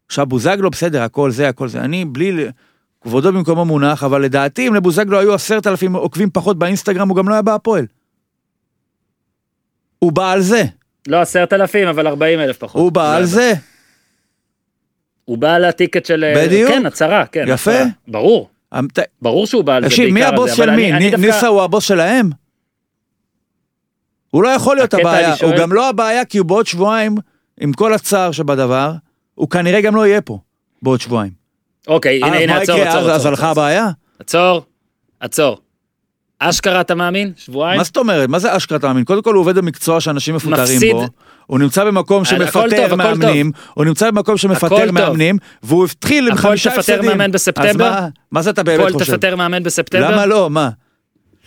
עכשיו 0.08 0.26
בוזגלו 0.26 0.72
בסדר, 0.72 1.02
הכל 1.02 1.32
זה, 1.32 1.50
הכל 1.50 1.68
זה. 1.68 1.82
אני 1.82 2.06
בלי... 2.06 2.46
כבודו 3.06 3.34
במקומו 3.34 3.66
מונח, 3.66 4.04
אבל 4.04 4.22
לדעתי 4.22 4.68
אם 4.68 4.74
לבוזגלו 4.74 5.20
היו 5.20 5.34
עשרת 5.34 5.68
אלפים 5.68 5.96
עוקבים 5.96 6.30
פחות 6.34 6.60
באינסטגרם, 6.60 7.10
הוא 7.10 7.18
גם 7.18 7.30
לא 7.30 7.34
היה 7.34 7.42
בהפועל. 7.42 7.86
הוא 10.00 10.12
בא 10.12 10.32
על 10.32 10.42
זה, 10.42 10.64
לא 11.08 11.22
עשרת 11.22 11.54
אלפים, 11.54 11.88
אבל 11.88 12.08
ארבעים 12.08 12.40
אלף 12.40 12.58
פחות. 12.58 12.82
הוא 12.82 12.92
בא 12.92 13.16
על 13.16 13.26
זה. 13.26 13.54
הוא 15.26 15.38
בא 15.38 15.54
על 15.54 15.66
הטיקט 15.66 16.06
של... 16.06 16.34
בדיוק. 16.38 16.72
כן, 16.72 16.86
הצהרה, 16.86 17.26
כן. 17.26 17.46
יפה. 17.48 17.72
הצהרה. 17.72 17.86
ברור, 18.08 18.50
המת- 18.72 19.00
ברור 19.22 19.48
שהוא 19.48 19.64
בא 19.64 19.76
על 19.76 19.84
זה 19.84 19.90
תקשיב, 19.90 20.06
מי 20.14 20.20
בעיקר 20.20 20.34
הבוס 20.34 20.54
של 20.54 20.70
מי? 20.70 20.76
אני- 20.76 20.92
אני 20.92 21.06
ני- 21.06 21.12
דווקא- 21.12 21.26
ניסה 21.26 21.48
הוא 21.48 21.62
הבוס 21.64 21.84
שלהם? 21.84 22.30
הוא 24.32 24.44
לא 24.44 24.50
יכול 24.50 24.76
להיות 24.76 24.94
הבעיה, 24.94 25.36
שואל- 25.36 25.52
הוא 25.52 25.60
גם 25.60 25.74
לא 25.74 25.90
הבעיה 25.90 26.26
כי 26.26 26.38
הוא 26.38 26.46
בעוד 26.46 26.66
שבועיים, 26.68 27.16
עם 27.60 27.74
כל 27.74 27.94
הצער 27.94 28.32
שבדבר, 28.32 28.92
הוא 29.36 29.50
כנראה 29.50 29.82
גם 29.82 29.96
לא 29.96 30.08
יהיה 30.08 30.22
פה 30.22 30.40
בעוד 30.82 31.02
שבועיים. 31.02 31.32
אוקיי, 31.88 32.18
הנה, 32.24 32.36
אז 32.38 32.42
הנה, 32.42 32.58
עצור, 32.62 32.78
יקרה 32.78 32.90
עצור, 32.90 33.02
אז? 33.12 33.16
עצור, 33.20 33.28
הלכה 33.28 33.52
עצור. 33.52 33.64
הבעיה? 33.64 33.88
עצור, 34.20 34.66
עצור. 35.20 35.62
אשכרה 36.40 36.82
אתה 36.82 36.96
מאמין? 36.96 37.32
שבועיים? 37.38 37.78
מה 37.78 37.84
זאת 37.84 37.98
אומרת? 37.98 38.30
מה 38.30 38.40
זה 38.40 38.58
אשכרה 38.58 38.78
אתה 38.78 38.88
מאמין? 38.88 39.04
קודם 39.04 39.22
כל 39.22 39.34
הוא 39.34 39.42
עובד 39.42 39.58
במקצוע 39.58 40.02
שאנשים 40.02 40.36
מפוטרים 40.36 40.62
מפסיד. 40.76 40.92
בו. 40.92 41.06
הוא 41.46 41.60
נמצא 41.60 41.84
במקום 41.84 42.24
הכל 42.24 42.36
טוב, 42.36 42.46
שמפטר 42.50 42.86
הכל 42.86 42.96
מאמנים, 42.96 43.52
הוא 43.74 43.86
נמצא 43.86 44.06
במקום 44.12 44.20
הכל 44.22 44.38
שמפטר 44.38 44.68
טוב. 44.86 44.92
מאמנים, 44.92 45.38
והוא 45.64 45.86
התחיל 45.86 46.28
עם 46.30 46.36
חמישה 46.36 46.70
תפטר 46.70 46.80
הפסדים. 46.94 47.10
מאמן 47.12 47.26
אז 47.26 47.32
בספטמבר? 47.32 47.92
מה- 47.92 48.08
מה 48.32 48.42
זה 48.42 48.50
אתה 48.50 48.64
באמת 48.64 48.92
חושב? 48.92 49.14
תפטר 49.16 49.36
מאמן 49.36 49.64
בספטמבר? 49.64 50.12
למה 50.12 50.26
לא? 50.26 50.50
מה? 50.50 50.70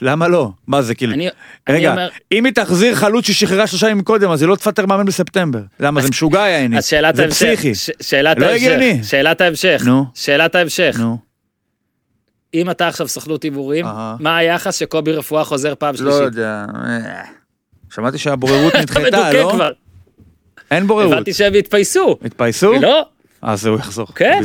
למה 0.03 0.29
לא? 0.29 0.51
מה 0.67 0.83
זה 0.83 0.95
כאילו? 0.95 1.13
אני- 1.15 1.29
אני 1.69 1.77
רגע, 1.79 1.91
אומר- 1.91 2.09
אם 2.33 2.45
היא 2.45 2.53
תחזיר 2.53 2.95
חלוץ 2.95 3.27
ששחררה 3.27 3.67
שלושה 3.67 3.89
ימים 3.89 4.05
קודם, 4.05 4.31
אז 4.31 4.43
היא 4.43 4.49
לא 4.49 4.57
תפטר 4.57 4.87
מאמן 4.87 5.05
בספטמבר. 5.05 5.61
למה? 5.81 6.01
זה 6.03 6.09
משוגע 6.09 6.41
יעני. 6.49 6.79
אז 6.79 6.87
שאלת 6.87 7.17
זה 7.17 7.23
ההמשך, 7.23 7.37
פסיכי. 7.47 7.75
ש- 7.75 7.91
שאלת 8.01 8.39
לא 8.39 8.47
ההמשך, 8.47 8.67
הגיוני. 8.67 9.01
שאלת 9.05 9.41
ההמשך, 9.41 9.83
נו. 9.87 10.05
שאלת 10.15 10.55
ההמשך, 10.55 10.97
נו. 10.99 11.19
אם 12.55 12.71
אתה 12.71 12.89
עכשיו 12.89 13.09
סוכנות 13.09 13.43
הימורים. 13.43 13.87
מה 14.21 14.37
היחס 14.37 14.77
שקובי 14.77 15.13
רפואה 15.13 15.45
חוזר 15.45 15.75
פעם 15.79 15.95
לא 16.01 16.13
שלישית? 16.13 16.21
יודע. 16.23 16.65
אה. 16.85 17.23
שמעתי 17.95 18.19
שהבוררות 18.19 18.75
נדחתה, 18.81 19.33
לא? 19.33 19.51
כבר, 19.55 19.71
אין 20.71 20.87
בוררות. 20.87 21.13
הבנתי 21.13 21.33
שהם 21.33 21.55
התפייסו, 21.55 22.19
התפייסו? 22.25 22.73
לא? 22.73 23.07
אז 23.43 23.67
הוא 23.67 23.79
יחזור. 23.79 24.07
כן? 24.15 24.41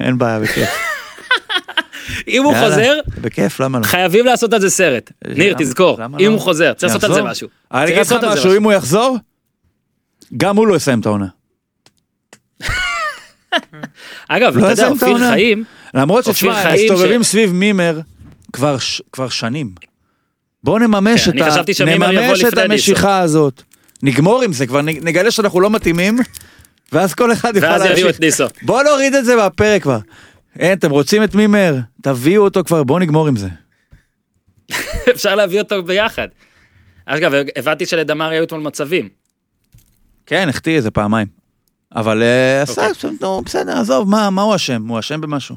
אין 0.00 0.18
בעיה, 0.18 0.40
בכיף. 0.40 0.68
אם 2.28 2.44
הוא 2.44 2.54
חוזר, 2.54 2.98
בכיף, 3.20 3.60
למה 3.60 3.78
לא? 3.78 3.84
חייבים 3.84 4.26
לעשות 4.26 4.52
על 4.52 4.60
זה 4.60 4.70
סרט. 4.70 5.12
ניר, 5.28 5.54
תזכור, 5.58 6.04
אם 6.04 6.18
לא? 6.18 6.26
הוא 6.26 6.40
חוזר, 6.40 6.72
צריך 6.72 6.94
לעשות 6.94 7.10
על 7.10 7.14
זה? 7.14 7.22
משהו. 7.22 7.48
אני 7.72 7.84
אגיד 7.84 7.98
לך 7.98 8.12
משהו, 8.12 8.56
אם 8.56 8.62
הוא 8.62 8.72
יחזור, 8.72 9.18
גם 10.36 10.56
הוא 10.56 10.66
לא 10.66 10.74
יסיים 10.74 11.00
את 11.00 11.06
העונה. 11.06 11.26
אגב, 14.28 14.56
לא 14.56 14.72
אתה 14.72 14.82
יודע, 14.82 14.88
אופיר. 14.88 15.18
חיים, 15.30 15.64
למרות 15.94 16.24
שתשמע, 16.24 16.74
מסתובבים 16.74 17.22
סביב 17.22 17.52
מימר 17.52 18.00
כבר 19.12 19.28
שנים. 19.28 19.74
בואו 20.64 20.78
נממש 20.78 21.28
כן, 21.28 21.38
את 21.38 21.80
ה... 21.80 21.84
נממש 21.84 22.44
את 22.44 22.58
המשיכה 22.58 23.20
הזאת. 23.20 23.62
נגמור 24.02 24.42
עם 24.42 24.52
זה, 24.52 24.66
כבר 24.66 24.82
נגלה 24.82 25.30
שאנחנו 25.30 25.60
לא 25.60 25.70
מתאימים, 25.70 26.18
ואז 26.92 27.14
כל 27.14 27.32
אחד 27.32 27.56
יוכל 27.56 27.66
ואז 27.66 27.82
יביאו 27.82 27.96
להמשיך. 27.96 28.16
את 28.16 28.20
ניסו. 28.20 28.44
בואו 28.62 28.82
נוריד 28.82 29.14
את 29.14 29.24
זה 29.24 29.36
מהפרק 29.36 29.82
כבר. 29.82 29.98
אין, 30.58 30.78
אתם 30.78 30.90
רוצים 30.90 31.24
את 31.24 31.34
מימר? 31.34 31.76
תביאו 32.02 32.44
אותו 32.44 32.64
כבר, 32.64 32.84
בואו 32.84 32.98
נגמור 32.98 33.28
עם 33.28 33.36
זה. 33.36 33.48
אפשר 35.14 35.34
להביא 35.34 35.60
אותו 35.60 35.82
ביחד. 35.82 36.28
אגב, 37.06 37.32
הבנתי 37.56 37.86
שלדמרי 37.86 38.36
היו 38.36 38.44
אתמול 38.44 38.60
מצבים. 38.60 39.08
כן, 40.26 40.48
החטיא 40.48 40.76
איזה 40.76 40.90
פעמיים. 40.90 41.39
אבל 41.94 42.22
אה, 42.22 42.64
אוקיי. 42.68 43.42
בסדר, 43.44 43.78
עזוב, 43.78 44.08
מה 44.30 44.42
הוא 44.42 44.54
אשם? 44.54 44.86
הוא 44.88 44.98
אשם 44.98 45.20
במשהו. 45.20 45.56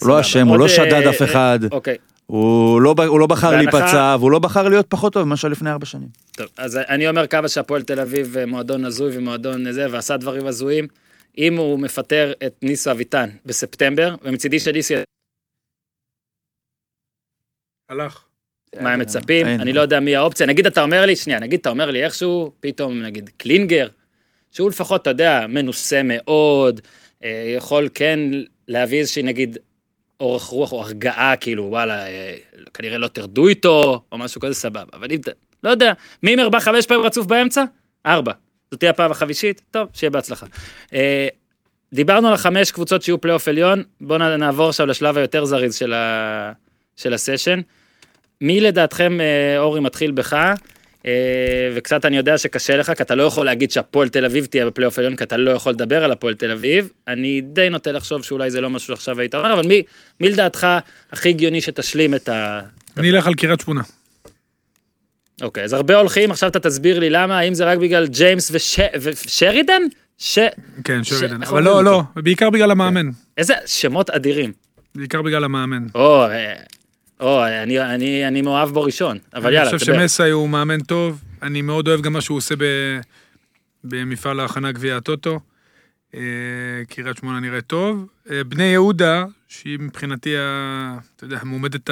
הוא 0.00 0.08
לא. 0.08 0.20
אשם, 0.20 0.46
הוא 0.48 0.58
לא 0.58 0.64
אה, 0.64 0.68
שדד 0.68 0.92
אה, 0.92 1.10
אף 1.10 1.22
אחד. 1.22 1.58
אוקיי, 1.72 1.96
הוא 2.26 2.80
לא, 2.80 2.94
הוא 3.06 3.20
לא 3.20 3.26
בחר 3.26 3.50
בהנחה- 3.50 3.78
להיפצע, 3.78 4.16
והוא 4.18 4.30
לא 4.30 4.38
בחר 4.38 4.68
להיות 4.68 4.86
פחות 4.88 5.12
טוב 5.12 5.24
ממה 5.24 5.36
שהיה 5.36 5.52
לפני 5.52 5.70
ארבע 5.70 5.86
שנים. 5.86 6.08
טוב, 6.32 6.46
אז 6.56 6.76
אני 6.76 7.08
אומר 7.08 7.26
כמה 7.26 7.48
שהפועל 7.48 7.82
תל 7.82 8.00
אביב 8.00 8.36
מועדון 8.46 8.84
הזוי 8.84 9.18
ומועדון 9.18 9.72
זה, 9.72 9.86
ועשה 9.90 10.16
דברים 10.16 10.46
הזויים. 10.46 10.86
אם 11.38 11.56
הוא 11.56 11.78
מפטר 11.78 12.32
את 12.46 12.54
ניסו 12.62 12.90
אביטן 12.90 13.28
בספטמבר, 13.46 14.14
ומצידי 14.22 14.60
שניסו, 14.60 14.94
הלך. 17.88 18.20
מה 18.80 18.92
הם 18.92 19.00
מצפים, 19.00 19.46
אין. 19.46 19.60
אני 19.60 19.72
לא 19.72 19.80
יודע 19.80 20.00
מי 20.00 20.16
האופציה. 20.16 20.46
נגיד 20.46 20.66
אתה 20.66 20.82
אומר 20.82 21.06
לי, 21.06 21.16
שנייה, 21.16 21.40
נגיד 21.40 21.60
אתה 21.60 21.70
אומר 21.70 21.90
לי 21.90 22.04
איכשהו, 22.04 22.52
פתאום 22.60 23.02
נגיד 23.02 23.30
קלינגר, 23.36 23.88
שהוא 24.52 24.70
לפחות, 24.70 25.02
אתה 25.02 25.10
יודע, 25.10 25.46
מנוסה 25.48 26.02
מאוד, 26.04 26.80
אה, 27.24 27.54
יכול 27.56 27.88
כן 27.94 28.20
להביא 28.68 28.98
איזושהי 28.98 29.22
נגיד 29.22 29.58
אורך 30.20 30.42
רוח 30.42 30.72
או 30.72 30.82
הרגעה, 30.82 31.36
כאילו, 31.36 31.64
וואלה, 31.64 32.06
אה, 32.06 32.36
כנראה 32.74 32.98
לא 32.98 33.08
תרדו 33.08 33.48
איתו, 33.48 34.02
או 34.12 34.18
משהו 34.18 34.40
כזה, 34.40 34.54
סבבה. 34.54 34.82
אבל 34.92 35.12
אם 35.12 35.20
אתה, 35.20 35.30
לא 35.64 35.70
יודע, 35.70 35.92
מימר 36.22 36.48
בא 36.48 36.60
חמש 36.60 36.86
פעמים 36.86 37.04
רצוף 37.04 37.26
באמצע? 37.26 37.64
ארבע. 38.06 38.32
זאת 38.70 38.80
תהיה 38.80 38.90
הפעם 38.90 39.10
החמישית? 39.10 39.62
טוב, 39.70 39.88
שיהיה 39.92 40.10
בהצלחה. 40.10 40.46
אה, 40.94 41.28
דיברנו 41.92 42.28
על 42.28 42.34
החמש 42.34 42.70
קבוצות 42.70 43.02
שיהיו 43.02 43.20
פלייאוף 43.20 43.48
עליון, 43.48 43.82
בואו 44.00 44.18
נעבור 44.18 44.68
עכשיו 44.68 44.86
לשלב 44.86 45.18
היותר 45.18 45.44
זריז 45.44 45.74
של, 45.74 45.92
ה... 45.92 46.52
של 46.96 47.14
הסשן. 47.14 47.60
מי 48.40 48.60
לדעתכם, 48.60 49.18
אורי, 49.58 49.80
מתחיל 49.80 50.10
בך? 50.10 50.36
אה, 51.06 51.72
וקצת 51.74 52.04
אני 52.04 52.16
יודע 52.16 52.38
שקשה 52.38 52.76
לך, 52.76 52.92
כי 52.96 53.02
אתה 53.02 53.14
לא 53.14 53.22
יכול 53.22 53.46
להגיד 53.46 53.70
שהפועל 53.70 54.08
תל 54.08 54.24
אביב 54.24 54.44
תהיה 54.44 54.66
בפלייאוף 54.66 54.98
עליון, 54.98 55.16
כי 55.16 55.24
אתה 55.24 55.36
לא 55.36 55.50
יכול 55.50 55.72
לדבר 55.72 56.04
על 56.04 56.12
הפועל 56.12 56.34
תל 56.34 56.50
אביב. 56.50 56.88
אני 57.08 57.40
די 57.40 57.68
נוטה 57.70 57.92
לחשוב 57.92 58.24
שאולי 58.24 58.50
זה 58.50 58.60
לא 58.60 58.70
משהו 58.70 58.86
שעכשיו 58.86 59.20
היית 59.20 59.34
אומר, 59.34 59.52
אבל 59.52 59.66
מי, 59.66 59.82
מי 60.20 60.28
לדעתך 60.28 60.66
הכי 61.12 61.28
הגיוני 61.28 61.60
שתשלים 61.60 62.14
את 62.14 62.28
ה... 62.28 62.60
אני 62.96 63.10
אלך 63.10 63.26
על 63.26 63.34
קריית 63.34 63.60
שמונה. 63.60 63.80
אוקיי, 65.42 65.64
אז 65.64 65.72
הרבה 65.72 65.96
הולכים, 65.96 66.30
עכשיו 66.30 66.48
אתה 66.50 66.60
תסביר 66.60 66.98
לי 66.98 67.10
למה, 67.10 67.38
האם 67.38 67.54
זה 67.54 67.64
רק 67.64 67.78
בגלל 67.78 68.06
ג'יימס 68.06 68.50
וש... 68.54 68.80
ושרידן? 69.00 69.82
ש... 70.18 70.38
כן, 70.84 71.04
ש- 71.04 71.08
שרידן. 71.08 71.42
איך 71.42 71.50
אבל 71.50 71.62
לא? 71.62 71.84
לא, 71.84 72.02
בעיקר 72.16 72.50
בגלל 72.50 72.70
המאמן. 72.70 73.10
איזה 73.38 73.54
שמות 73.66 74.10
אדירים. 74.10 74.52
בעיקר 74.94 75.22
בגלל 75.22 75.44
המאמן. 75.44 75.86
או, 75.94 76.26
או, 77.20 77.46
אני, 77.46 77.80
אני, 77.80 78.28
אני 78.28 78.42
מאוהב 78.42 78.68
בו 78.68 78.82
ראשון, 78.82 79.18
אבל 79.34 79.46
אני 79.46 79.56
יאללה, 79.56 79.70
חושב 79.70 79.86
תדבר. 79.86 80.00
שמסאי 80.00 80.30
הוא 80.30 80.48
מאמן 80.48 80.80
טוב, 80.80 81.22
אני 81.42 81.62
מאוד 81.62 81.88
אוהב 81.88 82.00
גם 82.00 82.12
מה 82.12 82.20
שהוא 82.20 82.38
עושה 82.38 82.54
ב- 82.58 83.00
במפעל 83.84 84.40
ההכנה 84.40 84.72
גביע 84.72 84.96
הטוטו. 84.96 85.40
אה, 86.14 86.20
קריית 86.88 87.16
שמונה 87.16 87.40
נראית 87.40 87.66
טוב. 87.66 88.06
אה, 88.30 88.44
בני 88.44 88.64
יהודה, 88.64 89.24
שהיא 89.48 89.78
מבחינתי, 89.80 90.34
אתה 90.36 91.24
יודע, 91.24 91.38
המועמדת 91.40 91.90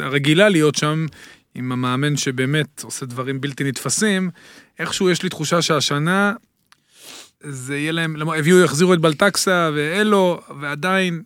הרגילה 0.00 0.48
להיות 0.48 0.74
שם, 0.74 1.06
עם 1.54 1.72
המאמן 1.72 2.16
שבאמת 2.16 2.82
עושה 2.82 3.06
דברים 3.06 3.40
בלתי 3.40 3.64
נתפסים, 3.64 4.30
איכשהו 4.78 5.10
יש 5.10 5.22
לי 5.22 5.28
תחושה 5.28 5.62
שהשנה 5.62 6.32
זה 7.40 7.76
יהיה 7.76 7.92
להם, 7.92 8.28
הביאו, 8.28 8.60
יחזירו 8.60 8.94
את 8.94 8.98
בלטקסה 9.00 9.70
ואלו, 9.74 10.40
ועדיין, 10.60 11.22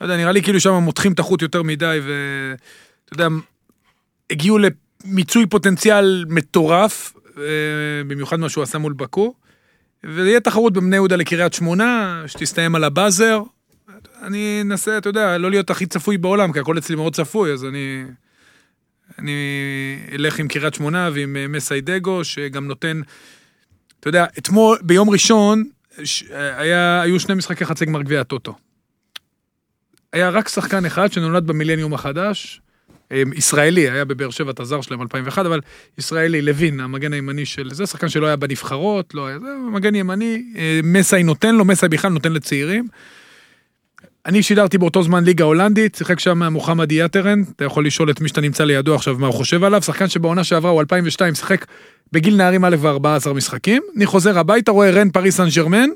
לא 0.00 0.06
יודע, 0.06 0.16
נראה 0.16 0.32
לי 0.32 0.42
כאילו 0.42 0.60
שם 0.60 0.72
מותחים 0.72 1.12
את 1.12 1.18
החוט 1.18 1.42
יותר 1.42 1.62
מדי, 1.62 2.00
ואתה 2.02 3.12
יודע, 3.12 3.28
הגיעו 4.30 4.58
למיצוי 4.58 5.46
פוטנציאל 5.46 6.24
מטורף, 6.28 7.14
אה, 7.38 7.42
במיוחד 8.06 8.40
מה 8.40 8.48
שהוא 8.48 8.62
עשה 8.62 8.78
מול 8.78 8.92
באקו. 8.92 9.34
ויהיה 10.04 10.40
תחרות 10.40 10.72
בבני 10.72 10.96
יהודה 10.96 11.16
לקריית 11.16 11.52
שמונה, 11.52 12.22
שתסתיים 12.26 12.74
על 12.74 12.84
הבאזר. 12.84 13.42
אני 14.22 14.58
אנסה, 14.62 14.98
אתה 14.98 15.08
יודע, 15.08 15.38
לא 15.38 15.50
להיות 15.50 15.70
הכי 15.70 15.86
צפוי 15.86 16.18
בעולם, 16.18 16.52
כי 16.52 16.58
הכל 16.58 16.78
אצלי 16.78 16.96
מאוד 16.96 17.14
צפוי, 17.14 17.52
אז 17.52 17.64
אני... 17.64 18.04
אני 19.18 19.32
אלך 20.12 20.38
עם 20.38 20.48
קריית 20.48 20.74
שמונה 20.74 21.10
ועם 21.14 21.36
אה, 21.36 21.48
מסיידגו, 21.48 22.24
שגם 22.24 22.66
נותן... 22.66 23.00
אתה 24.00 24.08
יודע, 24.08 24.26
אתמול, 24.38 24.78
ביום 24.82 25.10
ראשון, 25.10 25.64
ש- 26.04 26.24
היה, 26.30 27.00
היו 27.02 27.20
שני 27.20 27.34
משחקי 27.34 27.64
חצי 27.64 27.84
גמר 27.84 28.02
גביע 28.02 28.20
הטוטו. 28.20 28.54
היה 30.14 30.28
רק 30.30 30.48
שחקן 30.48 30.84
אחד 30.84 31.12
שנולד 31.12 31.46
במילניום 31.46 31.94
החדש, 31.94 32.60
אה, 33.12 33.22
ישראלי, 33.34 33.90
היה 33.90 34.04
בבאר 34.04 34.30
שבע 34.30 34.50
את 34.50 34.60
הזר 34.60 34.80
שלהם 34.80 35.02
2001, 35.02 35.46
אבל 35.46 35.60
ישראלי, 35.98 36.42
לוין, 36.42 36.80
המגן 36.80 37.12
הימני 37.12 37.46
של 37.46 37.70
זה, 37.72 37.86
שחקן 37.86 38.08
שלא 38.08 38.26
היה 38.26 38.36
בנבחרות, 38.36 39.14
לא 39.14 39.26
היה 39.26 39.38
זה, 39.38 39.46
מגן 39.72 39.94
ימני, 39.94 40.42
אה, 40.56 40.80
מסאי 40.84 41.22
נותן 41.22 41.54
לו, 41.54 41.64
מסאי 41.64 41.88
בכלל 41.88 42.10
נותן 42.10 42.32
לצעירים. 42.32 42.88
אני 44.26 44.42
שידרתי 44.42 44.78
באותו 44.78 45.02
זמן 45.02 45.24
ליגה 45.24 45.44
הולנדית, 45.44 45.94
שיחק 45.94 46.20
שם 46.20 46.42
מוחמד 46.42 46.92
יאטרן, 46.92 47.42
אתה 47.56 47.64
יכול 47.64 47.86
לשאול 47.86 48.10
את 48.10 48.20
מי 48.20 48.28
שאתה 48.28 48.40
נמצא 48.40 48.64
לידו 48.64 48.94
עכשיו 48.94 49.16
מה 49.18 49.26
הוא 49.26 49.34
חושב 49.34 49.64
עליו, 49.64 49.82
שחקן 49.82 50.08
שבעונה 50.08 50.44
שעברה 50.44 50.70
הוא 50.70 50.80
2002, 50.80 51.34
שיחק 51.34 51.66
בגיל 52.12 52.36
נערים 52.36 52.64
א' 52.64 52.76
ו-14 52.80 53.32
משחקים, 53.32 53.82
אני 53.96 54.06
חוזר 54.06 54.38
הביתה, 54.38 54.70
רואה 54.72 54.90
רן, 54.90 55.10
פריס 55.10 55.36
סן 55.36 55.48
ג'רמן, 55.56 55.88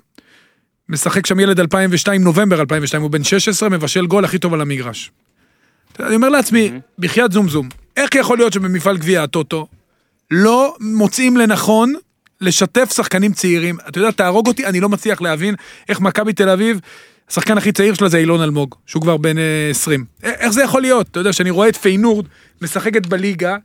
משחק 0.89 1.27
שם 1.27 1.41
ילד 1.41 1.61
2002, 1.61 2.23
נובמבר 2.25 2.61
2002, 2.61 3.03
הוא 3.03 3.11
בן 3.11 3.25
16, 3.25 3.69
מבשל 3.69 4.07
גול 4.07 4.25
הכי 4.25 4.39
טוב 4.39 4.55
על 4.55 4.61
המגרש. 4.61 5.11
אני 6.01 6.15
אומר 6.15 6.29
לעצמי, 6.29 6.71
בחייאת 6.99 7.33
זום 7.33 7.49
זום, 7.49 7.69
איך 7.97 8.15
יכול 8.15 8.39
להיות 8.39 8.53
שבמפעל 8.53 8.97
גביע 8.97 9.23
הטוטו 9.23 9.67
לא 10.31 10.77
מוצאים 10.81 11.37
לנכון 11.37 11.95
לשתף 12.41 12.93
שחקנים 12.97 13.33
צעירים? 13.33 13.77
אתה 13.89 13.99
יודע, 13.99 14.11
תהרוג 14.11 14.47
אותי, 14.47 14.67
אני 14.67 14.81
לא 14.81 14.89
מצליח 14.89 15.21
להבין 15.21 15.55
איך 15.89 16.01
מכבי 16.01 16.33
תל 16.33 16.49
אביב, 16.49 16.81
השחקן 17.31 17.59
הכי 17.59 17.73
צעיר 17.73 17.95
שלה 17.95 18.09
זה 18.09 18.19
אילון 18.19 18.41
אלמוג, 18.41 18.75
שהוא 18.87 19.03
כבר 19.03 19.17
בן 19.17 19.39
אה, 19.39 19.69
20. 19.71 20.05
א- 20.23 20.27
איך 20.27 20.51
זה 20.53 20.63
יכול 20.63 20.83
להיות? 20.83 21.07
אתה 21.11 21.21
יודע, 21.21 21.33
שאני 21.33 21.51
רואה 21.51 21.69
את 21.69 21.77
פיינורד 21.77 22.27
משחקת 22.63 23.07
בליגה, 23.07 23.57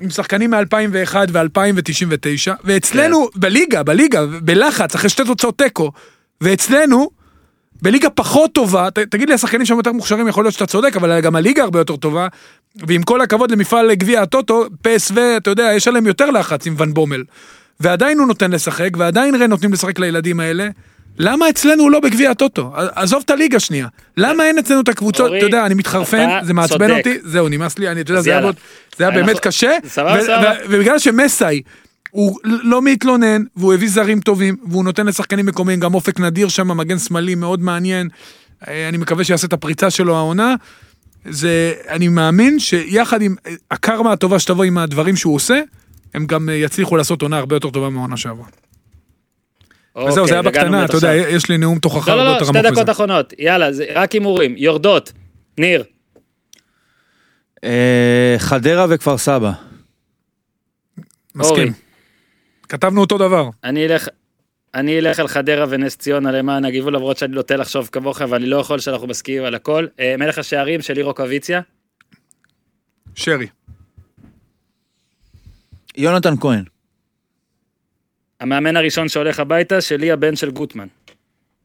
עם 0.00 0.10
שחקנים 0.10 0.50
מ-2001 0.50 1.16
ו-2099, 1.32 2.52
ואצלנו, 2.64 3.28
בליגה, 3.34 3.82
בליגה, 3.82 4.26
בלחץ, 4.26 4.94
אחרי 4.94 5.10
שתי 5.10 5.22
תוצאות 5.24 5.58
תיקו, 5.58 5.92
ואצלנו, 6.42 7.10
בליגה 7.82 8.10
פחות 8.10 8.52
טובה, 8.52 8.90
ת, 8.90 8.98
תגיד 8.98 9.28
לי, 9.28 9.34
השחקנים 9.34 9.66
שם 9.66 9.76
יותר 9.76 9.92
מוכשרים, 9.92 10.28
יכול 10.28 10.44
להיות 10.44 10.54
שאתה 10.54 10.66
צודק, 10.66 10.96
אבל 10.96 11.20
גם 11.20 11.36
הליגה 11.36 11.62
הרבה 11.62 11.78
יותר 11.78 11.96
טובה, 11.96 12.26
ועם 12.76 13.02
כל 13.02 13.20
הכבוד 13.20 13.50
למפעל 13.50 13.94
גביע 13.94 14.22
הטוטו, 14.22 14.64
פסו, 14.82 15.14
אתה 15.36 15.50
יודע, 15.50 15.70
יש 15.76 15.88
עליהם 15.88 16.06
יותר 16.06 16.30
לחץ 16.30 16.66
עם 16.66 16.74
ון 16.78 16.94
בומל. 16.94 17.22
ועדיין 17.80 18.18
הוא 18.18 18.26
נותן 18.26 18.50
לשחק, 18.50 18.90
ועדיין 18.96 19.34
רן 19.34 19.50
נותנים 19.50 19.72
לשחק 19.72 19.98
לילדים 19.98 20.40
האלה. 20.40 20.68
למה 21.18 21.48
אצלנו 21.48 21.82
הוא 21.82 21.90
לא 21.90 22.00
בגביע 22.00 22.30
הטוטו? 22.30 22.72
עזוב 22.76 23.22
את 23.24 23.30
הליגה 23.30 23.60
שנייה. 23.60 23.86
למה 24.16 24.44
אין 24.44 24.58
אצלנו 24.58 24.80
את 24.80 24.88
הקבוצות, 24.88 25.26
אורי, 25.26 25.38
אתה 25.38 25.46
יודע, 25.46 25.66
אני 25.66 25.74
מתחרפן, 25.74 26.28
זה 26.42 26.54
מעצבן 26.54 26.88
צודק. 26.88 26.98
אותי, 26.98 27.18
זהו, 27.22 27.48
נמאס 27.48 27.78
לי, 27.78 27.88
אני, 27.88 28.00
אתה 28.00 28.10
יודע, 28.10 28.22
זה 28.22 28.30
היה 28.30 28.50
זה 28.96 29.10
באמת 29.10 29.40
קשה. 29.40 29.76
סבבה, 29.88 30.22
סבבה. 30.22 30.52
ובגלל 30.68 30.98
שמסאי, 30.98 31.62
הוא 32.12 32.38
לא 32.44 32.82
מתלונן, 32.82 33.42
והוא 33.56 33.74
הביא 33.74 33.88
זרים 33.88 34.20
טובים, 34.20 34.56
והוא 34.68 34.84
נותן 34.84 35.06
לשחקנים 35.06 35.46
מקומיים, 35.46 35.80
גם 35.80 35.94
אופק 35.94 36.20
נדיר 36.20 36.48
שם, 36.48 36.76
מגן 36.76 36.98
שמאלי 36.98 37.34
מאוד 37.34 37.60
מעניין. 37.60 38.08
אה, 38.68 38.88
אני 38.88 38.96
מקווה 38.96 39.24
שיעשה 39.24 39.46
את 39.46 39.52
הפריצה 39.52 39.90
שלו 39.90 40.16
העונה. 40.16 40.54
זה, 41.24 41.72
אני 41.88 42.08
מאמין 42.08 42.58
שיחד 42.58 43.22
עם 43.22 43.34
אה, 43.46 43.52
הקרמה 43.70 44.12
הטובה 44.12 44.38
שתבוא 44.38 44.64
עם 44.64 44.78
הדברים 44.78 45.16
שהוא 45.16 45.34
עושה, 45.34 45.60
הם 46.14 46.26
גם 46.26 46.48
אה, 46.48 46.54
יצליחו 46.54 46.96
לעשות 46.96 47.22
עונה 47.22 47.38
הרבה 47.38 47.56
יותר 47.56 47.70
טובה 47.70 47.88
מהעונה 47.88 48.16
שעברה. 48.16 48.46
וזהו, 50.08 50.26
זה 50.26 50.34
היה 50.34 50.40
אוקיי, 50.40 50.60
הגענו 50.60 50.70
בקטנה, 50.70 50.84
אתה 50.84 50.96
יודע. 50.96 51.14
יש 51.14 51.48
לי 51.48 51.58
נאום 51.58 51.78
תוכחה 51.78 52.14
לא, 52.14 52.24
לא, 52.24 52.30
יותר 52.30 52.50
לא, 52.50 52.60
שתי 52.60 52.70
דקות. 52.70 52.90
אחרונות. 52.90 53.34
יאללה, 53.38 53.72
זה 53.72 53.84
רק 53.94 54.12
הימורים. 54.12 54.54
יורדות. 54.56 55.12
ניר. 55.58 55.84
חדרה 58.38 58.86
וכפר 58.88 59.18
סבא. 59.18 59.52
מסכים. 61.34 61.72
כתבנו 62.72 63.00
אותו 63.00 63.18
דבר. 63.18 63.50
אני 63.64 63.86
אלך... 63.86 64.08
אני 64.74 64.98
אלך 64.98 65.20
על 65.20 65.28
חדרה 65.28 65.66
ונס 65.68 65.96
ציונה 65.96 66.32
למען 66.32 66.64
הגיבול, 66.64 66.94
למרות 66.94 67.16
שאני 67.16 67.34
נוטה 67.34 67.56
לחשוב 67.56 67.88
כמוך, 67.92 68.20
ואני 68.28 68.46
לא 68.46 68.56
יכול 68.56 68.78
שאנחנו 68.78 69.06
מסכימים 69.06 69.44
על 69.44 69.54
הכל. 69.54 69.86
אה, 70.00 70.14
מלך 70.18 70.38
השערים 70.38 70.82
של 70.82 70.94
לירו 70.94 71.14
קוויציה. 71.14 71.60
שרי. 73.14 73.46
יונתן 75.96 76.34
כהן. 76.40 76.64
המאמן 78.40 78.76
הראשון 78.76 79.08
שהולך 79.08 79.40
הביתה, 79.40 79.80
שלי 79.80 80.10
הבן 80.10 80.36
של 80.36 80.50
גוטמן. 80.50 80.86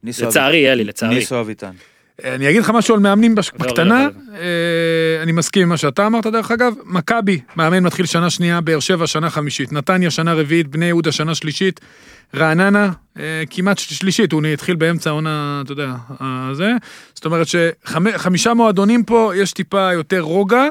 ניסו 0.04 0.26
לצערי, 0.26 0.72
אלי. 0.72 0.84
לצערי. 0.84 1.16
ניסו 1.16 1.40
אביטן. 1.40 1.76
אני 2.24 2.50
אגיד 2.50 2.62
לך 2.62 2.70
משהו 2.70 2.94
על 2.96 3.00
מאמנים 3.02 3.36
בש- 3.36 3.52
לא, 3.60 3.68
בקטנה, 3.68 4.08
לא, 4.08 4.36
אה, 4.38 5.24
אני 5.24 5.32
מסכים 5.32 5.62
עם 5.64 5.70
מה 5.70 5.78
שאתה 5.78 6.08
אמרת 6.08 6.28
דרך 6.28 6.52
אגב, 6.52 6.74
מכבי, 6.86 7.40
מאמן 7.56 7.84
מתחיל 7.84 8.06
שנה 8.06 8.30
שנייה, 8.30 8.62
באר 8.62 8.80
שבע 8.80 9.08
שנה 9.08 9.30
חמישית, 9.30 9.72
נתניה 9.74 10.12
שנה 10.12 10.34
רביעית, 10.34 10.68
בני 10.68 10.86
יהודה 10.86 11.12
שנה 11.12 11.36
שלישית, 11.36 11.80
רעננה 12.36 12.92
אה, 13.20 13.44
כמעט 13.50 13.78
של- 13.78 13.96
שלישית, 13.96 14.32
הוא 14.32 14.46
התחיל 14.46 14.76
באמצע 14.76 15.10
העונה, 15.10 15.62
אתה 15.66 15.72
יודע, 15.72 15.92
אה, 16.22 16.50
זה, 16.54 16.72
זאת 17.16 17.26
אומרת 17.26 17.48
שחמישה 17.48 18.54
מועדונים 18.54 19.04
פה, 19.04 19.32
יש 19.36 19.54
טיפה 19.54 19.94
יותר 19.94 20.20
רוגע. 20.20 20.68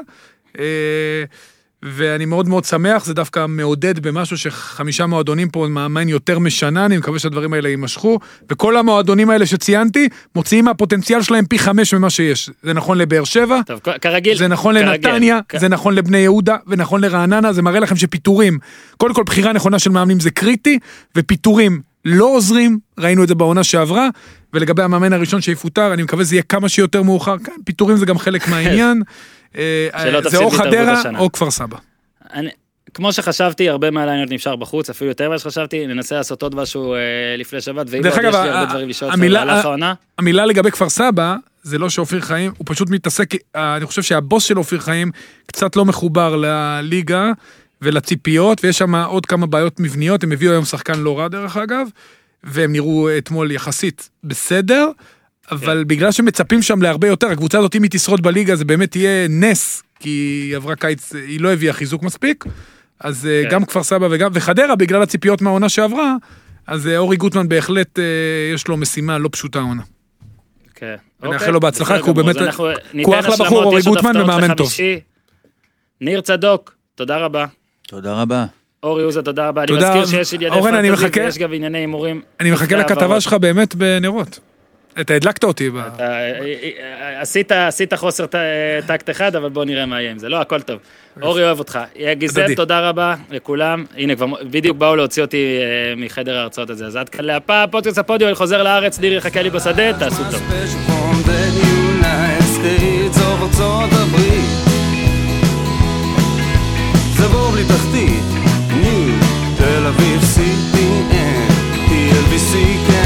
ואני 1.83 2.25
מאוד 2.25 2.49
מאוד 2.49 2.65
שמח, 2.65 3.05
זה 3.05 3.13
דווקא 3.13 3.45
מעודד 3.47 3.99
במשהו 3.99 4.37
שחמישה 4.37 5.05
מועדונים 5.05 5.49
פה 5.49 5.67
מאמן 5.69 6.09
יותר 6.09 6.39
משנה, 6.39 6.85
אני 6.85 6.97
מקווה 6.97 7.19
שהדברים 7.19 7.53
האלה 7.53 7.69
יימשכו, 7.69 8.19
וכל 8.51 8.77
המועדונים 8.77 9.29
האלה 9.29 9.45
שציינתי, 9.45 10.09
מוציאים 10.35 10.65
מהפוטנציאל 10.65 11.21
שלהם 11.21 11.45
פי 11.45 11.59
חמש 11.59 11.93
ממה 11.93 12.09
שיש. 12.09 12.49
זה 12.63 12.73
נכון 12.73 12.97
לבאר 12.97 13.23
שבע, 13.23 13.61
טוב, 13.65 13.79
כרגיל. 14.01 14.37
זה 14.37 14.47
נכון 14.47 14.75
כרגיל. 14.75 14.89
לנתניה, 14.91 15.39
כ- 15.49 15.57
זה 15.57 15.67
נכון 15.67 15.95
לבני 15.95 16.17
יהודה, 16.17 16.55
ונכון 16.67 17.01
לרעננה, 17.01 17.53
זה 17.53 17.61
מראה 17.61 17.79
לכם 17.79 17.95
שפיטורים, 17.95 18.59
קודם 18.97 19.13
כל 19.13 19.23
בחירה 19.23 19.53
נכונה 19.53 19.79
של 19.79 19.89
מאמנים 19.89 20.19
זה 20.19 20.31
קריטי, 20.31 20.79
ופיטורים 21.17 21.81
לא 22.05 22.25
עוזרים, 22.25 22.79
ראינו 22.99 23.23
את 23.23 23.27
זה 23.27 23.35
בעונה 23.35 23.63
שעברה, 23.63 24.09
ולגבי 24.53 24.83
המאמן 24.83 25.13
הראשון 25.13 25.41
שיפוטר, 25.41 25.93
אני 25.93 26.03
מקווה 26.03 26.23
שזה 26.25 26.35
יהיה 26.35 26.43
כמה 26.43 26.69
שיותר 26.69 27.03
מאוחר, 27.03 27.37
כן, 27.37 27.51
פיטורים 27.65 27.97
זה 27.97 28.05
גם 28.05 28.17
חלק 28.17 28.47
מהעניין. 28.49 29.01
אה, 29.55 29.89
שלא 30.03 30.29
זה 30.29 30.37
או 30.37 30.51
חדרה. 30.51 31.01
או 31.17 31.31
כפר 31.31 31.51
סבא. 31.51 31.77
אני, 32.33 32.49
כמו 32.93 33.13
שחשבתי, 33.13 33.69
הרבה 33.69 33.91
מהלייניות 33.91 34.31
נשאר 34.31 34.55
בחוץ, 34.55 34.89
אפילו 34.89 35.09
יותר 35.09 35.29
ממה 35.29 35.39
שחשבתי, 35.39 35.87
ננסה 35.87 36.15
לעשות 36.15 36.43
עוד 36.43 36.55
משהו 36.55 36.93
אה, 36.93 36.99
לפני 37.37 37.61
שבת, 37.61 37.85
ואם 37.89 38.03
עוד 38.03 38.13
יש 38.13 38.19
אגב, 38.19 38.35
לי 38.35 38.49
הרבה 38.49 38.65
דברים 38.65 38.89
לשאול 38.89 39.11
אותך 39.11 39.23
במהלך 39.23 39.65
העונה, 39.65 39.93
המילה 40.17 40.45
לגבי 40.45 40.71
כפר 40.71 40.89
סבא, 40.89 41.35
זה 41.63 41.77
לא 41.77 41.89
שאופיר 41.89 42.21
חיים, 42.21 42.51
הוא 42.57 42.65
פשוט 42.69 42.89
מתעסק, 42.89 43.29
אה, 43.55 43.77
אני 43.77 43.85
חושב 43.85 44.01
שהבוס 44.01 44.43
של 44.43 44.57
אופיר 44.57 44.79
חיים 44.79 45.11
קצת 45.45 45.75
לא 45.75 45.85
מחובר 45.85 46.35
לליגה 46.35 47.31
ולציפיות, 47.81 48.63
ויש 48.63 48.77
שם 48.77 48.95
עוד 48.95 49.25
כמה 49.25 49.45
בעיות 49.45 49.79
מבניות, 49.79 50.23
הם 50.23 50.31
הביאו 50.31 50.51
היום 50.51 50.65
שחקן 50.65 50.99
לא 50.99 51.19
רע 51.19 51.27
דרך 51.27 51.57
אגב, 51.57 51.87
והם 52.43 52.71
נראו 52.71 53.17
אתמול 53.17 53.51
יחסית 53.51 54.09
בסדר, 54.23 54.89
אבל 55.51 55.83
בגלל 55.83 56.11
שמצפים 56.11 56.61
שם 56.61 56.81
להרבה 56.81 57.07
יותר, 57.07 57.27
הקבוצה 57.27 57.59
הזאת 57.59 57.75
אם 57.75 57.83
היא 57.83 57.91
תשרוד 57.91 58.21
בליגה 58.21 58.55
זה 58.55 58.65
באמת 58.65 58.95
יהיה 58.95 59.27
נס, 59.27 59.83
כי 59.99 60.09
היא 60.09 60.55
עברה 60.55 60.75
קיץ, 60.75 61.13
היא 61.15 61.41
לא 61.41 61.53
הביאה 61.53 61.73
חיזוק 61.73 62.03
מספיק, 62.03 62.45
אז 62.99 63.27
אה, 63.27 63.43
כן. 63.43 63.49
גם 63.49 63.65
כפר 63.65 63.83
סבא 63.83 64.07
וגם, 64.11 64.31
וחדרה 64.33 64.75
בגלל 64.75 65.01
הציפיות 65.01 65.41
מהעונה 65.41 65.69
שעברה, 65.69 66.15
אז 66.67 66.87
אה, 66.87 66.97
אורי 66.97 67.17
גוטמן 67.17 67.47
בהחלט 67.49 67.99
אה, 67.99 68.03
יש 68.53 68.67
לו 68.67 68.77
משימה 68.77 69.17
לא 69.17 69.29
פשוטה 69.31 69.59
העונה. 69.59 69.81
כן. 70.75 70.95
ונאחל 71.21 71.35
אוקיי, 71.35 71.51
לו 71.51 71.59
בהצלחה, 71.59 72.01
כי 72.01 72.07
הוא 72.07 72.15
באמת- 72.15 72.35
הוא 73.05 73.15
אחלה 73.19 73.35
בחור, 73.39 73.63
אורי 73.63 73.81
גוטמן, 73.81 74.17
ומאמן 74.17 74.53
טוב. 74.55 74.69
ניר 76.01 76.21
צדוק, 76.21 76.75
תודה 76.95 77.17
רבה. 77.17 77.45
תודה 77.87 78.13
רבה. 78.21 78.45
אורי 78.83 79.03
עוזה, 79.03 79.21
תודה 79.21 79.47
רבה. 79.47 79.61
אני 79.61 79.67
תודה. 79.67 79.95
מזכיר 79.95 80.23
שיש 80.23 80.33
ענייני 80.33 80.55
אני 80.55 80.89
פנטזי 80.89 81.05
מחכה. 81.05 81.21
ויש 81.21 81.37
גם 81.37 81.53
ענייני 81.53 81.77
הימורים. 81.77 82.21
אני 82.39 82.51
מחכה 82.51 82.75
לכתבה. 82.75 83.21
שלך 83.21 83.33
באמת 83.33 83.75
בנרות. 83.75 84.39
אתה 85.01 85.13
הדלקת 85.13 85.43
אותי. 85.43 85.69
אה, 85.99 86.31
אה, 87.51 87.67
עשית 87.67 87.93
חוסר 87.93 88.25
טקט 88.87 89.09
אחד, 89.09 89.35
אבל 89.35 89.49
בוא 89.49 89.65
נראה 89.65 89.85
מה 89.85 90.01
יהיה 90.01 90.11
עם 90.11 90.19
זה. 90.19 90.29
לא, 90.29 90.41
הכל 90.41 90.61
טוב. 90.61 90.79
אורי 91.21 91.43
אוהב 91.43 91.59
אותך. 91.59 91.79
גיזל, 92.11 92.55
תודה 92.55 92.89
רבה 92.89 93.15
לכולם. 93.31 93.85
הנה, 93.97 94.15
כבר 94.15 94.25
בדיוק 94.43 94.77
באו 94.77 94.95
להוציא 94.95 95.23
אותי 95.23 95.57
אה, 95.61 95.93
מחדר 95.97 96.37
ההרצאות 96.37 96.69
הזה. 96.69 96.85
אז 96.85 96.95
עד 96.95 97.09
כאן 97.09 97.25
להפה, 97.25 97.63
פודקאסט 97.71 97.97
הפודיו, 97.97 98.27
אני 98.27 98.35
חוזר 98.35 98.63
לארץ, 98.63 98.99
דירי 98.99 99.15
יחכה 99.15 99.41
לי 99.41 99.49
בשדה, 99.49 99.99
תעשו 99.99 100.23
טוב. 100.31 100.41
זה 107.17 107.27
בור 107.27 107.51
בלי 107.51 107.63
תחתית, 107.63 108.23
תל 109.57 109.85
אביב, 109.85 110.21
סיטי, 110.23 111.01
TLVC, 111.87 112.53
כן. 112.87 112.96